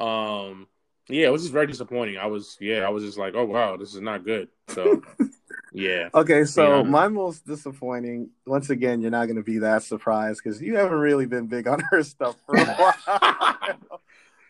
um 0.00 0.66
yeah, 1.08 1.26
it 1.26 1.32
was 1.32 1.42
just 1.42 1.52
very 1.52 1.66
disappointing. 1.66 2.16
I 2.18 2.26
was, 2.26 2.56
yeah, 2.60 2.80
I 2.80 2.88
was 2.88 3.04
just 3.04 3.18
like, 3.18 3.34
oh 3.34 3.44
wow, 3.44 3.76
this 3.76 3.94
is 3.94 4.00
not 4.00 4.24
good. 4.24 4.48
So, 4.68 5.02
yeah. 5.72 6.08
Okay, 6.14 6.44
so 6.44 6.82
my 6.84 7.08
most 7.08 7.46
disappointing. 7.46 8.30
Once 8.46 8.70
again, 8.70 9.00
you're 9.00 9.10
not 9.10 9.26
going 9.26 9.36
to 9.36 9.42
be 9.42 9.58
that 9.58 9.82
surprised 9.82 10.40
because 10.42 10.60
you 10.62 10.76
haven't 10.76 10.98
really 10.98 11.26
been 11.26 11.46
big 11.46 11.68
on 11.68 11.80
her 11.90 12.02
stuff 12.02 12.36
for 12.46 12.56
a 12.56 12.64
while. 12.74 14.00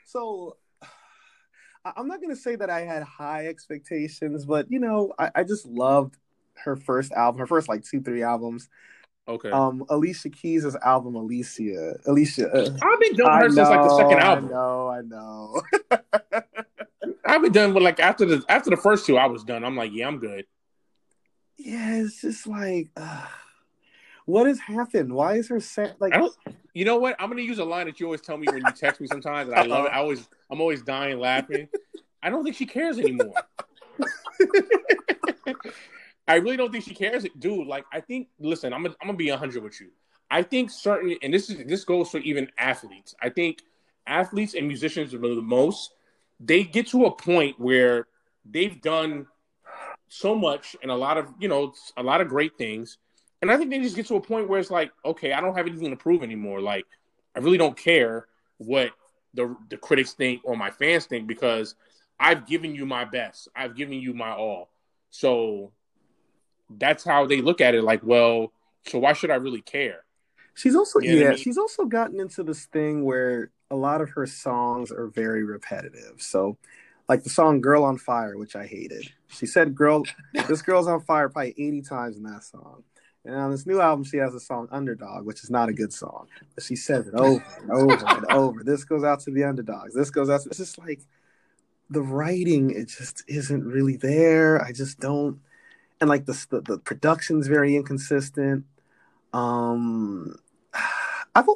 so, 0.05 0.57
I'm 1.85 2.09
not 2.09 2.21
going 2.21 2.35
to 2.35 2.41
say 2.41 2.57
that 2.57 2.71
I 2.71 2.81
had 2.81 3.03
high 3.03 3.47
expectations, 3.47 4.47
but 4.47 4.71
you 4.71 4.79
know, 4.79 5.13
I, 5.19 5.31
I 5.35 5.45
just 5.45 5.67
loved 5.67 6.17
her 6.55 6.77
first 6.77 7.13
album, 7.13 7.41
her 7.41 7.47
first 7.47 7.69
like 7.69 7.85
two, 7.85 8.01
three 8.01 8.23
albums. 8.23 8.69
Okay. 9.27 9.51
Um, 9.51 9.85
Alicia 9.89 10.29
Keys' 10.29 10.77
album, 10.85 11.15
Alicia. 11.15 11.95
Alicia. 12.07 12.51
Uh, 12.51 12.79
I've 12.83 13.01
been 13.01 13.15
doing 13.15 13.31
her 13.31 13.49
since 13.49 13.69
like 13.69 13.83
the 13.83 13.97
second 13.97 14.19
album. 14.19 14.47
I 14.47 14.51
know, 14.51 14.89
I 14.89 15.01
know. 15.01 15.63
I've 17.25 17.43
been 17.43 17.53
done 17.53 17.73
with 17.73 17.83
like 17.83 18.01
after 18.01 18.27
the 18.27 18.45
after 18.49 18.69
the 18.71 18.77
first 18.77 19.07
two, 19.07 19.17
I 19.17 19.27
was 19.27 19.43
done. 19.43 19.65
I'm 19.65 19.77
like, 19.77 19.93
yeah, 19.93 20.07
I'm 20.07 20.19
good. 20.19 20.45
Yeah, 21.57 22.03
it's 22.03 22.21
just 22.21 22.47
like, 22.47 22.91
uh, 22.97 23.27
what 24.27 24.47
has 24.47 24.59
happened? 24.61 25.13
Why 25.13 25.35
is 25.35 25.49
her 25.49 25.61
set 25.61 26.01
like? 26.01 26.15
You 26.75 26.85
know 26.85 26.99
what? 26.99 27.17
I'm 27.19 27.31
gonna 27.31 27.43
use 27.43 27.59
a 27.59 27.65
line 27.65 27.87
that 27.87 28.01
you 28.01 28.07
always 28.07 28.21
tell 28.21 28.37
me 28.37 28.47
when 28.47 28.59
you 28.59 28.73
text 28.77 29.01
me 29.01 29.07
sometimes, 29.07 29.49
and 29.49 29.59
I 29.59 29.63
love 29.63 29.87
it. 29.87 29.93
I 29.93 29.99
always, 29.99 30.29
I'm 30.51 30.61
always 30.61 30.83
dying 30.83 31.19
laughing. 31.19 31.69
I 32.23 32.29
don't 32.29 32.45
think 32.45 32.57
she 32.57 32.67
cares 32.67 32.99
anymore. 32.99 33.35
I 36.27 36.37
really 36.37 36.57
don't 36.57 36.73
think 36.73 36.85
she 36.85 36.95
cares, 36.95 37.27
dude. 37.39 37.67
Like, 37.67 37.85
I 37.93 38.01
think. 38.01 38.29
Listen, 38.39 38.73
I'm 38.73 38.83
gonna, 38.83 38.95
I'm 39.01 39.09
gonna 39.09 39.19
be 39.19 39.29
hundred 39.29 39.63
with 39.63 39.81
you. 39.81 39.91
I 40.31 40.43
think 40.43 40.71
certain, 40.71 41.17
and 41.23 41.33
this 41.33 41.51
is 41.51 41.65
this 41.67 41.85
goes 41.85 42.11
for 42.11 42.19
even 42.19 42.49
athletes. 42.59 43.15
I 43.21 43.29
think 43.29 43.63
athletes 44.07 44.55
and 44.55 44.67
musicians 44.67 45.15
are 45.15 45.19
the 45.19 45.43
most. 45.43 45.93
They 46.41 46.65
get 46.65 46.89
to 46.89 47.05
a 47.05 47.11
point 47.11 47.61
where 47.61 48.07
they've 48.45 48.81
done 48.81 49.27
so 50.09 50.35
much 50.35 50.77
and 50.83 50.91
a 50.91 50.95
lot 50.95 51.19
of 51.19 51.33
you 51.39 51.49
know 51.49 51.73
a 51.97 52.03
lot 52.03 52.21
of 52.21 52.29
great 52.29 52.57
things, 52.57 52.99
and 53.43 53.51
I 53.51 53.57
think 53.57 53.71
they 53.71 53.81
just 53.81 53.97
get 53.97 54.07
to 54.07 54.17
a 54.17 54.21
point 54.21 54.49
where 54.49 54.59
it's 54.59 54.71
like, 54.71 54.93
okay, 55.05 55.33
I 55.33 55.41
don't 55.41 55.57
have 55.57 55.67
anything 55.67 55.91
to 55.91 55.97
prove 55.97 56.23
anymore. 56.23 56.61
Like, 56.61 56.87
I 57.37 57.41
really 57.41 57.59
don't 57.59 57.77
care 57.77 58.27
what 58.59 58.91
the 59.35 59.55
the 59.69 59.77
critics 59.77 60.15
think 60.15 60.41
or 60.45 60.57
my 60.57 60.71
fans 60.71 61.05
think 61.07 61.27
because 61.27 61.75
I've 62.19 62.47
given 62.47 62.75
you 62.75 62.87
my 62.87 63.05
best. 63.05 63.49
I've 63.55 63.77
given 63.77 63.99
you 63.99 64.15
my 64.15 64.33
all. 64.33 64.71
So 65.11 65.73
that's 66.71 67.05
how 67.05 67.27
they 67.27 67.41
look 67.41 67.61
at 67.61 67.75
it. 67.75 67.83
Like, 67.83 68.01
well, 68.03 68.53
so 68.87 68.99
why 68.99 69.13
should 69.13 69.31
I 69.31 69.37
really 69.37 69.63
care? 69.63 70.05
She's 70.55 70.77
also 70.77 71.01
you 71.01 71.15
know 71.15 71.21
yeah, 71.21 71.27
I 71.27 71.29
mean? 71.31 71.39
she's 71.39 71.59
also 71.59 71.85
gotten 71.85 72.21
into 72.21 72.43
this 72.43 72.67
thing 72.67 73.05
where 73.05 73.51
a 73.71 73.77
lot 73.77 74.01
of 74.01 74.11
her 74.11 74.27
songs 74.27 74.93
are 74.93 75.09
very 75.09 75.43
repetitive. 75.43 76.23
So, 76.23 76.57
like 77.09 77.25
the 77.25 77.31
song 77.31 77.61
"Girl 77.61 77.83
on 77.83 77.99
Fire," 77.99 78.37
which 78.39 78.55
I 78.55 78.67
hated. 78.67 79.11
She 79.29 79.47
said 79.47 79.75
"girl," 79.75 80.05
this 80.49 80.63
girl's 80.63 80.87
on 80.87 81.01
fire 81.01 81.29
probably 81.29 81.55
eighty 81.59 81.83
times 81.83 82.17
in 82.17 82.23
that 82.25 82.45
song. 82.45 82.85
And 83.25 83.35
on 83.35 83.51
this 83.51 83.67
new 83.67 83.81
album, 83.81 84.05
she 84.05 84.19
has 84.19 84.35
a 84.35 84.41
song 84.41 84.69
"Underdog," 84.71 85.27
which 85.27 85.43
is 85.43 85.51
not 85.51 85.69
a 85.69 85.73
good 85.73 85.93
song, 85.93 86.29
but 86.55 86.63
she 86.63 86.77
says 86.77 87.09
it 87.09 87.15
over 87.15 87.45
and 87.61 87.71
over 87.73 88.07
and 88.07 88.27
over. 88.27 88.63
This 88.63 88.85
goes 88.85 89.03
out 89.03 89.21
to 89.21 89.33
the 89.33 89.45
underdogs. 89.45 89.95
This 89.95 90.11
goes 90.11 90.31
out. 90.31 90.43
To, 90.43 90.51
it's 90.51 90.59
just 90.59 90.79
like 90.79 91.01
the 91.91 92.03
writing. 92.03 92.71
It 92.71 92.89
just 92.89 93.25
isn't 93.27 93.65
really 93.65 93.97
there. 93.97 94.63
I 94.63 94.71
just 94.71 95.01
don't 95.01 95.41
and 96.05 96.11
like 96.11 96.27
the 96.27 96.47
the, 96.51 96.61
the 96.61 96.79
production's 96.79 97.47
very 97.47 97.77
inconsistent. 97.77 98.65
Um, 99.33 100.37
I've 101.35 101.47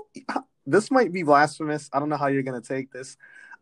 this 0.67 0.91
might 0.91 1.13
be 1.13 1.23
blasphemous. 1.23 1.89
I 1.93 2.01
don't 2.01 2.09
know 2.09 2.17
how 2.17 2.27
you're 2.27 2.43
gonna 2.43 2.61
take 2.61 2.91
this. 2.91 3.17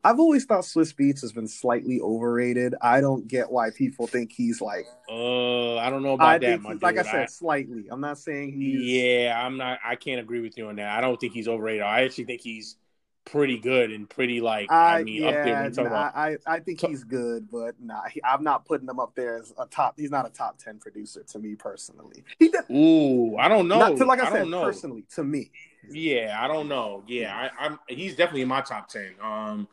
I've 0.05 0.21
always 0.21 0.45
thought 0.45 0.63
Swizz 0.63 0.95
Beatz 0.95 1.21
has 1.23 1.33
been 1.33 1.49
slightly 1.49 2.01
overrated. 2.01 2.77
I 2.81 3.01
don't 3.01 3.27
get 3.27 3.51
why 3.51 3.71
people 3.71 4.07
think 4.07 4.31
he's 4.31 4.61
like. 4.61 4.87
Uh, 5.09 5.79
I 5.79 5.91
don't 5.91 6.05
know 6.05 6.13
about 6.13 6.29
I 6.29 6.39
that. 6.39 6.63
Think, 6.63 6.83
like. 6.83 6.99
I 6.99 7.03
said, 7.03 7.23
I, 7.23 7.27
slightly. 7.27 7.87
I'm 7.91 8.01
not 8.01 8.19
saying 8.19 8.53
he's. 8.53 8.83
Yeah, 8.83 9.43
I'm 9.45 9.57
not. 9.57 9.81
I 9.85 9.97
can't 9.97 10.21
agree 10.21 10.41
with 10.41 10.57
you 10.57 10.69
on 10.69 10.77
that. 10.77 10.97
I 10.97 11.01
don't 11.01 11.19
think 11.19 11.33
he's 11.33 11.49
overrated. 11.49 11.83
I 11.83 12.03
actually 12.03 12.25
think 12.27 12.41
he's 12.41 12.77
pretty 13.27 13.59
good 13.59 13.91
and 13.91 14.09
pretty 14.09 14.41
like 14.41 14.71
I, 14.73 15.01
I 15.01 15.05
mean 15.05 15.23
yeah, 15.23 15.29
up 15.29 15.45
there. 15.45 15.71
Nah, 15.71 15.83
about, 15.83 16.17
I 16.17 16.37
I 16.47 16.61
think 16.61 16.81
he's 16.81 17.05
good, 17.05 17.51
but 17.51 17.75
nah, 17.79 18.05
he, 18.09 18.23
I'm 18.25 18.43
not 18.43 18.65
putting 18.65 18.89
him 18.89 18.99
up 18.99 19.15
there 19.15 19.37
as 19.37 19.53
a 19.59 19.67
top. 19.67 19.95
He's 19.99 20.11
not 20.11 20.27
a 20.27 20.31
top 20.31 20.57
ten 20.57 20.79
producer 20.79 21.23
to 21.25 21.39
me 21.39 21.55
personally. 21.55 22.25
He 22.39 22.49
did, 22.49 22.65
Ooh, 22.71 23.37
I 23.37 23.49
don't 23.49 23.69
know. 23.69 23.79
Not 23.79 23.97
to, 23.99 24.05
like 24.07 24.21
I, 24.21 24.29
I 24.29 24.33
said, 24.33 24.51
personally 24.51 25.05
to 25.15 25.25
me. 25.25 25.51
Yeah, 25.91 26.39
I 26.41 26.49
don't 26.49 26.69
know. 26.69 27.05
Yeah, 27.07 27.37
I, 27.37 27.67
I'm. 27.67 27.79
He's 27.89 28.17
definitely 28.17 28.43
in 28.43 28.49
my 28.49 28.63
top 28.63 28.89
ten. 28.89 29.15
Um, 29.21 29.69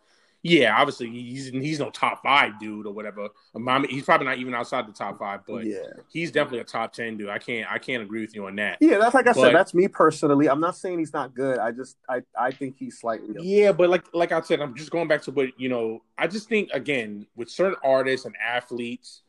yeah, 0.46 0.76
obviously 0.78 1.10
he's 1.10 1.48
he's 1.48 1.80
no 1.80 1.90
top 1.90 2.22
five 2.22 2.60
dude 2.60 2.86
or 2.86 2.94
whatever. 2.94 3.30
Um, 3.56 3.86
he's 3.90 4.04
probably 4.04 4.28
not 4.28 4.38
even 4.38 4.54
outside 4.54 4.86
the 4.86 4.92
top 4.92 5.18
five, 5.18 5.40
but 5.48 5.66
yeah, 5.66 5.80
he's 6.10 6.34
definitely 6.34 6.60
a 6.60 6.66
top 6.66 6.92
ten 6.92 7.16
dude. 7.16 7.30
I 7.30 7.40
can't 7.40 7.72
I 7.72 7.78
can't 7.78 8.04
agree 8.04 8.20
with 8.20 8.36
you 8.36 8.46
on 8.46 8.58
that. 8.58 8.78
Yeah, 8.82 8.98
that's 8.98 9.16
like 9.16 9.26
I 9.26 9.32
but, 9.32 9.42
said. 9.42 9.56
That's 9.56 9.74
me 9.74 9.88
personally. 9.88 10.50
I'm 10.50 10.60
not 10.60 10.76
saying 10.76 11.00
he's 11.00 11.14
not 11.14 11.34
good. 11.34 11.60
I 11.60 11.72
just 11.72 11.96
I 12.10 12.24
I 12.38 12.52
think 12.52 12.76
he's 12.78 13.00
slightly. 13.00 13.36
Yeah, 13.42 13.72
but 13.72 13.90
like 13.90 14.04
like 14.14 14.34
I 14.34 14.42
said, 14.42 14.60
I'm 14.60 14.76
just 14.76 14.92
going 14.92 15.08
back 15.08 15.22
to 15.24 15.32
what 15.32 15.58
you 15.58 15.70
know. 15.70 16.02
I 16.18 16.28
just 16.28 16.50
think 16.50 16.70
again 16.74 17.26
with 17.38 17.50
certain 17.50 17.78
artists 17.82 18.26
and 18.26 18.36
athletes, 18.36 19.22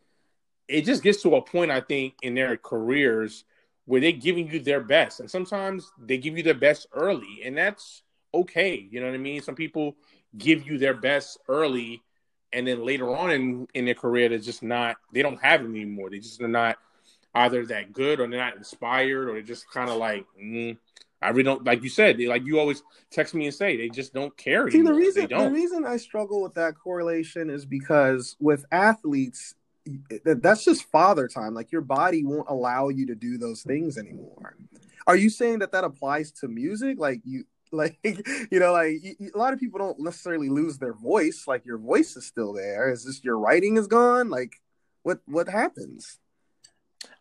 it 0.67 0.85
just 0.85 1.05
gets 1.05 1.23
to 1.23 1.37
a 1.37 1.43
point 1.43 1.71
I 1.71 1.81
think 1.81 2.15
in 2.23 2.35
their 2.35 2.57
careers 2.57 3.45
where 3.85 4.01
they're 4.01 4.11
giving 4.11 4.51
you 4.51 4.59
their 4.59 4.81
best, 4.81 5.21
and 5.21 5.31
sometimes 5.31 5.93
they 5.97 6.19
give 6.19 6.37
you 6.37 6.43
their 6.43 6.55
best 6.55 6.89
early, 6.93 7.43
and 7.45 7.57
that's 7.57 8.03
okay. 8.35 8.89
You 8.91 8.99
know 8.99 9.07
what 9.07 9.15
I 9.15 9.19
mean? 9.19 9.43
Some 9.43 9.55
people 9.55 9.95
give 10.37 10.67
you 10.67 10.79
their 10.79 10.95
best 10.95 11.39
early, 11.49 12.03
and 12.53 12.67
then 12.67 12.85
later 12.85 13.15
on 13.15 13.31
in 13.31 13.69
in 13.75 13.85
their 13.85 13.95
career, 13.95 14.29
they're 14.29 14.39
just 14.39 14.63
not. 14.63 14.97
They 15.13 15.23
don't 15.23 15.43
have 15.43 15.61
it 15.63 15.69
anymore. 15.69 16.11
They 16.11 16.19
just 16.19 16.41
are 16.41 16.49
not 16.49 16.79
either 17.35 17.67
that 17.67 17.93
good 17.93 18.21
or 18.21 18.29
they're 18.29 18.39
not 18.39 18.57
inspired 18.57 19.29
or 19.29 19.35
they're 19.35 19.43
just 19.43 19.71
kind 19.71 19.91
of 19.91 19.97
like. 19.97 20.25
Mm, 20.41 20.77
I 21.23 21.31
really 21.31 21.45
don't 21.45 21.65
like 21.65 21.83
you 21.83 21.89
said. 21.89 22.19
They, 22.19 22.27
like 22.27 22.45
you 22.45 22.59
always 22.59 22.83
text 23.11 23.35
me 23.35 23.47
and 23.47 23.55
say 23.55 23.77
they 23.77 23.89
just 23.89 24.13
don't 24.13 24.37
care. 24.37 24.71
See, 24.71 24.79
anymore. 24.79 24.93
the 24.93 24.99
reason 24.99 25.29
the 25.29 25.51
reason 25.51 25.87
I 25.87 25.97
struggle 25.97 26.43
with 26.43 26.55
that 26.55 26.75
correlation 26.75 27.49
is 27.49 27.65
because 27.65 28.37
with 28.41 28.67
athletes, 28.71 29.55
that's 30.25 30.65
just 30.65 30.85
father 30.91 31.27
time. 31.27 31.55
Like 31.55 31.73
your 31.73 31.81
body 31.81 32.25
won't 32.25 32.49
allow 32.49 32.91
you 32.91 33.07
to 33.07 33.15
do 33.15 33.39
those 33.39 33.63
things 33.63 33.97
anymore. 33.97 34.57
Are 35.07 35.17
you 35.17 35.31
saying 35.31 35.61
that 35.61 35.73
that 35.73 35.85
applies 35.85 36.31
to 36.33 36.49
music? 36.49 36.99
Like 36.99 37.21
you, 37.25 37.45
like 37.75 37.99
you 38.05 38.61
know, 38.61 38.73
like 38.73 38.97
a 39.35 39.39
lot 39.39 39.53
of 39.53 39.61
people 39.61 39.79
don't 39.79 40.01
necessarily 40.01 40.49
lose 40.49 40.79
their 40.79 40.95
voice. 40.95 41.45
Like 41.47 41.65
your 41.65 41.79
voice 41.79 42.17
is 42.17 42.27
still 42.27 42.53
there. 42.53 42.91
Is 42.91 43.05
this 43.05 43.23
your 43.25 43.39
writing 43.39 43.77
is 43.77 43.87
gone? 43.87 44.31
Like 44.31 44.61
what 45.03 45.21
what 45.27 45.49
happens? 45.49 46.19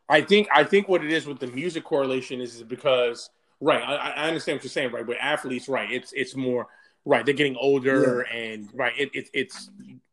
I 0.10 0.22
think 0.22 0.48
I 0.54 0.64
think 0.64 0.88
what 0.88 1.04
it 1.04 1.12
is 1.12 1.26
with 1.26 1.40
the 1.40 1.48
music 1.48 1.84
correlation 1.84 2.42
is, 2.42 2.56
is 2.56 2.64
because 2.64 3.30
right. 3.60 3.82
I, 3.82 4.12
I 4.12 4.28
understand 4.28 4.58
what 4.58 4.64
you're 4.64 4.72
saying. 4.72 4.92
Right, 4.92 5.06
with 5.06 5.18
athletes, 5.20 5.68
right? 5.68 5.92
It's 5.92 6.14
it's 6.14 6.36
more 6.36 6.68
right. 7.06 7.26
They're 7.26 7.34
getting 7.34 7.56
older, 7.58 8.26
yeah. 8.30 8.38
and 8.38 8.70
right. 8.74 8.94
It, 8.98 9.12
it 9.14 9.30
it's 9.34 9.70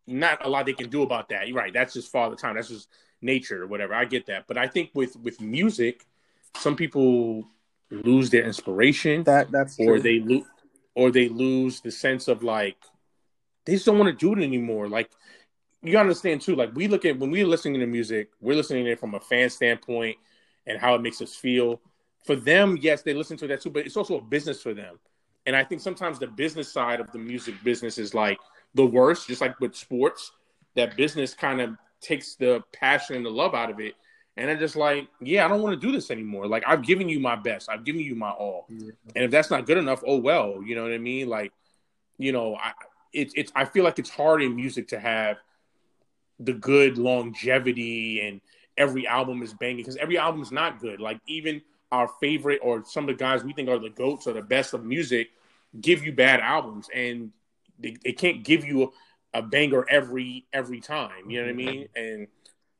not 0.06 0.44
a 0.44 0.48
lot 0.48 0.66
they 0.66 0.72
can 0.72 0.90
do 0.90 1.02
about 1.02 1.28
that. 1.30 1.48
You're 1.48 1.56
right. 1.56 1.72
That's 1.72 1.94
just 1.94 2.10
father 2.10 2.36
time. 2.36 2.56
That's 2.56 2.68
just 2.68 2.88
nature 3.22 3.62
or 3.62 3.66
whatever. 3.66 3.94
I 3.94 4.04
get 4.04 4.26
that. 4.26 4.46
But 4.46 4.58
I 4.58 4.68
think 4.68 4.90
with 4.94 5.16
with 5.16 5.40
music, 5.40 6.06
some 6.56 6.76
people 6.76 7.46
lose 7.90 8.30
their 8.30 8.44
inspiration. 8.44 9.24
That 9.24 9.50
that's 9.50 9.78
or 9.78 9.94
true. 9.94 10.02
they 10.02 10.20
lose 10.20 10.44
or 10.94 11.10
they 11.10 11.28
lose 11.28 11.80
the 11.80 11.90
sense 11.90 12.28
of 12.28 12.42
like 12.42 12.76
they 13.64 13.74
just 13.74 13.86
don't 13.86 13.98
want 13.98 14.10
to 14.10 14.16
do 14.16 14.38
it 14.40 14.44
anymore. 14.44 14.88
Like 14.88 15.10
you 15.82 15.98
understand 15.98 16.40
too, 16.40 16.56
like 16.56 16.74
we 16.74 16.88
look 16.88 17.04
at 17.04 17.18
when 17.18 17.30
we're 17.30 17.46
listening 17.46 17.80
to 17.80 17.86
music, 17.86 18.30
we're 18.40 18.56
listening 18.56 18.84
to 18.84 18.92
it 18.92 19.00
from 19.00 19.14
a 19.14 19.20
fan 19.20 19.50
standpoint 19.50 20.16
and 20.66 20.78
how 20.78 20.94
it 20.94 21.02
makes 21.02 21.20
us 21.20 21.34
feel. 21.34 21.80
For 22.26 22.36
them, 22.36 22.78
yes, 22.80 23.02
they 23.02 23.14
listen 23.14 23.36
to 23.38 23.46
that 23.48 23.62
too, 23.62 23.70
but 23.70 23.86
it's 23.86 23.96
also 23.96 24.18
a 24.18 24.20
business 24.20 24.60
for 24.60 24.74
them. 24.74 24.98
And 25.46 25.56
I 25.56 25.64
think 25.64 25.80
sometimes 25.80 26.18
the 26.18 26.26
business 26.26 26.70
side 26.70 27.00
of 27.00 27.10
the 27.12 27.18
music 27.18 27.54
business 27.64 27.96
is 27.96 28.12
like 28.12 28.38
the 28.74 28.84
worst, 28.84 29.26
just 29.26 29.40
like 29.40 29.58
with 29.58 29.74
sports, 29.74 30.32
that 30.76 30.96
business 30.96 31.32
kind 31.32 31.60
of 31.60 31.76
takes 32.00 32.34
the 32.34 32.62
passion 32.72 33.16
and 33.16 33.24
the 33.24 33.30
love 33.30 33.54
out 33.54 33.70
of 33.70 33.80
it. 33.80 33.94
And 34.36 34.48
they're 34.48 34.56
just 34.56 34.76
like, 34.76 35.08
yeah, 35.20 35.44
I 35.44 35.48
don't 35.48 35.60
want 35.60 35.78
to 35.78 35.86
do 35.86 35.92
this 35.92 36.10
anymore. 36.10 36.46
Like 36.46 36.62
I've 36.66 36.82
given 36.82 37.08
you 37.08 37.20
my 37.20 37.36
best, 37.36 37.68
I've 37.68 37.84
given 37.84 38.00
you 38.00 38.14
my 38.14 38.30
all, 38.30 38.66
yeah. 38.68 38.92
and 39.14 39.24
if 39.24 39.30
that's 39.30 39.50
not 39.50 39.66
good 39.66 39.78
enough, 39.78 40.02
oh 40.06 40.18
well. 40.18 40.62
You 40.64 40.76
know 40.76 40.82
what 40.82 40.92
I 40.92 40.98
mean? 40.98 41.28
Like, 41.28 41.52
you 42.16 42.32
know, 42.32 42.56
I 42.56 42.72
it's 43.12 43.34
it's 43.36 43.52
I 43.54 43.64
feel 43.64 43.84
like 43.84 43.98
it's 43.98 44.10
hard 44.10 44.42
in 44.42 44.54
music 44.56 44.88
to 44.88 45.00
have 45.00 45.38
the 46.38 46.52
good 46.52 46.96
longevity 46.96 48.26
and 48.26 48.40
every 48.78 49.06
album 49.06 49.42
is 49.42 49.52
banging 49.52 49.78
because 49.78 49.96
every 49.96 50.16
album 50.16 50.40
is 50.40 50.52
not 50.52 50.80
good. 50.80 51.00
Like 51.00 51.20
even 51.26 51.60
our 51.92 52.08
favorite 52.20 52.60
or 52.62 52.84
some 52.84 53.04
of 53.04 53.08
the 53.08 53.22
guys 53.22 53.44
we 53.44 53.52
think 53.52 53.68
are 53.68 53.78
the 53.78 53.90
goats 53.90 54.26
or 54.26 54.32
the 54.32 54.42
best 54.42 54.74
of 54.74 54.84
music 54.84 55.28
give 55.80 56.04
you 56.04 56.12
bad 56.12 56.40
albums, 56.40 56.88
and 56.94 57.30
they, 57.78 57.96
they 58.04 58.12
can't 58.12 58.42
give 58.42 58.64
you 58.64 58.92
a, 59.34 59.38
a, 59.38 59.42
banger 59.42 59.86
every 59.88 60.46
every 60.52 60.80
time. 60.80 61.30
You 61.30 61.40
know 61.40 61.46
what 61.46 61.50
I 61.50 61.54
mean? 61.54 61.88
And 61.94 62.26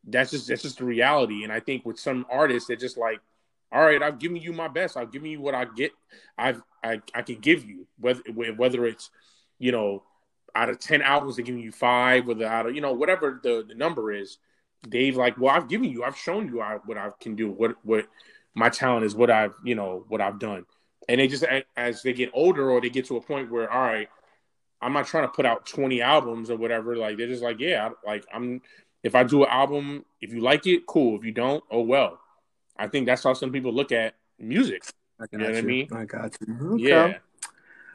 that's 0.05 0.31
just 0.31 0.49
that's 0.49 0.63
just 0.63 0.79
the 0.79 0.85
reality. 0.85 1.45
And 1.45 1.53
I 1.53 1.61
think 1.61 1.85
with 1.85 1.99
some 1.99 2.27
artists, 2.31 2.69
they're 2.69 2.77
just 2.77 2.97
like, 2.97 3.21
all 3.73 3.83
right, 3.83 4.03
I've 4.03 4.19
given 4.19 4.39
you 4.39 4.53
my 4.53 4.69
best. 4.69 4.97
I've 4.97 5.13
given 5.13 5.31
you 5.31 5.41
what 5.41 5.55
I 5.55 5.65
get. 5.65 5.93
I've 6.39 6.63
I 6.83 7.01
I 7.15 7.23
can 7.23 7.37
give 7.37 7.65
you 7.65 7.87
whether 7.99 8.23
whether 8.33 8.87
it's 8.87 9.11
you 9.59 9.73
know 9.73 10.03
out 10.55 10.71
of 10.71 10.79
ten 10.79 11.03
albums, 11.03 11.37
they're 11.37 11.45
giving 11.45 11.63
you 11.63 11.73
five, 11.73 12.27
whether 12.27 12.47
out 12.47 12.67
of 12.67 12.75
you 12.75 12.81
know 12.81 12.93
whatever 12.93 13.41
the, 13.43 13.65
the 13.67 13.75
number 13.75 14.13
is. 14.13 14.39
They've 14.89 15.17
like, 15.17 15.37
well, 15.39 15.55
I've 15.55 15.69
given 15.69 15.91
you, 15.91 16.05
I've 16.05 16.17
shown 16.17 16.49
you 16.49 16.63
I, 16.63 16.79
what 16.87 16.97
I 16.97 17.11
can 17.21 17.37
do, 17.37 17.51
what 17.51 17.77
what 17.83 18.07
my 18.55 18.71
talent 18.71 19.05
is, 19.05 19.15
what 19.15 19.31
I've 19.31 19.55
you 19.65 19.75
know 19.75 20.05
what 20.09 20.21
I've 20.21 20.39
done. 20.39 20.65
And 21.09 21.21
they 21.21 21.29
just 21.29 21.45
as 21.77 22.03
they 22.03 22.13
get 22.13 22.31
older 22.33 22.71
or 22.71 22.81
they 22.81 22.91
get 22.91 23.07
to 23.07 23.17
a 23.17 23.21
point 23.21 23.51
where 23.51 23.71
all 23.71 23.81
right, 23.81 24.09
I'm 24.81 24.93
not 24.93 25.07
trying 25.07 25.25
to 25.25 25.33
put 25.33 25.47
out 25.47 25.67
20 25.67 26.01
albums 26.01 26.51
or 26.51 26.57
whatever. 26.57 26.97
Like 26.97 27.17
they're 27.19 27.29
just 27.29 27.43
like, 27.43 27.61
yeah, 27.61 27.91
like 28.05 28.25
I'm. 28.33 28.63
If 29.03 29.15
I 29.15 29.23
do 29.25 29.45
an 29.45 29.51
album, 29.51 30.05
if 30.21 30.33
you 30.33 30.41
like 30.41 30.67
it, 30.67 30.87
cool. 30.87 31.19
If 31.19 31.25
you 31.25 31.33
don't, 31.33 31.63
oh 31.71 31.83
well. 31.83 32.21
I 32.77 32.89
think 32.89 33.07
that's 33.07 33.25
how 33.25 33.35
some 33.35 33.53
people 33.53 33.73
look 33.73 33.93
at 33.93 34.15
music. 34.39 34.85
you 35.33 35.39
know 35.39 35.47
you. 35.47 35.53
what 35.53 35.59
I 35.59 35.63
mean? 35.63 35.89
I 35.93 36.05
got 36.05 36.37
you. 36.47 36.75
Okay. 36.75 36.83
Yeah. 36.89 37.19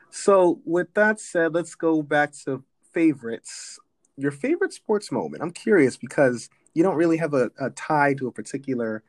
So 0.09 0.61
with 0.65 0.93
that 0.93 1.19
said, 1.19 1.53
let's 1.53 1.75
go 1.75 2.01
back 2.01 2.31
to 2.45 2.63
favorites. 2.93 3.79
Your 4.17 4.31
favorite 4.31 4.73
sports 4.73 5.11
moment. 5.11 5.43
I'm 5.43 5.51
curious 5.51 5.97
because 5.97 6.49
you 6.73 6.83
don't 6.83 6.95
really 6.95 7.17
have 7.17 7.33
a, 7.33 7.51
a 7.59 7.69
tie 7.71 8.13
to 8.15 8.27
a 8.27 8.31
particular 8.31 9.03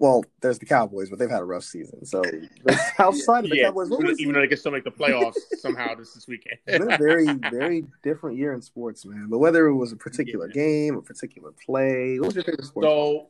well, 0.00 0.24
there's 0.40 0.58
the 0.58 0.64
Cowboys, 0.64 1.10
but 1.10 1.18
they've 1.18 1.30
had 1.30 1.42
a 1.42 1.44
rough 1.44 1.62
season. 1.62 2.06
So 2.06 2.22
outside 2.98 3.44
of 3.44 3.50
the 3.50 3.56
yeah, 3.58 3.64
Cowboys, 3.66 3.92
even, 3.92 4.16
even 4.18 4.32
though 4.32 4.40
they 4.40 4.48
can 4.48 4.56
still 4.56 4.72
make 4.72 4.82
the 4.82 4.90
playoffs 4.90 5.36
somehow 5.58 5.94
this 5.94 6.14
this 6.14 6.26
weekend. 6.26 6.56
it's 6.66 6.78
been 6.78 6.90
a 6.90 6.96
very, 6.96 7.26
very 7.50 7.84
different 8.02 8.38
year 8.38 8.54
in 8.54 8.62
sports, 8.62 9.04
man. 9.04 9.28
But 9.28 9.40
whether 9.40 9.66
it 9.66 9.74
was 9.74 9.92
a 9.92 9.96
particular 9.96 10.48
yeah. 10.48 10.54
game, 10.54 10.96
a 10.96 11.02
particular 11.02 11.52
play, 11.66 12.18
what 12.18 12.28
was 12.28 12.34
your 12.34 12.44
favorite 12.44 12.64
sport? 12.64 12.84
So, 12.86 13.26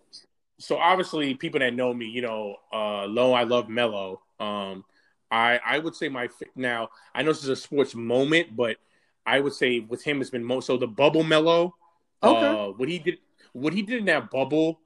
so 0.59 0.77
obviously, 0.77 1.35
people 1.35 1.59
that 1.59 1.75
know 1.75 1.93
me, 1.93 2.07
you 2.07 2.23
know, 2.23 2.55
uh, 2.73 3.05
low, 3.07 3.33
I 3.33 3.43
love 3.43 3.69
Melo. 3.69 4.23
Um, 4.39 4.85
I 5.29 5.59
I 5.67 5.79
would 5.81 5.97
say 5.97 6.09
my 6.09 6.29
now 6.55 6.91
I 7.13 7.23
know 7.23 7.33
this 7.33 7.43
is 7.43 7.49
a 7.49 7.57
sports 7.57 7.97
moment, 7.97 8.55
but 8.55 8.77
I 9.27 9.41
would 9.41 9.55
say 9.55 9.81
with 9.81 10.05
him 10.05 10.21
it's 10.21 10.31
been 10.31 10.45
most 10.45 10.69
so 10.69 10.77
the 10.77 10.87
bubble 10.87 11.25
Melo. 11.25 11.75
Okay. 12.23 12.47
Uh, 12.47 12.67
what 12.69 12.89
he 12.89 13.01
did, 13.01 13.19
what 13.55 13.73
he 13.73 13.83
did 13.83 13.99
in 13.99 14.05
that 14.05 14.31
bubble 14.31 14.79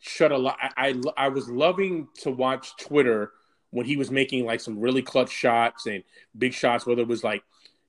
shut 0.00 0.32
a 0.32 0.38
lot. 0.38 0.56
I, 0.60 0.88
I, 0.88 1.24
I 1.24 1.28
was 1.28 1.48
loving 1.48 2.08
to 2.22 2.30
watch 2.30 2.76
Twitter 2.76 3.32
when 3.70 3.86
he 3.86 3.96
was 3.96 4.10
making 4.10 4.44
like 4.44 4.60
some 4.60 4.80
really 4.80 5.02
clutch 5.02 5.30
shots 5.30 5.86
and 5.86 6.02
big 6.36 6.52
shots, 6.52 6.86
whether 6.86 7.02
it 7.02 7.08
was 7.08 7.22
like 7.22 7.44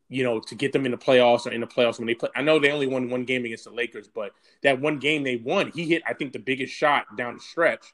you 0.10 0.24
know 0.24 0.40
to 0.42 0.56
get 0.56 0.74
them 0.74 0.86
in 0.86 0.92
the 0.92 0.98
playoffs 0.98 1.46
or 1.46 1.52
in 1.52 1.62
the 1.62 1.68
playoffs 1.68 1.98
when 1.98 2.08
they 2.08 2.14
play. 2.14 2.30
I 2.36 2.42
know 2.42 2.60
they 2.60 2.72
only 2.72 2.88
won 2.88 3.10
one 3.10 3.24
game 3.24 3.46
against 3.46 3.64
the 3.64 3.72
Lakers, 3.72 4.08
but 4.08 4.32
that 4.62 4.80
one 4.80 5.00
game 5.00 5.24
they 5.24 5.38
won, 5.38 5.72
he 5.74 5.86
hit 5.86 6.04
I 6.08 6.14
think 6.14 6.34
the 6.34 6.40
biggest 6.40 6.74
shot 6.74 7.06
down 7.18 7.36
the 7.36 7.40
stretch, 7.40 7.94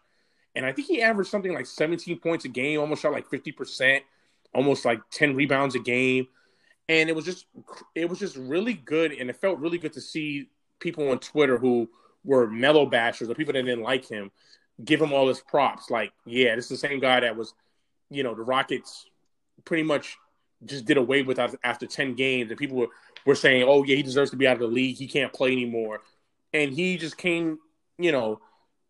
and 0.55 0.65
I 0.65 0.74
think 0.74 0.88
he 0.88 1.01
averaged 1.01 1.30
something 1.30 1.53
like 1.53 1.68
17 1.68 2.20
points 2.20 2.45
a 2.45 2.49
game, 2.49 2.80
almost 2.80 3.03
shot 3.03 3.13
like 3.13 3.30
50 3.30 3.51
percent, 3.53 4.03
almost 4.53 4.84
like 4.84 4.99
10 5.11 5.36
rebounds 5.36 5.76
a 5.76 5.80
game, 5.80 6.28
and 6.89 7.07
it 7.09 7.15
was 7.15 7.24
just 7.24 7.45
it 7.95 8.09
was 8.09 8.20
just 8.20 8.36
really 8.36 8.74
good, 8.74 9.13
and 9.13 9.30
it 9.30 9.38
felt 9.38 9.59
really 9.59 9.78
good 9.78 9.93
to 9.93 10.01
see 10.01 10.49
people 10.80 11.09
on 11.09 11.20
Twitter 11.20 11.57
who 11.57 11.89
were 12.28 12.45
Melo 12.45 12.88
bashers 12.88 13.30
or 13.30 13.34
people 13.34 13.53
that 13.53 13.63
didn't 13.63 13.84
like 13.84 14.07
him 14.07 14.30
give 14.84 15.01
him 15.01 15.13
all 15.13 15.28
his 15.28 15.39
props. 15.39 15.89
Like, 15.89 16.13
yeah, 16.25 16.55
this 16.55 16.65
is 16.69 16.82
the 16.82 16.88
same 16.88 16.99
guy 16.99 17.19
that 17.21 17.36
was, 17.36 17.53
you 18.09 18.21
know, 18.21 18.36
the 18.36 18.43
Rockets 18.43 19.05
pretty 19.65 19.84
much 19.84 20.17
just 20.65 20.86
did 20.86 20.97
away 20.97 21.23
with 21.23 21.39
after 21.63 21.88
10 21.88 22.13
games. 22.15 22.51
And 22.51 22.59
people 22.59 22.78
were, 22.78 22.88
were 23.25 23.36
saying, 23.36 23.63
oh, 23.67 23.84
yeah, 23.84 23.95
he 23.95 24.03
deserves 24.03 24.32
to 24.32 24.38
be 24.38 24.47
out 24.47 24.53
of 24.53 24.59
the 24.59 24.67
league. 24.67 24.97
He 24.97 25.07
can't 25.07 25.34
play 25.34 25.51
anymore. 25.51 26.01
And 26.53 26.71
he 26.71 26.97
just 26.97 27.17
came, 27.17 27.57
you 27.97 28.11
know, 28.11 28.39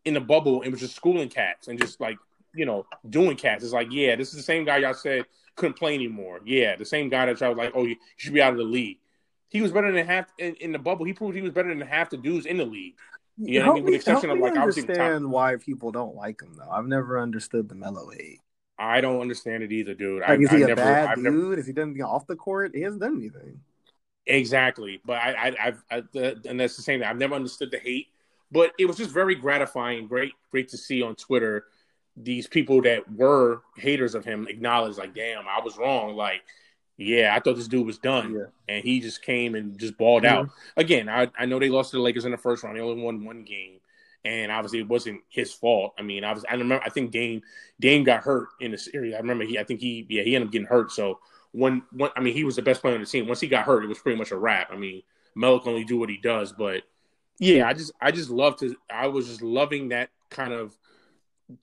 in 0.04 0.14
the 0.14 0.22
bubble 0.22 0.62
and 0.62 0.72
was 0.72 0.82
just 0.82 0.96
schooling 0.96 1.30
cats 1.30 1.68
and 1.68 1.80
just 1.80 2.00
like, 2.00 2.18
you 2.54 2.66
know, 2.66 2.86
doing 3.10 3.38
cats. 3.38 3.64
It's 3.64 3.74
like, 3.74 3.92
yeah, 3.92 4.16
this 4.16 4.30
is 4.30 4.36
the 4.36 4.42
same 4.42 4.66
guy 4.66 4.78
y'all 4.78 4.94
said 4.94 5.26
couldn't 5.56 5.78
play 5.78 5.96
anymore. 5.96 6.40
Yeah, 6.46 6.76
the 6.76 6.86
same 6.86 7.10
guy 7.10 7.26
that 7.26 7.40
y'all 7.40 7.50
was 7.50 7.58
like, 7.58 7.74
oh, 7.76 7.84
you 7.84 7.98
should 8.16 8.34
be 8.34 8.42
out 8.42 8.54
of 8.54 8.58
the 8.58 8.64
league. 8.64 9.00
He 9.50 9.62
was 9.62 9.72
better 9.72 9.92
than 9.92 10.06
half 10.06 10.28
in, 10.38 10.56
in 10.56 10.72
the 10.72 10.80
bubble. 10.80 11.06
He 11.06 11.14
proved 11.14 11.36
he 11.36 11.42
was 11.42 11.52
better 11.52 11.70
than 11.70 11.86
half 11.86 12.10
the 12.10 12.18
dudes 12.18 12.46
in 12.46 12.58
the 12.58 12.66
league. 12.66 12.96
You 13.38 13.60
know 13.60 13.66
help 13.66 13.74
what 13.76 13.82
I 13.82 13.84
mean? 13.84 13.84
With 13.86 13.92
the 13.94 14.12
exception 14.12 14.30
of 14.32 14.40
like 14.40 14.58
understand 14.58 15.24
top... 15.26 15.32
why 15.32 15.56
people 15.58 15.92
don't 15.92 16.16
like 16.16 16.42
him 16.42 16.56
though. 16.58 16.70
I've 16.70 16.88
never 16.88 17.20
understood 17.20 17.70
the 17.70 17.76
Melo 17.76 18.10
hate. 18.10 18.40
I 18.80 19.02
don't 19.02 19.22
understand 19.22 19.64
it 19.64 19.72
either, 19.72 19.94
dude. 19.94 20.22
Like, 20.22 20.30
I, 20.30 20.36
is 20.36 20.50
he 20.50 20.58
I 20.58 20.60
a 20.60 20.68
never, 20.68 20.76
bad 20.76 21.08
I've 21.10 21.16
dude? 21.16 21.24
Never... 21.26 21.58
Is 21.58 21.68
he 21.68 21.74
done 21.74 21.90
anything 21.90 22.04
off 22.04 22.28
the 22.28 22.36
court? 22.36 22.72
He 22.76 22.82
hasn't 22.82 23.02
done 23.02 23.18
anything. 23.18 23.60
Exactly, 24.26 25.02
but 25.06 25.14
I, 25.14 25.32
I, 25.32 25.68
I've, 25.68 25.84
I, 25.90 26.04
and 26.46 26.60
that's 26.60 26.76
the 26.76 26.84
same 26.84 27.00
thing. 27.00 27.08
I've 27.08 27.18
never 27.18 27.34
understood 27.34 27.72
the 27.72 27.80
hate, 27.80 28.08
but 28.52 28.74
it 28.78 28.86
was 28.86 28.98
just 28.98 29.12
very 29.12 29.36
gratifying, 29.36 30.06
great, 30.08 30.34
great 30.52 30.68
to 30.70 30.78
see 30.78 31.02
on 31.02 31.16
Twitter 31.16 31.64
these 32.18 32.46
people 32.46 32.82
that 32.82 33.10
were 33.10 33.62
haters 33.78 34.16
of 34.16 34.26
him 34.26 34.48
acknowledge, 34.50 34.98
like, 34.98 35.16
damn, 35.16 35.48
I 35.48 35.62
was 35.64 35.78
wrong. 35.78 36.16
Like, 36.16 36.42
yeah, 36.98 37.34
I 37.36 37.40
thought 37.40 37.56
this 37.56 37.68
dude 37.68 37.86
was 37.86 38.00
done, 38.00 38.34
yeah. 38.34 38.46
and 38.68 38.84
he 38.84 39.00
just 39.00 39.22
came 39.22 39.56
and 39.56 39.78
just 39.78 39.98
balled 39.98 40.24
mm-hmm. 40.24 40.36
out. 40.36 40.50
Again, 40.76 41.08
I, 41.08 41.30
I 41.38 41.46
know 41.46 41.60
they 41.60 41.70
lost 41.70 41.92
to 41.92 41.98
the 41.98 42.02
Lakers 42.02 42.26
in 42.26 42.32
the 42.32 42.38
first 42.38 42.64
round. 42.64 42.76
They 42.76 42.82
only 42.82 43.02
won 43.02 43.24
one 43.24 43.44
game, 43.44 43.80
and 44.26 44.52
obviously 44.52 44.80
it 44.80 44.88
wasn't 44.88 45.22
his 45.30 45.54
fault. 45.54 45.94
I 46.00 46.02
mean, 46.02 46.24
I 46.24 46.34
was 46.34 46.44
I 46.50 46.54
remember 46.54 46.84
I 46.84 46.90
think 46.90 47.12
Dame 47.12 47.42
Dame 47.80 48.04
got 48.04 48.24
hurt 48.24 48.50
in 48.60 48.72
the 48.72 48.78
series. 48.78 49.14
I 49.14 49.18
remember 49.18 49.46
he 49.46 49.60
I 49.60 49.64
think 49.64 49.80
he 49.80 50.06
yeah 50.10 50.24
he 50.24 50.36
ended 50.36 50.48
up 50.48 50.52
getting 50.52 50.68
hurt. 50.68 50.92
So 50.92 51.20
when 51.52 51.84
one 51.92 52.10
I 52.16 52.22
mean 52.22 52.34
he 52.34 52.44
was 52.44 52.56
the 52.56 52.62
best 52.64 52.82
player 52.82 52.96
on 52.96 53.02
the 53.02 53.08
team. 53.08 53.28
Once 53.28 53.40
he 53.40 53.48
got 53.48 53.66
hurt, 53.66 53.84
it 53.84 53.88
was 53.88 54.00
pretty 54.00 54.18
much 54.18 54.32
a 54.32 54.38
wrap. 54.38 54.70
I 54.72 54.76
mean, 54.76 55.04
Melo 55.36 55.60
can 55.60 55.74
only 55.74 55.86
do 55.86 55.98
what 55.98 56.10
he 56.10 56.18
does, 56.18 56.52
but 56.52 56.84
Yeah, 57.40 57.68
I 57.68 57.74
just 57.74 57.92
I 58.02 58.12
just 58.12 58.30
love 58.30 58.58
to. 58.58 58.76
I 58.90 59.08
was 59.08 59.28
just 59.28 59.42
loving 59.42 59.90
that 59.90 60.10
kind 60.30 60.52
of 60.54 60.76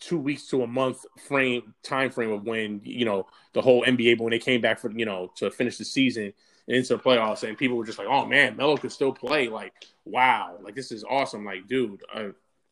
two 0.00 0.18
weeks 0.18 0.46
to 0.48 0.62
a 0.62 0.66
month 0.66 1.04
frame 1.18 1.74
time 1.82 2.10
frame 2.10 2.32
of 2.32 2.44
when 2.44 2.80
you 2.84 3.04
know 3.04 3.26
the 3.52 3.60
whole 3.60 3.84
NBA 3.84 4.18
when 4.18 4.30
they 4.30 4.38
came 4.38 4.60
back 4.60 4.78
for 4.78 4.90
you 4.90 5.04
know 5.04 5.30
to 5.36 5.50
finish 5.50 5.76
the 5.76 5.84
season 5.84 6.32
and 6.66 6.76
into 6.76 6.96
the 6.96 7.02
playoffs 7.02 7.46
and 7.46 7.58
people 7.58 7.76
were 7.76 7.84
just 7.84 7.98
like, 7.98 8.08
oh 8.08 8.26
man, 8.26 8.56
Melo 8.56 8.76
could 8.76 8.92
still 8.92 9.12
play. 9.12 9.48
Like, 9.48 9.72
wow, 10.04 10.56
like 10.62 10.74
this 10.74 10.90
is 10.92 11.04
awesome. 11.04 11.44
Like, 11.44 11.66
dude, 11.66 12.02
uh, 12.14 12.28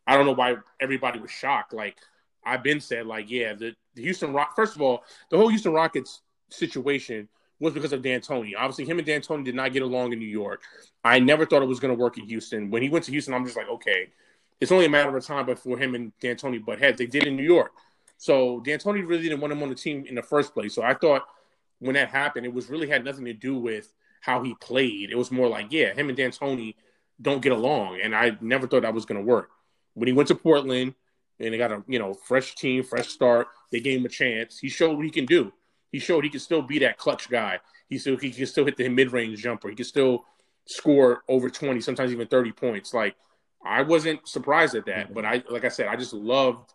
I 0.07 0.17
don't 0.17 0.27
know 0.27 0.33
why 0.33 0.57
everybody 0.81 1.21
was 1.21 1.31
shocked. 1.31 1.73
Like, 1.73 1.97
I've 2.45 2.63
been 2.63 2.81
said, 2.81 3.07
like, 3.07 3.31
yeah, 3.31 3.55
the, 3.55 3.75
the 3.95 4.03
Houston 4.03 4.33
Rock. 4.33 4.57
First 4.57 4.75
of 4.75 4.83
all, 4.83 5.05
the 5.31 5.37
whole 5.37 5.49
Houston 5.49 5.73
Rockets 5.73 6.23
situation 6.49 7.29
was 7.61 7.73
because 7.73 7.93
of 7.93 8.03
D'Antoni. 8.03 8.53
Obviously, 8.57 8.85
him 8.85 8.99
and 8.99 9.07
D'Antoni 9.07 9.45
did 9.45 9.55
not 9.55 9.73
get 9.73 9.83
along 9.83 10.13
in 10.13 10.19
New 10.19 10.25
York. 10.25 10.63
I 11.05 11.21
never 11.21 11.47
thought 11.47 11.63
it 11.63 11.69
was 11.69 11.79
going 11.79 11.95
to 11.95 12.01
work 12.01 12.19
in 12.19 12.25
Houston. 12.25 12.71
When 12.71 12.83
he 12.83 12.89
went 12.89 13.05
to 13.05 13.13
Houston, 13.13 13.35
I'm 13.35 13.45
just 13.45 13.57
like, 13.57 13.69
okay, 13.69 14.09
it's 14.63 14.71
only 14.71 14.87
a 14.87 14.89
matter 14.89 15.17
of 15.17 15.27
time 15.27 15.45
before 15.45 15.77
him 15.77 15.97
and 15.97 16.17
D'Antoni 16.21 16.65
butt 16.65 16.79
heads. 16.79 16.97
They 16.97 17.07
did 17.07 17.27
in 17.27 17.37
New 17.37 17.43
York. 17.43 17.73
So 18.17 18.61
D'Antoni 18.61 19.05
really 19.05 19.25
didn't 19.25 19.41
want 19.41 19.53
him 19.53 19.61
on 19.61 19.69
the 19.69 19.75
team 19.75 20.05
in 20.07 20.15
the 20.15 20.23
first 20.23 20.55
place. 20.55 20.73
So 20.73 20.85
I 20.85 20.95
thought 20.95 21.27
when 21.81 21.95
that 21.95 22.11
happened, 22.11 22.47
it 22.47 22.55
was 22.55 22.71
really 22.71 22.89
had 22.89 23.05
nothing 23.05 23.25
to 23.25 23.33
do 23.33 23.59
with 23.59 23.93
how 24.21 24.41
he 24.45 24.55
played. 24.61 25.11
It 25.11 25.19
was 25.19 25.33
more 25.33 25.49
like, 25.49 25.67
yeah, 25.71 25.93
him 25.93 26.09
and 26.09 26.17
D'Antoni 26.17 26.77
don't 27.21 27.43
get 27.43 27.51
along, 27.51 27.99
and 28.05 28.15
I 28.15 28.37
never 28.41 28.69
thought 28.69 28.83
that 28.83 28.95
was 28.95 29.05
going 29.05 29.21
to 29.21 29.27
work. 29.27 29.51
When 29.95 30.07
he 30.07 30.13
went 30.13 30.29
to 30.29 30.37
Portland 30.37 30.95
and 31.41 31.53
they 31.53 31.59
got 31.59 31.73
a 31.73 31.83
you 31.89 31.99
know 31.99 32.15
fresh 32.15 32.55
team, 32.55 32.85
fresh 32.85 33.09
start, 33.09 33.49
they 33.73 33.81
gave 33.81 33.99
him 33.99 34.07
a 34.07 34.11
chance. 34.11 34.61
He 34.61 34.69
showed 34.69 34.95
what 34.95 35.05
he 35.05 35.11
can 35.11 35.27
do. 35.27 35.53
He 35.91 35.99
showed 35.99 36.23
he 36.23 36.31
could 36.31 36.41
still 36.41 36.63
be 36.63 36.79
that 36.79 36.99
clutch 36.99 37.29
guy. 37.29 37.59
He 37.89 37.99
still 37.99 38.17
he 38.17 38.31
can 38.31 38.47
still 38.47 38.65
hit 38.65 38.77
the 38.77 38.89
mid 38.89 39.13
range 39.13 39.43
jumper. 39.43 39.71
He 39.71 39.75
can 39.75 39.85
still 39.85 40.25
score 40.67 41.25
over 41.29 41.51
twenty, 41.51 41.81
sometimes 41.81 42.13
even 42.13 42.29
thirty 42.29 42.53
points. 42.53 42.95
Like 42.95 43.17
I 43.65 43.83
wasn't 43.83 44.27
surprised 44.27 44.75
at 44.75 44.87
that, 44.87 45.15
but 45.15 45.25
I 45.25 45.43
like 45.49 45.65
I 45.65 45.69
said, 45.69 45.89
I 45.89 45.97
just 45.97 46.13
loved 46.13 46.73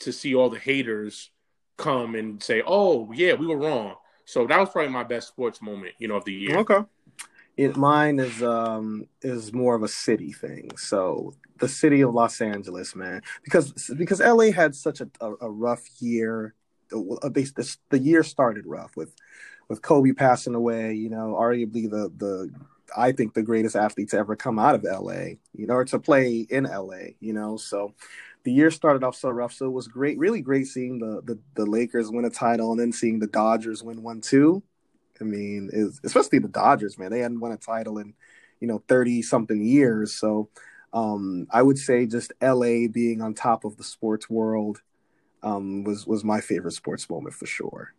to 0.00 0.12
see 0.12 0.34
all 0.34 0.50
the 0.50 0.58
haters 0.58 1.30
come 1.76 2.14
and 2.14 2.42
say, 2.42 2.62
"Oh 2.66 3.10
yeah, 3.12 3.34
we 3.34 3.46
were 3.46 3.56
wrong." 3.56 3.96
So 4.24 4.46
that 4.46 4.60
was 4.60 4.68
probably 4.68 4.92
my 4.92 5.04
best 5.04 5.28
sports 5.28 5.62
moment, 5.62 5.94
you 5.98 6.06
know, 6.06 6.16
of 6.16 6.24
the 6.24 6.34
year. 6.34 6.58
Okay. 6.58 6.80
It 7.56 7.76
mine 7.76 8.20
is 8.20 8.42
um 8.42 9.06
is 9.22 9.52
more 9.52 9.74
of 9.74 9.82
a 9.82 9.88
city 9.88 10.32
thing. 10.32 10.76
So 10.76 11.34
the 11.58 11.68
city 11.68 12.02
of 12.02 12.14
Los 12.14 12.40
Angeles, 12.40 12.94
man, 12.94 13.22
because 13.42 13.72
because 13.96 14.20
LA 14.20 14.52
had 14.52 14.74
such 14.74 15.00
a, 15.00 15.08
a, 15.20 15.32
a 15.40 15.50
rough 15.50 15.82
year. 16.00 16.54
The, 16.90 17.74
the 17.90 17.98
year 17.98 18.22
started 18.22 18.64
rough 18.64 18.96
with 18.96 19.14
with 19.68 19.82
Kobe 19.82 20.12
passing 20.12 20.54
away. 20.54 20.94
You 20.94 21.10
know, 21.10 21.36
arguably 21.38 21.90
the 21.90 22.10
the 22.16 22.50
I 22.96 23.12
think 23.12 23.34
the 23.34 23.42
greatest 23.42 23.76
athlete 23.76 24.10
to 24.10 24.18
ever 24.18 24.36
come 24.36 24.58
out 24.58 24.74
of 24.74 24.84
LA. 24.84 25.36
You 25.54 25.66
know, 25.66 25.74
or 25.74 25.84
to 25.86 25.98
play 25.98 26.46
in 26.48 26.64
LA. 26.64 27.14
You 27.20 27.32
know, 27.32 27.56
so 27.56 27.94
the 28.44 28.52
year 28.52 28.70
started 28.70 29.04
off 29.04 29.16
so 29.16 29.30
rough. 29.30 29.52
So 29.52 29.66
it 29.66 29.72
was 29.72 29.88
great, 29.88 30.18
really 30.18 30.40
great 30.40 30.66
seeing 30.66 30.98
the 30.98 31.22
the, 31.24 31.38
the 31.54 31.66
Lakers 31.66 32.10
win 32.10 32.24
a 32.24 32.30
title 32.30 32.70
and 32.70 32.80
then 32.80 32.92
seeing 32.92 33.18
the 33.18 33.26
Dodgers 33.26 33.82
win 33.82 34.02
one 34.02 34.20
too. 34.20 34.62
I 35.20 35.24
mean, 35.24 35.70
is 35.72 36.00
especially 36.04 36.38
the 36.38 36.48
Dodgers, 36.48 36.98
man. 36.98 37.10
They 37.10 37.20
hadn't 37.20 37.40
won 37.40 37.52
a 37.52 37.56
title 37.56 37.98
in, 37.98 38.14
you 38.60 38.68
know, 38.68 38.82
30 38.88 39.22
something 39.22 39.60
years. 39.60 40.14
So 40.14 40.48
um, 40.92 41.46
I 41.50 41.62
would 41.62 41.78
say 41.78 42.06
just 42.06 42.32
LA 42.40 42.88
being 42.90 43.20
on 43.20 43.34
top 43.34 43.64
of 43.64 43.76
the 43.76 43.84
sports 43.84 44.30
world 44.30 44.80
um, 45.42 45.84
was 45.84 46.06
was 46.06 46.24
my 46.24 46.40
favorite 46.40 46.72
sports 46.72 47.08
moment 47.08 47.34
for 47.34 47.46
sure. 47.46 47.94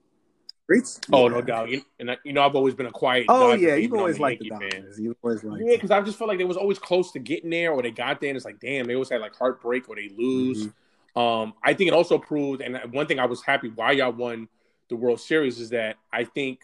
Oh 1.12 1.28
yeah. 1.28 1.36
no 1.36 1.42
doubt. 1.42 1.70
You, 1.70 1.82
and 2.00 2.16
you 2.24 2.34
know 2.34 2.44
I've 2.44 2.56
always 2.56 2.76
been 2.76 2.86
a 2.86 2.92
quiet. 2.92 3.26
Oh 3.28 3.52
Dodger 3.52 3.68
yeah, 3.70 3.76
you've 3.76 3.94
always 3.94 4.20
liked 4.20 4.42
the 4.42 4.50
Dodgers. 4.50 5.00
You 5.00 5.16
always 5.24 5.44
liked. 5.44 5.64
Yeah, 5.66 5.76
because 5.76 5.92
I 5.92 6.02
just 6.02 6.18
felt 6.18 6.28
like 6.28 6.38
they 6.38 6.46
was 6.46 6.58
always 6.58 6.78
close 6.78 7.12
to 7.14 7.20
getting 7.20 7.50
there, 7.50 7.72
or 7.72 7.82
they 7.82 7.92
got 7.92 8.22
there, 8.22 8.30
and 8.30 8.38
it's 8.38 8.46
like, 8.46 8.60
damn, 8.60 8.86
they 8.86 8.94
always 8.94 9.10
had 9.10 9.22
like 9.22 9.36
heartbreak, 9.36 9.90
or 9.90 9.96
they 9.96 10.10
lose. 10.16 10.68
Mm-hmm. 10.68 11.20
Um, 11.20 11.54
I 11.64 11.74
think 11.74 11.88
it 11.88 11.94
also 11.94 12.18
proved, 12.18 12.62
and 12.62 12.80
one 12.94 13.08
thing 13.08 13.20
I 13.20 13.26
was 13.26 13.42
happy 13.42 13.70
why 13.70 13.94
y'all 13.94 14.12
won 14.12 14.48
the 14.90 14.96
World 14.96 15.20
Series 15.20 15.60
is 15.60 15.72
that 15.72 15.98
I 16.14 16.24
think 16.24 16.62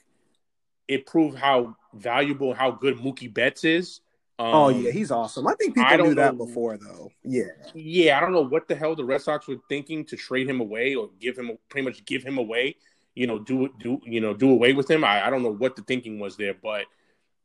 it 0.88 1.06
proved 1.06 1.38
how 1.38 1.76
valuable, 1.94 2.54
how 2.54 2.72
good 2.72 2.98
Mookie 2.98 3.34
Betts 3.34 3.64
is. 3.64 4.02
Um, 4.38 4.48
oh 4.48 4.70
yeah, 4.70 4.92
he's 4.92 5.12
awesome. 5.12 5.48
I 5.48 5.56
think 5.56 5.76
people 5.76 5.92
I 5.92 5.96
knew 5.96 6.16
that 6.16 6.36
know, 6.36 6.46
before, 6.46 6.78
though. 6.78 7.10
Yeah, 7.24 7.44
yeah. 7.74 8.18
I 8.18 8.20
don't 8.20 8.34
know 8.34 8.46
what 8.46 8.68
the 8.68 8.76
hell 8.76 8.96
the 8.96 9.06
Red 9.06 9.22
Sox 9.22 9.48
were 9.48 9.56
thinking 9.70 10.04
to 10.06 10.18
trade 10.18 10.50
him 10.50 10.60
away 10.60 10.94
or 10.94 11.10
give 11.20 11.38
him 11.38 11.58
pretty 11.70 11.86
much 11.86 12.06
give 12.06 12.24
him 12.24 12.38
away. 12.38 12.76
You 13.16 13.28
know, 13.28 13.40
do 13.40 13.70
do 13.80 14.00
you 14.04 14.22
know 14.22 14.34
do 14.34 14.52
away 14.52 14.74
with 14.74 14.90
him? 14.90 15.04
I, 15.04 15.26
I 15.26 15.30
don't 15.30 15.44
know 15.44 15.54
what 15.54 15.76
the 15.76 15.82
thinking 15.82 16.20
was 16.20 16.36
there, 16.36 16.54
but 16.54 16.86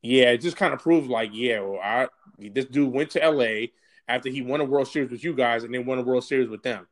yeah, 0.02 0.30
it 0.30 0.38
just 0.38 0.56
kind 0.56 0.74
of 0.74 0.80
proved 0.80 1.08
like 1.08 1.30
yeah, 1.32 1.60
well, 1.60 1.80
I 1.82 2.08
this 2.38 2.66
dude 2.66 2.92
went 2.92 3.10
to 3.10 3.22
L.A. 3.22 3.72
after 4.08 4.28
he 4.28 4.42
won 4.42 4.60
a 4.60 4.64
World 4.64 4.88
Series 4.88 5.10
with 5.10 5.22
you 5.22 5.34
guys 5.34 5.62
and 5.62 5.72
then 5.72 5.86
won 5.86 5.98
a 5.98 6.02
World 6.02 6.24
Series 6.24 6.48
with 6.48 6.62
them. 6.62 6.86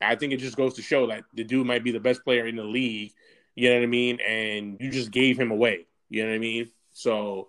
I 0.00 0.16
think 0.16 0.32
it 0.32 0.38
just 0.38 0.56
goes 0.56 0.74
to 0.74 0.82
show 0.82 1.06
that 1.08 1.24
the 1.34 1.44
dude 1.44 1.66
might 1.66 1.84
be 1.84 1.92
the 1.92 2.00
best 2.00 2.24
player 2.24 2.46
in 2.46 2.56
the 2.56 2.64
league. 2.64 3.12
You 3.54 3.68
know 3.68 3.76
what 3.76 3.82
I 3.82 3.86
mean? 3.86 4.18
And 4.20 4.78
you 4.80 4.90
just 4.90 5.10
gave 5.10 5.38
him 5.38 5.50
away. 5.50 5.86
You 6.08 6.22
know 6.22 6.30
what 6.30 6.36
I 6.36 6.38
mean? 6.38 6.70
So 6.92 7.48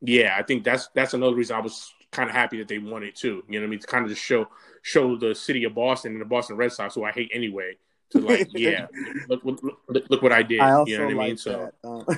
yeah, 0.00 0.36
I 0.38 0.42
think 0.42 0.64
that's 0.64 0.88
that's 0.94 1.14
another 1.14 1.36
reason 1.36 1.56
I 1.56 1.60
was 1.60 1.92
kind 2.10 2.28
of 2.28 2.36
happy 2.36 2.58
that 2.58 2.68
they 2.68 2.78
won 2.78 3.02
it 3.02 3.16
too. 3.16 3.42
You 3.48 3.60
know 3.60 3.64
what 3.64 3.68
I 3.68 3.70
mean? 3.70 3.80
To 3.80 3.86
kind 3.86 4.04
of 4.04 4.10
just 4.10 4.22
show 4.22 4.48
show 4.82 5.16
the 5.16 5.34
city 5.34 5.64
of 5.64 5.74
Boston 5.74 6.12
and 6.12 6.20
the 6.20 6.26
Boston 6.26 6.56
Red 6.56 6.72
Sox, 6.72 6.94
who 6.94 7.04
I 7.04 7.12
hate 7.12 7.30
anyway, 7.32 7.76
to 8.10 8.20
like, 8.20 8.48
yeah, 8.54 8.86
look, 9.28 9.44
look, 9.44 9.60
look, 9.88 10.22
what 10.22 10.32
I 10.32 10.42
did. 10.42 10.60
I 10.60 10.72
also 10.72 10.90
you 10.90 10.98
know 10.98 11.06
what 11.06 11.16
like 11.16 11.24
I 11.24 11.28
mean? 11.28 11.36
So, 11.36 11.70
uh, 11.82 12.14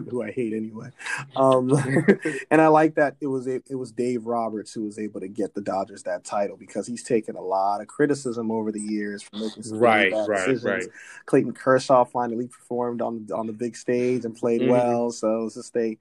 who 0.10 0.22
I 0.22 0.30
hate 0.30 0.52
anyway. 0.52 0.90
Um, 1.34 1.70
and 2.50 2.60
I 2.60 2.68
like 2.68 2.94
that 2.96 3.16
it 3.20 3.26
was 3.26 3.46
it, 3.46 3.64
it 3.68 3.74
was 3.74 3.92
Dave 3.92 4.26
Roberts 4.26 4.72
who 4.72 4.84
was 4.84 4.98
able 4.98 5.20
to 5.20 5.28
get 5.28 5.54
the 5.54 5.60
Dodgers 5.60 6.02
that 6.04 6.24
title 6.24 6.56
because 6.56 6.86
he's 6.86 7.02
taken 7.02 7.36
a 7.36 7.42
lot 7.42 7.80
of 7.80 7.86
criticism 7.86 8.50
over 8.50 8.72
the 8.72 8.80
years 8.80 9.22
for 9.22 9.36
making 9.36 9.62
some 9.62 9.78
right, 9.78 10.10
bad 10.12 10.28
right, 10.28 10.46
decisions. 10.46 10.64
Right. 10.64 10.84
Clayton 11.26 11.52
Kershaw 11.52 12.04
finally 12.04 12.48
performed 12.48 13.02
on 13.02 13.28
on 13.34 13.46
the 13.46 13.52
big 13.52 13.76
stage 13.76 14.24
and 14.24 14.34
played 14.34 14.62
mm-hmm. 14.62 14.70
well, 14.70 15.10
so 15.10 15.46
it's 15.46 15.54
just 15.54 15.74
they 15.74 15.98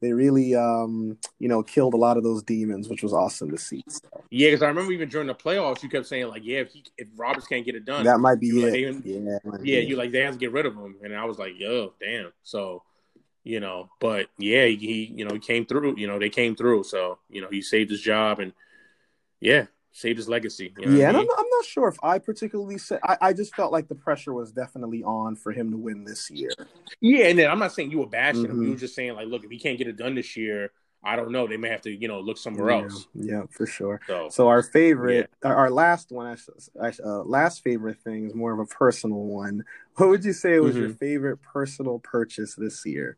they 0.00 0.12
really 0.12 0.54
um, 0.54 1.18
you 1.38 1.48
know 1.48 1.62
killed 1.62 1.94
a 1.94 1.96
lot 1.96 2.16
of 2.16 2.22
those 2.22 2.42
demons, 2.42 2.88
which 2.88 3.02
was 3.02 3.12
awesome 3.12 3.50
to 3.50 3.58
see. 3.58 3.84
So. 3.88 4.00
Yeah, 4.30 4.48
because 4.48 4.62
I 4.62 4.68
remember 4.68 4.92
even 4.92 5.08
during 5.08 5.26
the 5.26 5.34
playoffs, 5.34 5.82
you 5.82 5.88
kept 5.88 6.06
saying 6.06 6.28
like, 6.28 6.44
yeah, 6.44 6.58
if 6.58 6.72
he, 6.72 6.84
if 6.98 7.08
Roberts 7.16 7.46
can't 7.46 7.64
get 7.64 7.74
it 7.74 7.84
done, 7.84 8.04
that 8.04 8.18
might 8.18 8.40
be 8.40 8.48
it. 8.62 8.94
Like, 8.94 9.04
yeah, 9.04 9.38
yeah, 9.62 9.80
you 9.80 9.96
like 9.96 10.12
they 10.12 10.20
have 10.20 10.34
to 10.34 10.40
get 10.40 10.52
rid 10.52 10.66
of 10.66 10.74
him, 10.74 10.96
and 11.02 11.14
I 11.14 11.24
was 11.24 11.38
like, 11.38 11.58
yo, 11.58 11.94
damn. 12.00 12.32
So 12.42 12.82
you 13.44 13.60
know, 13.60 13.90
but 14.00 14.26
yeah, 14.38 14.66
he 14.66 15.12
you 15.14 15.24
know 15.24 15.32
he 15.32 15.40
came 15.40 15.66
through. 15.66 15.96
You 15.96 16.08
know, 16.08 16.18
they 16.18 16.30
came 16.30 16.56
through. 16.56 16.84
So 16.84 17.18
you 17.30 17.40
know, 17.40 17.48
he 17.48 17.62
saved 17.62 17.90
his 17.90 18.00
job, 18.00 18.40
and 18.40 18.52
yeah, 19.40 19.66
saved 19.96 20.18
his 20.18 20.28
legacy. 20.28 20.74
You 20.78 20.86
know 20.86 20.96
yeah, 20.96 21.08
and 21.08 21.16
I 21.16 21.20
am 21.20 21.28
I'm 21.38 21.48
not 21.50 21.64
sure 21.64 21.88
if 21.88 21.96
I 22.02 22.18
particularly 22.18 22.78
said. 22.78 23.00
I, 23.02 23.16
I 23.20 23.32
just 23.32 23.54
felt 23.54 23.72
like 23.72 23.88
the 23.88 23.94
pressure 23.94 24.34
was 24.34 24.52
definitely 24.52 25.02
on 25.02 25.36
for 25.36 25.52
him 25.52 25.70
to 25.70 25.76
win 25.76 26.04
this 26.04 26.30
year. 26.30 26.50
Yeah, 27.00 27.28
and 27.28 27.38
then 27.38 27.50
I'm 27.50 27.58
not 27.58 27.72
saying 27.72 27.90
you 27.90 28.00
were 28.00 28.06
bashing 28.06 28.42
mm-hmm. 28.42 28.52
him. 28.52 28.62
You 28.62 28.70
were 28.70 28.76
just 28.76 28.94
saying 28.94 29.14
like, 29.14 29.28
look, 29.28 29.44
if 29.44 29.50
he 29.50 29.58
can't 29.58 29.78
get 29.78 29.88
it 29.88 29.96
done 29.96 30.14
this 30.14 30.36
year, 30.36 30.70
I 31.02 31.16
don't 31.16 31.32
know. 31.32 31.46
They 31.46 31.56
may 31.56 31.70
have 31.70 31.82
to, 31.82 31.90
you 31.90 32.08
know, 32.08 32.20
look 32.20 32.36
somewhere 32.36 32.70
yeah, 32.70 32.82
else. 32.82 33.08
Yeah, 33.14 33.42
for 33.50 33.66
sure. 33.66 34.00
So, 34.06 34.28
so 34.30 34.48
our 34.48 34.62
favorite, 34.62 35.30
yeah. 35.42 35.50
our 35.50 35.70
last 35.70 36.10
one, 36.10 36.36
I, 36.80 36.92
uh, 37.02 37.22
last 37.22 37.62
favorite 37.62 37.98
thing 38.00 38.26
is 38.26 38.34
more 38.34 38.52
of 38.52 38.58
a 38.58 38.66
personal 38.66 39.20
one. 39.20 39.64
What 39.94 40.10
would 40.10 40.24
you 40.24 40.32
say 40.32 40.58
was 40.58 40.74
mm-hmm. 40.74 40.80
your 40.80 40.94
favorite 40.94 41.38
personal 41.40 42.00
purchase 42.00 42.54
this 42.54 42.84
year? 42.84 43.16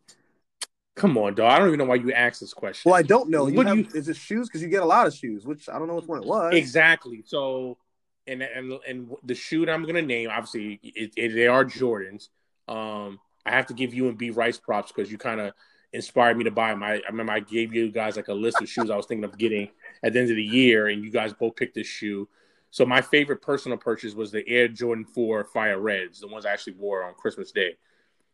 Come 0.99 1.17
on, 1.17 1.37
dog. 1.37 1.53
I 1.53 1.59
don't 1.59 1.69
even 1.69 1.79
know 1.79 1.85
why 1.85 1.95
you 1.95 2.13
asked 2.13 2.41
this 2.41 2.53
question. 2.53 2.91
Well, 2.91 2.99
I 2.99 3.03
don't 3.03 3.31
know. 3.31 3.47
You 3.47 3.61
have, 3.61 3.77
you... 3.77 3.87
Is 3.95 4.09
it 4.09 4.17
shoes? 4.17 4.49
Because 4.49 4.63
you 4.63 4.69
get 4.69 4.83
a 4.83 4.87
lot 4.87 5.07
of 5.07 5.15
shoes, 5.15 5.47
which 5.47 5.69
I 5.69 5.79
don't 5.79 5.87
know 5.87 5.95
which 5.95 6.07
one 6.07 6.23
it 6.23 6.27
was. 6.27 6.53
Exactly. 6.55 7.23
So, 7.25 7.79
and 8.27 8.43
and 8.43 8.73
and 8.87 9.11
the 9.23 9.37
shoe 9.37 9.65
that 9.65 9.73
I'm 9.73 9.87
gonna 9.87 10.03
name, 10.03 10.29
obviously, 10.29 10.81
it, 10.83 11.13
it, 11.17 11.35
they 11.35 11.47
are 11.47 11.65
Jordans. 11.65 12.29
Um, 12.67 13.21
I 13.47 13.53
have 13.53 13.67
to 13.67 13.75
give 13.75 13.95
you 13.95 14.09
and 14.09 14.19
B 14.19 14.31
Rice 14.31 14.59
props 14.59 14.91
because 14.91 15.11
you 15.11 15.19
kind 15.19 15.41
of 15.41 15.53
inspired 15.93 16.37
me 16.37 16.45
to 16.45 16.51
buy 16.51 16.71
them. 16.71 16.83
I, 16.83 16.95
I, 16.95 17.09
remember 17.09 17.33
I 17.33 17.41
gave 17.41 17.73
you 17.73 17.93
guys 17.93 18.17
like 18.17 18.29
a 18.29 18.35
list 18.35 18.61
of 18.61 18.69
shoes 18.69 18.91
I 18.91 18.97
was 18.97 19.07
thinking 19.07 19.25
of 19.25 19.39
getting 19.39 19.69
at 20.03 20.13
the 20.13 20.19
end 20.19 20.31
of 20.31 20.37
the 20.37 20.43
year, 20.43 20.89
and 20.89 21.05
you 21.05 21.13
guys 21.13 21.33
both 21.33 21.55
picked 21.55 21.77
this 21.77 21.87
shoe. 21.87 22.29
So 22.71 22.85
my 22.85 23.03
favorite 23.03 23.41
personal 23.41 23.79
purchase 23.79 24.15
was 24.15 24.33
the 24.33 24.47
Air 24.49 24.67
Jordan 24.67 25.05
4 25.05 25.45
Fire 25.45 25.79
Reds, 25.79 26.21
the 26.21 26.27
ones 26.27 26.45
I 26.45 26.51
actually 26.51 26.75
wore 26.75 27.05
on 27.05 27.15
Christmas 27.15 27.53
Day. 27.53 27.77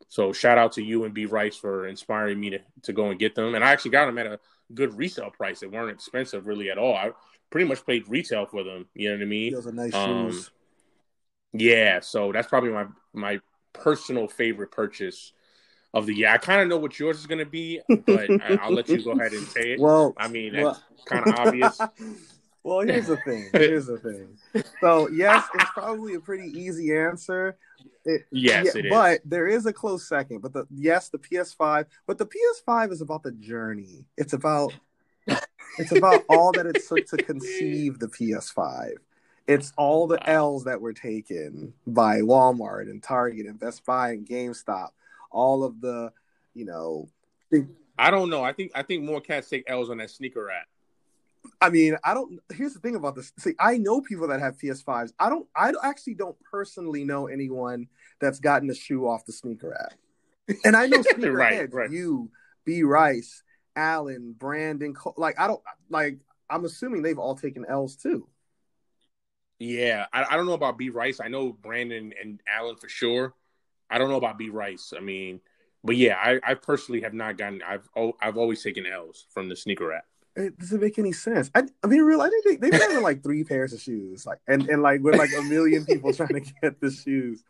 So 0.09 0.33
shout 0.33 0.59
out 0.59 0.73
to 0.73 0.83
you 0.83 1.05
and 1.05 1.15
B 1.15 1.27
Rice 1.27 1.57
for 1.57 1.87
inspiring 1.87 2.41
me 2.41 2.51
to, 2.51 2.59
to 2.83 2.93
go 2.93 3.11
and 3.11 3.19
get 3.19 3.35
them. 3.35 3.55
And 3.55 3.65
I 3.65 3.73
actually 3.73 3.93
got 3.93 4.07
them 4.07 4.19
at 4.19 4.27
a 4.27 4.39
good 4.73 4.97
resale 4.97 5.31
price. 5.31 5.61
They 5.61 5.67
weren't 5.67 5.91
expensive 5.91 6.47
really 6.47 6.71
at 6.71 6.79
all. 6.79 6.95
I 6.95 7.11
pretty 7.51 7.69
much 7.69 7.85
paid 7.87 8.09
retail 8.09 8.47
for 8.47 8.65
them. 8.65 8.87
You 8.95 9.11
know 9.11 9.17
what 9.17 9.23
I 9.23 9.27
mean? 9.27 9.53
Those 9.53 9.67
are 9.67 9.73
nice 9.73 9.95
um, 9.95 10.31
shoes. 10.31 10.51
Yeah, 11.53 12.01
so 12.01 12.33
that's 12.33 12.49
probably 12.49 12.71
my 12.71 12.87
my 13.13 13.41
personal 13.73 14.27
favorite 14.29 14.73
purchase 14.73 15.33
of 15.93 16.07
the 16.07 16.15
year. 16.15 16.29
I 16.29 16.39
kind 16.39 16.61
of 16.61 16.69
know 16.69 16.79
what 16.79 16.99
yours 16.99 17.19
is 17.19 17.27
going 17.27 17.39
to 17.39 17.47
be, 17.47 17.81
but 17.89 18.29
I, 18.43 18.69
will 18.69 18.75
let 18.75 18.89
you 18.89 19.03
go 19.03 19.13
ahead 19.13 19.33
and 19.33 19.47
say 19.47 19.73
it. 19.73 19.81
Well, 19.85 20.13
I 20.17 20.29
mean, 20.29 20.57
well, 20.57 20.83
kind 21.07 21.27
of 21.27 21.35
obvious. 21.35 21.81
Well, 22.65 22.81
here's 22.81 23.07
the 23.09 23.19
thing. 23.19 23.51
Here's 23.53 23.87
the 23.87 23.99
thing. 23.99 24.65
So, 24.81 25.09
yes, 25.11 25.47
it's 25.55 25.71
probably 25.73 26.15
a 26.15 26.21
pretty 26.21 26.49
easy 26.49 26.97
answer. 26.97 27.59
It, 28.07 28.25
yes, 28.31 28.75
yeah, 28.75 28.83
but 28.89 29.21
there 29.25 29.47
is 29.47 29.67
a 29.67 29.73
close 29.73 30.09
second. 30.09 30.41
But 30.41 30.55
the 30.55 30.67
yes, 30.75 31.11
the 31.11 31.19
PS5. 31.19 31.85
But 32.07 32.17
the 32.17 32.27
PS5 32.27 32.93
is 32.93 33.03
about 33.03 33.23
the 33.23 33.33
journey. 33.33 34.07
It's 34.17 34.33
about 34.33 34.73
It's 35.79 35.93
about 35.93 36.25
all 36.29 36.53
that 36.53 36.67
it 36.67 36.83
took 36.87 37.07
to 37.07 37.17
conceive 37.17 37.99
the 37.99 38.07
PS5. 38.07 38.95
It's 39.47 39.73
all 39.77 40.07
the 40.07 40.27
L's 40.29 40.65
that 40.65 40.81
were 40.81 40.93
taken 40.93 41.75
by 41.87 42.21
Walmart 42.21 42.91
and 42.91 43.03
Target 43.03 43.47
and 43.47 43.59
Best 43.59 43.85
Buy 43.85 44.13
and 44.13 44.27
GameStop. 44.27 44.89
All 45.31 45.65
of 45.65 45.81
the, 45.81 46.13
you 46.55 46.65
know. 46.65 47.09
I 47.99 48.11
don't 48.11 48.31
know. 48.31 48.43
I 48.43 48.53
think 48.53 48.73
I 48.75 48.83
think 48.83 49.05
more 49.05 49.21
cats 49.21 49.49
take 49.49 49.65
L's 49.69 49.91
on 49.91 49.99
that 49.99 50.11
sneaker 50.11 50.51
app. 50.51 50.67
I 51.61 51.71
mean, 51.71 51.97
I 52.05 52.15
don't. 52.15 52.41
Here's 52.53 52.75
the 52.75 52.81
thing 52.81 52.97
about 52.97 53.15
this. 53.15 53.33
See, 53.39 53.55
I 53.59 53.79
know 53.79 54.01
people 54.01 54.29
that 54.29 54.41
have 54.41 54.59
PS5s. 54.59 55.13
I 55.19 55.29
don't. 55.29 55.47
I 55.57 55.73
actually 55.83 56.15
don't 56.15 56.37
personally 56.51 57.05
know 57.05 57.27
anyone 57.27 57.89
that's 58.21 58.41
gotten 58.41 58.71
a 58.71 58.75
shoe 58.75 59.07
off 59.07 59.27
the 59.27 59.33
sneaker 59.33 59.75
app. 59.75 60.57
And 60.65 60.77
I 60.77 60.87
know 60.87 61.03
sneaker 61.03 61.33
right, 61.37 61.55
heads. 61.55 61.75
Right. 61.75 61.91
You, 61.91 62.31
B 62.65 62.83
Rice, 62.83 63.43
Allen, 63.77 64.35
Brandon. 64.37 64.95
Like 65.17 65.39
I 65.39 65.47
don't 65.47 65.63
like. 65.89 66.19
I'm 66.51 66.65
assuming 66.65 67.03
they've 67.03 67.19
all 67.19 67.35
taken 67.35 67.65
L's 67.69 67.97
too. 67.97 68.29
Yeah, 69.59 70.07
I, 70.13 70.25
I 70.31 70.37
don't 70.37 70.47
know 70.47 70.53
about 70.53 70.79
B 70.79 70.91
Rice. 70.91 71.21
I 71.21 71.29
know 71.29 71.53
Brandon 71.53 72.13
and 72.21 72.41
Allen 72.47 72.77
for 72.77 72.89
sure. 72.89 73.35
I 73.89 73.99
don't 73.99 74.11
know 74.11 74.17
about 74.17 74.39
B 74.39 74.51
Rice. 74.51 74.93
I 74.97 75.01
mean, 75.01 75.41
but 75.83 75.97
yeah, 75.97 76.17
I, 76.17 76.41
I 76.43 76.55
personally 76.55 77.03
have 77.03 77.15
not 77.15 77.39
gotten. 77.39 77.63
I've 77.63 77.89
oh, 77.97 78.15
I've 78.21 78.37
always 78.37 78.63
taken 78.63 78.87
L's 78.87 79.27
from 79.31 79.49
the 79.49 79.57
sneaker 79.57 79.93
app. 79.93 80.05
It 80.37 80.59
doesn't 80.59 80.81
make 80.81 80.99
any 80.99 81.13
sense. 81.13 81.51
I, 81.55 81.63
I 81.83 81.87
mean, 81.87 82.03
real. 82.03 82.21
I 82.21 82.29
think 82.29 82.45
they, 82.45 82.57
they've 82.57 82.81
gotten 82.81 83.03
like 83.03 83.23
three 83.23 83.45
pairs 83.45 83.73
of 83.73 83.81
shoes, 83.81 84.27
like 84.27 84.41
and 84.49 84.69
and 84.69 84.83
like 84.83 85.01
with 85.01 85.17
like 85.17 85.31
a 85.39 85.43
million 85.43 85.85
people 85.85 86.13
trying 86.13 86.35
to 86.35 86.41
get 86.41 86.81
the 86.81 86.91
shoes. 86.91 87.45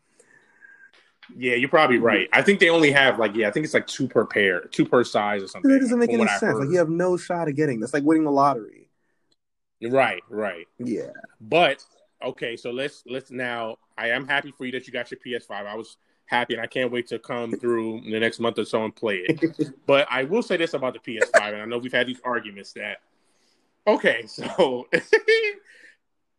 Yeah, 1.35 1.55
you're 1.55 1.71
probably 1.71 1.99
right. 1.99 2.29
I 2.33 2.43
think 2.43 2.61
they 2.61 2.69
only 2.69 2.93
have 2.93 3.19
like 3.19 3.35
yeah, 3.35 3.49
I 3.49 3.51
think 3.51 3.65
it's 3.65 3.73
like 3.73 3.87
two 3.87 4.07
per 4.07 4.27
pair, 4.27 4.61
two 4.67 4.85
per 4.85 5.03
size 5.03 5.43
or 5.43 5.49
something. 5.49 5.71
That 5.71 5.81
doesn't 5.81 5.99
make 5.99 6.13
any 6.13 6.27
sense. 6.27 6.59
Like 6.59 6.69
you 6.69 6.79
have 6.79 6.91
no 6.91 7.17
shot 7.17 7.49
of 7.49 7.57
getting 7.57 7.81
this. 7.81 7.95
Like 7.95 8.05
winning 8.05 8.25
the 8.25 8.31
lottery. 8.31 8.91
Right, 9.83 10.23
right. 10.29 10.67
Yeah. 10.79 11.11
But 11.41 11.85
okay, 12.23 12.57
so 12.57 12.71
let's 12.71 13.03
let's 13.07 13.31
now. 13.31 13.77
I 13.97 14.11
am 14.11 14.27
happy 14.27 14.53
for 14.53 14.67
you 14.67 14.73
that 14.73 14.87
you 14.87 14.93
got 14.93 15.11
your 15.11 15.21
PS5. 15.25 15.51
I 15.67 15.75
was 15.75 15.97
happy, 16.27 16.55
and 16.55 16.63
I 16.63 16.67
can't 16.67 16.91
wait 16.91 17.07
to 17.09 17.19
come 17.19 17.53
through 17.61 17.99
in 17.99 18.11
the 18.11 18.21
next 18.21 18.41
month 18.41 18.59
or 18.59 18.65
so 18.65 18.85
and 18.85 18.95
play 18.95 19.25
it. 19.27 19.71
but 19.87 20.07
I 20.11 20.25
will 20.25 20.43
say 20.43 20.57
this 20.57 20.75
about 20.75 20.95
the 20.95 21.01
PS5, 21.01 21.53
and 21.53 21.63
I 21.63 21.65
know 21.65 21.79
we've 21.79 21.93
had 21.93 22.07
these 22.07 22.21
arguments 22.25 22.73
that 22.75 22.99
okay, 23.87 24.25
so 24.27 24.87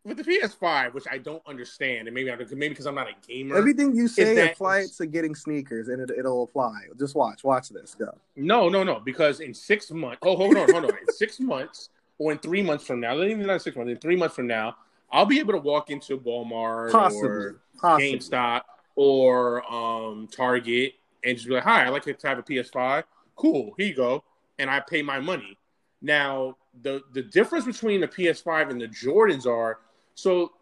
with 0.04 0.18
the 0.18 0.24
PS5, 0.24 0.94
which 0.94 1.04
I 1.10 1.18
don't 1.18 1.42
understand, 1.46 2.06
and 2.06 2.14
maybe 2.14 2.30
I, 2.30 2.36
maybe 2.36 2.68
because 2.68 2.86
I'm 2.86 2.94
not 2.94 3.08
a 3.08 3.26
gamer. 3.26 3.56
Everything 3.56 3.94
you 3.94 4.06
say 4.06 4.50
apply 4.52 4.80
it 4.80 4.92
to 4.98 5.06
getting 5.06 5.34
sneakers, 5.34 5.88
and 5.88 6.08
it, 6.08 6.24
will 6.24 6.44
apply. 6.44 6.82
Just 6.98 7.14
watch, 7.14 7.42
watch 7.42 7.70
this. 7.70 7.94
Go. 7.94 8.16
No, 8.36 8.68
no, 8.68 8.84
no. 8.84 9.00
Because 9.00 9.40
in 9.40 9.52
six 9.52 9.90
months, 9.90 10.18
oh, 10.22 10.36
hold 10.36 10.56
on, 10.56 10.70
hold 10.70 10.84
on. 10.84 10.90
in 10.90 11.12
six 11.12 11.40
months 11.40 11.90
or 12.18 12.32
in 12.32 12.38
three 12.38 12.62
months 12.62 12.86
from 12.86 13.00
now, 13.00 13.14
not 13.14 13.26
even 13.26 13.46
not 13.46 13.60
six 13.60 13.76
months, 13.76 13.90
in 13.90 13.98
three 13.98 14.16
months 14.16 14.36
from 14.36 14.46
now, 14.46 14.76
I'll 15.10 15.26
be 15.26 15.40
able 15.40 15.52
to 15.52 15.58
walk 15.58 15.90
into 15.90 16.18
Walmart 16.18 16.92
Possibly. 16.92 17.28
or 17.28 17.60
Possibly. 17.80 18.18
GameStop 18.18 18.62
or 18.96 19.62
um, 19.72 20.26
Target 20.28 20.94
and 21.24 21.36
just 21.36 21.48
be 21.48 21.54
like, 21.54 21.64
"Hi, 21.64 21.86
I'd 21.86 21.90
like 21.90 22.02
to 22.04 22.16
have 22.26 22.38
a 22.38 22.42
PS5. 22.42 23.04
Cool, 23.36 23.74
here 23.76 23.86
you 23.86 23.94
go," 23.94 24.24
and 24.58 24.68
I 24.70 24.80
pay 24.80 25.02
my 25.02 25.20
money. 25.20 25.56
Now, 26.02 26.56
the 26.82 27.02
the 27.12 27.22
difference 27.22 27.64
between 27.64 28.00
the 28.00 28.08
PS5 28.08 28.70
and 28.70 28.80
the 28.80 28.88
Jordans 28.88 29.46
are 29.46 29.78
so. 30.14 30.52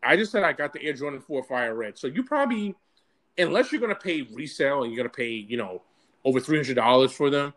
I 0.00 0.16
just 0.16 0.30
said 0.30 0.44
I 0.44 0.52
got 0.52 0.72
the 0.72 0.80
Air 0.84 0.92
Jordan 0.92 1.20
4 1.20 1.42
Fire 1.42 1.74
Red. 1.74 1.98
So 1.98 2.06
you 2.06 2.22
probably, 2.22 2.76
unless 3.36 3.72
you're 3.72 3.80
going 3.80 3.92
to 3.92 4.00
pay 4.00 4.22
resale 4.32 4.84
and 4.84 4.92
you're 4.92 4.96
going 5.02 5.10
to 5.10 5.16
pay, 5.16 5.30
you 5.30 5.56
know, 5.56 5.82
over 6.24 6.38
three 6.38 6.56
hundred 6.56 6.74
dollars 6.74 7.10
for 7.10 7.30
them, 7.30 7.52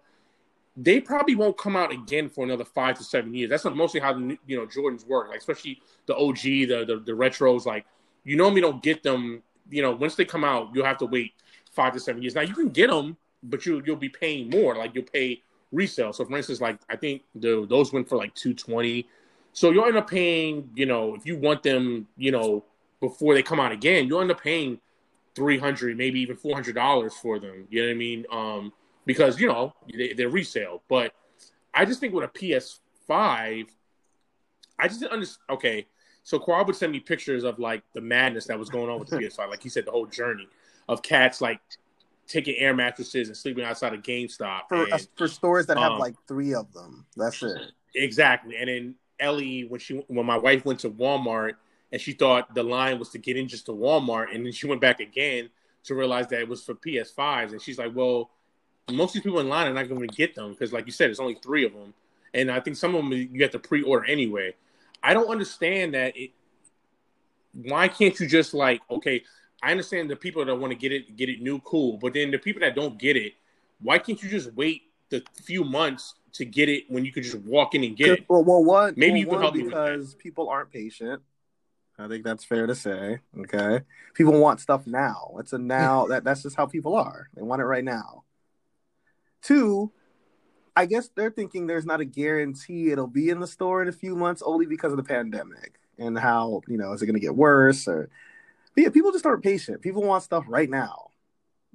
they 0.78 1.00
probably 1.00 1.36
won't 1.36 1.58
come 1.58 1.76
out 1.76 1.92
again 1.92 2.30
for 2.30 2.44
another 2.44 2.66
five 2.66 2.98
to 2.98 3.04
seven 3.04 3.34
years. 3.34 3.50
That's 3.50 3.66
mostly 3.66 4.00
how 4.00 4.14
the 4.14 4.38
you 4.48 4.58
know 4.58 4.66
Jordans 4.66 5.06
work, 5.06 5.30
like 5.30 5.40
especially 5.40 5.82
the 6.06 6.16
OG, 6.16 6.42
the, 6.42 6.86
the 6.88 7.04
the 7.06 7.12
retros. 7.12 7.66
Like 7.66 7.86
you 8.24 8.38
normally 8.38 8.62
don't 8.62 8.82
get 8.82 9.04
them. 9.04 9.44
You 9.72 9.82
know, 9.82 9.92
once 9.92 10.16
they 10.16 10.26
come 10.26 10.44
out, 10.44 10.70
you'll 10.74 10.86
have 10.86 10.98
to 11.00 11.06
wait 11.06 11.34
five 11.72 11.94
to 11.94 12.00
seven 12.00 12.22
years. 12.22 12.36
Now 12.36 12.42
you 12.42 12.54
can 12.54 12.70
get 12.70 12.90
them, 12.90 13.18
but 13.44 13.66
you 13.66 13.82
you'll 13.86 13.96
be 13.96 14.10
paying 14.10 14.50
more. 14.50 14.76
Like 14.76 14.94
you'll 14.94 15.06
pay 15.06 15.42
resale. 15.72 16.14
So 16.14 16.26
for 16.26 16.38
instance, 16.38 16.62
like 16.62 16.80
I 16.90 16.96
think 16.96 17.24
the 17.36 17.66
those 17.70 17.94
went 17.94 18.08
for 18.08 18.18
like 18.18 18.34
two 18.36 18.54
twenty. 18.54 19.08
So 19.54 19.72
you'll 19.72 19.86
end 19.86 19.98
up 19.98 20.10
paying. 20.10 20.70
You 20.76 20.86
know, 20.86 21.16
if 21.16 21.26
you 21.26 21.38
want 21.38 21.64
them, 21.64 22.08
you 22.18 22.32
know, 22.32 22.64
before 23.00 23.34
they 23.34 23.44
come 23.44 23.60
out 23.60 23.72
again, 23.72 24.08
you'll 24.08 24.22
end 24.22 24.32
up 24.32 24.42
paying 24.42 24.80
three 25.36 25.58
hundred, 25.58 25.98
maybe 25.98 26.20
even 26.20 26.36
four 26.36 26.54
hundred 26.54 26.76
dollars 26.76 27.14
for 27.14 27.40
them. 27.40 27.68
You 27.70 27.82
know 27.82 27.88
what 27.88 27.94
I 27.94 27.98
mean? 27.98 28.26
Um, 28.32 28.74
because 29.06 29.40
you 29.40 29.48
know 29.48 29.74
they, 29.94 30.14
they're 30.14 30.30
resale. 30.30 30.82
But 30.88 31.14
I 31.74 31.86
just 31.86 32.00
think 32.00 32.14
with 32.14 32.26
a 32.26 32.28
PS5, 32.28 32.80
I 33.10 34.88
just 34.88 35.00
didn't 35.00 35.14
understand. 35.14 35.46
Okay, 35.50 35.88
so 36.24 36.40
Kwab 36.40 36.68
would 36.68 36.76
send 36.76 36.92
me 36.92 37.00
pictures 37.00 37.44
of 37.44 37.60
like 37.60 37.84
the 37.94 38.02
madness 38.02 38.46
that 38.46 38.58
was 38.58 38.70
going 38.70 38.90
on 38.90 39.00
with 39.00 39.10
the 39.10 39.18
PS5. 39.20 39.50
Like 39.50 39.64
he 39.64 39.70
said, 39.70 39.86
the 39.86 39.92
whole 39.92 40.06
journey 40.06 40.48
of 40.88 41.02
cats 41.02 41.42
like 41.42 41.60
taking 42.28 42.56
air 42.58 42.74
mattresses 42.74 43.28
and 43.28 43.36
sleeping 43.36 43.64
outside 43.64 43.94
of 43.94 44.02
GameStop 44.02 44.62
for, 44.70 44.84
and, 44.84 45.08
for 45.16 45.28
stores 45.28 45.66
that 45.68 45.78
um, 45.78 45.84
have 45.84 46.00
like 46.00 46.16
three 46.28 46.54
of 46.54 46.72
them. 46.74 47.06
That's 47.18 47.42
it. 47.44 47.72
Exactly. 47.96 48.56
And 48.58 48.70
then 48.70 48.96
Ellie, 49.20 49.66
when 49.66 49.80
she 49.80 50.04
when 50.08 50.26
my 50.26 50.38
wife 50.38 50.66
went 50.66 50.80
to 50.82 50.90
Walmart 50.90 51.54
and 51.92 52.00
she 52.00 52.14
thought 52.14 52.54
the 52.54 52.64
line 52.64 53.00
was 53.00 53.10
to 53.10 53.18
get 53.18 53.38
in 53.38 53.48
just 53.48 53.66
to 53.66 53.74
Walmart, 53.74 54.34
and 54.34 54.46
then 54.46 54.54
she 54.54 54.68
went 54.68 54.82
back 54.82 55.00
again 55.00 55.50
to 55.84 55.96
realize 55.96 56.28
that 56.28 56.40
it 56.40 56.48
was 56.48 56.64
for 56.64 56.76
PS5s, 56.76 57.52
and 57.52 57.62
she's 57.62 57.78
like, 57.78 57.94
"Well, 57.94 58.30
most 58.90 59.10
of 59.10 59.14
these 59.16 59.24
people 59.24 59.40
in 59.40 59.50
line 59.50 59.68
are 59.68 59.74
not 59.74 59.90
going 59.90 60.08
to 60.08 60.16
get 60.16 60.36
them 60.36 60.52
because, 60.52 60.72
like 60.72 60.86
you 60.86 60.92
said, 60.92 61.10
it's 61.10 61.20
only 61.20 61.36
three 61.36 61.66
of 61.66 61.74
them, 61.74 61.94
and 62.34 62.50
I 62.52 62.60
think 62.60 62.78
some 62.78 62.96
of 62.96 63.04
them 63.04 63.12
you 63.12 63.42
have 63.42 63.52
to 63.52 63.60
pre-order 63.60 64.06
anyway. 64.06 64.56
I 65.04 65.14
don't 65.14 65.30
understand 65.30 65.94
that. 65.94 66.16
It, 66.16 66.32
why 67.54 67.88
can't 67.88 68.18
you 68.20 68.28
just 68.28 68.54
like 68.54 68.82
okay? 68.90 69.24
I 69.64 69.72
understand 69.72 70.10
the 70.10 70.16
people 70.16 70.44
that 70.44 70.56
want 70.56 70.72
to 70.72 70.78
get 70.78 70.92
it, 70.92 71.16
get 71.16 71.30
it 71.30 71.42
new, 71.42 71.60
cool, 71.60 71.98
but 71.98 72.14
then 72.14 72.32
the 72.32 72.40
people 72.40 72.62
that 72.62 72.76
don't 72.76 72.98
get 72.98 73.16
it, 73.16 73.34
why 73.82 74.00
can't 74.00 74.22
you 74.22 74.28
just 74.28 74.52
wait 74.54 74.84
the 75.10 75.24
few 75.44 75.64
months 75.64 76.16
to 76.34 76.46
get 76.46 76.68
it 76.68 76.86
when 76.90 77.06
you 77.06 77.12
could 77.12 77.24
just 77.24 77.38
walk 77.40 77.76
in 77.76 77.84
and 77.84 77.96
get 77.96 78.10
it? 78.10 78.26
Well, 78.28 78.44
well 78.44 78.64
one 78.64 78.94
maybe 78.98 79.12
well, 79.12 79.20
you 79.20 79.28
can 79.28 79.42
help 79.42 79.54
because 79.54 80.16
people 80.16 80.50
aren't 80.50 80.72
patient. 80.72 81.22
I 82.00 82.08
think 82.08 82.24
that's 82.24 82.44
fair 82.44 82.66
to 82.66 82.74
say. 82.74 83.20
Okay, 83.42 83.82
people 84.16 84.40
want 84.40 84.60
stuff 84.60 84.88
now. 84.88 85.36
It's 85.40 85.54
a 85.54 85.60
now 85.60 86.08
that 86.08 86.24
that's 86.24 86.42
just 86.42 86.56
how 86.56 86.66
people 86.66 86.96
are. 86.96 87.30
They 87.36 87.44
want 87.44 87.62
it 87.62 87.66
right 87.66 87.84
now. 87.84 88.24
Two, 89.44 89.92
I 90.76 90.86
guess 90.86 91.10
they're 91.16 91.32
thinking 91.32 91.68
there's 91.68 91.86
not 91.86 92.00
a 92.00 92.06
guarantee 92.06 92.92
it'll 92.92 93.08
be 93.08 93.30
in 93.30 93.40
the 93.40 93.48
store 93.48 93.82
in 93.82 93.88
a 93.88 93.94
few 93.94 94.16
months 94.16 94.42
only 94.42 94.66
because 94.66 94.92
of 94.92 94.98
the 94.98 95.04
pandemic 95.04 95.80
and 95.98 96.18
how, 96.18 96.62
you 96.68 96.78
know, 96.78 96.94
is 96.94 97.02
it 97.02 97.06
going 97.06 97.16
to 97.16 97.20
get 97.20 97.36
worse 97.36 97.88
or 97.88 98.10
yeah, 98.76 98.90
people 98.90 99.12
just 99.12 99.26
aren't 99.26 99.44
patient. 99.44 99.82
People 99.82 100.04
want 100.04 100.24
stuff 100.24 100.46
right 100.48 100.70
now. 100.70 101.10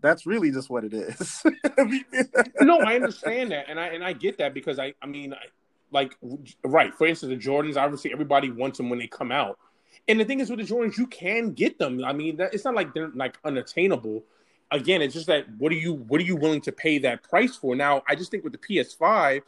That's 0.00 0.26
really 0.26 0.50
just 0.50 0.70
what 0.70 0.84
it 0.84 0.94
is. 0.94 1.42
no, 2.60 2.78
I 2.80 2.94
understand 2.94 3.50
that, 3.52 3.66
and 3.68 3.80
I 3.80 3.88
and 3.88 4.04
I 4.04 4.12
get 4.12 4.38
that 4.38 4.54
because 4.54 4.78
I 4.78 4.94
I 5.02 5.06
mean, 5.06 5.32
I, 5.32 5.46
like 5.90 6.16
right. 6.64 6.94
For 6.94 7.06
instance, 7.06 7.30
the 7.30 7.50
Jordans. 7.50 7.76
Obviously, 7.76 8.12
everybody 8.12 8.50
wants 8.50 8.78
them 8.78 8.90
when 8.90 8.98
they 8.98 9.06
come 9.06 9.32
out, 9.32 9.58
and 10.06 10.20
the 10.20 10.24
thing 10.24 10.40
is 10.40 10.50
with 10.50 10.58
the 10.58 10.66
Jordans, 10.66 10.98
you 10.98 11.06
can 11.06 11.52
get 11.52 11.78
them. 11.78 12.04
I 12.04 12.12
mean, 12.12 12.36
that, 12.36 12.54
it's 12.54 12.64
not 12.64 12.74
like 12.74 12.94
they're 12.94 13.10
like 13.14 13.38
unattainable 13.44 14.24
again, 14.70 15.02
it's 15.02 15.14
just 15.14 15.26
that 15.26 15.46
what 15.58 15.72
are 15.72 15.76
you 15.76 15.94
what 15.94 16.20
are 16.20 16.24
you 16.24 16.36
willing 16.36 16.60
to 16.62 16.72
pay 16.72 16.98
that 16.98 17.22
price 17.22 17.56
for? 17.56 17.74
Now, 17.74 18.02
I 18.08 18.14
just 18.14 18.30
think 18.30 18.44
with 18.44 18.52
the 18.52 18.58
PS5, 18.58 19.42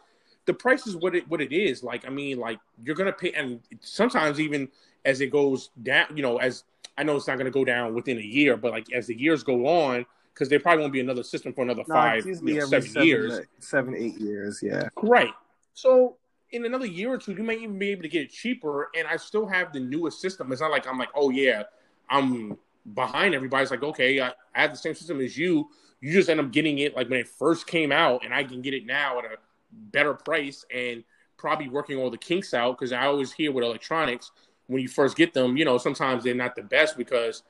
the 0.47 0.55
price 0.55 0.87
is 0.87 0.97
what 0.97 1.15
it 1.15 1.29
what 1.29 1.41
it 1.41 1.53
is. 1.53 1.83
Like, 1.83 2.07
I 2.07 2.11
mean, 2.11 2.39
like 2.39 2.59
you're 2.83 2.95
gonna 2.95 3.13
pay, 3.13 3.33
and 3.33 3.61
sometimes 3.81 4.41
even 4.41 4.69
as 5.05 5.21
it 5.21 5.31
goes 5.31 5.71
down, 5.83 6.07
you 6.15 6.23
know, 6.23 6.39
as 6.39 6.65
I 6.97 7.03
know 7.03 7.17
it's 7.17 7.27
not 7.27 7.39
gonna 7.39 7.51
go 7.51 7.65
down 7.65 7.95
within 7.95 8.19
a 8.19 8.23
year, 8.23 8.57
but 8.57 8.73
like 8.73 8.93
as 8.93 9.07
the 9.07 9.19
years 9.19 9.43
go 9.43 9.67
on, 9.67 10.07
because 10.33 10.49
there 10.49 10.61
probably 10.61 10.83
won't 10.83 10.93
be 10.93 11.01
another 11.01 11.23
system 11.23 11.53
for 11.53 11.63
another 11.63 11.85
no, 11.89 11.95
five, 11.95 12.25
you 12.25 12.35
know, 12.41 12.67
seven, 12.67 12.89
seven 12.89 13.07
years, 13.07 13.41
seven 13.59 13.95
eight 13.97 14.19
years, 14.19 14.61
yeah, 14.63 14.89
right. 15.03 15.33
So 15.75 16.17
in 16.51 16.65
another 16.65 16.87
year 16.87 17.13
or 17.13 17.19
two, 17.19 17.33
you 17.33 17.43
might 17.43 17.59
even 17.59 17.79
be 17.79 17.91
able 17.91 18.03
to 18.03 18.09
get 18.09 18.23
it 18.23 18.31
cheaper, 18.31 18.91
and 18.97 19.07
I 19.07 19.17
still 19.17 19.47
have 19.47 19.73
the 19.73 19.81
newest 19.81 20.21
system. 20.21 20.51
It's 20.51 20.61
not 20.61 20.71
like 20.71 20.87
I'm 20.87 20.99
like, 20.99 21.11
oh 21.15 21.31
yeah, 21.31 21.65
I'm 22.09 22.57
behind 22.95 23.35
everybody's 23.35 23.71
like, 23.71 23.83
okay, 23.83 24.21
I, 24.21 24.29
I 24.55 24.63
have 24.63 24.71
the 24.71 24.79
same 24.79 24.95
system 24.95 25.21
as 25.21 25.37
you. 25.37 25.69
You 26.01 26.13
just 26.13 26.29
end 26.29 26.41
up 26.41 26.53
getting 26.53 26.79
it 26.79 26.97
like 26.97 27.09
when 27.09 27.19
it 27.19 27.29
first 27.29 27.67
came 27.67 27.91
out, 27.93 28.25
and 28.25 28.33
I 28.33 28.45
can 28.45 28.63
get 28.63 28.75
it 28.75 28.87
now 28.87 29.19
at 29.19 29.25
a 29.25 29.37
better 29.73 30.15
price 30.15 30.65
and 30.73 31.05
probably 31.37 31.69
working 31.69 31.99
all 31.99 32.11
the 32.11 32.19
kinks 32.19 32.55
out 32.55 32.79
because 32.79 32.93
I 32.93 33.07
always 33.07 33.33
hear 33.33 33.53
with 33.53 33.65
electronics 33.65 34.31
when 34.67 34.83
you 34.83 34.89
first 34.89 35.17
get 35.17 35.33
them, 35.33 35.57
you 35.57 35.65
know, 35.65 35.79
sometimes 35.79 36.25
they're 36.25 36.35
not 36.35 36.55
the 36.55 36.63
best 36.63 36.97
because 36.97 37.43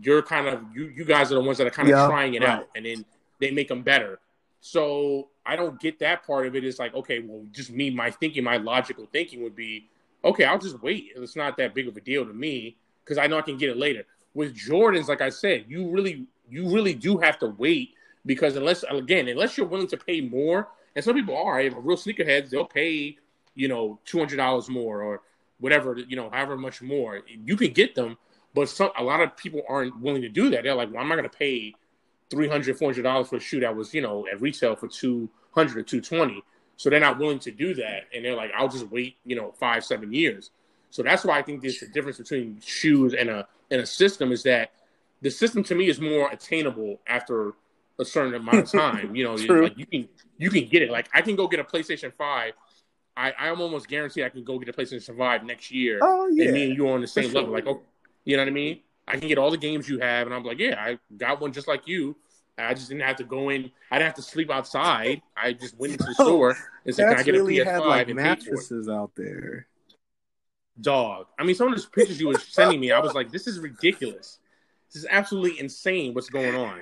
you're 0.00 0.22
kind 0.22 0.48
of 0.48 0.62
you 0.74 0.86
you 0.86 1.04
guys 1.04 1.30
are 1.30 1.34
the 1.34 1.40
ones 1.42 1.58
that 1.58 1.66
are 1.66 1.70
kind 1.70 1.88
of 1.88 1.96
yeah, 1.96 2.06
trying 2.06 2.34
it 2.34 2.42
right. 2.42 2.48
out 2.48 2.68
and 2.74 2.86
then 2.86 3.04
they 3.40 3.50
make 3.50 3.68
them 3.68 3.82
better. 3.82 4.18
So 4.60 5.28
I 5.44 5.56
don't 5.56 5.78
get 5.80 5.98
that 5.98 6.24
part 6.26 6.46
of 6.46 6.54
it. 6.56 6.64
It's 6.64 6.78
like, 6.78 6.94
okay, 6.94 7.18
well, 7.18 7.44
just 7.50 7.70
me, 7.70 7.90
my 7.90 8.10
thinking, 8.10 8.44
my 8.44 8.56
logical 8.58 9.06
thinking 9.12 9.42
would 9.42 9.56
be, 9.56 9.88
okay, 10.24 10.44
I'll 10.44 10.58
just 10.58 10.80
wait. 10.82 11.10
It's 11.16 11.36
not 11.36 11.56
that 11.56 11.74
big 11.74 11.88
of 11.88 11.96
a 11.96 12.00
deal 12.00 12.24
to 12.24 12.32
me 12.32 12.76
because 13.04 13.18
I 13.18 13.26
know 13.26 13.38
I 13.38 13.42
can 13.42 13.58
get 13.58 13.70
it 13.70 13.76
later 13.76 14.04
with 14.34 14.56
Jordans, 14.56 15.08
like 15.08 15.20
I 15.20 15.30
said, 15.30 15.66
you 15.68 15.90
really 15.90 16.26
you 16.50 16.72
really 16.72 16.94
do 16.94 17.18
have 17.18 17.38
to 17.40 17.48
wait 17.48 17.94
because 18.26 18.56
unless 18.56 18.84
again, 18.84 19.28
unless 19.28 19.56
you're 19.56 19.66
willing 19.66 19.88
to 19.88 19.96
pay 19.96 20.20
more, 20.20 20.68
and 20.94 21.04
some 21.04 21.14
people 21.14 21.36
are, 21.36 21.56
real 21.58 21.96
sneakerheads, 21.96 22.50
they'll 22.50 22.64
pay 22.64 23.16
you 23.54 23.68
know, 23.68 23.98
two 24.04 24.18
hundred 24.18 24.36
dollars 24.36 24.68
more 24.68 25.02
or 25.02 25.22
whatever, 25.58 25.96
you 25.96 26.16
know, 26.16 26.30
however 26.30 26.56
much 26.56 26.82
more. 26.82 27.20
You 27.26 27.56
can 27.56 27.72
get 27.72 27.94
them, 27.94 28.16
but 28.54 28.68
some 28.68 28.90
a 28.98 29.02
lot 29.02 29.20
of 29.20 29.36
people 29.36 29.62
aren't 29.68 29.98
willing 30.00 30.22
to 30.22 30.28
do 30.28 30.50
that. 30.50 30.64
They're 30.64 30.74
like, 30.74 30.90
well, 30.92 31.00
I'm 31.02 31.08
not 31.08 31.16
going 31.16 31.28
to 31.28 31.36
pay 31.36 31.74
300 32.30 32.78
400 32.78 33.02
dollars 33.02 33.28
for 33.28 33.36
a 33.36 33.40
shoe 33.40 33.60
that 33.60 33.74
was, 33.74 33.92
you 33.94 34.00
know, 34.00 34.26
at 34.30 34.40
retail 34.40 34.74
for 34.74 34.88
200 34.88 35.76
or 35.76 35.82
220. 35.82 36.42
So 36.76 36.90
they're 36.90 37.00
not 37.00 37.18
willing 37.18 37.38
to 37.40 37.50
do 37.50 37.74
that, 37.74 38.04
and 38.14 38.24
they're 38.24 38.34
like, 38.34 38.50
I'll 38.56 38.68
just 38.68 38.88
wait, 38.90 39.16
you 39.24 39.36
know, 39.36 39.52
five 39.52 39.84
seven 39.84 40.12
years. 40.12 40.50
So 40.90 41.02
that's 41.02 41.24
why 41.24 41.38
I 41.38 41.42
think 41.42 41.62
there's 41.62 41.80
a 41.82 41.88
difference 41.88 42.18
between 42.18 42.60
shoes 42.60 43.14
and 43.14 43.30
a 43.30 43.46
and 43.72 43.80
a 43.80 43.86
system 43.86 44.30
is 44.30 44.42
that 44.44 44.70
the 45.22 45.30
system 45.30 45.64
to 45.64 45.74
me 45.74 45.88
is 45.88 46.00
more 46.00 46.30
attainable 46.30 47.00
after 47.06 47.54
a 47.98 48.04
certain 48.04 48.34
amount 48.34 48.58
of 48.58 48.70
time. 48.80 49.16
You 49.16 49.24
know, 49.24 49.34
like 49.34 49.78
you 49.78 49.86
can 49.86 50.08
you 50.36 50.50
can 50.50 50.66
get 50.66 50.82
it. 50.82 50.90
Like 50.90 51.08
I 51.14 51.22
can 51.22 51.34
go 51.34 51.48
get 51.48 51.58
a 51.58 51.64
PlayStation 51.64 52.12
Five. 52.12 52.52
I 53.16 53.32
I'm 53.38 53.60
almost 53.60 53.88
guaranteed 53.88 54.24
I 54.24 54.28
can 54.28 54.44
go 54.44 54.58
get 54.58 54.68
a 54.68 54.72
PlayStation 54.72 55.16
Five 55.16 55.44
next 55.44 55.70
year. 55.70 55.98
Oh 56.02 56.28
yeah, 56.28 56.44
and 56.44 56.54
me 56.54 56.64
and 56.66 56.76
you 56.76 56.86
are 56.86 56.94
on 56.94 57.00
the 57.00 57.06
same 57.06 57.30
sure. 57.30 57.40
level. 57.40 57.52
Like, 57.52 57.66
oh, 57.66 57.80
you 58.24 58.36
know 58.36 58.42
what 58.42 58.48
I 58.48 58.52
mean? 58.52 58.80
I 59.08 59.16
can 59.16 59.26
get 59.26 59.38
all 59.38 59.50
the 59.50 59.56
games 59.56 59.88
you 59.88 59.98
have, 59.98 60.26
and 60.26 60.34
I'm 60.34 60.44
like, 60.44 60.58
yeah, 60.58 60.76
I 60.78 60.98
got 61.16 61.40
one 61.40 61.52
just 61.52 61.66
like 61.66 61.88
you. 61.88 62.16
I 62.58 62.74
just 62.74 62.88
didn't 62.88 63.02
have 63.02 63.16
to 63.16 63.24
go 63.24 63.48
in. 63.48 63.70
I 63.90 63.96
didn't 63.96 64.08
have 64.08 64.16
to 64.16 64.22
sleep 64.22 64.50
outside. 64.50 65.22
I 65.36 65.54
just 65.54 65.76
went 65.78 65.94
into 65.94 66.04
the 66.04 66.14
oh, 66.20 66.24
store 66.24 66.56
and 66.84 66.94
said, 66.94 67.08
"Can 67.08 67.18
I 67.18 67.22
get 67.22 67.32
really 67.32 67.58
a 67.58 67.64
PS5?" 67.64 67.70
Had, 67.72 67.80
like, 67.80 68.08
and 68.08 68.16
mattresses 68.16 68.88
out 68.88 69.12
there. 69.16 69.66
Dog. 70.80 71.26
I 71.38 71.44
mean, 71.44 71.54
some 71.54 71.68
of 71.68 71.74
those 71.74 71.86
pictures 71.86 72.18
you 72.20 72.28
were 72.28 72.38
sending 72.38 72.80
me, 72.80 72.92
I 72.92 72.98
was 72.98 73.14
like, 73.14 73.30
"This 73.30 73.46
is 73.46 73.58
ridiculous. 73.58 74.38
This 74.92 75.02
is 75.02 75.08
absolutely 75.10 75.60
insane. 75.60 76.14
What's 76.14 76.30
going 76.30 76.54
on?" 76.54 76.80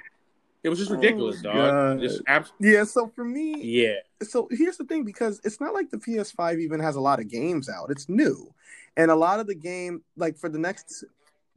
It 0.63 0.69
was 0.69 0.79
just 0.79 0.91
oh 0.91 0.95
ridiculous, 0.95 1.39
oh, 1.41 1.53
dog. 1.53 2.01
Just 2.01 2.23
abs- 2.27 2.53
yeah. 2.61 2.85
So 2.85 3.09
for 3.09 3.25
me, 3.25 3.61
yeah. 3.63 3.95
So 4.23 4.47
here's 4.51 4.77
the 4.77 4.85
thing, 4.85 5.05
because 5.05 5.41
it's 5.43 5.61
not 5.61 5.73
like 5.73 5.91
the 5.91 5.97
PS5 5.97 6.61
even 6.61 6.81
has 6.81 6.97
a 6.97 7.01
lot 7.01 7.19
of 7.19 7.29
games 7.29 7.69
out. 7.69 7.91
It's 7.91 8.09
new, 8.09 8.53
and 8.97 9.11
a 9.11 9.15
lot 9.15 9.41
of 9.41 9.47
the 9.47 9.55
game, 9.55 10.03
like 10.17 10.37
for 10.37 10.49
the 10.49 10.59
next. 10.59 11.05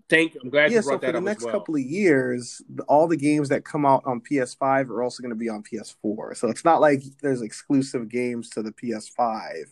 Thank 0.10 0.36
you. 0.36 0.42
I'm 0.44 0.50
glad 0.50 0.72
yeah, 0.72 0.78
you 0.78 0.84
brought 0.84 0.94
so 0.94 0.98
that 1.00 1.08
for 1.08 1.12
the 1.14 1.22
next 1.22 1.44
well. 1.46 1.54
couple 1.54 1.76
of 1.76 1.82
years, 1.82 2.62
all 2.88 3.08
the 3.08 3.18
games 3.18 3.50
that 3.50 3.66
come 3.66 3.86
out 3.86 4.04
on 4.06 4.22
PS5 4.22 4.90
are 4.90 5.02
also 5.02 5.22
going 5.22 5.32
to 5.32 5.36
be 5.36 5.50
on 5.50 5.64
PS4. 5.64 6.36
So 6.38 6.50
it's 6.50 6.66
not 6.66 6.82
like 6.82 7.02
there's 7.22 7.42
exclusive 7.42 8.10
games 8.10 8.50
to 8.50 8.62
the 8.62 8.72
PS5, 8.72 9.66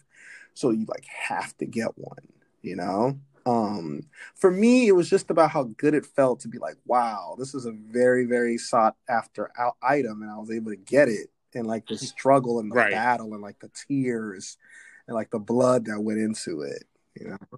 so 0.54 0.72
you 0.72 0.86
like 0.86 1.06
have 1.06 1.56
to 1.58 1.66
get 1.66 1.98
one. 1.98 2.28
You 2.62 2.76
know. 2.76 3.20
Um, 3.46 4.04
for 4.36 4.52
me, 4.52 4.88
it 4.88 4.92
was 4.92 5.10
just 5.10 5.32
about 5.32 5.50
how 5.50 5.64
good 5.64 5.94
it 5.94 6.06
felt 6.06 6.42
to 6.42 6.48
be 6.48 6.60
like, 6.60 6.78
wow, 6.86 7.36
this 7.40 7.56
is 7.56 7.66
a 7.66 7.72
very, 7.72 8.26
very 8.26 8.58
sought 8.58 8.96
after 9.10 9.52
item, 9.82 10.22
and 10.22 10.32
I 10.32 10.38
was 10.38 10.52
able 10.52 10.72
to 10.72 10.78
get 10.78 11.08
it, 11.08 11.30
and 11.54 11.66
like 11.68 11.88
the 11.88 11.98
struggle 11.98 12.60
and 12.60 12.72
the 12.72 12.76
right. 12.76 12.92
battle, 12.92 13.34
and 13.34 13.42
like 13.42 13.60
the 13.60 13.72
tears, 13.88 14.58
and 15.08 15.16
like 15.16 15.32
the 15.32 15.40
blood 15.40 15.86
that 15.86 16.00
went 16.00 16.20
into 16.20 16.62
it, 16.62 16.84
you 17.20 17.30
know. 17.30 17.38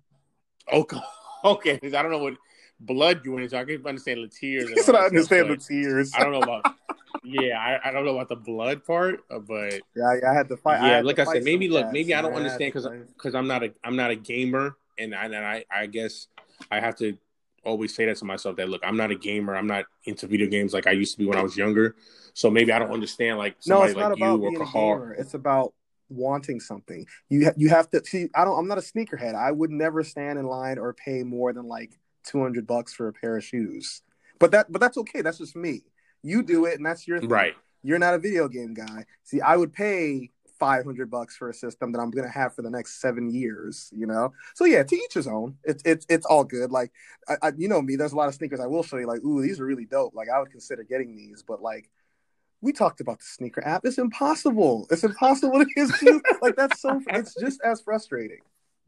Okay, 0.71 0.97
okay, 1.43 1.77
I 1.83 2.01
don't 2.01 2.09
know 2.09 2.19
what 2.19 2.35
blood 2.79 3.25
you 3.25 3.33
went 3.33 3.43
into. 3.43 3.57
I 3.57 3.65
can 3.65 3.85
understand 3.85 4.23
the 4.23 4.29
tears. 4.29 4.71
I 4.87 4.93
understand 4.93 5.49
the 5.49 5.57
tears. 5.57 6.13
I 6.15 6.23
don't 6.23 6.31
know 6.31 6.41
about. 6.41 6.73
yeah, 7.25 7.59
I, 7.59 7.89
I, 7.89 7.91
don't 7.91 8.05
know 8.05 8.15
about 8.15 8.29
the 8.29 8.37
blood 8.37 8.85
part, 8.85 9.25
uh, 9.29 9.39
but 9.39 9.73
yeah, 9.93 10.19
yeah 10.21 10.31
I 10.31 10.33
had 10.33 10.47
to 10.47 10.55
fight. 10.55 10.81
Yeah, 10.81 10.99
I 10.99 11.01
like 11.01 11.19
I 11.19 11.25
said, 11.25 11.43
maybe 11.43 11.67
look, 11.67 11.91
maybe 11.91 12.15
I 12.15 12.21
don't 12.21 12.33
understand 12.33 12.71
because 12.71 12.87
because 13.17 13.35
I'm 13.35 13.45
not 13.45 13.61
a 13.61 13.73
I'm 13.83 13.97
not 13.97 14.11
a 14.11 14.15
gamer 14.15 14.77
and 14.97 15.13
I, 15.13 15.25
and 15.25 15.35
I, 15.35 15.65
I 15.71 15.85
guess 15.87 16.27
I 16.71 16.79
have 16.79 16.95
to 16.97 17.17
always 17.65 17.95
say 17.95 18.05
that 18.05 18.17
to 18.17 18.25
myself 18.25 18.57
that 18.57 18.69
look, 18.69 18.81
I'm 18.85 18.97
not 18.97 19.11
a 19.11 19.15
gamer. 19.15 19.55
I'm 19.55 19.67
not 19.67 19.85
into 20.05 20.27
video 20.27 20.47
games 20.47 20.73
like 20.73 20.87
I 20.87 20.91
used 20.91 21.13
to 21.13 21.19
be 21.19 21.25
when 21.25 21.37
I 21.37 21.43
was 21.43 21.57
younger. 21.57 21.95
So 22.33 22.49
maybe 22.49 22.71
I 22.71 22.79
don't 22.79 22.91
understand 22.91 23.37
like 23.37 23.55
somebody 23.59 23.93
no, 23.93 24.07
like 24.07 24.19
you 24.19 24.45
or 24.45 24.65
Kahar. 24.65 25.19
It's 25.19 25.33
about 25.33 25.73
wanting 26.09 26.59
something. 26.59 27.05
You 27.29 27.45
ha- 27.45 27.53
you 27.55 27.69
have 27.69 27.89
to 27.91 28.03
see. 28.05 28.29
I 28.35 28.45
don't. 28.45 28.57
I'm 28.57 28.67
not 28.67 28.77
a 28.77 28.81
sneakerhead. 28.81 29.35
I 29.35 29.51
would 29.51 29.71
never 29.71 30.03
stand 30.03 30.39
in 30.39 30.45
line 30.45 30.77
or 30.77 30.93
pay 30.93 31.23
more 31.23 31.53
than 31.53 31.67
like 31.67 31.99
200 32.25 32.65
bucks 32.65 32.93
for 32.93 33.07
a 33.07 33.13
pair 33.13 33.37
of 33.37 33.43
shoes. 33.43 34.01
But 34.39 34.51
that 34.51 34.71
but 34.71 34.81
that's 34.81 34.97
okay. 34.97 35.21
That's 35.21 35.37
just 35.37 35.55
me. 35.55 35.83
You 36.21 36.43
do 36.43 36.65
it, 36.65 36.75
and 36.75 36.85
that's 36.85 37.07
your 37.07 37.19
thing. 37.19 37.29
right. 37.29 37.53
You're 37.85 37.99
not 37.99 38.13
a 38.13 38.19
video 38.19 38.47
game 38.47 38.73
guy. 38.73 39.05
See, 39.23 39.41
I 39.41 39.57
would 39.57 39.73
pay 39.73 40.31
500 40.63 41.11
bucks 41.11 41.35
for 41.35 41.49
a 41.49 41.53
system 41.53 41.91
that 41.91 41.99
I'm 41.99 42.09
going 42.09 42.25
to 42.25 42.31
have 42.31 42.55
for 42.55 42.61
the 42.61 42.69
next 42.69 43.01
seven 43.01 43.29
years, 43.29 43.91
you 43.93 44.07
know? 44.07 44.31
So 44.55 44.63
yeah, 44.63 44.83
to 44.83 44.95
each 44.95 45.13
his 45.13 45.27
own. 45.27 45.57
It's, 45.65 45.83
it's, 45.83 46.05
it's 46.07 46.25
all 46.25 46.45
good. 46.45 46.71
Like, 46.71 46.93
I, 47.27 47.35
I, 47.41 47.51
you 47.57 47.67
know 47.67 47.81
me, 47.81 47.97
there's 47.97 48.13
a 48.13 48.15
lot 48.15 48.29
of 48.29 48.33
sneakers 48.33 48.61
I 48.61 48.67
will 48.67 48.81
show 48.81 48.95
you 48.95 49.05
like, 49.05 49.21
ooh, 49.25 49.41
these 49.41 49.59
are 49.59 49.65
really 49.65 49.83
dope. 49.83 50.15
Like 50.15 50.29
I 50.29 50.39
would 50.39 50.51
consider 50.51 50.83
getting 50.83 51.17
these, 51.17 51.43
but 51.45 51.61
like, 51.61 51.89
we 52.61 52.71
talked 52.71 53.01
about 53.01 53.19
the 53.19 53.25
sneaker 53.25 53.61
app. 53.67 53.81
It's 53.83 53.97
impossible. 53.97 54.87
It's 54.89 55.03
impossible 55.03 55.59
to 55.59 55.65
get 55.65 55.89
shoes. 55.97 56.21
like 56.41 56.55
that's 56.55 56.79
so, 56.79 57.01
it's 57.07 57.35
just 57.35 57.59
as 57.61 57.81
frustrating. 57.81 58.39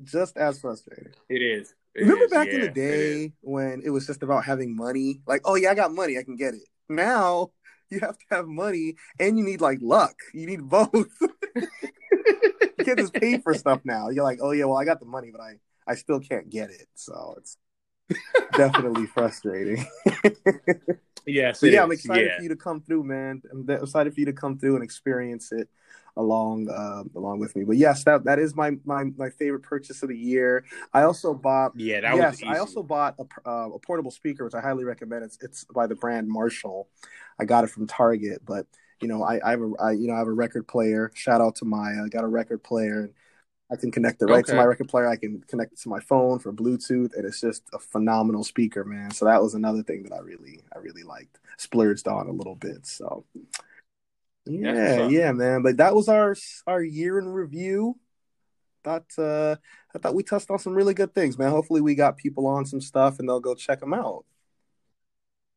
Just 0.01 0.37
as 0.37 0.61
frustrating. 0.61 1.11
It 1.27 1.41
is. 1.41 1.75
It 1.93 2.03
Remember 2.03 2.23
is, 2.23 2.31
back 2.31 2.47
yeah, 2.47 2.53
in 2.53 2.61
the 2.61 2.69
day 2.69 3.33
when 3.41 3.81
it 3.83 3.89
was 3.89 4.07
just 4.07 4.23
about 4.23 4.45
having 4.45 4.73
money? 4.73 5.19
Like, 5.27 5.41
oh 5.43 5.55
yeah, 5.55 5.71
I 5.71 5.75
got 5.75 5.93
money, 5.93 6.17
I 6.17 6.23
can 6.23 6.37
get 6.37 6.53
it. 6.53 6.63
Now 6.87 7.51
you 7.89 7.99
have 7.99 8.17
to 8.17 8.25
have 8.31 8.47
money 8.47 8.95
and 9.19 9.37
you 9.37 9.43
need 9.43 9.61
like 9.61 9.79
luck. 9.81 10.15
You 10.33 10.47
need 10.47 10.67
both. 10.69 10.91
you 11.55 12.85
can't 12.85 12.99
just 12.99 13.13
pay 13.13 13.37
for 13.39 13.53
stuff 13.53 13.81
now. 13.83 14.09
You're 14.09 14.23
like, 14.23 14.39
oh 14.41 14.51
yeah, 14.51 14.65
well 14.65 14.77
I 14.77 14.85
got 14.85 14.99
the 14.99 15.05
money, 15.05 15.31
but 15.31 15.41
I 15.41 15.55
I 15.87 15.95
still 15.95 16.19
can't 16.19 16.49
get 16.49 16.69
it. 16.69 16.87
So 16.95 17.35
it's 17.37 17.57
definitely 18.53 19.05
frustrating. 19.13 19.85
yes. 21.25 21.59
So 21.59 21.65
yeah, 21.67 21.79
is. 21.79 21.83
I'm 21.83 21.91
excited 21.91 22.25
yeah. 22.27 22.37
for 22.37 22.43
you 22.43 22.49
to 22.49 22.55
come 22.55 22.81
through, 22.81 23.03
man. 23.03 23.41
I'm 23.51 23.69
excited 23.69 24.13
for 24.13 24.19
you 24.19 24.25
to 24.27 24.33
come 24.33 24.57
through 24.57 24.75
and 24.75 24.83
experience 24.83 25.51
it 25.51 25.69
along 26.17 26.69
uh, 26.69 27.03
along 27.17 27.39
with 27.39 27.55
me. 27.55 27.63
But 27.63 27.77
yes, 27.77 28.03
that 28.05 28.23
that 28.25 28.39
is 28.39 28.55
my 28.55 28.71
my 28.85 29.05
my 29.17 29.29
favorite 29.29 29.63
purchase 29.63 30.01
of 30.03 30.09
the 30.09 30.17
year. 30.17 30.63
I 30.93 31.03
also 31.03 31.33
bought 31.33 31.73
yeah, 31.75 32.01
that 32.01 32.15
yes, 32.15 32.31
was 32.33 32.41
easy. 32.41 32.47
I 32.47 32.59
also 32.59 32.83
bought 32.83 33.15
a, 33.19 33.49
uh, 33.49 33.69
a 33.69 33.79
portable 33.79 34.11
speaker, 34.11 34.45
which 34.45 34.53
I 34.53 34.61
highly 34.61 34.83
recommend. 34.83 35.25
It's 35.25 35.37
it's 35.41 35.65
by 35.65 35.87
the 35.87 35.95
brand 35.95 36.27
Marshall. 36.27 36.87
I 37.39 37.45
got 37.45 37.63
it 37.63 37.69
from 37.69 37.87
Target, 37.87 38.41
but 38.45 38.65
you 39.01 39.07
know 39.07 39.23
I 39.23 39.39
I 39.45 39.51
have 39.51 39.61
a 39.61 39.71
I, 39.79 39.91
you 39.91 40.07
know 40.07 40.13
I 40.15 40.19
have 40.19 40.27
a 40.27 40.33
record 40.33 40.67
player. 40.67 41.11
Shout 41.13 41.41
out 41.41 41.55
to 41.57 41.65
Maya. 41.65 42.03
I 42.05 42.09
got 42.09 42.23
a 42.23 42.27
record 42.27 42.63
player. 42.63 43.01
And 43.03 43.13
I 43.71 43.75
can 43.75 43.89
connect 43.91 44.21
it 44.21 44.27
right 44.27 44.43
Okay. 44.43 44.51
to 44.51 44.57
my 44.57 44.63
record 44.63 44.89
player. 44.89 45.07
I 45.07 45.15
can 45.15 45.41
connect 45.47 45.73
it 45.73 45.79
to 45.79 45.89
my 45.89 45.99
phone 45.99 46.37
for 46.37 46.53
Bluetooth, 46.53 47.15
and 47.15 47.25
it's 47.25 47.41
just 47.41 47.63
a 47.73 47.79
phenomenal 47.79 48.43
speaker, 48.43 48.85
man. 48.85 49.09
So 49.11 49.25
that 49.25 49.41
was 49.41 49.55
another 49.55 49.81
thing 49.81 50.03
that 50.03 50.13
I 50.13 50.19
really, 50.19 50.61
I 50.75 50.77
really 50.79 51.01
liked, 51.01 51.39
splurged 51.57 52.07
on 52.07 52.27
a 52.27 52.31
little 52.31 52.55
bit. 52.55 52.85
So 52.85 53.25
yeah, 54.45 55.07
yeah, 55.07 55.31
man. 55.31 55.63
But 55.63 55.77
that 55.77 55.95
was 55.95 56.07
our 56.09 56.35
our 56.67 56.83
year 56.83 57.17
in 57.17 57.27
review. 57.27 57.97
Thought 58.83 59.07
uh, 59.17 59.55
I 59.95 59.97
thought 59.97 60.13
we 60.13 60.21
touched 60.21 60.51
on 60.51 60.59
some 60.59 60.75
really 60.75 60.93
good 60.93 61.15
things, 61.15 61.39
man. 61.39 61.49
Hopefully, 61.49 61.81
we 61.81 61.95
got 61.95 62.17
people 62.17 62.45
on 62.45 62.65
some 62.67 62.81
stuff, 62.81 63.17
and 63.17 63.27
they'll 63.27 63.39
go 63.39 63.55
check 63.55 63.79
them 63.79 63.95
out. 63.95 64.25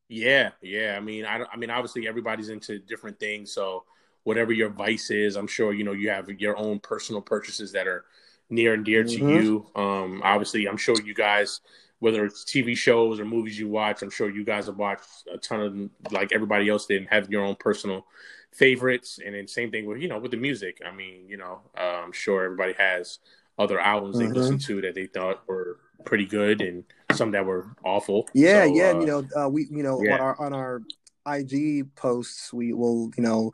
Yeah, 0.08 0.50
yeah. 0.62 0.94
I 0.96 1.00
mean, 1.00 1.24
I, 1.24 1.44
I 1.52 1.56
mean, 1.56 1.70
obviously 1.70 2.08
everybody's 2.08 2.48
into 2.48 2.78
different 2.78 3.20
things. 3.20 3.52
So 3.52 3.84
whatever 4.24 4.52
your 4.52 4.70
vice 4.70 5.10
is, 5.10 5.36
I'm 5.36 5.46
sure 5.46 5.72
you 5.72 5.84
know 5.84 5.92
you 5.92 6.10
have 6.10 6.28
your 6.40 6.56
own 6.56 6.80
personal 6.80 7.20
purchases 7.20 7.72
that 7.72 7.86
are 7.86 8.04
near 8.50 8.72
and 8.74 8.84
dear 8.84 9.04
to 9.04 9.20
Mhm. 9.20 9.28
you. 9.28 9.66
Um, 9.76 10.22
obviously, 10.24 10.66
I'm 10.66 10.78
sure 10.78 10.98
you 11.00 11.14
guys, 11.14 11.60
whether 11.98 12.24
it's 12.24 12.44
TV 12.44 12.74
shows 12.74 13.20
or 13.20 13.26
movies 13.26 13.58
you 13.58 13.68
watch, 13.68 14.02
I'm 14.02 14.10
sure 14.10 14.30
you 14.30 14.44
guys 14.44 14.66
have 14.66 14.76
watched 14.78 15.26
a 15.32 15.36
ton 15.36 15.60
of 15.60 15.72
them, 15.74 15.90
like 16.10 16.32
everybody 16.32 16.68
else 16.70 16.86
did, 16.86 16.98
and 17.02 17.10
have 17.10 17.30
your 17.30 17.44
own 17.44 17.56
personal 17.56 18.06
favorites. 18.52 19.18
And 19.24 19.34
then 19.34 19.46
same 19.46 19.70
thing 19.70 19.84
with 19.84 20.00
you 20.00 20.08
know 20.08 20.18
with 20.18 20.30
the 20.30 20.36
music. 20.38 20.78
I 20.86 20.90
mean, 20.94 21.28
you 21.28 21.36
know, 21.36 21.60
uh, 21.76 22.00
I'm 22.04 22.12
sure 22.12 22.44
everybody 22.44 22.72
has 22.74 23.18
other 23.58 23.78
albums 23.78 24.16
Mhm. 24.16 24.20
they 24.20 24.28
listened 24.28 24.60
to 24.62 24.80
that 24.82 24.94
they 24.94 25.06
thought 25.06 25.46
were 25.48 25.80
pretty 26.04 26.24
good 26.24 26.60
and 26.62 26.84
some 27.18 27.32
that 27.32 27.44
were 27.46 27.66
awful. 27.84 28.28
Yeah, 28.34 28.64
So, 28.64 28.74
yeah. 28.74 28.90
uh, 28.90 29.00
you 29.00 29.06
know, 29.06 29.28
uh, 29.36 29.48
we 29.48 29.66
you 29.70 29.82
know 29.82 30.02
yeah. 30.02 30.14
on 30.14 30.20
our 30.20 30.40
on 30.40 30.52
our 30.54 30.82
IG 31.26 31.94
posts, 31.94 32.52
we 32.52 32.72
will 32.72 33.10
you 33.16 33.22
know 33.22 33.52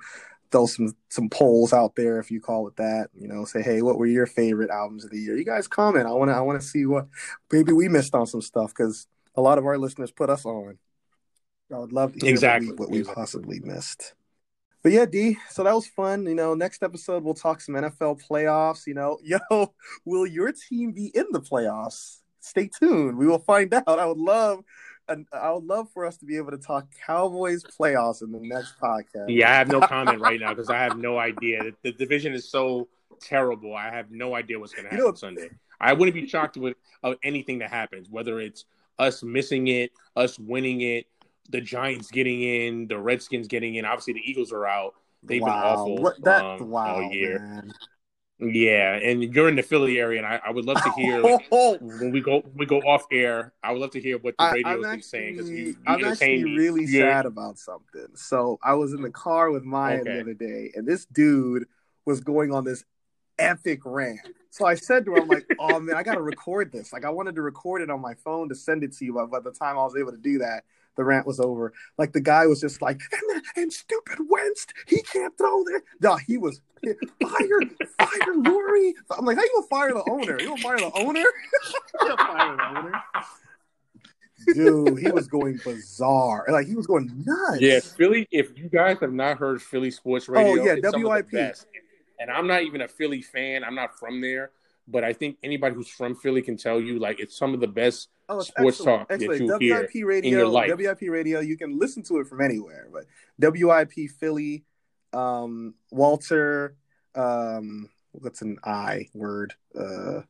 throw 0.52 0.66
some 0.66 0.94
some 1.08 1.28
polls 1.28 1.72
out 1.72 1.96
there 1.96 2.20
if 2.20 2.30
you 2.30 2.40
call 2.40 2.68
it 2.68 2.76
that. 2.76 3.08
You 3.14 3.28
know, 3.28 3.44
say 3.44 3.62
hey, 3.62 3.82
what 3.82 3.98
were 3.98 4.06
your 4.06 4.26
favorite 4.26 4.70
albums 4.70 5.04
of 5.04 5.10
the 5.10 5.18
year? 5.18 5.36
You 5.36 5.44
guys 5.44 5.68
comment. 5.68 6.06
I 6.06 6.12
want 6.12 6.30
to 6.30 6.34
I 6.34 6.40
want 6.40 6.60
to 6.60 6.66
see 6.66 6.86
what 6.86 7.08
maybe 7.52 7.72
we 7.72 7.88
missed 7.88 8.14
on 8.14 8.26
some 8.26 8.42
stuff 8.42 8.68
because 8.68 9.06
a 9.34 9.40
lot 9.42 9.58
of 9.58 9.66
our 9.66 9.78
listeners 9.78 10.12
put 10.12 10.30
us 10.30 10.44
on. 10.44 10.78
I 11.72 11.78
would 11.78 11.92
love 11.92 12.12
to 12.12 12.20
hear 12.20 12.30
Exactly, 12.30 12.68
what 12.68 12.78
we, 12.78 12.84
what 12.84 12.90
we 12.90 12.98
exactly. 13.00 13.22
possibly 13.22 13.60
missed. 13.60 14.14
But 14.82 14.92
yeah, 14.92 15.06
D. 15.06 15.38
So 15.50 15.64
that 15.64 15.74
was 15.74 15.86
fun. 15.88 16.26
You 16.26 16.34
know, 16.34 16.54
next 16.54 16.82
episode 16.82 17.24
we'll 17.24 17.34
talk 17.34 17.60
some 17.60 17.74
NFL 17.74 18.20
playoffs. 18.30 18.86
You 18.86 18.94
know, 18.94 19.18
yo, 19.24 19.74
will 20.04 20.26
your 20.26 20.52
team 20.52 20.92
be 20.92 21.10
in 21.14 21.26
the 21.32 21.40
playoffs? 21.40 22.20
Stay 22.44 22.68
tuned. 22.68 23.16
We 23.16 23.26
will 23.26 23.38
find 23.38 23.72
out. 23.72 23.88
I 23.88 24.04
would 24.04 24.18
love, 24.18 24.62
and 25.08 25.26
I 25.32 25.50
would 25.52 25.64
love 25.64 25.88
for 25.94 26.04
us 26.04 26.18
to 26.18 26.26
be 26.26 26.36
able 26.36 26.50
to 26.50 26.58
talk 26.58 26.86
Cowboys 27.06 27.64
playoffs 27.64 28.22
in 28.22 28.32
the 28.32 28.38
next 28.40 28.78
podcast. 28.78 29.26
Yeah, 29.28 29.50
I 29.50 29.54
have 29.54 29.68
no 29.68 29.80
comment 29.80 30.20
right 30.20 30.38
now 30.38 30.50
because 30.54 30.68
I 30.68 30.76
have 30.76 30.98
no 30.98 31.18
idea. 31.18 31.62
The, 31.62 31.72
the 31.84 31.92
division 31.92 32.34
is 32.34 32.50
so 32.50 32.88
terrible. 33.20 33.74
I 33.74 33.90
have 33.90 34.10
no 34.10 34.34
idea 34.34 34.58
what's 34.60 34.74
going 34.74 34.84
to 34.90 34.94
You 34.94 35.04
happen 35.06 35.10
know- 35.10 35.14
Sunday. 35.14 35.48
I 35.80 35.92
wouldn't 35.92 36.14
be 36.14 36.26
shocked 36.26 36.56
with 36.56 36.76
of 37.02 37.16
anything 37.24 37.58
that 37.58 37.70
happens, 37.70 38.08
whether 38.10 38.40
it's 38.40 38.64
us 38.98 39.22
missing 39.22 39.68
it, 39.68 39.90
us 40.14 40.38
winning 40.38 40.82
it, 40.82 41.06
the 41.50 41.60
Giants 41.60 42.10
getting 42.10 42.42
in, 42.42 42.86
the 42.86 42.98
Redskins 42.98 43.48
getting 43.48 43.74
in. 43.74 43.84
Obviously, 43.84 44.12
the 44.14 44.30
Eagles 44.30 44.52
are 44.52 44.66
out. 44.66 44.94
They've 45.22 45.42
wow. 45.42 45.48
been 45.48 45.62
awful 45.64 45.96
What 46.02 46.24
that? 46.24 46.44
um, 46.44 46.70
wow, 46.70 46.96
all 46.96 47.02
year. 47.02 47.38
man. 47.40 47.72
Yeah, 48.40 48.94
and 48.94 49.22
you're 49.22 49.48
in 49.48 49.54
the 49.54 49.62
Philly 49.62 49.98
area, 50.00 50.18
and 50.18 50.26
I, 50.26 50.40
I 50.44 50.50
would 50.50 50.64
love 50.64 50.82
to 50.82 50.90
hear 50.96 51.22
oh. 51.52 51.78
when 51.80 52.10
we 52.10 52.20
go 52.20 52.40
when 52.40 52.56
we 52.56 52.66
go 52.66 52.78
off 52.80 53.06
air. 53.12 53.52
I 53.62 53.70
would 53.70 53.80
love 53.80 53.92
to 53.92 54.00
hear 54.00 54.18
what 54.18 54.34
the 54.36 54.50
radio 54.52 54.92
is 54.92 55.08
saying 55.08 55.36
because 55.36 55.50
you, 55.50 55.56
you 55.56 55.76
I'm 55.86 56.04
actually 56.04 56.42
me. 56.42 56.56
really 56.56 56.84
you're... 56.84 57.08
sad 57.08 57.26
about 57.26 57.58
something. 57.58 58.08
So 58.14 58.58
I 58.62 58.74
was 58.74 58.92
in 58.92 59.02
the 59.02 59.10
car 59.10 59.52
with 59.52 59.62
Maya 59.62 60.00
okay. 60.00 60.14
the 60.14 60.20
other 60.20 60.34
day, 60.34 60.72
and 60.74 60.86
this 60.86 61.06
dude 61.06 61.66
was 62.06 62.20
going 62.20 62.52
on 62.52 62.64
this 62.64 62.84
epic 63.38 63.80
rant. 63.84 64.20
So 64.50 64.66
I 64.66 64.74
said 64.74 65.04
to 65.04 65.12
her, 65.12 65.22
"I'm 65.22 65.28
like, 65.28 65.46
oh 65.60 65.78
man, 65.78 65.94
I 65.94 66.02
got 66.02 66.14
to 66.14 66.22
record 66.22 66.72
this. 66.72 66.92
Like, 66.92 67.04
I 67.04 67.10
wanted 67.10 67.36
to 67.36 67.42
record 67.42 67.82
it 67.82 67.90
on 67.90 68.00
my 68.00 68.14
phone 68.14 68.48
to 68.48 68.56
send 68.56 68.82
it 68.82 68.92
to 68.94 69.04
you, 69.04 69.14
but 69.14 69.30
by 69.30 69.40
the 69.40 69.52
time 69.52 69.78
I 69.78 69.84
was 69.84 69.96
able 69.96 70.10
to 70.10 70.18
do 70.18 70.38
that, 70.38 70.64
the 70.96 71.04
rant 71.04 71.26
was 71.26 71.40
over. 71.40 71.72
Like 71.98 72.12
the 72.12 72.20
guy 72.20 72.46
was 72.46 72.60
just 72.60 72.82
like, 72.82 73.00
and, 73.12 73.42
and 73.56 73.72
stupid 73.72 74.18
Wentz, 74.28 74.66
he 74.86 75.02
can't 75.02 75.36
throw 75.36 75.64
there. 75.64 75.82
No, 76.00 76.16
he 76.16 76.38
was 76.38 76.60
fire, 77.20 77.60
fire 77.98 78.34
Lurie. 78.36 78.92
I'm 79.16 79.24
like, 79.24 79.36
how 79.36 79.42
you 79.42 79.52
gonna 79.54 79.66
fire 79.68 79.94
the 79.94 80.10
owner? 80.10 80.40
You 80.40 80.48
gonna 80.48 80.62
fire 80.62 80.78
the 80.78 80.92
owner? 80.94 81.24
fire 82.18 82.56
the 82.56 82.78
owner. 82.78 83.02
Dude, 84.52 84.98
he 84.98 85.10
was 85.10 85.26
going 85.26 85.58
bizarre. 85.64 86.44
Like 86.48 86.66
he 86.66 86.74
was 86.74 86.86
going 86.86 87.10
nuts. 87.24 87.60
Yeah, 87.60 87.80
Philly. 87.80 88.28
If 88.30 88.58
you 88.58 88.68
guys 88.68 88.98
have 89.00 89.12
not 89.12 89.38
heard 89.38 89.62
Philly 89.62 89.90
sports 89.90 90.28
oh, 90.28 90.32
radio, 90.32 90.62
oh 90.62 90.64
yeah, 90.66 90.90
WIP. 90.92 91.56
And 92.20 92.30
I'm 92.30 92.46
not 92.46 92.62
even 92.62 92.82
a 92.82 92.88
Philly 92.88 93.22
fan. 93.22 93.64
I'm 93.64 93.74
not 93.74 93.98
from 93.98 94.20
there, 94.20 94.50
but 94.86 95.02
I 95.02 95.12
think 95.12 95.38
anybody 95.42 95.74
who's 95.74 95.88
from 95.88 96.14
Philly 96.14 96.42
can 96.42 96.56
tell 96.56 96.80
you 96.80 96.98
like 96.98 97.20
it's 97.20 97.36
some 97.36 97.54
of 97.54 97.60
the 97.60 97.66
best 97.66 98.08
Oh, 98.28 98.40
sports 98.40 98.80
excellent. 98.80 99.00
talk 99.00 99.06
excellent. 99.10 99.48
that 99.48 99.60
you 99.60 99.74
WIP 99.74 99.90
hear 99.90 100.06
radio, 100.06 100.30
in 100.30 100.38
your 100.38 100.48
life. 100.48 100.70
WIP 100.76 101.10
radio, 101.10 101.40
you 101.40 101.56
can 101.56 101.78
listen 101.78 102.02
to 102.04 102.18
it 102.20 102.26
from 102.26 102.40
anywhere. 102.40 102.88
But 102.92 103.04
WIP 103.38 104.10
Philly, 104.18 104.64
um, 105.12 105.74
Walter, 105.90 106.76
um, 107.14 107.90
what's 108.12 108.42
an 108.42 108.58
I 108.64 109.08
word? 109.14 109.54
Uh, 109.78 110.22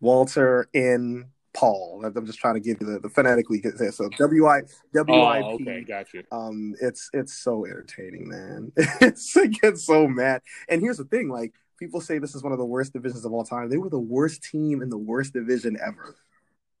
Walter 0.00 0.68
in 0.72 1.26
Paul. 1.54 2.02
I'm 2.04 2.26
just 2.26 2.38
trying 2.38 2.54
to 2.54 2.60
give 2.60 2.80
you 2.80 2.86
the, 2.86 3.00
the 3.00 3.08
phonetically 3.08 3.62
so 3.90 4.08
WI 4.18 4.62
WIP. 4.92 5.06
Oh, 5.08 5.54
okay, 5.54 5.82
got 5.82 6.12
you. 6.14 6.22
Um, 6.30 6.74
it's 6.80 7.10
it's 7.12 7.34
so 7.34 7.64
entertaining, 7.64 8.28
man. 8.28 8.72
it's 8.76 9.36
it 9.36 9.60
gets 9.60 9.84
so 9.84 10.06
mad. 10.06 10.42
And 10.68 10.80
here's 10.80 10.98
the 10.98 11.04
thing, 11.04 11.28
like 11.28 11.52
people 11.78 12.00
say 12.00 12.18
this 12.18 12.34
is 12.34 12.42
one 12.42 12.52
of 12.52 12.58
the 12.58 12.64
worst 12.64 12.92
divisions 12.92 13.24
of 13.24 13.32
all 13.32 13.44
time. 13.44 13.68
They 13.68 13.78
were 13.78 13.90
the 13.90 13.98
worst 13.98 14.44
team 14.44 14.82
in 14.82 14.88
the 14.88 14.98
worst 14.98 15.32
division 15.32 15.76
ever 15.84 16.16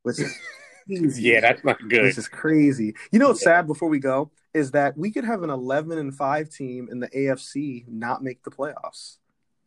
which 0.04 0.20
is 0.20 0.38
yeah, 1.18 1.40
that's 1.40 1.64
not 1.64 1.80
good. 1.88 2.04
This 2.04 2.18
is 2.18 2.28
crazy. 2.28 2.94
You 3.10 3.18
know 3.18 3.28
what's 3.28 3.42
sad 3.42 3.66
before 3.66 3.88
we 3.88 3.98
go 3.98 4.30
is 4.52 4.70
that 4.70 4.96
we 4.96 5.10
could 5.10 5.24
have 5.24 5.42
an 5.42 5.50
11 5.50 5.98
and 5.98 6.14
5 6.14 6.48
team 6.48 6.88
in 6.90 7.00
the 7.00 7.08
AFC 7.08 7.88
not 7.88 8.22
make 8.22 8.44
the 8.44 8.50
playoffs. 8.50 9.16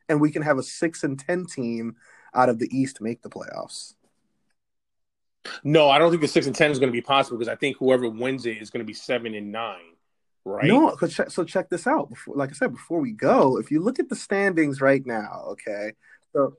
And 0.07 0.21
we 0.21 0.31
can 0.31 0.43
have 0.43 0.57
a 0.57 0.63
6 0.63 1.03
and 1.03 1.19
10 1.19 1.45
team 1.47 1.97
out 2.33 2.47
of 2.47 2.59
the 2.59 2.69
East 2.71 3.01
make 3.01 3.21
the 3.21 3.29
playoffs. 3.29 3.95
No, 5.63 5.89
I 5.89 5.97
don't 5.97 6.09
think 6.09 6.21
the 6.21 6.27
6 6.27 6.47
and 6.47 6.55
10 6.55 6.71
is 6.71 6.79
going 6.79 6.91
to 6.91 6.97
be 6.97 7.01
possible 7.01 7.37
because 7.37 7.51
I 7.51 7.55
think 7.55 7.77
whoever 7.77 8.07
wins 8.07 8.45
it 8.45 8.61
is 8.61 8.69
going 8.69 8.79
to 8.79 8.87
be 8.87 8.93
7 8.93 9.33
and 9.33 9.51
9. 9.51 9.77
Right. 10.45 10.67
No, 10.67 10.95
so 11.27 11.43
check 11.43 11.69
this 11.69 11.87
out. 11.87 12.09
Before, 12.09 12.35
like 12.35 12.51
I 12.51 12.53
said, 12.53 12.71
before 12.71 13.01
we 13.01 13.11
go, 13.11 13.57
if 13.57 13.69
you 13.69 13.81
look 13.81 13.99
at 13.99 14.07
the 14.07 14.15
standings 14.15 14.79
right 14.79 15.05
now, 15.05 15.43
okay, 15.49 15.91
so 16.31 16.55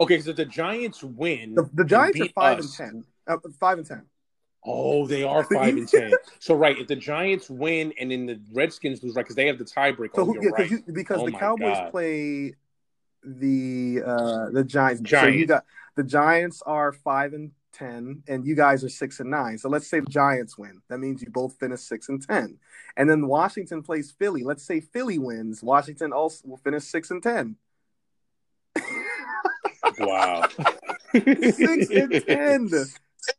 Okay, 0.00 0.18
so 0.20 0.32
the 0.32 0.46
Giants 0.46 1.04
win. 1.04 1.54
The, 1.54 1.68
the 1.74 1.84
Giants 1.84 2.20
are 2.20 2.28
five 2.34 2.58
us. 2.58 2.78
and 2.78 2.92
ten. 2.92 3.04
Uh, 3.26 3.36
five 3.58 3.78
and 3.78 3.86
ten. 3.86 4.06
Oh, 4.64 5.06
they 5.06 5.22
are 5.22 5.44
five 5.52 5.76
and 5.76 5.86
ten. 5.86 6.14
So 6.38 6.54
right, 6.54 6.78
if 6.78 6.88
the 6.88 6.96
Giants 6.96 7.50
win 7.50 7.92
and 8.00 8.10
then 8.10 8.26
the 8.26 8.40
Redskins 8.52 9.02
lose, 9.02 9.14
right, 9.14 9.22
because 9.22 9.36
they 9.36 9.46
have 9.46 9.58
the 9.58 9.64
tiebreaker. 9.64 10.16
So, 10.16 10.30
oh, 10.30 10.34
yeah, 10.40 10.50
right. 10.50 10.70
you, 10.70 10.82
because 10.92 11.20
oh 11.20 11.26
the 11.26 11.32
Cowboys 11.32 11.76
God. 11.76 11.90
play 11.90 12.54
the 13.22 14.02
uh 14.04 14.50
the 14.50 14.64
Giants. 14.64 15.02
Giants. 15.02 15.34
So 15.34 15.38
you 15.38 15.46
got 15.46 15.64
the 15.96 16.04
Giants 16.04 16.62
are 16.64 16.92
five 16.92 17.34
and 17.34 17.50
ten, 17.74 18.22
and 18.26 18.46
you 18.46 18.54
guys 18.54 18.82
are 18.82 18.88
six 18.88 19.20
and 19.20 19.30
nine. 19.30 19.58
So 19.58 19.68
let's 19.68 19.86
say 19.86 20.00
the 20.00 20.10
Giants 20.10 20.56
win. 20.56 20.80
That 20.88 20.98
means 20.98 21.20
you 21.20 21.30
both 21.30 21.58
finish 21.60 21.80
six 21.80 22.08
and 22.08 22.26
ten. 22.26 22.58
And 22.96 23.08
then 23.08 23.26
Washington 23.26 23.82
plays 23.82 24.10
Philly. 24.10 24.44
Let's 24.44 24.64
say 24.64 24.80
Philly 24.80 25.18
wins. 25.18 25.62
Washington 25.62 26.14
also 26.14 26.48
will 26.48 26.56
finish 26.56 26.84
six 26.84 27.10
and 27.10 27.22
ten. 27.22 27.56
Wow. 29.98 30.48
Six 31.12 31.90
and 31.90 32.26
ten. 32.26 32.70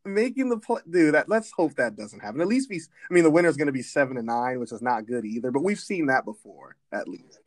Making 0.06 0.50
the 0.50 0.58
play, 0.58 0.82
dude. 0.90 1.16
That, 1.16 1.28
let's 1.28 1.52
hope 1.52 1.76
that 1.76 1.96
doesn't 1.96 2.20
happen. 2.20 2.40
At 2.40 2.48
least 2.48 2.70
we. 2.70 2.78
I 2.78 3.14
mean, 3.14 3.24
the 3.24 3.32
winner's 3.32 3.58
going 3.58 3.68
to 3.68 3.74
be 3.74 3.82
seven 3.82 4.18
and 4.18 4.28
nine, 4.28 4.60
which 4.60 4.72
is 4.72 4.82
not 4.82 5.08
good 5.08 5.26
either. 5.26 5.52
But 5.52 5.64
we've 5.64 5.80
seen 5.80 6.06
that 6.08 6.24
before, 6.24 6.76
at 6.92 7.08
least. 7.08 7.40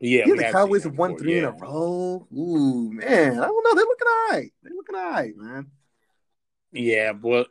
Yeah, 0.00 0.24
yeah. 0.26 0.34
The 0.34 0.52
Cowboys 0.52 0.84
have 0.84 0.98
won 0.98 1.16
three 1.16 1.34
yeah. 1.34 1.38
in 1.38 1.44
a 1.44 1.52
row. 1.52 2.26
Ooh, 2.36 2.90
man. 2.92 3.32
I 3.32 3.46
don't 3.46 3.64
know. 3.64 3.74
They're 3.74 3.84
looking 3.84 4.08
all 4.08 4.28
right. 4.30 4.52
They're 4.62 4.74
looking 4.74 4.96
all 4.96 5.10
right, 5.10 5.36
man. 5.36 5.66
Yeah, 6.72 7.12
well, 7.12 7.46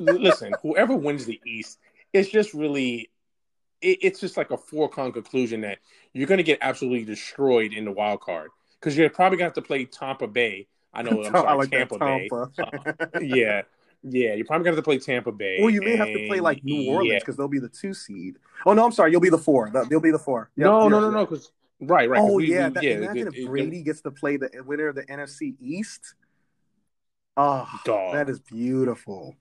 listen. 0.00 0.54
whoever 0.62 0.96
wins 0.96 1.24
the 1.24 1.40
East, 1.46 1.78
it's 2.12 2.28
just 2.28 2.52
really 2.52 3.10
it's 3.80 4.18
just 4.18 4.36
like 4.36 4.50
a 4.50 4.56
foregone 4.56 5.12
conclusion 5.12 5.60
that 5.60 5.78
you're 6.14 6.26
going 6.26 6.38
to 6.38 6.44
get 6.44 6.58
absolutely 6.62 7.04
destroyed 7.04 7.72
in 7.72 7.84
the 7.84 7.92
wild 7.92 8.20
card 8.20 8.50
because 8.84 8.98
you're 8.98 9.08
probably 9.08 9.38
gonna 9.38 9.46
have 9.46 9.54
to 9.54 9.62
play 9.62 9.86
Tampa 9.86 10.26
Bay. 10.26 10.66
I 10.92 11.02
know 11.02 11.24
I'm 11.24 11.24
sorry, 11.32 11.56
like 11.56 11.70
Tampa 11.70 11.98
Bay. 11.98 12.28
Uh, 12.30 12.46
yeah, 13.22 13.62
yeah, 14.02 14.34
you're 14.34 14.44
probably 14.44 14.64
gonna 14.64 14.76
have 14.76 14.76
to 14.76 14.82
play 14.82 14.98
Tampa 14.98 15.32
Bay. 15.32 15.58
Well, 15.60 15.70
you 15.70 15.80
may 15.80 15.92
and, 15.92 16.00
have 16.00 16.08
to 16.08 16.26
play 16.28 16.40
like 16.40 16.62
New 16.62 16.90
Orleans 16.90 17.22
because 17.22 17.34
yeah. 17.34 17.38
they'll 17.38 17.48
be 17.48 17.58
the 17.58 17.70
two 17.70 17.94
seed. 17.94 18.36
Oh 18.66 18.74
no, 18.74 18.84
I'm 18.84 18.92
sorry, 18.92 19.10
you'll 19.10 19.22
be 19.22 19.30
the 19.30 19.38
four. 19.38 19.70
They'll 19.88 20.00
be 20.00 20.10
the 20.10 20.18
four. 20.18 20.50
Yep, 20.56 20.66
no, 20.66 20.88
no, 20.88 21.00
no, 21.00 21.10
no, 21.10 21.24
because 21.24 21.50
right, 21.80 22.08
right. 22.08 22.20
Oh 22.20 22.34
we, 22.34 22.52
yeah, 22.52 22.68
we, 22.68 22.74
that, 22.74 22.82
yeah. 22.82 22.90
Imagine 22.92 23.28
it, 23.28 23.34
if 23.34 23.46
Brady 23.46 23.78
it, 23.78 23.84
gets 23.84 24.02
to 24.02 24.10
play 24.10 24.36
the 24.36 24.50
winner 24.66 24.88
of 24.88 24.96
the 24.96 25.04
NFC 25.04 25.54
East. 25.60 26.14
Oh, 27.36 27.68
dog. 27.84 28.14
that 28.14 28.28
is 28.28 28.38
beautiful. 28.38 29.34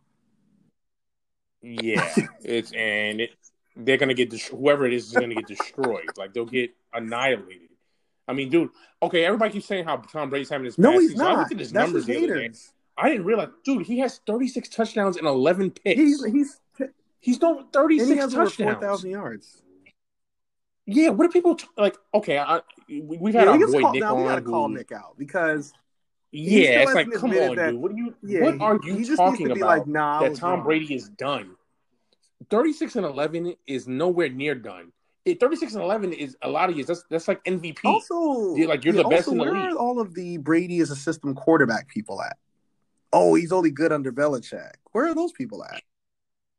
Yeah, 1.61 2.09
it's 2.43 2.71
and 2.71 3.21
it, 3.21 3.31
they're 3.75 3.97
gonna 3.97 4.13
get 4.13 4.33
whoever 4.33 4.85
it 4.85 4.93
is 4.93 5.07
is 5.07 5.13
gonna 5.13 5.35
get 5.35 5.47
destroyed. 5.47 6.07
Like 6.17 6.33
they'll 6.33 6.45
get 6.45 6.71
annihilated. 6.93 7.72
I 8.27 8.33
mean, 8.33 8.49
dude. 8.49 8.69
Okay, 9.01 9.25
everybody 9.25 9.51
keeps 9.51 9.65
saying 9.65 9.85
how 9.85 9.97
Tom 9.97 10.29
Brady's 10.29 10.49
having 10.49 10.65
his. 10.65 10.77
No, 10.77 10.93
he's 10.93 11.11
season. 11.11 11.17
not. 11.17 11.35
I 11.35 11.39
looked 11.39 11.51
at 11.51 11.59
his 11.59 11.71
That's 11.71 11.85
numbers 11.85 12.05
the 12.05 12.17
other 12.17 12.47
day. 12.47 12.51
I 12.97 13.09
didn't 13.09 13.25
realize, 13.25 13.49
dude. 13.65 13.85
He 13.85 13.99
has 13.99 14.19
36 14.25 14.69
touchdowns 14.69 15.17
and 15.17 15.27
11 15.27 15.71
picks. 15.71 15.99
He's 15.99 16.23
he's 16.25 16.61
he's 17.19 17.37
done 17.37 17.65
36 17.71 18.09
and 18.09 18.13
he 18.13 18.21
has 18.21 18.33
touchdowns, 18.33 18.77
4,000 18.79 19.09
yards. 19.09 19.61
Yeah, 20.85 21.09
what 21.09 21.25
are 21.25 21.29
people 21.29 21.55
t- 21.55 21.67
like? 21.77 21.95
Okay, 22.13 22.37
I, 22.37 22.61
we've 22.89 23.33
had 23.33 23.45
yeah, 23.45 23.51
our 23.51 23.57
boy 23.57 23.81
call, 23.81 23.93
Nick 23.93 24.01
now, 24.01 24.15
on. 24.15 24.21
We 24.21 24.29
gotta 24.29 24.41
call 24.41 24.69
Nick 24.69 24.91
out 24.91 25.17
because 25.17 25.73
yeah, 26.31 26.81
it's 26.81 26.93
like, 26.93 27.11
come 27.13 27.31
on, 27.31 27.55
that, 27.55 27.71
dude. 27.71 27.81
What 27.81 27.91
are 27.91 27.95
you? 27.95 28.15
Yeah, 28.21 28.41
what 28.41 28.61
are 28.61 28.79
you 28.83 29.15
talking 29.15 29.51
about? 29.51 29.59
Like, 29.59 29.87
nah, 29.87 30.21
that 30.21 30.35
Tom 30.35 30.59
wrong. 30.59 30.63
Brady 30.63 30.93
is 30.95 31.09
done. 31.09 31.55
36 32.49 32.97
and 32.97 33.05
11 33.05 33.55
is 33.65 33.87
nowhere 33.87 34.29
near 34.29 34.55
done. 34.55 34.91
36 35.25 35.73
and 35.73 35.83
11 35.83 36.13
is 36.13 36.35
a 36.41 36.49
lot 36.49 36.69
of 36.69 36.75
years. 36.75 36.87
That's 36.87 37.03
that's 37.09 37.27
like 37.27 37.43
MVP. 37.45 37.85
Also, 37.85 38.55
you're 38.55 38.67
like 38.67 38.83
you're 38.83 38.93
yeah, 38.93 39.03
the 39.03 39.09
best 39.09 39.27
also, 39.27 39.31
in 39.31 39.37
the 39.37 39.43
where 39.43 39.53
league. 39.53 39.73
Are 39.73 39.77
all 39.77 39.99
of 39.99 40.13
the 40.13 40.37
Brady 40.37 40.79
as 40.79 40.91
a 40.91 40.95
system 40.95 41.33
quarterback 41.33 41.87
people 41.87 42.21
at? 42.21 42.37
Oh, 43.13 43.35
he's 43.35 43.51
only 43.51 43.71
good 43.71 43.91
under 43.91 44.11
Belichick. 44.11 44.73
Where 44.91 45.05
are 45.05 45.15
those 45.15 45.31
people 45.31 45.63
at? 45.63 45.81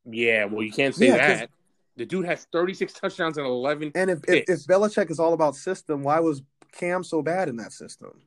Yeah, 0.07 0.45
well, 0.47 0.63
you 0.63 0.73
can't 0.73 0.95
say 0.95 1.09
yeah, 1.09 1.17
that. 1.17 1.51
The 1.97 2.07
dude 2.07 2.27
has 2.27 2.47
36 2.53 2.93
touchdowns 2.93 3.39
and 3.39 3.47
11. 3.47 3.93
And 3.95 4.11
if, 4.11 4.21
if, 4.27 4.45
if 4.49 4.67
Belichick 4.67 5.11
is 5.11 5.21
all 5.21 5.33
about 5.33 5.55
system, 5.55 6.03
why 6.03 6.21
was 6.21 6.43
Cam 6.73 7.05
so 7.05 7.23
bad 7.23 7.49
in 7.49 7.57
that 7.57 7.73
system? 7.73 8.21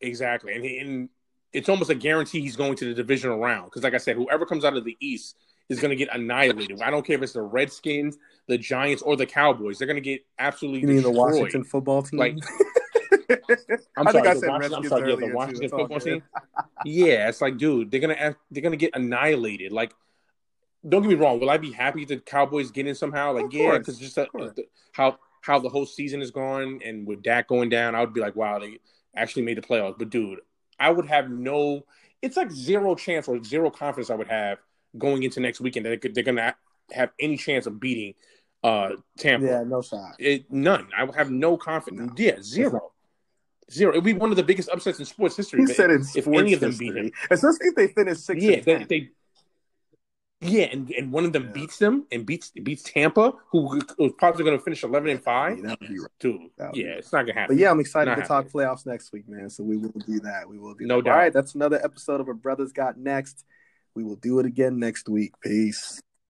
Exactly, 0.00 0.54
and, 0.54 0.64
he, 0.64 0.78
and 0.78 1.08
it's 1.52 1.68
almost 1.68 1.90
a 1.90 1.94
guarantee 1.94 2.40
he's 2.40 2.56
going 2.56 2.76
to 2.76 2.86
the 2.86 2.94
divisional 2.94 3.38
round 3.38 3.66
because, 3.66 3.82
like 3.82 3.94
I 3.94 3.98
said, 3.98 4.16
whoever 4.16 4.44
comes 4.44 4.64
out 4.64 4.76
of 4.76 4.84
the 4.84 4.96
East 5.00 5.36
is 5.68 5.80
going 5.80 5.90
to 5.90 5.96
get 5.96 6.14
annihilated. 6.14 6.82
I 6.82 6.90
don't 6.90 7.04
care 7.04 7.16
if 7.16 7.22
it's 7.22 7.32
the 7.32 7.42
Redskins, 7.42 8.18
the 8.46 8.58
Giants, 8.58 9.02
or 9.02 9.16
the 9.16 9.26
Cowboys. 9.26 9.78
They're 9.78 9.86
going 9.86 9.96
to 9.96 10.00
get 10.00 10.24
absolutely. 10.38 10.80
You 10.80 10.86
mean 10.88 10.96
destroyed. 10.96 11.14
the 11.14 11.20
Washington 11.20 11.64
football 11.64 12.02
team? 12.02 12.18
Like, 12.18 12.36
I'm 13.96 14.06
I 14.08 14.12
sorry, 14.12 14.40
the 14.40 14.46
Washington, 14.48 14.74
I'm 14.74 14.88
sorry, 14.88 15.10
yeah, 15.10 15.16
the 15.16 15.34
Washington 15.34 15.70
too, 15.70 15.76
football 15.76 16.00
team. 16.00 16.22
yeah, 16.84 17.28
it's 17.28 17.40
like, 17.40 17.56
dude, 17.56 17.90
they're 17.90 18.00
gonna 18.00 18.36
they're 18.50 18.62
gonna 18.62 18.76
get 18.76 18.94
annihilated. 18.94 19.72
Like, 19.72 19.92
don't 20.88 21.02
get 21.02 21.08
me 21.08 21.14
wrong. 21.14 21.40
Will 21.40 21.50
I 21.50 21.56
be 21.56 21.72
happy 21.72 22.02
if 22.02 22.08
the 22.08 22.18
Cowboys 22.18 22.70
get 22.70 22.86
in 22.86 22.94
somehow? 22.94 23.32
Like, 23.32 23.52
yeah, 23.52 23.78
because 23.78 23.98
just 23.98 24.18
uh, 24.18 24.26
a, 24.34 24.50
the, 24.50 24.64
how 24.92 25.18
how 25.40 25.58
the 25.58 25.68
whole 25.68 25.86
season 25.86 26.22
is 26.22 26.30
going, 26.30 26.82
and 26.84 27.06
with 27.06 27.22
Dak 27.22 27.48
going 27.48 27.68
down, 27.68 27.94
I 27.94 28.00
would 28.00 28.14
be 28.14 28.20
like, 28.20 28.36
wow, 28.36 28.58
they 28.58 28.78
actually 29.14 29.42
made 29.42 29.56
the 29.56 29.62
playoffs. 29.62 29.98
But 29.98 30.10
dude, 30.10 30.40
I 30.78 30.90
would 30.90 31.06
have 31.06 31.30
no. 31.30 31.84
It's 32.22 32.36
like 32.36 32.50
zero 32.50 32.94
chance 32.94 33.28
or 33.28 33.42
zero 33.42 33.70
confidence 33.70 34.10
I 34.10 34.14
would 34.14 34.28
have 34.28 34.58
going 34.98 35.22
into 35.22 35.40
next 35.40 35.60
weekend 35.60 35.86
that 35.86 36.00
they're 36.14 36.24
going 36.24 36.36
to 36.36 36.54
have 36.92 37.10
any 37.20 37.36
chance 37.36 37.66
of 37.66 37.78
beating 37.80 38.14
uh, 38.64 38.90
Tampa. 39.18 39.46
Yeah, 39.46 39.62
no 39.64 39.82
shot. 39.82 40.14
It, 40.18 40.50
none. 40.50 40.88
I 40.96 41.06
have 41.16 41.30
no 41.30 41.56
confidence. 41.56 42.12
No. 42.18 42.24
Yeah, 42.24 42.40
zero. 42.42 42.92
Zero. 43.70 43.92
It'd 43.92 44.04
be 44.04 44.12
one 44.12 44.30
of 44.30 44.36
the 44.36 44.42
biggest 44.44 44.68
upsets 44.68 44.98
in 44.98 45.04
sports 45.04 45.36
history. 45.36 45.60
He 45.60 45.66
said 45.66 45.90
in 45.90 46.04
if 46.14 46.26
any 46.28 46.52
of 46.52 46.60
them 46.60 46.70
history. 46.70 46.90
beat 46.90 46.96
him, 46.96 47.12
especially 47.30 47.66
if 47.68 47.74
they 47.74 47.88
finish 47.88 48.18
six. 48.18 48.42
Yeah, 48.42 48.60
they, 48.60 48.84
they, 48.84 49.10
Yeah, 50.40 50.64
and, 50.66 50.88
and 50.92 51.10
one 51.10 51.24
of 51.24 51.32
them 51.32 51.46
Yeah. 51.46 51.52
beats 51.52 51.78
them 51.78 52.06
and 52.12 52.24
beats 52.24 52.50
beats 52.50 52.82
Tampa, 52.84 53.32
who 53.50 53.80
was 53.98 54.12
probably 54.18 54.44
going 54.44 54.56
to 54.56 54.62
finish 54.62 54.84
eleven 54.84 55.08
and 55.10 55.22
five. 55.22 55.60
That 55.62 55.80
would 55.80 55.88
be 55.88 55.98
right. 55.98 56.10
Dude, 56.20 56.40
That 56.58 56.66
would 56.66 56.74
be 56.74 56.80
yeah, 56.82 56.90
it's 56.90 57.12
not 57.12 57.22
gonna 57.22 57.34
happen. 57.40 57.56
But 57.56 57.60
yeah, 57.60 57.70
I'm 57.70 57.80
excited 57.80 58.10
Not 58.10 58.16
to 58.20 58.22
talk 58.28 58.46
playoffs 58.48 58.86
next 58.86 59.12
week, 59.12 59.28
man. 59.28 59.50
So 59.50 59.64
we 59.64 59.76
will 59.78 59.90
do 60.06 60.20
that. 60.20 60.48
We 60.48 60.58
will 60.58 60.74
do 60.74 60.86
No 60.86 60.96
that. 60.98 61.04
doubt. 61.06 61.12
All 61.12 61.18
right, 61.18 61.32
that's 61.32 61.54
another 61.56 61.80
episode 61.82 62.20
of 62.20 62.28
A 62.28 62.34
Brothers 62.34 62.70
Got 62.72 62.98
Next. 62.98 63.44
We 63.96 64.04
will 64.04 64.16
do 64.16 64.38
it 64.38 64.46
again 64.46 64.78
next 64.78 65.08
week. 65.08 65.32
Peace. 65.40 66.00